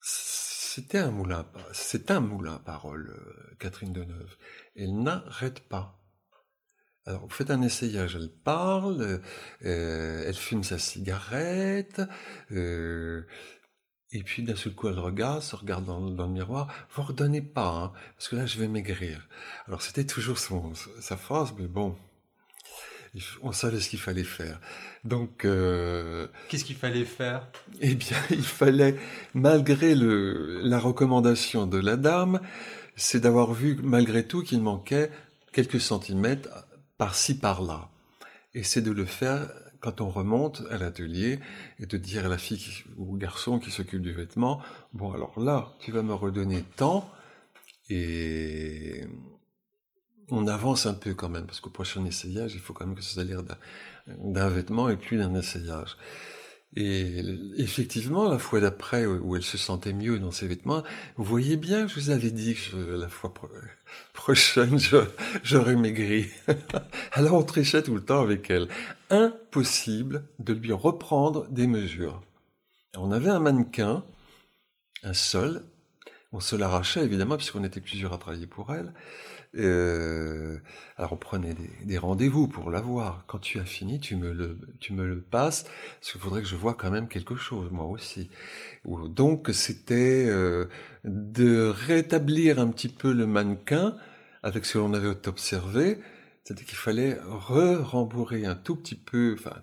c'était 0.00 0.98
un 0.98 1.10
moulin, 1.10 1.46
c'est 1.72 2.10
un 2.10 2.20
moulin 2.20 2.54
à 2.54 2.58
parole, 2.58 3.12
Catherine 3.58 3.92
Deneuve. 3.92 4.36
Elle 4.76 5.02
n'arrête 5.02 5.60
pas. 5.68 5.98
Alors, 7.06 7.22
vous 7.22 7.30
faites 7.30 7.50
un 7.50 7.62
essayage, 7.62 8.16
elle 8.16 8.30
parle, 8.30 9.20
euh, 9.64 10.24
elle 10.26 10.34
fume 10.34 10.64
sa 10.64 10.76
cigarette, 10.76 12.02
euh, 12.50 13.22
et 14.10 14.24
puis 14.24 14.42
d'un 14.42 14.56
seul 14.56 14.74
coup 14.74 14.88
elle 14.88 14.98
regarde, 14.98 15.42
se 15.42 15.54
regarde 15.54 15.84
dans, 15.84 16.00
dans 16.00 16.26
le 16.26 16.32
miroir, 16.32 16.66
vous 16.94 17.02
redonnez 17.02 17.42
pas, 17.42 17.68
hein, 17.68 17.92
parce 18.16 18.28
que 18.28 18.34
là 18.34 18.46
je 18.46 18.58
vais 18.58 18.66
maigrir. 18.66 19.28
Alors 19.68 19.82
c'était 19.82 20.04
toujours 20.04 20.38
son, 20.38 20.72
sa 21.00 21.16
phrase, 21.16 21.54
mais 21.56 21.68
bon, 21.68 21.96
on 23.42 23.52
savait 23.52 23.80
ce 23.80 23.88
qu'il 23.88 24.00
fallait 24.00 24.24
faire. 24.24 24.60
Donc, 25.04 25.44
euh, 25.44 26.26
qu'est-ce 26.48 26.64
qu'il 26.64 26.76
fallait 26.76 27.04
faire? 27.04 27.46
Eh 27.80 27.94
bien, 27.94 28.16
il 28.30 28.42
fallait, 28.42 28.96
malgré 29.32 29.94
le, 29.94 30.60
la 30.62 30.78
recommandation 30.78 31.66
de 31.66 31.78
la 31.78 31.96
dame, 31.96 32.40
c'est 32.96 33.20
d'avoir 33.20 33.52
vu 33.52 33.78
malgré 33.82 34.26
tout 34.26 34.42
qu'il 34.42 34.60
manquait 34.60 35.10
quelques 35.52 35.80
centimètres 35.80 36.48
par-ci 36.98 37.38
par-là. 37.38 37.88
Et 38.54 38.62
c'est 38.62 38.82
de 38.82 38.90
le 38.90 39.04
faire 39.04 39.48
quand 39.80 40.00
on 40.00 40.08
remonte 40.08 40.62
à 40.70 40.78
l'atelier 40.78 41.38
et 41.78 41.86
de 41.86 41.96
dire 41.96 42.26
à 42.26 42.28
la 42.28 42.38
fille 42.38 42.84
ou 42.96 43.14
au 43.14 43.16
garçon 43.16 43.58
qui 43.58 43.70
s'occupe 43.70 44.02
du 44.02 44.12
vêtement, 44.12 44.60
bon 44.92 45.12
alors 45.12 45.38
là, 45.38 45.74
tu 45.80 45.92
vas 45.92 46.02
me 46.02 46.14
redonner 46.14 46.64
tant 46.76 47.10
et 47.88 49.04
on 50.30 50.46
avance 50.48 50.86
un 50.86 50.94
peu 50.94 51.14
quand 51.14 51.28
même, 51.28 51.46
parce 51.46 51.60
qu'au 51.60 51.70
prochain 51.70 52.04
essayage, 52.04 52.54
il 52.54 52.60
faut 52.60 52.72
quand 52.72 52.86
même 52.86 52.96
que 52.96 53.02
ça 53.02 53.20
ait 53.20 53.24
l'air 53.24 53.42
d'un 54.06 54.48
vêtement 54.48 54.88
et 54.88 54.96
plus 54.96 55.18
d'un 55.18 55.34
essayage. 55.34 55.96
Et 56.78 57.24
effectivement, 57.56 58.28
la 58.28 58.38
fois 58.38 58.60
d'après, 58.60 59.06
où 59.06 59.34
elle 59.34 59.42
se 59.42 59.56
sentait 59.56 59.94
mieux 59.94 60.18
dans 60.18 60.30
ses 60.30 60.46
vêtements, 60.46 60.82
vous 61.16 61.24
voyez 61.24 61.56
bien, 61.56 61.86
je 61.86 61.94
vous 61.94 62.10
avais 62.10 62.30
dit 62.30 62.54
que 62.54 62.76
la 62.76 63.08
fois 63.08 63.32
prochaine, 64.12 64.78
j'aurais 65.42 65.76
maigri. 65.76 66.26
Alors 67.12 67.34
on 67.34 67.42
trichait 67.44 67.82
tout 67.82 67.94
le 67.94 68.04
temps 68.04 68.20
avec 68.20 68.50
elle. 68.50 68.68
Impossible 69.08 70.24
de 70.38 70.52
lui 70.52 70.72
reprendre 70.72 71.46
des 71.48 71.66
mesures. 71.66 72.20
On 72.94 73.10
avait 73.10 73.30
un 73.30 73.40
mannequin, 73.40 74.04
un 75.02 75.14
seul, 75.14 75.64
on 76.32 76.40
se 76.40 76.56
l'arrachait 76.56 77.04
évidemment 77.04 77.36
puisqu'on 77.38 77.64
était 77.64 77.80
plusieurs 77.80 78.12
à 78.12 78.18
travailler 78.18 78.46
pour 78.46 78.74
elle. 78.74 78.92
Euh, 79.56 80.58
alors 80.96 81.12
on 81.12 81.16
prenait 81.16 81.54
des, 81.84 81.98
rendez-vous 81.98 82.48
pour 82.48 82.70
la 82.70 82.80
voir. 82.80 83.24
Quand 83.26 83.38
tu 83.38 83.58
as 83.58 83.64
fini, 83.64 84.00
tu 84.00 84.16
me 84.16 84.32
le, 84.32 85.20
passes, 85.20 85.64
parce 85.64 86.12
qu'il 86.12 86.20
faudrait 86.20 86.42
que 86.42 86.48
je 86.48 86.56
vois 86.56 86.74
quand 86.74 86.90
même 86.90 87.08
quelque 87.08 87.36
chose, 87.36 87.70
moi 87.70 87.86
aussi. 87.86 88.30
Donc 88.84 89.50
c'était 89.52 90.26
euh, 90.28 90.66
de 91.04 91.68
rétablir 91.68 92.58
un 92.58 92.68
petit 92.68 92.88
peu 92.88 93.12
le 93.12 93.26
mannequin 93.26 93.96
avec 94.42 94.64
ce 94.64 94.74
que 94.74 94.78
l'on 94.78 94.94
avait 94.94 95.08
observé, 95.26 95.98
c'est-à-dire 96.44 96.66
qu'il 96.66 96.78
fallait 96.78 97.18
re-rembourrer 97.24 98.46
un 98.46 98.54
tout 98.54 98.76
petit 98.76 98.94
peu, 98.94 99.34
enfin 99.38 99.56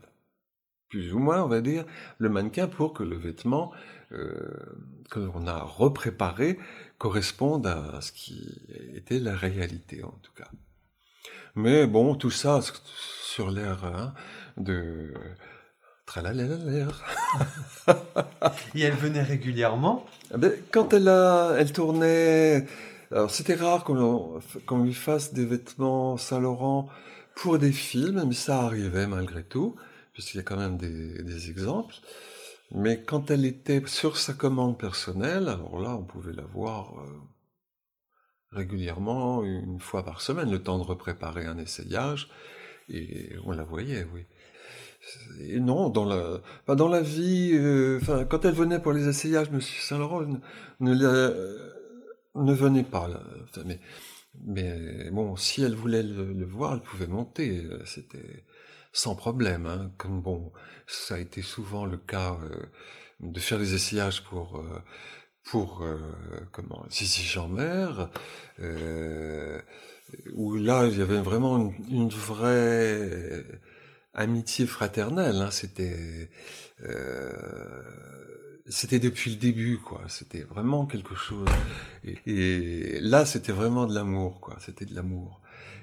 plus 0.89 1.11
ou 1.11 1.19
moins 1.19 1.43
on 1.43 1.47
va 1.47 1.61
dire, 1.61 1.85
le 2.19 2.29
mannequin 2.29 2.67
pour 2.67 2.93
que 2.93 3.03
le 3.03 3.15
vêtement 3.15 3.71
euh, 4.11 4.35
que 5.09 5.19
l'on 5.19 5.47
a 5.47 5.57
repréparé 5.59 6.59
correspondent 6.97 7.67
à 7.67 7.99
ce 8.01 8.11
qui 8.11 8.61
était 8.95 9.19
la 9.19 9.35
réalité 9.35 10.03
en 10.03 10.17
tout 10.21 10.33
cas. 10.35 10.49
Mais 11.55 11.85
bon, 11.85 12.15
tout 12.15 12.31
ça 12.31 12.61
sur 13.33 13.51
l'air 13.51 13.85
hein, 13.85 14.13
de. 14.57 15.13
Et 18.75 18.81
elle 18.81 18.93
venait 18.93 19.23
régulièrement? 19.23 20.05
Quand 20.71 20.93
elle, 20.93 21.07
a, 21.07 21.55
elle 21.57 21.71
tournait... 21.71 22.67
Alors 23.11 23.31
c'était 23.31 23.55
rare 23.55 23.83
qu'on 23.83 24.83
lui 24.83 24.93
fasse 24.93 25.33
des 25.33 25.45
vêtements 25.45 26.17
Saint-Laurent 26.17 26.89
pour 27.35 27.57
des 27.57 27.71
films, 27.71 28.25
mais 28.27 28.35
ça 28.35 28.61
arrivait 28.61 29.07
malgré 29.07 29.43
tout, 29.43 29.75
puisqu'il 30.13 30.37
y 30.37 30.39
a 30.39 30.43
quand 30.43 30.57
même 30.57 30.77
des, 30.77 31.23
des 31.23 31.49
exemples. 31.49 31.95
Mais 32.71 33.03
quand 33.03 33.29
elle 33.29 33.45
était 33.45 33.85
sur 33.85 34.17
sa 34.17 34.33
commande 34.33 34.79
personnelle, 34.79 35.47
alors 35.47 35.79
là, 35.79 35.95
on 35.95 36.03
pouvait 36.03 36.33
la 36.33 36.45
voir 36.45 36.99
euh, 36.99 37.21
régulièrement, 38.51 39.43
une 39.43 39.79
fois 39.79 40.03
par 40.03 40.21
semaine, 40.21 40.51
le 40.51 40.61
temps 40.61 40.79
de 40.79 40.83
repréparer 40.83 41.45
un 41.45 41.57
essayage, 41.57 42.29
et 42.89 43.31
on 43.45 43.51
la 43.51 43.63
voyait, 43.63 44.05
oui. 44.13 44.25
Et 45.39 45.59
non, 45.59 45.89
dans 45.89 46.05
la, 46.05 46.41
dans 46.75 46.87
la 46.87 47.01
vie, 47.01 47.51
euh, 47.53 47.99
quand 48.29 48.45
elle 48.45 48.53
venait 48.53 48.79
pour 48.79 48.93
les 48.93 49.07
essayages, 49.07 49.51
Monsieur 49.51 49.81
Saint-Laurent 49.81 50.21
ne, 50.79 50.93
ne, 52.35 52.53
venait 52.53 52.83
pas. 52.83 53.09
Mais, 54.45 55.09
bon, 55.11 55.35
si 55.35 55.61
elle 55.61 55.75
voulait 55.75 56.03
le, 56.03 56.45
voir, 56.45 56.73
elle 56.73 56.81
pouvait 56.81 57.07
monter. 57.07 57.65
Euh, 57.65 57.83
c'était 57.85 58.45
sans 58.93 59.15
problème. 59.15 59.65
Hein, 59.65 59.91
comme 59.97 60.21
bon, 60.21 60.51
ça 60.87 61.15
a 61.15 61.19
été 61.19 61.41
souvent 61.41 61.85
le 61.85 61.97
cas 61.97 62.37
euh, 62.43 62.65
de 63.19 63.39
faire 63.39 63.59
des 63.59 63.73
essayages 63.73 64.23
pour 64.23 64.59
euh, 64.59 64.79
pour 65.43 65.81
euh, 65.83 65.99
comment 66.53 66.85
Sissi 66.89 67.23
Jean-Mer, 67.23 68.09
où 70.33 70.55
là 70.55 70.87
il 70.87 70.97
y 70.97 71.01
avait 71.01 71.19
vraiment 71.21 71.73
une, 71.89 72.09
vraie 72.09 73.43
amitié 74.13 74.65
fraternelle. 74.65 75.41
Hein, 75.41 75.51
c'était 75.51 76.29
c'était 78.69 78.99
depuis 78.99 79.31
le 79.31 79.35
début, 79.37 79.77
quoi. 79.79 80.01
C'était 80.07 80.43
vraiment 80.43 80.85
quelque 80.85 81.15
chose. 81.15 81.49
Et, 82.05 82.17
et 82.25 82.99
là, 83.01 83.25
c'était 83.25 83.51
vraiment 83.51 83.85
de 83.85 83.93
l'amour, 83.93 84.39
quoi. 84.39 84.57
C'était 84.61 84.85
de 84.85 84.95
l'amour. 84.95 85.41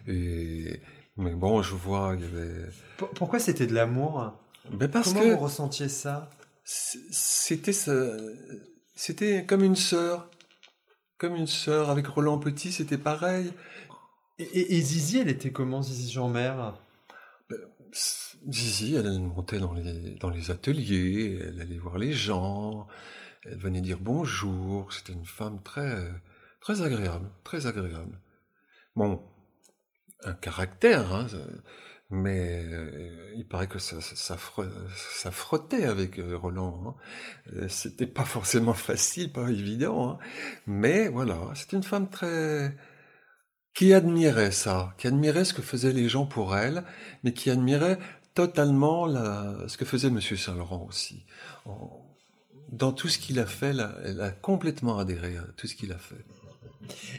Et 0.08 0.80
mais 1.16 1.34
bon, 1.34 1.62
je 1.62 1.74
vois, 1.74 2.14
il 2.16 2.22
y 2.22 2.24
avait. 2.24 2.70
Pourquoi 3.14 3.38
c'était 3.38 3.66
de 3.66 3.74
l'amour? 3.74 4.32
Ben 4.70 4.90
parce 4.90 5.12
Comment 5.12 5.28
vous 5.28 5.38
ressentiez 5.38 5.88
ça? 5.88 6.30
C'était 6.64 7.72
c'était 8.94 9.46
comme 9.46 9.64
une 9.64 9.76
sœur, 9.76 10.30
comme 11.18 11.34
une 11.34 11.46
sœur. 11.46 11.90
Avec 11.90 12.06
Roland 12.06 12.38
Petit, 12.38 12.70
c'était 12.70 12.98
pareil. 12.98 13.52
Et, 14.38 14.80
Zizi, 14.80 15.18
elle 15.18 15.28
était 15.28 15.52
comment, 15.52 15.82
Zizi 15.82 16.10
Jean-Mère 16.10 16.74
ben, 17.48 17.58
Zizi, 18.48 18.94
elle 18.94 19.20
montait 19.20 19.58
dans 19.58 19.74
les, 19.74 20.16
dans 20.20 20.30
les 20.30 20.50
ateliers, 20.50 21.38
elle 21.42 21.60
allait 21.60 21.78
voir 21.78 21.98
les 21.98 22.12
gens, 22.12 22.86
elle 23.44 23.58
venait 23.58 23.82
dire 23.82 23.98
bonjour. 24.00 24.92
C'était 24.92 25.12
une 25.12 25.26
femme 25.26 25.62
très, 25.62 26.08
très 26.60 26.82
agréable, 26.82 27.28
très 27.44 27.66
agréable. 27.66 28.18
Bon, 28.96 29.22
un 30.24 30.34
caractère, 30.34 31.14
hein, 31.14 31.26
mais 32.10 32.64
euh, 32.64 33.32
il 33.36 33.46
paraît 33.46 33.68
que 33.68 33.78
ça, 33.78 34.00
ça, 34.00 34.36
ça 34.36 35.30
frottait 35.30 35.84
avec 35.84 36.18
euh, 36.18 36.36
Roland. 36.36 36.82
Hein. 36.86 36.94
Euh, 37.54 37.68
c'était 37.68 38.06
pas 38.06 38.24
forcément 38.24 38.74
facile, 38.90 39.32
pas 39.32 39.48
évident, 39.48 40.10
hein. 40.10 40.18
mais 40.66 41.08
voilà, 41.08 41.38
c'est 41.54 41.72
une 41.72 41.84
femme 41.84 42.08
très 42.10 42.76
qui 43.74 43.94
admirait 43.94 44.50
ça, 44.50 44.94
qui 44.98 45.06
admirait 45.06 45.44
ce 45.44 45.54
que 45.54 45.62
faisaient 45.62 45.92
les 45.92 46.08
gens 46.08 46.26
pour 46.26 46.56
elle, 46.56 46.82
mais 47.22 47.32
qui 47.32 47.50
admirait 47.50 47.98
totalement 48.34 49.06
la, 49.06 49.56
ce 49.68 49.76
que 49.76 49.84
faisait 49.84 50.10
Monsieur 50.10 50.36
Saint-Laurent 50.36 50.86
aussi. 50.88 51.24
Dans 52.72 52.92
tout 52.92 53.08
ce 53.08 53.18
qu'il 53.18 53.38
a 53.38 53.46
fait, 53.46 53.74
elle 54.04 54.20
a 54.20 54.30
complètement 54.32 54.98
adhéré 54.98 55.36
à 55.36 55.44
tout 55.56 55.68
ce 55.68 55.76
qu'il 55.76 55.92
a 55.92 55.98
fait. 55.98 56.24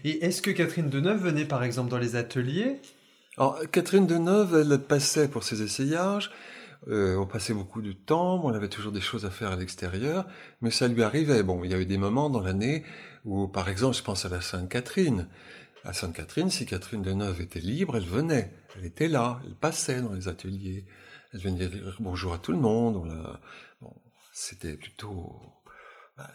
Et 0.04 0.26
est-ce 0.26 0.42
que 0.42 0.52
Catherine 0.52 0.90
Deneuve 0.90 1.24
venait 1.24 1.46
par 1.46 1.64
exemple 1.64 1.90
dans 1.90 1.98
les 1.98 2.16
ateliers? 2.16 2.80
Alors 3.38 3.60
Catherine 3.72 4.08
Deneuve, 4.08 4.56
elle 4.56 4.80
passait 4.80 5.28
pour 5.28 5.44
ses 5.44 5.62
essayages. 5.62 6.32
Euh, 6.88 7.16
on 7.16 7.28
passait 7.28 7.54
beaucoup 7.54 7.82
de 7.82 7.92
temps, 7.92 8.44
on 8.44 8.54
avait 8.54 8.68
toujours 8.68 8.92
des 8.92 9.02
choses 9.02 9.26
à 9.26 9.30
faire 9.30 9.52
à 9.52 9.56
l'extérieur, 9.56 10.26
mais 10.62 10.72
ça 10.72 10.88
lui 10.88 11.04
arrivait. 11.04 11.44
Bon, 11.44 11.64
il 11.64 11.72
y 11.72 11.76
a 11.76 11.80
eu 11.80 11.86
des 11.86 11.98
moments 11.98 12.30
dans 12.30 12.42
l'année 12.42 12.84
où, 13.24 13.48
par 13.48 13.70
exemple, 13.70 13.96
je 13.96 14.02
pense 14.02 14.26
à 14.26 14.30
la 14.30 14.42
Sainte-Catherine. 14.42 15.28
À 15.84 15.94
Sainte-Catherine, 15.94 16.50
si 16.50 16.66
Catherine 16.66 17.04
Deneuve 17.04 17.42
était 17.42 17.60
libre, 17.60 17.98
elle 17.98 18.06
venait, 18.06 18.52
elle 18.76 18.86
était 18.86 19.08
là, 19.08 19.42
elle 19.46 19.56
passait 19.56 20.02
dans 20.02 20.14
les 20.14 20.28
ateliers, 20.28 20.86
elle 21.34 21.40
venait 21.42 21.68
dire 21.68 21.98
bonjour 22.00 22.34
à 22.34 22.40
tout 22.40 22.52
le 22.52 22.60
monde. 22.60 23.08
bon, 23.82 23.94
c'était 24.34 24.74
plutôt 24.76 25.40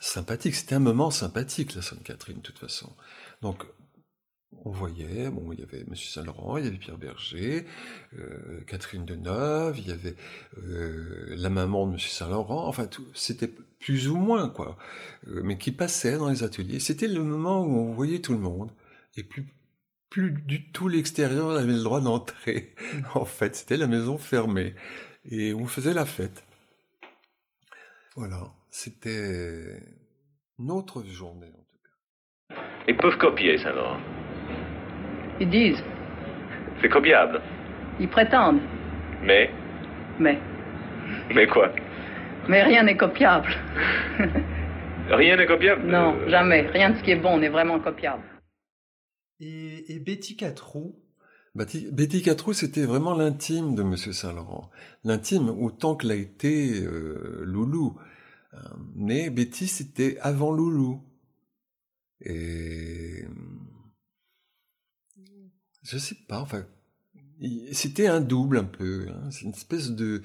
sympathique. 0.00 0.54
C'était 0.54 0.74
un 0.74 0.80
moment 0.80 1.10
sympathique, 1.10 1.74
la 1.74 1.82
Sainte-Catherine, 1.82 2.36
de 2.36 2.42
toute 2.42 2.58
façon. 2.58 2.92
Donc, 3.42 3.64
on 4.64 4.70
voyait, 4.70 5.30
bon, 5.30 5.52
il 5.52 5.60
y 5.60 5.62
avait 5.62 5.84
Monsieur 5.88 6.10
Saint-Laurent, 6.10 6.56
il 6.56 6.64
y 6.64 6.68
avait 6.68 6.76
Pierre 6.76 6.98
Berger, 6.98 7.66
euh, 8.18 8.60
Catherine 8.66 9.04
Deneuve, 9.04 9.78
il 9.78 9.88
y 9.88 9.92
avait 9.92 10.16
euh, 10.58 11.34
la 11.36 11.50
maman 11.50 11.86
de 11.86 11.92
Monsieur 11.92 12.10
Saint-Laurent, 12.10 12.66
enfin, 12.66 12.88
c'était 13.14 13.50
plus 13.80 14.08
ou 14.08 14.16
moins, 14.16 14.48
quoi, 14.48 14.76
euh, 15.28 15.42
mais 15.44 15.58
qui 15.58 15.72
passait 15.72 16.16
dans 16.16 16.28
les 16.28 16.42
ateliers. 16.42 16.80
C'était 16.80 17.08
le 17.08 17.22
moment 17.22 17.62
où 17.62 17.76
on 17.76 17.92
voyait 17.92 18.20
tout 18.20 18.32
le 18.32 18.38
monde, 18.38 18.70
et 19.16 19.22
plus, 19.22 19.46
plus 20.10 20.30
du 20.30 20.70
tout 20.72 20.88
l'extérieur 20.88 21.50
avait 21.50 21.72
le 21.72 21.82
droit 21.82 22.00
d'entrer. 22.00 22.74
en 23.14 23.24
fait, 23.24 23.56
c'était 23.56 23.76
la 23.76 23.86
maison 23.86 24.18
fermée, 24.18 24.74
et 25.30 25.54
on 25.54 25.66
faisait 25.66 25.94
la 25.94 26.06
fête. 26.06 26.44
Voilà. 28.16 28.52
C'était 28.78 29.80
notre 30.58 31.02
journée, 31.02 31.46
en 31.46 31.64
tout 31.64 31.78
cas. 31.82 32.54
Ils 32.86 32.96
peuvent 32.98 33.16
copier, 33.16 33.56
ça, 33.56 33.72
non 33.72 33.96
Ils 35.40 35.48
disent. 35.48 35.82
C'est 36.82 36.90
copiable. 36.90 37.40
Ils 37.98 38.08
prétendent. 38.10 38.60
Mais? 39.22 39.50
Mais. 40.20 40.38
Mais 41.34 41.46
quoi? 41.46 41.72
Mais 42.50 42.62
rien 42.64 42.82
n'est 42.82 42.98
copiable. 42.98 43.48
rien 45.08 45.38
n'est 45.38 45.46
copiable? 45.46 45.86
Non, 45.86 46.28
jamais. 46.28 46.68
Rien 46.68 46.90
de 46.90 46.98
ce 46.98 47.02
qui 47.02 47.12
est 47.12 47.16
bon 47.16 47.38
n'est 47.38 47.48
vraiment 47.48 47.80
copiable. 47.80 48.24
Et, 49.40 49.98
Betty 50.04 50.36
Catrou 50.36 50.94
Betty 51.54 52.22
Catrou, 52.22 52.52
c'était 52.52 52.84
vraiment 52.84 53.14
l'intime 53.14 53.74
de 53.74 53.82
Monsieur 53.82 54.12
Saint-Laurent. 54.12 54.70
L'intime 55.02 55.48
autant 55.48 55.96
que 55.96 56.06
l'a 56.06 56.16
été 56.16 56.82
euh, 56.82 57.40
Loulou. 57.46 57.98
Mais 58.94 59.30
Betty, 59.30 59.68
c'était 59.68 60.18
avant 60.20 60.52
Loulou. 60.52 61.02
Et 62.20 63.24
je 65.82 65.98
sais 65.98 66.16
pas, 66.28 66.40
enfin, 66.40 66.66
c'était 67.72 68.06
un 68.06 68.20
double 68.20 68.58
un 68.58 68.64
peu. 68.64 69.08
Hein. 69.08 69.30
C'est 69.30 69.42
une 69.42 69.50
espèce 69.50 69.90
de 69.90 70.22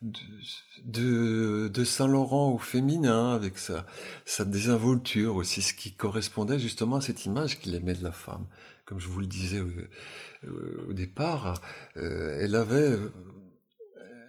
de, 0.00 1.68
de, 1.68 1.84
Saint-Laurent 1.84 2.52
au 2.52 2.58
féminin, 2.58 3.32
avec 3.32 3.58
sa, 3.58 3.84
sa 4.24 4.44
désinvolture 4.44 5.34
aussi, 5.36 5.60
ce 5.60 5.74
qui 5.74 5.92
correspondait 5.92 6.60
justement 6.60 6.96
à 6.96 7.00
cette 7.00 7.24
image 7.24 7.58
qu'il 7.58 7.74
aimait 7.74 7.94
de 7.94 8.04
la 8.04 8.12
femme. 8.12 8.46
Comme 8.84 9.00
je 9.00 9.08
vous 9.08 9.20
le 9.20 9.26
disais 9.26 9.60
au, 9.60 10.92
départ, 10.92 11.60
euh, 11.96 12.38
elle 12.40 12.54
avait 12.54 12.96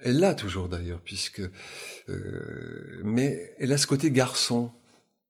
elle 0.04 0.20
l'a 0.20 0.34
toujours 0.34 0.70
d'ailleurs, 0.70 1.02
puisque 1.02 1.42
euh, 2.10 3.02
mais 3.04 3.54
elle 3.60 3.72
a 3.72 3.78
ce 3.78 3.88
côté 3.88 4.12
garçon, 4.12 4.72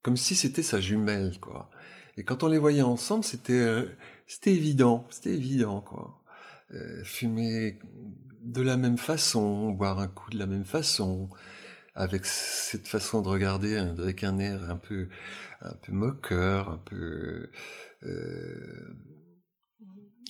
comme 0.01 0.17
si 0.17 0.35
c'était 0.35 0.63
sa 0.63 0.79
jumelle, 0.81 1.39
quoi. 1.39 1.69
Et 2.17 2.23
quand 2.23 2.43
on 2.43 2.47
les 2.47 2.57
voyait 2.57 2.81
ensemble, 2.81 3.23
c'était 3.23 3.53
euh, 3.53 3.85
c'était 4.27 4.53
évident, 4.53 5.07
c'était 5.09 5.33
évident, 5.33 5.81
quoi. 5.81 6.21
Euh, 6.73 7.03
fumer 7.03 7.79
de 8.43 8.61
la 8.61 8.77
même 8.77 8.97
façon, 8.97 9.71
boire 9.71 9.99
un 9.99 10.07
coup 10.07 10.29
de 10.29 10.37
la 10.37 10.45
même 10.45 10.65
façon, 10.65 11.29
avec 11.95 12.25
cette 12.25 12.87
façon 12.87 13.21
de 13.21 13.27
regarder, 13.27 13.75
avec 13.77 14.23
un 14.23 14.39
air 14.39 14.69
un 14.69 14.77
peu, 14.77 15.09
un 15.61 15.73
peu 15.73 15.91
moqueur, 15.91 16.69
un 16.69 16.77
peu 16.77 17.49
euh, 18.03 18.95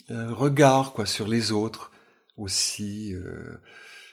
un 0.10 0.34
regard 0.34 0.94
quoi 0.94 1.06
sur 1.06 1.28
les 1.28 1.52
autres 1.52 1.92
aussi, 2.38 3.14
euh, 3.14 3.58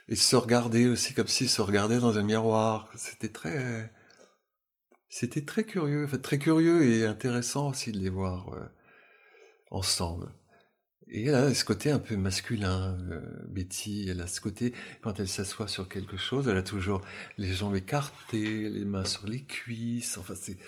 et 0.09 0.17
se 0.17 0.37
regarder 0.37 0.87
aussi 0.89 1.15
comme 1.15 1.27
s'il 1.29 1.49
se 1.49 1.63
regardait 1.63 1.99
dans 1.99 2.19
un 2.19 2.23
miroir. 2.23 2.91
C'était 2.97 3.29
très, 3.29 3.93
c'était 5.09 5.45
très 5.45 5.65
curieux, 5.65 6.05
enfin, 6.05 6.19
très 6.19 6.39
curieux 6.39 6.85
et 6.85 7.07
intéressant 7.07 7.71
aussi 7.71 7.93
de 7.93 7.99
les 7.99 8.11
voir 8.11 8.55
euh, 8.55 8.67
ensemble. 9.71 10.33
Et 11.09 11.27
elle 11.27 11.35
a 11.37 11.55
ce 11.55 11.65
côté 11.65 11.93
un 11.93 12.01
peu 12.01 12.17
masculin, 12.17 12.99
euh, 13.11 13.21
Betty, 13.49 14.09
elle 14.09 14.21
a 14.21 14.27
ce 14.27 14.41
côté, 14.41 14.75
quand 15.03 15.21
elle 15.21 15.29
s'assoit 15.29 15.69
sur 15.69 15.89
quelque 15.89 16.17
chose, 16.17 16.49
elle 16.49 16.57
a 16.57 16.65
toujours 16.65 17.01
les 17.39 17.53
jambes 17.53 17.77
écartées, 17.77 18.69
les 18.69 18.85
mains 18.85 19.05
sur 19.05 19.27
les 19.29 19.45
cuisses, 19.45 20.19
enfin 20.19 20.35
c'est, 20.35 20.59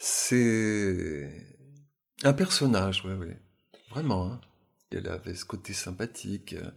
c'est 0.00 1.30
un 2.24 2.32
personnage, 2.32 3.04
ouais, 3.04 3.14
ouais. 3.14 3.40
Vraiment, 3.90 4.32
hein. 4.32 4.40
Elle 4.90 5.08
avait 5.08 5.34
ce 5.34 5.44
côté 5.44 5.72
sympathique, 5.72 6.54
euh, 6.54 6.70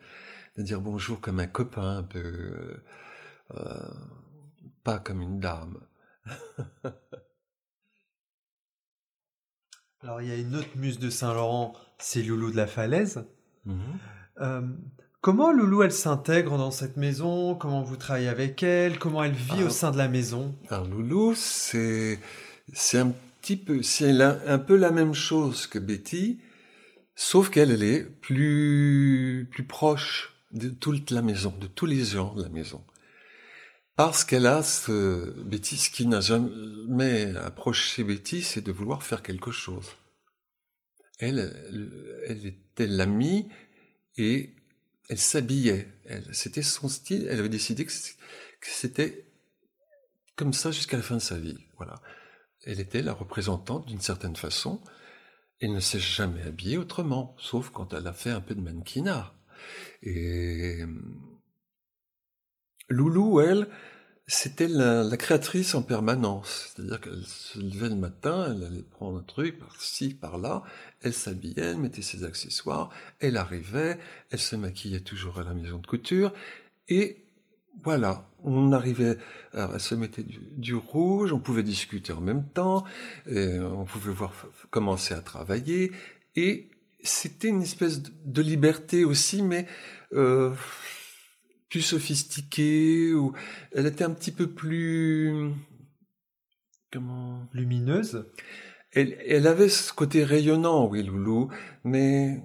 de 0.58 0.64
dire 0.64 0.82
bonjour 0.82 1.22
comme 1.22 1.40
un 1.40 1.48
copain, 1.48 1.98
un 1.98 2.04
peu, 2.04 2.82
euh, 3.56 3.90
pas 4.84 5.00
comme 5.00 5.22
une 5.22 5.40
dame. 5.40 5.80
Alors 10.02 10.22
il 10.22 10.28
y 10.28 10.32
a 10.32 10.36
une 10.36 10.56
autre 10.56 10.76
muse 10.76 11.00
de 11.00 11.10
Saint-Laurent, 11.10 11.74
c'est 11.98 12.22
Loulou 12.24 12.52
de 12.52 12.56
la 12.58 12.68
Falaise. 12.68 13.26
Mhm. 13.66 13.80
Euh, 14.42 14.62
comment 15.22 15.52
Loulou, 15.52 15.84
elle 15.84 15.92
s'intègre 15.92 16.58
dans 16.58 16.72
cette 16.72 16.98
maison? 16.98 17.56
Comment 17.56 17.82
vous 17.84 17.98
travaillez 17.98 18.28
avec 18.28 18.62
elle? 18.64 19.00
Comment 19.00 19.24
elle 19.24 19.34
vit 19.34 19.64
au 19.64 19.70
sein 19.70 19.92
de 19.92 19.98
la 19.98 20.08
maison? 20.08 20.56
Alors 20.70 20.86
Loulou, 20.88 21.34
c'est 21.36 22.20
c'est 22.74 23.00
un 23.00 23.14
petit 23.42 23.58
peu, 23.58 23.82
c'est 23.82 24.12
la- 24.14 24.40
un 24.48 24.60
peu 24.60 24.76
la 24.76 24.92
même 24.92 25.14
chose 25.14 25.68
que 25.68 25.80
Betty, 25.80 26.40
sauf 27.16 27.50
qu'elle 27.50 27.72
elle 27.72 27.84
est 27.84 28.04
plus 28.04 29.48
plus 29.52 29.66
proche 29.66 30.34
de 30.52 30.70
toute 30.70 31.12
la 31.12 31.22
maison, 31.22 31.54
de 31.60 31.68
tous 31.68 31.86
les 31.86 32.04
gens 32.04 32.34
de 32.34 32.44
la 32.44 32.50
maison, 32.50 32.84
parce 33.98 34.24
qu'elle 34.24 34.46
a 34.46 34.62
ce 34.62 35.34
ce 35.64 35.90
qui 35.90 36.06
n'a 36.06 36.22
jamais 36.22 37.36
approché 37.36 38.04
Betty, 38.04 38.44
c'est 38.44 38.62
de 38.62 38.72
vouloir 38.72 39.02
faire 39.02 39.24
quelque 39.24 39.52
chose. 39.52 39.88
Elle, 41.18 41.40
elle, 42.28 42.46
était 42.46 42.86
l'amie 42.86 43.50
et 44.18 44.54
elle 45.10 45.18
s'habillait. 45.18 45.88
C'était 46.32 46.62
son 46.62 46.90
style. 46.90 47.28
Elle 47.28 47.40
avait 47.40 47.50
décidé 47.50 47.86
que 47.86 47.92
c'était 48.62 49.26
comme 50.36 50.54
ça 50.54 50.70
jusqu'à 50.70 50.98
la 50.98 51.04
fin 51.04 51.16
de 51.16 51.22
sa 51.22 51.40
vie. 51.40 51.58
Voilà. 51.78 51.96
Elle 52.66 52.80
était 52.80 53.02
la 53.02 53.14
représentante 53.14 53.88
d'une 53.88 54.02
certaine 54.02 54.36
façon. 54.36 54.80
Elle 55.60 55.74
ne 55.74 55.80
s'est 55.80 56.00
jamais 56.00 56.44
habillée 56.44 56.78
autrement, 56.78 57.36
sauf 57.40 57.72
quand 57.72 57.96
elle 57.96 58.06
a 58.06 58.14
fait 58.14 58.30
un 58.30 58.42
peu 58.42 58.54
de 58.54 58.62
mannequinat. 58.62 59.34
Et 60.04 60.80
Loulou, 62.90 63.42
elle, 63.42 63.68
c'était 64.28 64.68
la, 64.68 65.16
créatrice 65.18 65.74
en 65.74 65.82
permanence. 65.82 66.74
C'est-à-dire 66.76 67.00
qu'elle 67.00 67.26
se 67.26 67.60
levait 67.60 67.90
le 67.90 67.96
matin, 67.96 68.54
elle 68.54 68.64
allait 68.64 68.84
prendre 68.84 69.20
un 69.20 69.24
truc 69.24 69.58
par-ci, 69.58 70.14
par-là, 70.14 70.64
elle 71.02 71.14
s'habillait, 71.14 71.64
elle 71.64 71.78
mettait 71.78 72.02
ses 72.02 72.24
accessoires, 72.26 72.90
elle 73.20 73.38
arrivait, 73.38 73.98
elle 74.30 74.40
se 74.40 74.56
maquillait 74.56 75.00
toujours 75.00 75.40
à 75.40 75.44
la 75.44 75.54
maison 75.54 75.78
de 75.78 75.88
couture, 75.88 76.34
et 76.90 77.24
voilà, 77.84 78.28
on 78.44 78.72
arrivait, 78.74 79.18
alors 79.54 79.76
elle 79.76 79.80
se 79.80 79.96
mettait 79.96 80.26
du, 80.26 80.76
rouge, 80.76 81.32
on 81.32 81.40
pouvait 81.40 81.64
discuter 81.64 82.12
en 82.12 82.22
même 82.22 82.48
temps, 82.50 82.84
on 83.28 83.86
pouvait 83.86 84.12
voir 84.12 84.34
commencer 84.72 85.14
à 85.14 85.22
travailler, 85.22 85.92
et 86.36 86.70
c'était 87.04 87.50
une 87.50 87.62
espèce 87.62 88.02
de, 88.02 88.42
liberté 88.42 89.06
aussi, 89.06 89.42
mais 89.42 89.68
euh, 90.14 90.54
plus 91.70 91.82
sophistiquée, 91.82 93.14
ou 93.14 93.34
elle 93.72 93.86
était 93.86 94.04
un 94.04 94.12
petit 94.12 94.32
peu 94.32 94.48
plus 94.48 95.52
comment? 96.92 97.48
Lumineuse. 97.54 98.26
Elle, 98.92 99.18
elle 99.26 99.48
avait 99.48 99.70
ce 99.70 99.94
côté 99.94 100.24
rayonnant, 100.24 100.88
oui, 100.88 101.04
Loulou, 101.04 101.50
mais 101.84 102.42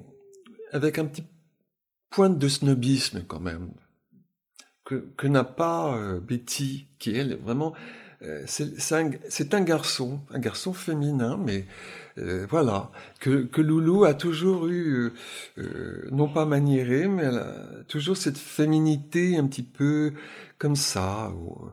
avec 0.72 0.98
un 0.98 1.06
petit 1.06 1.24
point 2.10 2.30
de 2.30 2.48
snobisme 2.48 3.24
quand 3.26 3.40
même 3.40 3.72
que, 4.84 5.12
que 5.16 5.26
n'a 5.26 5.44
pas 5.44 5.96
euh, 5.96 6.20
Betty, 6.20 6.88
qui 6.98 7.16
elle 7.16 7.36
vraiment 7.36 7.74
euh, 7.74 7.78
c'est 8.46 8.78
c'est 8.78 9.54
un, 9.54 9.60
garçon, 9.62 10.20
un 10.30 10.38
garçon 10.38 10.72
féminin, 10.72 11.38
mais 11.44 11.66
euh, 12.18 12.46
voilà 12.48 12.90
que, 13.20 13.44
que 13.44 13.60
Loulou 13.60 14.04
a 14.04 14.14
toujours 14.14 14.66
eu, 14.68 14.94
euh, 14.94 15.12
euh, 15.58 16.08
non 16.10 16.28
pas 16.28 16.44
maniéré, 16.44 17.08
mais 17.08 17.24
elle 17.24 17.38
a 17.38 17.84
toujours 17.88 18.16
cette 18.16 18.38
féminité 18.38 19.36
un 19.36 19.46
petit 19.46 19.62
peu 19.62 20.12
comme 20.58 20.76
ça, 20.76 21.30
au, 21.30 21.72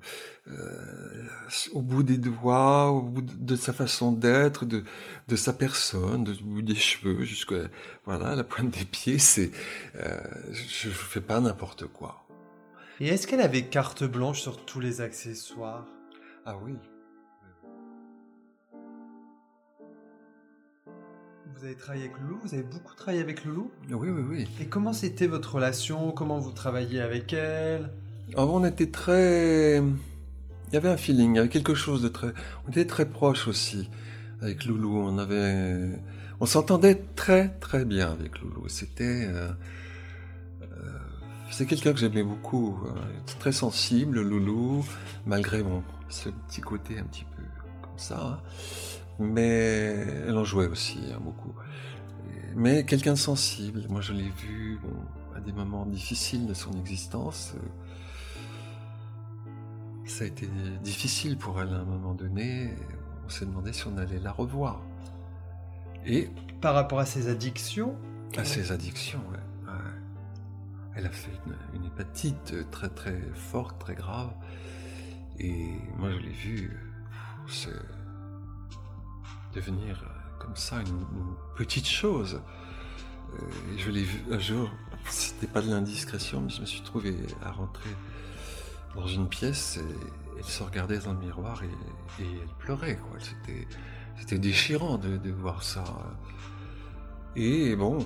euh, 0.49 1.27
bout 1.75 2.01
des 2.03 2.17
doigts, 2.17 2.89
au 2.89 3.01
bout 3.01 3.21
de, 3.21 3.55
sa 3.55 3.73
façon 3.73 4.11
d'être, 4.11 4.65
de, 4.65 4.83
de 5.27 5.35
sa 5.35 5.53
personne, 5.53 6.23
de, 6.23 6.33
au 6.33 6.45
bout 6.45 6.61
des 6.63 6.75
cheveux, 6.75 7.23
jusqu'à 7.23 7.69
voilà 8.05 8.35
la 8.35 8.43
pointe 8.43 8.71
des 8.71 8.85
pieds. 8.85 9.19
C'est, 9.19 9.51
euh, 9.97 10.17
je, 10.51 10.89
je 10.89 10.89
fais 10.89 11.21
pas 11.21 11.39
n'importe 11.39 11.85
quoi. 11.85 12.25
Et 12.99 13.09
est-ce 13.09 13.27
qu'elle 13.27 13.41
avait 13.41 13.63
carte 13.63 14.03
blanche 14.03 14.41
sur 14.41 14.65
tous 14.65 14.79
les 14.79 15.01
accessoires? 15.01 15.85
Ah 16.51 16.55
oui. 16.65 16.73
Vous 21.55 21.63
avez 21.63 21.75
travaillé 21.75 22.05
avec 22.05 22.17
Loulou 22.19 22.39
Vous 22.43 22.53
avez 22.55 22.63
beaucoup 22.63 22.95
travaillé 22.95 23.21
avec 23.21 23.45
Loulou 23.45 23.69
Oui, 23.91 24.09
oui, 24.09 24.23
oui. 24.27 24.47
Et 24.59 24.65
comment 24.65 24.91
c'était 24.91 25.27
votre 25.27 25.53
relation? 25.53 26.11
Comment 26.11 26.39
vous 26.39 26.51
travailliez 26.51 27.01
avec 27.01 27.33
elle? 27.33 27.91
Alors, 28.33 28.51
on 28.51 28.65
était 28.65 28.89
très. 28.89 29.77
Il 29.77 30.73
y 30.73 30.77
avait 30.77 30.89
un 30.89 30.97
feeling, 30.97 31.33
il 31.33 31.35
y 31.35 31.39
avait 31.39 31.49
quelque 31.49 31.75
chose 31.75 32.01
de 32.01 32.07
très. 32.07 32.33
On 32.65 32.71
était 32.71 32.85
très 32.87 33.05
proches 33.05 33.47
aussi 33.47 33.87
avec 34.41 34.65
Loulou. 34.65 34.97
On 34.97 35.19
avait. 35.19 35.89
On 36.39 36.47
s'entendait 36.47 36.95
très 37.15 37.49
très 37.59 37.85
bien 37.85 38.11
avec 38.11 38.39
Loulou. 38.39 38.67
C'était. 38.69 39.27
euh, 39.27 39.51
euh, 40.63 40.65
C'est 41.51 41.67
quelqu'un 41.67 41.93
que 41.93 41.99
j'aimais 41.99 42.23
beaucoup. 42.23 42.79
euh, 42.87 42.89
Très 43.39 43.51
sensible, 43.51 44.21
Loulou, 44.21 44.83
malgré 45.27 45.61
bon, 45.61 45.83
ce 46.09 46.29
petit 46.29 46.61
côté 46.61 46.99
un 46.99 47.03
petit 47.03 47.25
peu 47.35 47.43
comme 47.81 47.97
ça. 47.97 48.19
hein. 48.21 48.39
Mais 49.19 49.95
elle 50.27 50.37
en 50.37 50.43
jouait 50.45 50.67
aussi 50.67 50.99
hein, 51.13 51.19
beaucoup. 51.21 51.53
Mais 52.55 52.85
quelqu'un 52.85 53.13
de 53.13 53.17
sensible. 53.17 53.85
Moi, 53.89 54.01
je 54.01 54.13
l'ai 54.13 54.29
vu 54.29 54.79
bon, 54.81 54.93
à 55.35 55.39
des 55.41 55.51
moments 55.51 55.85
difficiles 55.85 56.47
de 56.47 56.53
son 56.53 56.71
existence. 56.79 57.53
euh, 57.55 57.59
ça 60.05 60.23
a 60.23 60.27
été 60.27 60.49
difficile 60.83 61.37
pour 61.37 61.61
elle 61.61 61.69
à 61.69 61.77
un 61.79 61.83
moment 61.85 62.13
donné. 62.15 62.73
On 63.25 63.29
s'est 63.29 63.45
demandé 63.45 63.73
si 63.73 63.85
on 63.87 63.97
allait 63.97 64.19
la 64.19 64.31
revoir. 64.31 64.81
Et 66.05 66.29
Par 66.61 66.73
rapport 66.73 66.99
à 66.99 67.05
ses 67.05 67.27
addictions 67.29 67.95
à 68.37 68.43
ses 68.45 68.71
addictions, 68.71 69.21
ouais. 69.31 69.71
ouais. 69.71 69.73
Elle 70.95 71.05
a 71.07 71.09
fait 71.09 71.31
une, 71.45 71.79
une 71.81 71.85
hépatite 71.87 72.69
très 72.71 72.89
très 72.89 73.19
forte, 73.33 73.79
très 73.79 73.95
grave. 73.95 74.31
Et 75.39 75.73
moi 75.97 76.11
je 76.11 76.17
l'ai 76.17 76.31
vue 76.31 76.69
euh, 76.71 77.47
se 77.47 77.69
devenir 79.53 80.03
euh, 80.03 80.39
comme 80.39 80.55
ça 80.55 80.81
une, 80.81 81.05
petite 81.55 81.87
chose. 81.87 82.41
Euh, 83.33 83.45
je 83.77 83.89
l'ai 83.89 84.03
vu 84.03 84.21
un 84.31 84.39
jour, 84.39 84.69
c'était 85.09 85.47
pas 85.47 85.61
de 85.61 85.69
l'indiscrétion, 85.69 86.41
mais 86.41 86.49
je 86.49 86.61
me 86.61 86.65
suis 86.65 86.81
trouvé 86.81 87.15
à 87.43 87.51
rentrer 87.51 87.89
dans 88.95 89.07
une 89.07 89.29
pièce 89.29 89.77
et 89.77 90.37
elle 90.37 90.43
se 90.43 90.63
regardait 90.63 90.99
dans 90.99 91.13
le 91.13 91.19
miroir 91.19 91.61
et, 91.63 91.69
elle 92.19 92.55
pleurait. 92.59 92.99
C'était, 94.17 94.39
déchirant 94.39 94.97
de, 94.97 95.31
voir 95.31 95.63
ça. 95.63 95.83
Et 97.35 97.75
bon, 97.75 97.99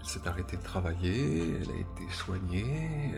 elle 0.00 0.06
s'est 0.06 0.26
arrêtée 0.26 0.56
de 0.56 0.62
travailler, 0.62 1.56
elle 1.60 1.70
a 1.70 1.76
été 1.76 2.12
soignée. 2.12 3.14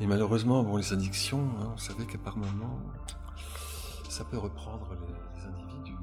Et 0.00 0.06
malheureusement, 0.06 0.62
bon, 0.62 0.76
les 0.76 0.92
addictions, 0.92 1.48
hein, 1.60 1.72
on 1.74 1.78
savait 1.78 2.04
qu'à 2.04 2.18
par 2.18 2.36
moment, 2.36 2.80
ça 4.08 4.24
peut 4.24 4.38
reprendre 4.38 4.94
les, 5.00 5.40
les 5.40 5.46
individus. 5.46 5.96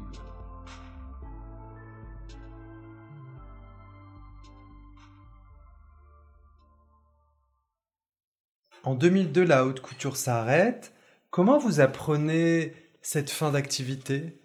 En 8.84 8.96
2002, 8.96 9.44
la 9.44 9.66
haute 9.66 9.80
couture 9.80 10.18
s'arrête. 10.18 10.94
Comment 11.30 11.58
vous 11.58 11.80
apprenez 11.80 12.74
cette 13.02 13.30
fin 13.30 13.52
d'activité? 13.52 14.42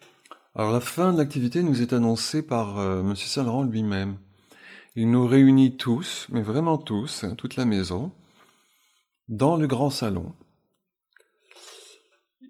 Alors 0.54 0.72
la 0.72 0.80
fin 0.80 1.12
de 1.12 1.18
l'activité 1.18 1.62
nous 1.62 1.82
est 1.82 1.92
annoncée 1.92 2.42
par 2.42 2.78
euh, 2.78 3.00
M. 3.00 3.14
Saint-Laurent 3.14 3.62
lui-même. 3.62 4.16
Il 4.96 5.10
nous 5.10 5.26
réunit 5.26 5.76
tous, 5.76 6.26
mais 6.30 6.42
vraiment 6.42 6.78
tous, 6.78 7.24
hein, 7.24 7.34
toute 7.36 7.56
la 7.56 7.64
maison, 7.64 8.10
dans 9.28 9.56
le 9.56 9.66
grand 9.66 9.90
salon. 9.90 10.34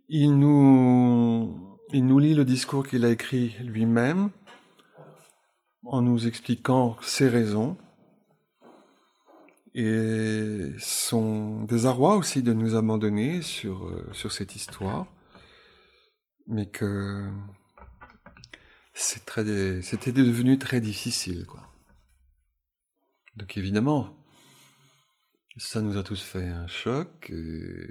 il 0.09 0.39
nous, 0.39 1.79
il 1.93 2.07
nous 2.07 2.19
lit 2.19 2.35
le 2.35 2.45
discours 2.45 2.87
qu'il 2.87 3.05
a 3.05 3.11
écrit 3.11 3.57
lui-même 3.61 4.31
en 5.85 6.03
nous 6.03 6.27
expliquant 6.27 6.97
ses 7.03 7.29
raisons 7.29 7.77
et 9.75 10.73
son 10.79 11.65
désarroi 11.65 12.17
aussi 12.17 12.43
de 12.43 12.53
nous 12.53 12.75
abandonner 12.75 13.43
sur, 13.43 13.87
euh, 13.87 14.09
sur 14.13 14.33
cette 14.33 14.57
histoire, 14.57 15.07
mais 16.47 16.67
que 16.67 17.31
c'était 18.95 20.13
devenu 20.13 20.59
très 20.59 20.81
difficile, 20.81 21.47
quoi. 21.47 21.63
Donc 23.37 23.57
évidemment, 23.57 24.18
ça 25.59 25.83
nous 25.83 25.99
a 25.99 26.03
tous 26.03 26.23
fait 26.23 26.49
un 26.49 26.67
choc. 26.67 27.31
Et 27.31 27.89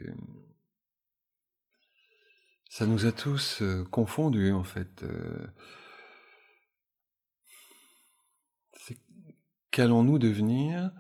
ça 2.70 2.86
nous 2.86 3.06
a 3.06 3.12
tous 3.12 3.62
euh, 3.62 3.84
confondus 3.92 4.52
en 4.54 4.64
fait. 4.64 5.04
Euh, 5.04 5.48
qu'allons-nous 9.72 10.18
devenir? 10.18 10.92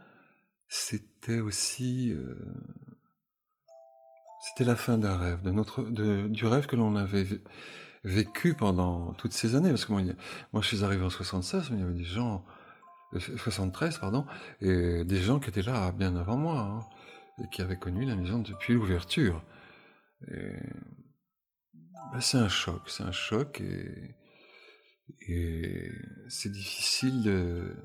C'était 0.69 1.39
aussi, 1.39 2.11
euh, 2.11 2.35
c'était 4.41 4.65
la 4.65 4.75
fin 4.75 4.97
d'un 4.97 5.17
rêve, 5.17 5.41
de 5.41 5.51
notre, 5.51 5.83
de, 5.83 6.27
du 6.27 6.45
rêve 6.45 6.67
que 6.67 6.75
l'on 6.75 6.95
avait 6.95 7.27
vécu 8.03 8.53
pendant 8.53 9.13
toutes 9.13 9.33
ces 9.33 9.55
années. 9.55 9.69
Parce 9.69 9.85
que 9.85 9.93
moi, 9.93 10.01
moi 10.53 10.61
je 10.61 10.67
suis 10.67 10.83
arrivé 10.83 11.03
en 11.03 11.09
76, 11.09 11.71
mais 11.71 11.77
il 11.77 11.79
y 11.79 11.83
avait 11.83 11.93
des 11.93 12.03
gens, 12.03 12.45
73 13.17 13.97
pardon, 13.99 14.25
et 14.61 15.03
des 15.03 15.21
gens 15.21 15.39
qui 15.39 15.49
étaient 15.49 15.61
là 15.61 15.91
bien 15.91 16.15
avant 16.15 16.37
moi, 16.37 16.59
hein, 16.59 16.79
et 17.43 17.47
qui 17.49 17.61
avaient 17.61 17.77
connu 17.77 18.05
la 18.05 18.15
maison 18.15 18.39
depuis 18.39 18.73
l'ouverture. 18.73 19.43
Bah, 22.11 22.21
c'est 22.21 22.37
un 22.37 22.49
choc, 22.49 22.81
c'est 22.87 23.03
un 23.03 23.11
choc 23.11 23.61
et, 23.61 24.15
et 25.27 25.91
c'est 26.29 26.51
difficile 26.51 27.21
de, 27.23 27.75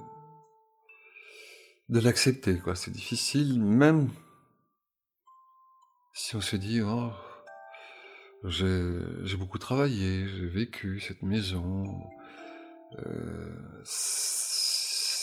de 1.88 2.00
l'accepter, 2.00 2.58
quoi. 2.58 2.76
C'est 2.76 2.90
difficile, 2.90 3.60
même 3.60 4.10
si 6.14 6.36
on 6.36 6.40
se 6.40 6.56
dit, 6.56 6.80
oh, 6.82 7.10
j'ai 8.44 9.36
beaucoup 9.36 9.58
travaillé, 9.58 10.28
j'ai 10.28 10.46
vécu 10.46 11.00
cette 11.00 11.22
maison, 11.22 11.84
euh, 12.98 13.82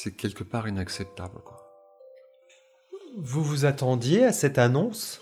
c'est 0.03 0.11
quelque 0.11 0.43
part 0.43 0.67
inacceptable, 0.67 1.41
quoi. 1.43 1.65
Vous 3.17 3.43
vous 3.43 3.65
attendiez 3.65 4.23
à 4.23 4.31
cette 4.31 4.57
annonce? 4.57 5.19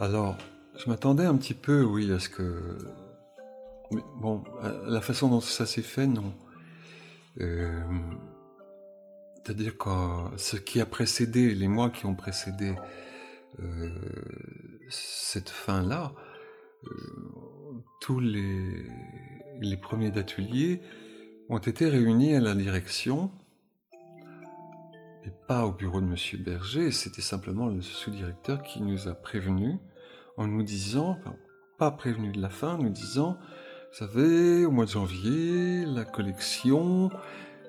Alors, 0.00 0.36
je 0.76 0.90
m'attendais 0.90 1.24
un 1.24 1.36
petit 1.36 1.54
peu, 1.54 1.82
oui, 1.82 2.12
à 2.12 2.18
ce 2.18 2.28
que. 2.28 2.76
Mais 3.92 4.02
bon, 4.20 4.44
la 4.86 5.00
façon 5.00 5.28
dont 5.28 5.40
ça 5.40 5.64
s'est 5.64 5.82
fait, 5.82 6.06
non. 6.06 6.34
Euh, 7.40 7.82
c'est-à-dire 9.36 9.78
que 9.78 9.88
ce 10.36 10.56
qui 10.56 10.80
a 10.80 10.86
précédé, 10.86 11.54
les 11.54 11.68
mois 11.68 11.90
qui 11.90 12.04
ont 12.04 12.14
précédé 12.14 12.74
euh, 13.60 13.88
cette 14.90 15.48
fin-là, 15.48 16.12
euh, 16.84 16.90
tous 18.00 18.20
les, 18.20 18.84
les 19.60 19.76
premiers 19.76 20.10
d'atelier 20.10 20.82
ont 21.48 21.58
été 21.58 21.88
réunis 21.88 22.34
à 22.34 22.40
la 22.40 22.54
direction, 22.54 23.30
et 25.26 25.32
pas 25.48 25.66
au 25.66 25.72
bureau 25.72 26.00
de 26.00 26.06
Monsieur 26.06 26.38
Berger, 26.38 26.90
c'était 26.92 27.22
simplement 27.22 27.68
le 27.68 27.82
sous-directeur 27.82 28.62
qui 28.62 28.80
nous 28.82 29.08
a 29.08 29.14
prévenus 29.14 29.78
en 30.36 30.46
nous 30.46 30.62
disant, 30.62 31.18
pas 31.78 31.90
prévenu 31.90 32.32
de 32.32 32.40
la 32.40 32.50
fin, 32.50 32.78
nous 32.78 32.90
disant, 32.90 33.36
vous 33.90 34.06
savez, 34.06 34.64
au 34.64 34.70
mois 34.70 34.84
de 34.84 34.90
janvier, 34.90 35.84
la 35.86 36.04
collection 36.04 37.10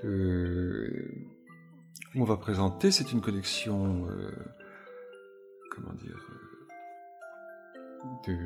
euh, 0.04 1.08
on 2.16 2.24
va 2.24 2.38
présenter, 2.38 2.92
c'est 2.92 3.12
une 3.12 3.22
collection, 3.22 4.08
euh, 4.10 4.32
comment 5.72 5.94
dire, 5.94 6.18
de, 8.28 8.38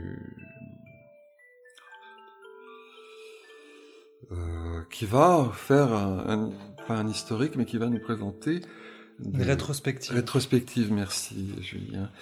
euh, 4.31 4.81
qui 4.91 5.05
va 5.05 5.51
faire 5.53 5.93
un, 5.93 6.51
pas 6.87 6.95
un 6.95 7.07
historique, 7.07 7.55
mais 7.55 7.65
qui 7.65 7.77
va 7.77 7.87
nous 7.87 7.99
présenter 7.99 8.61
une 9.25 9.41
rétrospective. 9.41 10.13
Rétrospective, 10.13 10.91
merci 10.91 11.53
Julien 11.61 12.09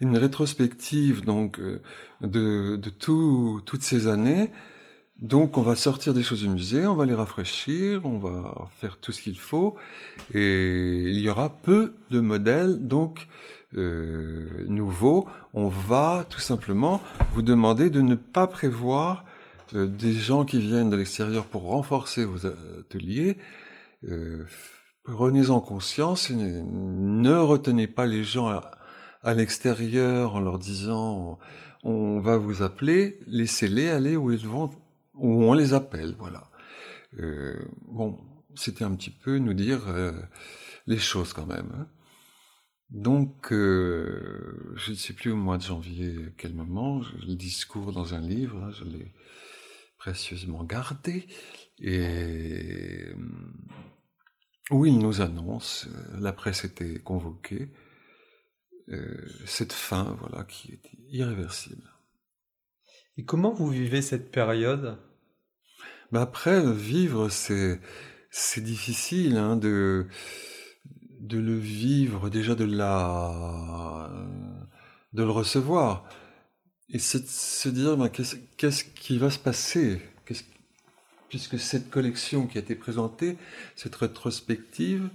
une 0.00 0.16
rétrospective 0.16 1.24
donc 1.24 1.58
euh, 1.58 1.80
de, 2.20 2.76
de 2.76 2.90
tout, 2.90 3.60
toutes 3.64 3.82
ces 3.82 4.06
années. 4.06 4.50
Donc 5.20 5.58
on 5.58 5.62
va 5.62 5.74
sortir 5.74 6.14
des 6.14 6.22
choses 6.22 6.42
du 6.42 6.48
musée, 6.48 6.86
on 6.86 6.94
va 6.94 7.04
les 7.04 7.14
rafraîchir, 7.14 8.06
on 8.06 8.18
va 8.18 8.70
faire 8.80 8.98
tout 8.98 9.10
ce 9.10 9.20
qu'il 9.20 9.38
faut, 9.38 9.74
et 10.32 11.02
il 11.08 11.18
y 11.18 11.28
aura 11.28 11.50
peu 11.50 11.94
de 12.10 12.20
modèles 12.20 12.86
donc 12.86 13.26
euh, 13.76 14.64
nouveaux. 14.68 15.26
On 15.54 15.66
va 15.66 16.24
tout 16.30 16.40
simplement 16.40 17.02
vous 17.32 17.42
demander 17.42 17.90
de 17.90 18.00
ne 18.00 18.14
pas 18.14 18.46
prévoir 18.46 19.24
euh, 19.74 19.86
des 19.86 20.12
gens 20.12 20.44
qui 20.44 20.60
viennent 20.60 20.88
de 20.88 20.96
l'extérieur 20.96 21.46
pour 21.46 21.62
renforcer 21.62 22.24
vos 22.24 22.46
ateliers. 22.46 23.38
Euh, 24.08 24.44
Prenez-en 25.10 25.60
conscience 25.60 26.28
et 26.30 26.34
ne 26.34 27.34
retenez 27.34 27.86
pas 27.86 28.04
les 28.04 28.24
gens 28.24 28.60
à 29.22 29.34
l'extérieur 29.34 30.34
en 30.34 30.40
leur 30.40 30.58
disant 30.58 31.38
on 31.82 32.20
va 32.20 32.36
vous 32.36 32.62
appeler, 32.62 33.18
laissez-les 33.26 33.88
aller 33.88 34.16
où 34.16 34.30
ils 34.30 34.46
vont, 34.46 34.70
où 35.14 35.44
on 35.44 35.54
les 35.54 35.72
appelle, 35.72 36.14
voilà. 36.18 36.50
Euh, 37.18 37.58
bon, 37.86 38.18
c'était 38.54 38.84
un 38.84 38.94
petit 38.94 39.10
peu 39.10 39.38
nous 39.38 39.54
dire 39.54 39.88
euh, 39.88 40.12
les 40.86 40.98
choses 40.98 41.32
quand 41.32 41.46
même. 41.46 41.72
Hein. 41.74 41.88
Donc, 42.90 43.50
euh, 43.50 44.74
je 44.76 44.90
ne 44.90 44.96
sais 44.96 45.14
plus 45.14 45.30
au 45.30 45.36
mois 45.36 45.56
de 45.56 45.62
janvier 45.62 46.16
quel 46.36 46.52
moment, 46.52 47.00
le 47.26 47.34
discours 47.34 47.92
dans 47.92 48.12
un 48.12 48.20
livre, 48.20 48.62
hein, 48.62 48.70
je 48.72 48.84
l'ai 48.84 49.14
précieusement 49.96 50.64
gardé, 50.64 51.26
et 51.80 53.06
où 54.70 54.86
il 54.86 54.98
nous 54.98 55.20
annonce, 55.20 55.88
la 56.18 56.32
presse 56.32 56.64
était 56.64 56.98
convoquée, 57.00 57.70
euh, 58.90 59.28
cette 59.46 59.72
fin, 59.72 60.16
voilà, 60.20 60.44
qui 60.44 60.72
est 60.72 60.90
irréversible. 61.10 61.90
Et 63.16 63.24
comment 63.24 63.52
vous 63.52 63.68
vivez 63.68 64.02
cette 64.02 64.30
période? 64.30 64.98
Ben 66.12 66.20
Après, 66.20 66.62
vivre, 66.72 67.28
c'est 67.28 67.80
c'est 68.30 68.62
difficile 68.62 69.36
hein, 69.36 69.56
de 69.56 70.06
de 71.20 71.38
le 71.38 71.56
vivre, 71.58 72.30
déjà 72.30 72.54
de 72.54 72.64
la 72.64 74.10
de 75.12 75.22
le 75.22 75.30
recevoir, 75.30 76.08
et 76.88 76.98
c'est 76.98 77.22
de 77.22 77.26
se 77.26 77.68
dire 77.68 77.96
ben, 77.96 78.08
qu'est-ce 78.08 78.84
qui 78.84 79.18
va 79.18 79.30
se 79.30 79.38
passer, 79.38 80.00
puisque 81.28 81.58
cette 81.58 81.90
collection 81.90 82.46
qui 82.46 82.58
a 82.58 82.60
été 82.60 82.74
présentée, 82.74 83.36
cette 83.76 83.94
rétrospective, 83.94 85.08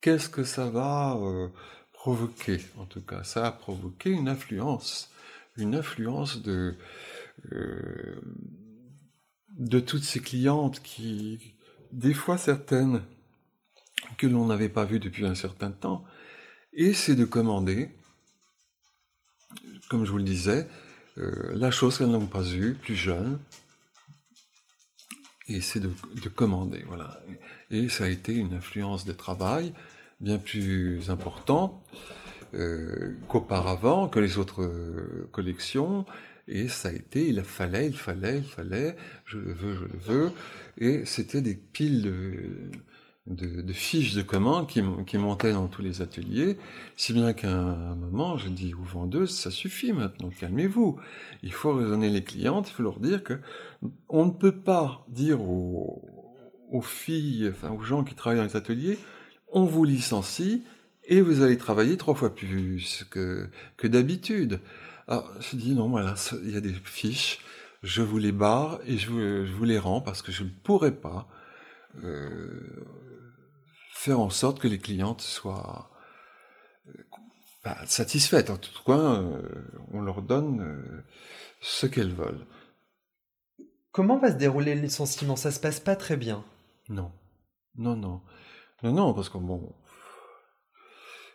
qu'est-ce 0.00 0.28
que 0.28 0.44
ça 0.44 0.68
va 0.68 1.16
euh, 1.16 1.48
provoqué, 1.92 2.60
en 2.78 2.84
tout 2.84 3.00
cas, 3.00 3.24
ça 3.24 3.46
a 3.46 3.52
provoqué 3.52 4.10
une 4.10 4.28
influence, 4.28 5.10
une 5.56 5.74
influence 5.74 6.42
de, 6.42 6.76
euh, 7.52 8.20
de 9.50 9.80
toutes 9.80 10.04
ces 10.04 10.20
clientes 10.20 10.82
qui, 10.82 11.54
des 11.92 12.14
fois 12.14 12.38
certaines, 12.38 13.02
que 14.18 14.26
l'on 14.26 14.46
n'avait 14.46 14.68
pas 14.68 14.84
vues 14.84 15.00
depuis 15.00 15.26
un 15.26 15.34
certain 15.34 15.70
temps, 15.70 16.04
et 16.72 16.92
de 16.92 17.24
commander, 17.24 17.88
comme 19.88 20.04
je 20.04 20.10
vous 20.10 20.18
le 20.18 20.24
disais, 20.24 20.68
euh, 21.18 21.52
la 21.54 21.70
chose 21.70 21.96
qu'elles 21.96 22.10
n'ont 22.10 22.26
pas 22.26 22.46
eue, 22.52 22.74
plus 22.74 22.94
jeunes, 22.94 23.38
et 25.48 25.60
c'est 25.60 25.80
de, 25.80 25.90
de, 26.22 26.28
commander, 26.28 26.84
voilà. 26.86 27.20
Et 27.70 27.88
ça 27.88 28.04
a 28.04 28.08
été 28.08 28.34
une 28.34 28.54
influence 28.54 29.04
de 29.04 29.12
travail, 29.12 29.72
bien 30.20 30.38
plus 30.38 31.10
important 31.10 31.82
euh, 32.54 33.14
qu'auparavant, 33.28 34.08
que 34.08 34.18
les 34.18 34.38
autres 34.38 34.62
euh, 34.62 35.28
collections. 35.32 36.04
Et 36.48 36.68
ça 36.68 36.88
a 36.88 36.92
été, 36.92 37.28
il 37.28 37.42
fallait, 37.42 37.86
il 37.86 37.96
fallait, 37.96 38.38
il 38.38 38.44
fallait, 38.44 38.96
je 39.24 39.38
le 39.38 39.52
veux, 39.52 39.74
je 39.74 39.84
le 39.84 39.98
veux. 39.98 40.32
Et 40.78 41.04
c'était 41.04 41.40
des 41.40 41.54
piles 41.54 42.02
de, 42.02 42.70
de, 43.26 43.72
fiches 43.72 44.14
de 44.14 44.22
commandes 44.22 44.68
qui, 44.68 44.82
qui, 45.06 45.18
montaient 45.18 45.52
dans 45.52 45.66
tous 45.66 45.82
les 45.82 46.00
ateliers, 46.00 46.56
si 46.96 47.12
bien 47.12 47.32
qu'à 47.32 47.50
un 47.50 47.94
moment, 47.94 48.38
je 48.38 48.48
dis 48.48 48.74
aux 48.74 48.84
vendeuses, 48.84 49.30
ça 49.30 49.50
suffit 49.50 49.92
maintenant, 49.92 50.30
calmez-vous. 50.30 50.98
Il 51.42 51.52
faut 51.52 51.72
raisonner 51.72 52.08
les 52.08 52.22
clientes, 52.22 52.68
il 52.70 52.72
faut 52.72 52.82
leur 52.82 53.00
dire 53.00 53.24
que 53.24 53.40
on 54.08 54.26
ne 54.26 54.30
peut 54.30 54.54
pas 54.54 55.04
dire 55.08 55.42
aux, 55.42 56.02
aux 56.70 56.82
filles, 56.82 57.50
enfin 57.52 57.70
aux 57.70 57.82
gens 57.82 58.04
qui 58.04 58.14
travaillent 58.14 58.38
dans 58.38 58.44
les 58.44 58.56
ateliers, 58.56 58.98
on 59.48 59.64
vous 59.64 59.84
licencie 59.84 60.62
et 61.04 61.20
vous 61.20 61.42
allez 61.42 61.56
travailler 61.56 61.96
trois 61.96 62.14
fois 62.14 62.34
plus 62.34 63.04
que, 63.10 63.48
que 63.76 63.86
d'habitude. 63.86 64.60
Alors, 65.08 65.30
je 65.40 65.56
dis 65.56 65.74
non, 65.74 65.88
voilà, 65.88 66.14
il 66.44 66.50
y 66.50 66.56
a 66.56 66.60
des 66.60 66.74
fiches, 66.84 67.38
je 67.82 68.02
vous 68.02 68.18
les 68.18 68.32
barre 68.32 68.80
et 68.86 68.98
je 68.98 69.10
vous, 69.10 69.20
je 69.20 69.52
vous 69.52 69.64
les 69.64 69.78
rends 69.78 70.00
parce 70.00 70.22
que 70.22 70.32
je 70.32 70.42
ne 70.42 70.48
pourrais 70.62 70.94
pas 70.94 71.28
euh, 72.04 72.60
faire 74.06 74.20
en 74.20 74.30
sorte 74.30 74.60
que 74.60 74.68
les 74.68 74.78
clientes 74.78 75.20
soient 75.20 75.90
euh, 76.88 76.92
bah, 77.64 77.76
satisfaites. 77.86 78.50
En 78.50 78.56
tout 78.56 78.70
cas, 78.84 78.92
euh, 78.92 79.42
on 79.92 80.00
leur 80.00 80.22
donne 80.22 80.60
euh, 80.60 81.04
ce 81.60 81.86
qu'elles 81.86 82.14
veulent. 82.14 82.46
Comment 83.90 84.18
va 84.18 84.30
se 84.30 84.36
dérouler 84.36 84.76
le 84.76 84.82
licenciement? 84.82 85.34
Ça 85.34 85.50
se 85.50 85.58
passe 85.58 85.80
pas 85.80 85.96
très 85.96 86.16
bien. 86.16 86.44
Non, 86.88 87.10
non, 87.76 87.96
non, 87.96 88.22
non, 88.84 88.92
non, 88.92 89.12
parce 89.12 89.28
que 89.28 89.38
bon, 89.38 89.74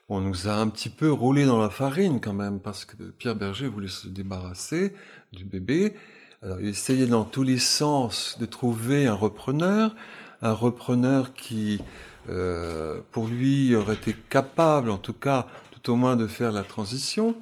on 0.07 0.21
nous 0.21 0.47
a 0.47 0.53
un 0.53 0.69
petit 0.69 0.89
peu 0.89 1.11
roulé 1.11 1.45
dans 1.45 1.59
la 1.59 1.69
farine 1.69 2.21
quand 2.21 2.33
même, 2.33 2.61
parce 2.61 2.85
que 2.85 2.95
Pierre 3.11 3.35
Berger 3.35 3.67
voulait 3.67 3.89
se 3.89 4.07
débarrasser 4.07 4.95
du 5.33 5.43
bébé. 5.43 5.93
Alors 6.41 6.61
il 6.61 6.69
essayait 6.69 7.05
dans 7.05 7.25
tous 7.25 7.43
les 7.43 7.59
sens 7.59 8.37
de 8.39 8.45
trouver 8.45 9.07
un 9.07 9.13
repreneur, 9.13 9.93
un 10.41 10.53
repreneur 10.53 11.33
qui, 11.33 11.81
pour 13.11 13.27
lui, 13.27 13.75
aurait 13.75 13.95
été 13.95 14.15
capable, 14.29 14.89
en 14.89 14.97
tout 14.97 15.13
cas, 15.13 15.47
tout 15.71 15.91
au 15.91 15.95
moins 15.95 16.15
de 16.15 16.27
faire 16.27 16.51
la 16.51 16.63
transition. 16.63 17.35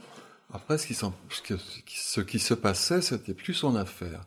Après, 0.52 0.78
ce 0.78 0.88
qui, 0.88 2.40
se 2.40 2.54
passait, 2.54 3.02
c'était 3.02 3.34
plus 3.34 3.54
son 3.54 3.76
affaire. 3.76 4.26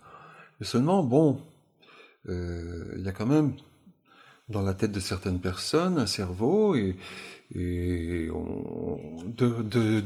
Mais 0.61 0.67
seulement, 0.67 1.03
bon, 1.03 1.41
euh, 2.29 2.95
il 2.97 3.03
y 3.05 3.09
a 3.09 3.13
quand 3.13 3.27
même 3.27 3.55
dans 4.49 4.63
la 4.63 4.75
tête 4.75 4.93
de 4.93 5.01
certaines 5.01 5.41
personnes 5.41 5.99
un 5.99 6.07
cerveau 6.07 6.77
et, 6.77 6.97
de, 7.55 8.31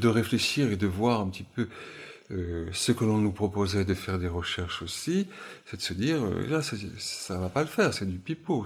réfléchir 0.09 0.73
et 0.73 0.77
de 0.77 0.87
voir 0.87 1.21
un 1.21 1.29
petit 1.29 1.45
peu 1.45 1.69
euh, 2.31 2.69
ce 2.73 2.93
que 2.93 3.05
l'on 3.05 3.19
nous 3.19 3.33
proposait 3.33 3.85
de 3.85 3.95
faire 3.95 4.19
des 4.19 4.27
recherches 4.27 4.83
aussi, 4.83 5.29
c'est 5.65 5.77
de 5.77 5.83
se 5.83 5.93
dire 5.93 6.25
euh, 6.25 6.45
là 6.49 6.61
ça, 6.61 6.77
ça 6.99 7.39
va 7.39 7.49
pas 7.49 7.61
le 7.61 7.69
faire, 7.69 7.95
c'est 7.95 8.07
du 8.07 8.19
pipeau. 8.19 8.65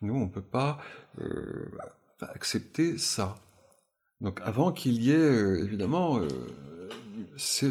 Nous 0.00 0.14
on 0.14 0.28
peut 0.28 0.42
pas 0.42 0.78
euh, 1.20 1.70
accepter 2.20 2.98
ça. 2.98 3.36
Donc 4.20 4.40
avant 4.42 4.72
qu'il 4.72 5.02
y 5.02 5.12
ait 5.12 5.16
euh, 5.16 5.64
évidemment 5.64 6.18
euh, 6.18 6.28
ces, 7.36 7.70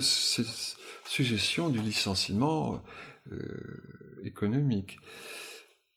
suggestions 1.06 1.70
du 1.70 1.80
licenciement 1.80 2.82
euh, 3.32 4.22
économique. 4.24 5.00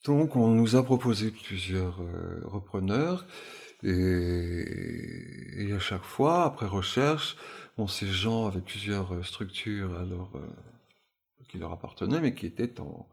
Donc 0.05 0.35
on 0.35 0.49
nous 0.49 0.77
a 0.77 0.83
proposé 0.83 1.31
plusieurs 1.31 2.01
repreneurs 2.45 3.27
et, 3.83 5.73
à 5.75 5.79
chaque 5.79 6.05
fois, 6.05 6.45
après 6.45 6.67
recherche, 6.67 7.37
bon, 7.77 7.87
ces 7.87 8.07
gens 8.07 8.47
avaient 8.47 8.61
plusieurs 8.61 9.25
structures 9.25 9.99
alors 9.99 10.33
qui 11.49 11.59
leur 11.59 11.73
appartenaient, 11.73 12.21
mais 12.21 12.35
qui 12.35 12.47
étaient 12.47 12.79
en, 12.81 13.09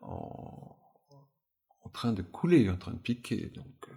en, 0.00 0.77
en, 1.88 1.90
train 1.90 2.12
de 2.12 2.22
couler, 2.22 2.70
en 2.70 2.76
train 2.76 2.92
de 2.92 2.98
piquer. 2.98 3.50
Donc 3.54 3.88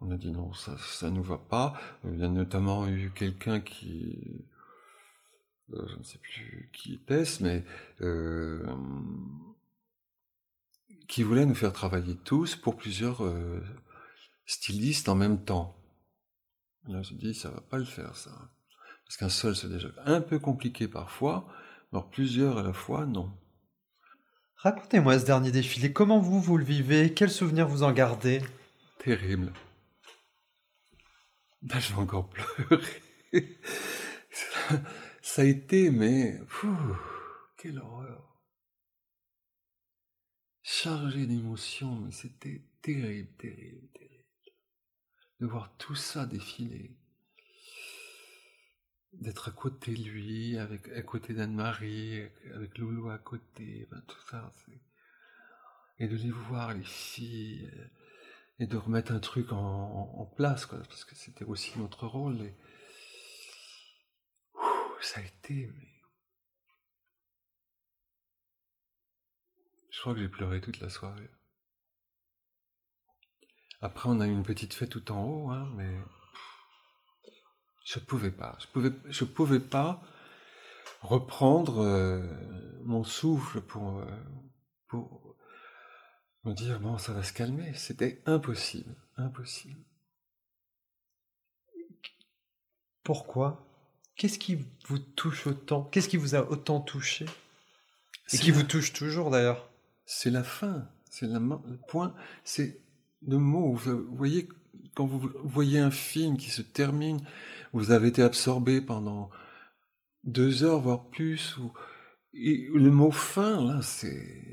on 0.00 0.10
a 0.10 0.16
dit 0.16 0.30
non, 0.30 0.52
ça 0.52 0.76
ça 0.78 1.10
nous 1.10 1.22
va 1.22 1.38
pas. 1.38 1.74
Il 2.04 2.18
y 2.18 2.24
a 2.24 2.28
notamment 2.28 2.86
eu 2.86 3.10
quelqu'un 3.14 3.60
qui 3.60 4.44
je 5.72 5.96
ne 5.96 6.02
sais 6.04 6.18
plus 6.18 6.70
qui 6.72 6.94
était-ce, 6.94 7.42
mais 7.42 7.64
euh, 8.00 8.64
qui 11.08 11.22
voulait 11.22 11.46
nous 11.46 11.54
faire 11.54 11.72
travailler 11.72 12.16
tous 12.16 12.56
pour 12.56 12.76
plusieurs 12.76 13.24
euh, 13.24 13.62
stylistes 14.46 15.08
en 15.08 15.14
même 15.14 15.44
temps. 15.44 15.76
Là, 16.88 17.02
je 17.02 17.14
dis, 17.14 17.34
ça 17.34 17.50
va 17.50 17.60
pas 17.60 17.78
le 17.78 17.84
faire, 17.84 18.16
ça. 18.16 18.30
Parce 19.04 19.16
qu'un 19.16 19.28
seul, 19.28 19.56
c'est 19.56 19.68
déjà 19.68 19.88
un 20.04 20.20
peu 20.20 20.38
compliqué 20.38 20.88
parfois, 20.88 21.48
alors 21.92 22.10
plusieurs 22.10 22.58
à 22.58 22.62
la 22.62 22.72
fois, 22.72 23.06
non. 23.06 23.32
Racontez-moi 24.56 25.18
ce 25.18 25.26
dernier 25.26 25.50
défilé, 25.50 25.92
comment 25.92 26.18
vous, 26.18 26.40
vous 26.40 26.56
le 26.56 26.64
vivez? 26.64 27.12
Quels 27.12 27.30
souvenirs 27.30 27.68
vous 27.68 27.82
en 27.82 27.92
gardez? 27.92 28.42
Terrible. 28.98 29.52
Ben, 31.62 31.78
je 31.78 31.92
vais 31.92 32.00
encore 32.00 32.30
pleurer. 32.30 33.02
ça 35.22 35.42
a 35.42 35.44
été, 35.44 35.90
mais... 35.90 36.38
Pfff, 36.38 36.68
quelle 37.56 37.78
horreur 37.78 38.26
chargé 40.66 41.26
d'émotions, 41.26 41.96
mais 42.00 42.10
c'était 42.10 42.64
terrible, 42.82 43.30
terrible, 43.38 43.88
terrible. 43.94 44.24
De 45.38 45.46
voir 45.46 45.76
tout 45.78 45.94
ça 45.94 46.26
défiler. 46.26 46.96
D'être 49.20 49.48
à 49.48 49.52
côté 49.52 49.94
de 49.94 50.02
lui, 50.02 50.58
avec, 50.58 50.88
à 50.88 51.02
côté 51.02 51.32
d'Anne-Marie, 51.34 52.28
avec 52.54 52.76
Loulou 52.78 53.08
à 53.10 53.18
côté, 53.18 53.88
ben, 53.90 54.02
tout 54.06 54.20
ça. 54.30 54.52
Et 55.98 56.06
de 56.06 56.16
les 56.16 56.30
voir, 56.30 56.74
les 56.74 56.84
filles, 56.84 57.70
et 58.58 58.66
de 58.66 58.76
remettre 58.76 59.12
un 59.12 59.20
truc 59.20 59.52
en, 59.52 60.30
place, 60.36 60.66
quoi, 60.66 60.78
parce 60.78 61.04
que 61.04 61.14
c'était 61.14 61.44
aussi 61.44 61.78
notre 61.78 62.06
rôle. 62.06 62.42
Et... 62.42 62.54
Ça 65.00 65.20
a 65.20 65.22
été, 65.22 65.66
mais 65.66 65.96
Je 69.96 70.02
crois 70.02 70.12
que 70.12 70.20
j'ai 70.20 70.28
pleuré 70.28 70.60
toute 70.60 70.80
la 70.80 70.90
soirée. 70.90 71.30
Après, 73.80 74.10
on 74.10 74.20
a 74.20 74.26
eu 74.26 74.30
une 74.30 74.42
petite 74.42 74.74
fête 74.74 74.90
tout 74.90 75.10
en 75.10 75.24
haut, 75.24 75.50
hein, 75.50 75.72
mais 75.74 75.98
je 77.86 77.98
pouvais 78.00 78.30
pas. 78.30 78.58
Je 78.60 78.66
pouvais, 78.66 78.92
je 79.08 79.24
pouvais 79.24 79.60
pas 79.60 80.02
reprendre 81.00 81.82
euh, 81.82 82.22
mon 82.84 83.04
souffle 83.04 83.60
pour, 83.60 83.98
euh, 83.98 84.04
pour 84.88 85.36
me 86.44 86.52
dire 86.52 86.80
bon, 86.80 86.98
ça 86.98 87.12
va 87.12 87.22
se 87.22 87.32
calmer. 87.32 87.72
C'était 87.74 88.22
impossible, 88.26 88.94
impossible. 89.16 89.80
Pourquoi? 93.04 93.64
Qu'est-ce 94.16 94.38
qui 94.38 94.58
vous 94.88 94.98
touche 94.98 95.46
autant? 95.46 95.84
Qu'est-ce 95.84 96.08
qui 96.08 96.16
vous 96.16 96.34
a 96.34 96.50
autant 96.50 96.80
touché? 96.80 97.24
Et 98.32 98.38
qui 98.38 98.50
vous 98.50 98.64
touche 98.64 98.92
toujours 98.92 99.30
d'ailleurs 99.30 99.70
c'est 100.06 100.30
la 100.30 100.44
fin, 100.44 100.88
c'est 101.10 101.26
le 101.26 101.40
point, 101.88 102.14
c'est 102.44 102.80
le 103.26 103.38
mot. 103.38 103.74
Vous 103.74 104.06
voyez, 104.14 104.48
quand 104.94 105.04
vous 105.04 105.30
voyez 105.42 105.80
un 105.80 105.90
film 105.90 106.36
qui 106.36 106.50
se 106.50 106.62
termine, 106.62 107.20
vous 107.72 107.90
avez 107.90 108.08
été 108.08 108.22
absorbé 108.22 108.80
pendant 108.80 109.30
deux 110.24 110.64
heures, 110.64 110.80
voire 110.80 111.08
plus, 111.08 111.56
le 112.32 112.90
mot 112.90 113.10
fin, 113.10 113.64
là, 113.64 113.80
c'est, 113.82 114.44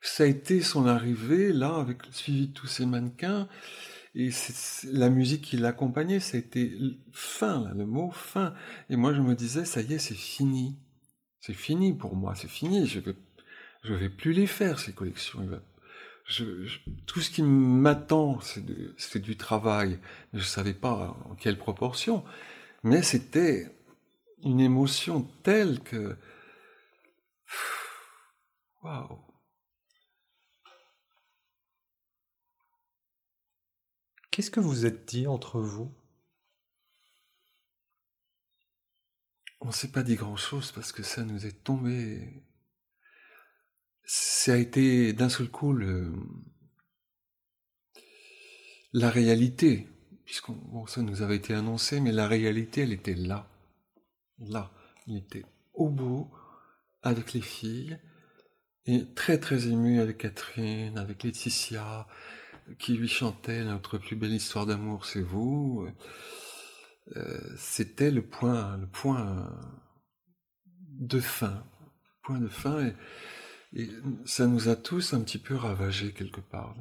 ça 0.00 0.24
a 0.24 0.26
été 0.26 0.60
son 0.60 0.86
arrivée, 0.86 1.52
là, 1.52 1.76
avec 1.76 2.02
suivi 2.10 2.48
de 2.48 2.52
tous 2.52 2.66
ces 2.66 2.86
mannequins, 2.86 3.48
et 4.14 4.30
la 4.84 5.10
musique 5.10 5.42
qui 5.42 5.56
l'accompagnait, 5.56 6.20
ça 6.20 6.36
a 6.36 6.40
été 6.40 6.76
fin, 7.12 7.62
là, 7.62 7.72
le 7.74 7.86
mot 7.86 8.10
fin. 8.10 8.54
Et 8.90 8.96
moi, 8.96 9.14
je 9.14 9.20
me 9.20 9.34
disais, 9.34 9.64
ça 9.64 9.80
y 9.80 9.94
est, 9.94 9.98
c'est 9.98 10.14
fini. 10.14 10.76
C'est 11.40 11.54
fini 11.54 11.92
pour 11.92 12.16
moi, 12.16 12.34
c'est 12.34 12.48
fini. 12.50 12.86
Je 12.86 13.00
vais 13.00 13.14
je 13.84 13.94
vais 13.94 14.10
plus 14.10 14.32
les 14.32 14.46
faire 14.46 14.78
ces 14.78 14.92
collections. 14.92 15.40
Je, 16.28 16.66
je, 16.66 16.78
tout 17.06 17.20
ce 17.20 17.30
qui 17.30 17.42
m'attend, 17.42 18.38
c'est 18.40 19.18
du 19.18 19.36
travail. 19.38 19.98
Je 20.34 20.42
savais 20.42 20.74
pas 20.74 21.16
en 21.24 21.34
quelle 21.36 21.58
proportion, 21.58 22.22
mais 22.82 23.02
c'était 23.02 23.74
une 24.42 24.60
émotion 24.60 25.22
telle 25.42 25.80
que 25.80 26.16
waouh. 28.82 29.18
Qu'est-ce 34.30 34.50
que 34.50 34.60
vous 34.60 34.84
êtes 34.86 35.08
dit 35.08 35.26
entre 35.26 35.60
vous? 35.60 35.92
On 39.60 39.72
s'est 39.72 39.90
pas 39.90 40.02
dit 40.02 40.14
grand-chose 40.14 40.72
parce 40.72 40.92
que 40.92 41.02
ça 41.02 41.24
nous 41.24 41.46
est 41.46 41.64
tombé 41.64 42.44
ça 44.10 44.54
a 44.54 44.56
été 44.56 45.12
d'un 45.12 45.28
seul 45.28 45.50
coup 45.50 45.74
le, 45.74 46.10
la 48.94 49.10
réalité, 49.10 49.86
puisqu'on 50.24 50.54
bon, 50.54 50.86
ça 50.86 51.02
nous 51.02 51.20
avait 51.20 51.36
été 51.36 51.52
annoncé, 51.52 52.00
mais 52.00 52.10
la 52.10 52.26
réalité, 52.26 52.80
elle 52.82 52.92
était 52.94 53.14
là, 53.14 53.46
là, 54.38 54.72
il 55.06 55.18
était 55.18 55.44
au 55.74 55.90
bout 55.90 56.30
avec 57.02 57.34
les 57.34 57.42
filles, 57.42 57.98
et 58.86 59.04
très 59.14 59.38
très 59.38 59.68
ému 59.68 60.00
avec 60.00 60.16
Catherine, 60.16 60.96
avec 60.96 61.22
Laetitia, 61.22 62.06
qui 62.78 62.94
lui 62.94 63.08
chantait 63.08 63.62
notre 63.62 63.98
plus 63.98 64.16
belle 64.16 64.32
histoire 64.32 64.64
d'amour, 64.64 65.04
c'est 65.04 65.20
vous. 65.20 65.86
Euh, 67.14 67.38
C'était 67.58 68.10
le 68.10 68.22
point, 68.22 68.78
le 68.78 68.86
point 68.86 69.52
de 70.98 71.20
fin, 71.20 71.62
point 72.22 72.40
de 72.40 72.48
fin. 72.48 72.86
Et, 72.86 72.94
et 73.74 73.88
ça 74.24 74.46
nous 74.46 74.68
a 74.68 74.76
tous 74.76 75.12
un 75.14 75.20
petit 75.22 75.38
peu 75.38 75.54
ravagés 75.54 76.12
quelque 76.12 76.40
part 76.40 76.74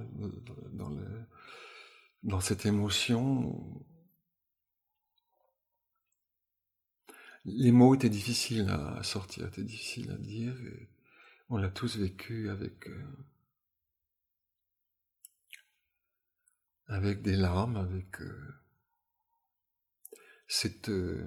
dans, 2.24 2.40
cette 2.40 2.66
émotion. 2.66 3.84
les 7.48 7.72
mots 7.72 7.96
étaient 7.96 8.10
difficiles 8.10 8.70
à 8.70 9.02
sortir, 9.04 9.48
étaient 9.48 9.64
difficiles 9.64 10.12
à 10.12 10.18
dire. 10.18 10.54
Et 10.62 10.90
on 11.50 11.58
l'a 11.58 11.70
tous 11.70 11.98
vécu 11.98 12.50
avec 12.50 12.88
euh, 12.88 13.06
avec 16.88 17.22
des 17.22 17.36
larmes, 17.36 17.78
avec 17.78 18.22
euh, 18.22 18.56
cette 20.48 20.90
euh, 20.90 21.26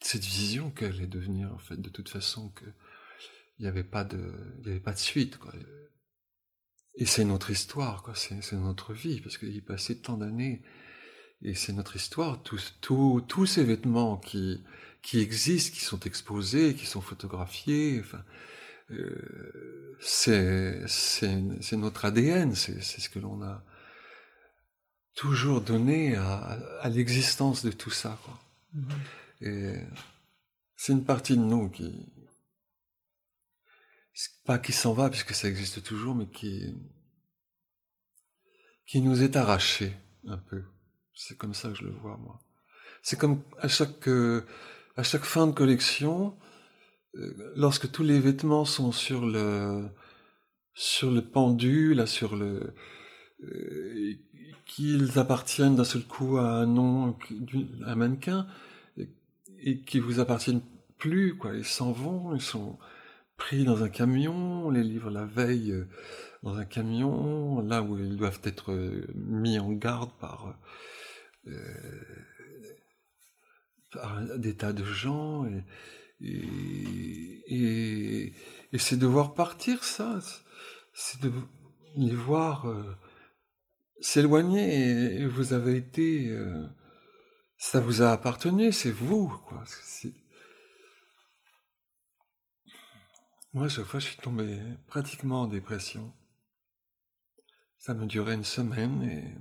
cette 0.00 0.24
vision 0.24 0.70
qu'elle 0.70 0.94
allait 0.94 1.06
devenir 1.06 1.52
en 1.54 1.58
fait 1.58 1.76
de 1.76 1.90
toute 1.90 2.08
façon 2.08 2.50
que 2.50 2.64
il 3.60 3.64
n'y 3.64 3.68
avait 3.68 3.84
pas 3.84 4.04
de 4.04 4.32
il 4.60 4.68
y 4.68 4.70
avait 4.70 4.80
pas 4.80 4.94
de 4.94 4.98
suite 4.98 5.36
quoi. 5.36 5.52
Et 6.94 7.04
c'est 7.04 7.24
notre 7.24 7.50
histoire 7.50 8.02
quoi, 8.02 8.14
c'est 8.14 8.52
notre 8.54 8.94
vie 8.94 9.20
parce 9.20 9.36
qu'il 9.36 9.54
est 9.54 9.60
passé 9.60 10.00
tant 10.00 10.16
d'années 10.16 10.62
et 11.42 11.54
c'est 11.54 11.74
notre 11.74 11.94
histoire 11.94 12.42
tous 12.42 12.78
tous 12.80 13.22
tous 13.28 13.44
ces 13.44 13.64
vêtements 13.64 14.16
qui 14.16 14.64
qui 15.02 15.20
existent, 15.20 15.74
qui 15.74 15.84
sont 15.84 16.00
exposés, 16.00 16.74
qui 16.74 16.86
sont 16.86 17.00
photographiés, 17.00 18.00
enfin 18.00 18.24
euh, 18.90 19.94
c'est 20.00 21.76
notre 21.76 22.06
ADN, 22.06 22.54
c'est 22.54 22.80
ce 22.80 23.08
que 23.08 23.18
l'on 23.18 23.42
a 23.42 23.62
toujours 25.14 25.60
donné 25.60 26.16
à, 26.16 26.58
à 26.80 26.88
l'existence 26.88 27.64
de 27.64 27.70
tout 27.70 27.90
ça. 27.90 28.18
Quoi. 28.24 28.40
Mhm. 28.72 28.88
Et 29.42 29.74
c'est 30.76 30.92
une 30.92 31.04
partie 31.04 31.36
de 31.36 31.42
nous 31.42 31.68
qui, 31.68 31.92
pas 34.44 34.58
qui 34.58 34.72
s'en 34.72 34.92
va 34.92 35.10
puisque 35.10 35.34
ça 35.34 35.48
existe 35.48 35.82
toujours, 35.82 36.14
mais 36.14 36.28
qui, 36.28 36.74
qui 38.86 39.00
nous 39.00 39.22
est 39.22 39.36
arraché 39.36 39.92
un 40.26 40.38
peu. 40.38 40.62
C'est 41.14 41.36
comme 41.36 41.54
ça 41.54 41.68
que 41.70 41.76
je 41.76 41.84
le 41.84 41.90
vois 41.90 42.16
moi. 42.16 42.40
C'est 43.02 43.18
comme 43.18 43.42
à 43.58 43.68
chaque 43.68 44.08
euh, 44.08 44.46
à 44.96 45.02
chaque 45.02 45.24
fin 45.24 45.46
de 45.46 45.52
collection, 45.52 46.36
euh, 47.16 47.52
lorsque 47.56 47.90
tous 47.90 48.02
les 48.02 48.20
vêtements 48.20 48.64
sont 48.64 48.92
sur 48.92 49.26
le 49.26 49.88
sur 50.74 51.10
le 51.10 51.22
pendu, 51.22 51.94
là 51.94 52.06
sur 52.06 52.36
le 52.36 52.74
euh, 53.42 54.14
qu'ils 54.66 55.18
appartiennent 55.18 55.76
d'un 55.76 55.84
seul 55.84 56.04
coup 56.04 56.38
à 56.38 56.48
un 56.50 56.66
nom, 56.66 57.16
à 57.84 57.92
un 57.92 57.94
mannequin, 57.96 58.46
et, 58.96 59.08
et 59.60 59.80
qui 59.80 59.98
vous 59.98 60.20
appartiennent 60.20 60.62
plus, 60.98 61.36
quoi. 61.36 61.54
Ils 61.56 61.64
s'en 61.64 61.92
vont, 61.92 62.34
ils 62.34 62.42
sont 62.42 62.78
pris 63.40 63.64
dans 63.64 63.82
un 63.82 63.88
camion, 63.88 64.66
on 64.66 64.70
les 64.70 64.84
livre 64.84 65.10
la 65.10 65.24
veille 65.24 65.72
euh, 65.72 65.88
dans 66.42 66.56
un 66.56 66.66
camion, 66.66 67.62
là 67.62 67.82
où 67.82 67.98
ils 67.98 68.16
doivent 68.16 68.42
être 68.44 68.70
euh, 68.70 69.06
mis 69.14 69.58
en 69.58 69.72
garde 69.72 70.12
par, 70.20 70.54
euh, 71.48 72.02
par 73.92 74.20
des 74.36 74.54
tas 74.54 74.74
de 74.74 74.84
gens, 74.84 75.46
et, 75.46 75.64
et, 78.72 78.78
c'est 78.78 78.98
de 78.98 79.06
voir 79.06 79.32
partir 79.32 79.84
ça, 79.84 80.20
c'est 80.92 81.22
de 81.22 81.32
les 81.96 82.14
voir 82.14 82.66
s'éloigner 84.00 85.22
et, 85.22 85.26
vous 85.26 85.54
avez 85.54 85.76
été, 85.76 86.30
ça 87.56 87.80
vous 87.80 88.02
a 88.02 88.10
appartenu, 88.10 88.70
c'est 88.70 88.92
vous, 88.92 89.28
quoi. 89.48 89.64
Moi, 93.52 93.68
chaque 93.68 93.86
fois, 93.86 93.98
je 93.98 94.06
suis 94.06 94.16
tombé 94.16 94.60
pratiquement 94.86 95.42
en 95.42 95.46
dépression. 95.48 96.12
Ça 97.78 97.94
me 97.94 98.06
durait 98.06 98.34
une 98.34 98.44
semaine 98.44 99.02
et 99.02 99.34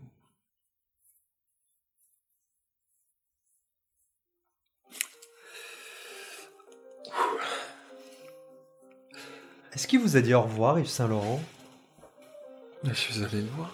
Est-ce 9.74 9.88
qu'il 9.88 10.00
vous 10.00 10.18
a 10.18 10.22
dit 10.22 10.34
au 10.34 10.42
revoir, 10.42 10.80
Yves 10.80 10.88
Saint-Laurent? 10.88 11.42
Je 12.84 12.94
suis 12.94 13.24
allé 13.24 13.42
le 13.42 13.48
voir. 13.50 13.72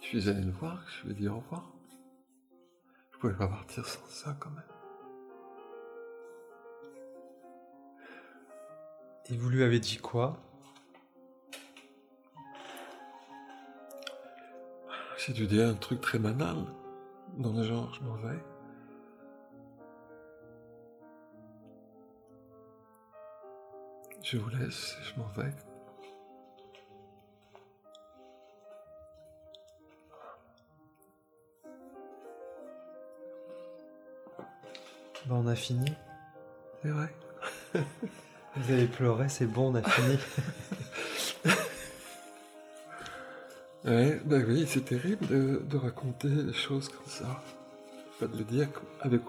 Je 0.00 0.06
suis 0.06 0.28
allé 0.28 0.42
le 0.42 0.52
voir, 0.52 0.82
je 0.88 1.06
lui 1.06 1.12
ai 1.12 1.14
dit 1.14 1.28
au 1.28 1.40
revoir. 1.40 1.68
Je 3.12 3.18
pouvais 3.18 3.34
pas 3.34 3.48
partir 3.48 3.84
sans 3.84 4.06
ça 4.08 4.36
quand 4.38 4.50
même. 4.50 4.75
Et 9.28 9.36
vous 9.36 9.48
lui 9.48 9.64
avez 9.64 9.80
dit 9.80 9.96
quoi? 9.96 10.36
J'ai 15.18 15.32
dû 15.32 15.48
dire 15.48 15.66
un 15.66 15.74
truc 15.74 16.00
très 16.00 16.20
banal, 16.20 16.58
dans 17.38 17.52
le 17.52 17.64
genre 17.64 17.92
je 17.94 18.00
m'en 18.02 18.14
vais. 18.14 18.38
Je 24.22 24.38
vous 24.38 24.48
laisse, 24.50 24.96
je 25.02 25.20
m'en 25.20 25.26
vais. 25.28 25.52
Ben, 35.26 35.34
on 35.34 35.46
a 35.48 35.56
fini. 35.56 35.92
C'est 36.82 36.90
vrai. 36.90 37.12
Vous 38.56 38.72
avez 38.72 38.86
pleuré, 38.86 39.28
c'est 39.28 39.46
bon, 39.46 39.72
on 39.72 39.74
a 39.76 39.82
fini. 39.82 40.18
Ouais, 43.84 44.20
bah 44.24 44.38
oui, 44.44 44.66
c'est 44.66 44.84
terrible 44.84 45.24
de, 45.28 45.62
de 45.64 45.76
raconter 45.76 46.26
les 46.26 46.52
choses 46.52 46.88
comme 46.88 47.06
ça. 47.06 47.40
Pas 48.18 48.26
de 48.26 48.36
le 48.36 48.42
dire 48.42 48.68
avec 49.00 49.22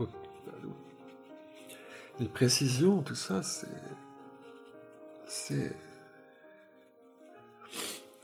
les 2.19 2.27
précisions, 2.27 3.01
tout 3.03 3.15
ça, 3.15 3.43
c'est. 3.43 3.67
C'est. 5.27 5.75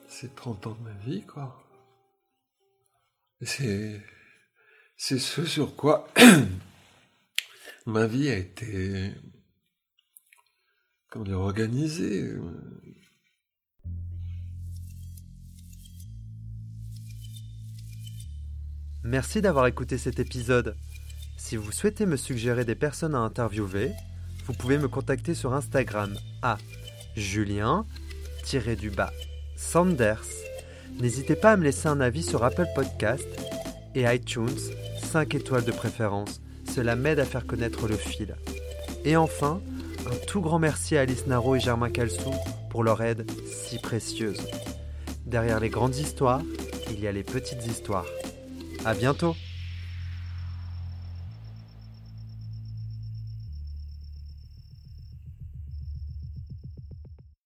C'est 0.08 0.36
30 0.36 0.68
ans 0.68 0.78
de 0.80 0.84
ma 0.84 0.96
vie, 1.06 1.24
quoi. 1.24 1.64
C'est. 3.42 4.02
C'est 4.98 5.20
ce 5.20 5.46
sur 5.46 5.76
quoi 5.76 6.08
ma 7.86 8.08
vie 8.08 8.30
a 8.30 8.38
été. 8.38 9.12
Comment 11.14 11.26
dire, 11.26 11.40
organisée. 11.40 12.28
Merci 19.04 19.40
d'avoir 19.40 19.68
écouté 19.68 20.00
cet 20.00 20.20
épisode. 20.20 20.76
Si 21.38 21.56
vous 21.56 21.72
souhaitez 21.72 22.08
me 22.08 22.16
suggérer 22.16 22.66
des 22.66 22.74
personnes 22.74 23.14
à 23.14 23.20
interviewer, 23.20 23.92
vous 24.48 24.54
pouvez 24.54 24.80
me 24.80 24.88
contacter 24.88 25.36
sur 25.36 25.54
Instagram 25.54 26.18
à 26.42 26.58
julien-du-bas 27.16 29.14
Sanders. 29.56 30.26
N'hésitez 31.00 31.36
pas 31.36 31.52
à 31.52 31.58
me 31.58 31.66
laisser 31.66 31.90
un 31.90 32.02
avis 32.02 32.24
sur 32.24 32.44
Apple 32.44 32.66
Podcast 32.74 33.28
et 33.94 34.12
iTunes, 34.12 34.50
5 35.04 35.36
étoiles 35.36 35.66
de 35.66 35.72
préférence. 35.72 36.42
Cela 36.74 36.96
m'aide 36.96 37.20
à 37.20 37.26
faire 37.26 37.46
connaître 37.46 37.88
le 37.88 37.98
fil. 37.98 38.36
Et 39.06 39.16
enfin, 39.16 39.62
un 40.12 40.16
tout 40.28 40.42
grand 40.42 40.60
merci 40.60 40.98
à 40.98 41.02
Alice 41.02 41.28
Naro 41.28 41.56
et 41.56 41.60
Germain 41.60 41.90
Calsou 41.90 42.32
pour 42.70 42.84
leur 42.84 43.02
aide 43.02 43.30
si 43.46 43.80
précieuse. 43.80 44.42
Derrière 45.26 45.60
les 45.60 45.70
grandes 45.70 45.96
histoires, 45.96 46.42
il 46.92 47.00
y 47.00 47.08
a 47.08 47.12
les 47.12 47.24
petites 47.24 47.66
histoires. 47.66 48.06
À 48.86 48.94
bientôt 48.94 49.36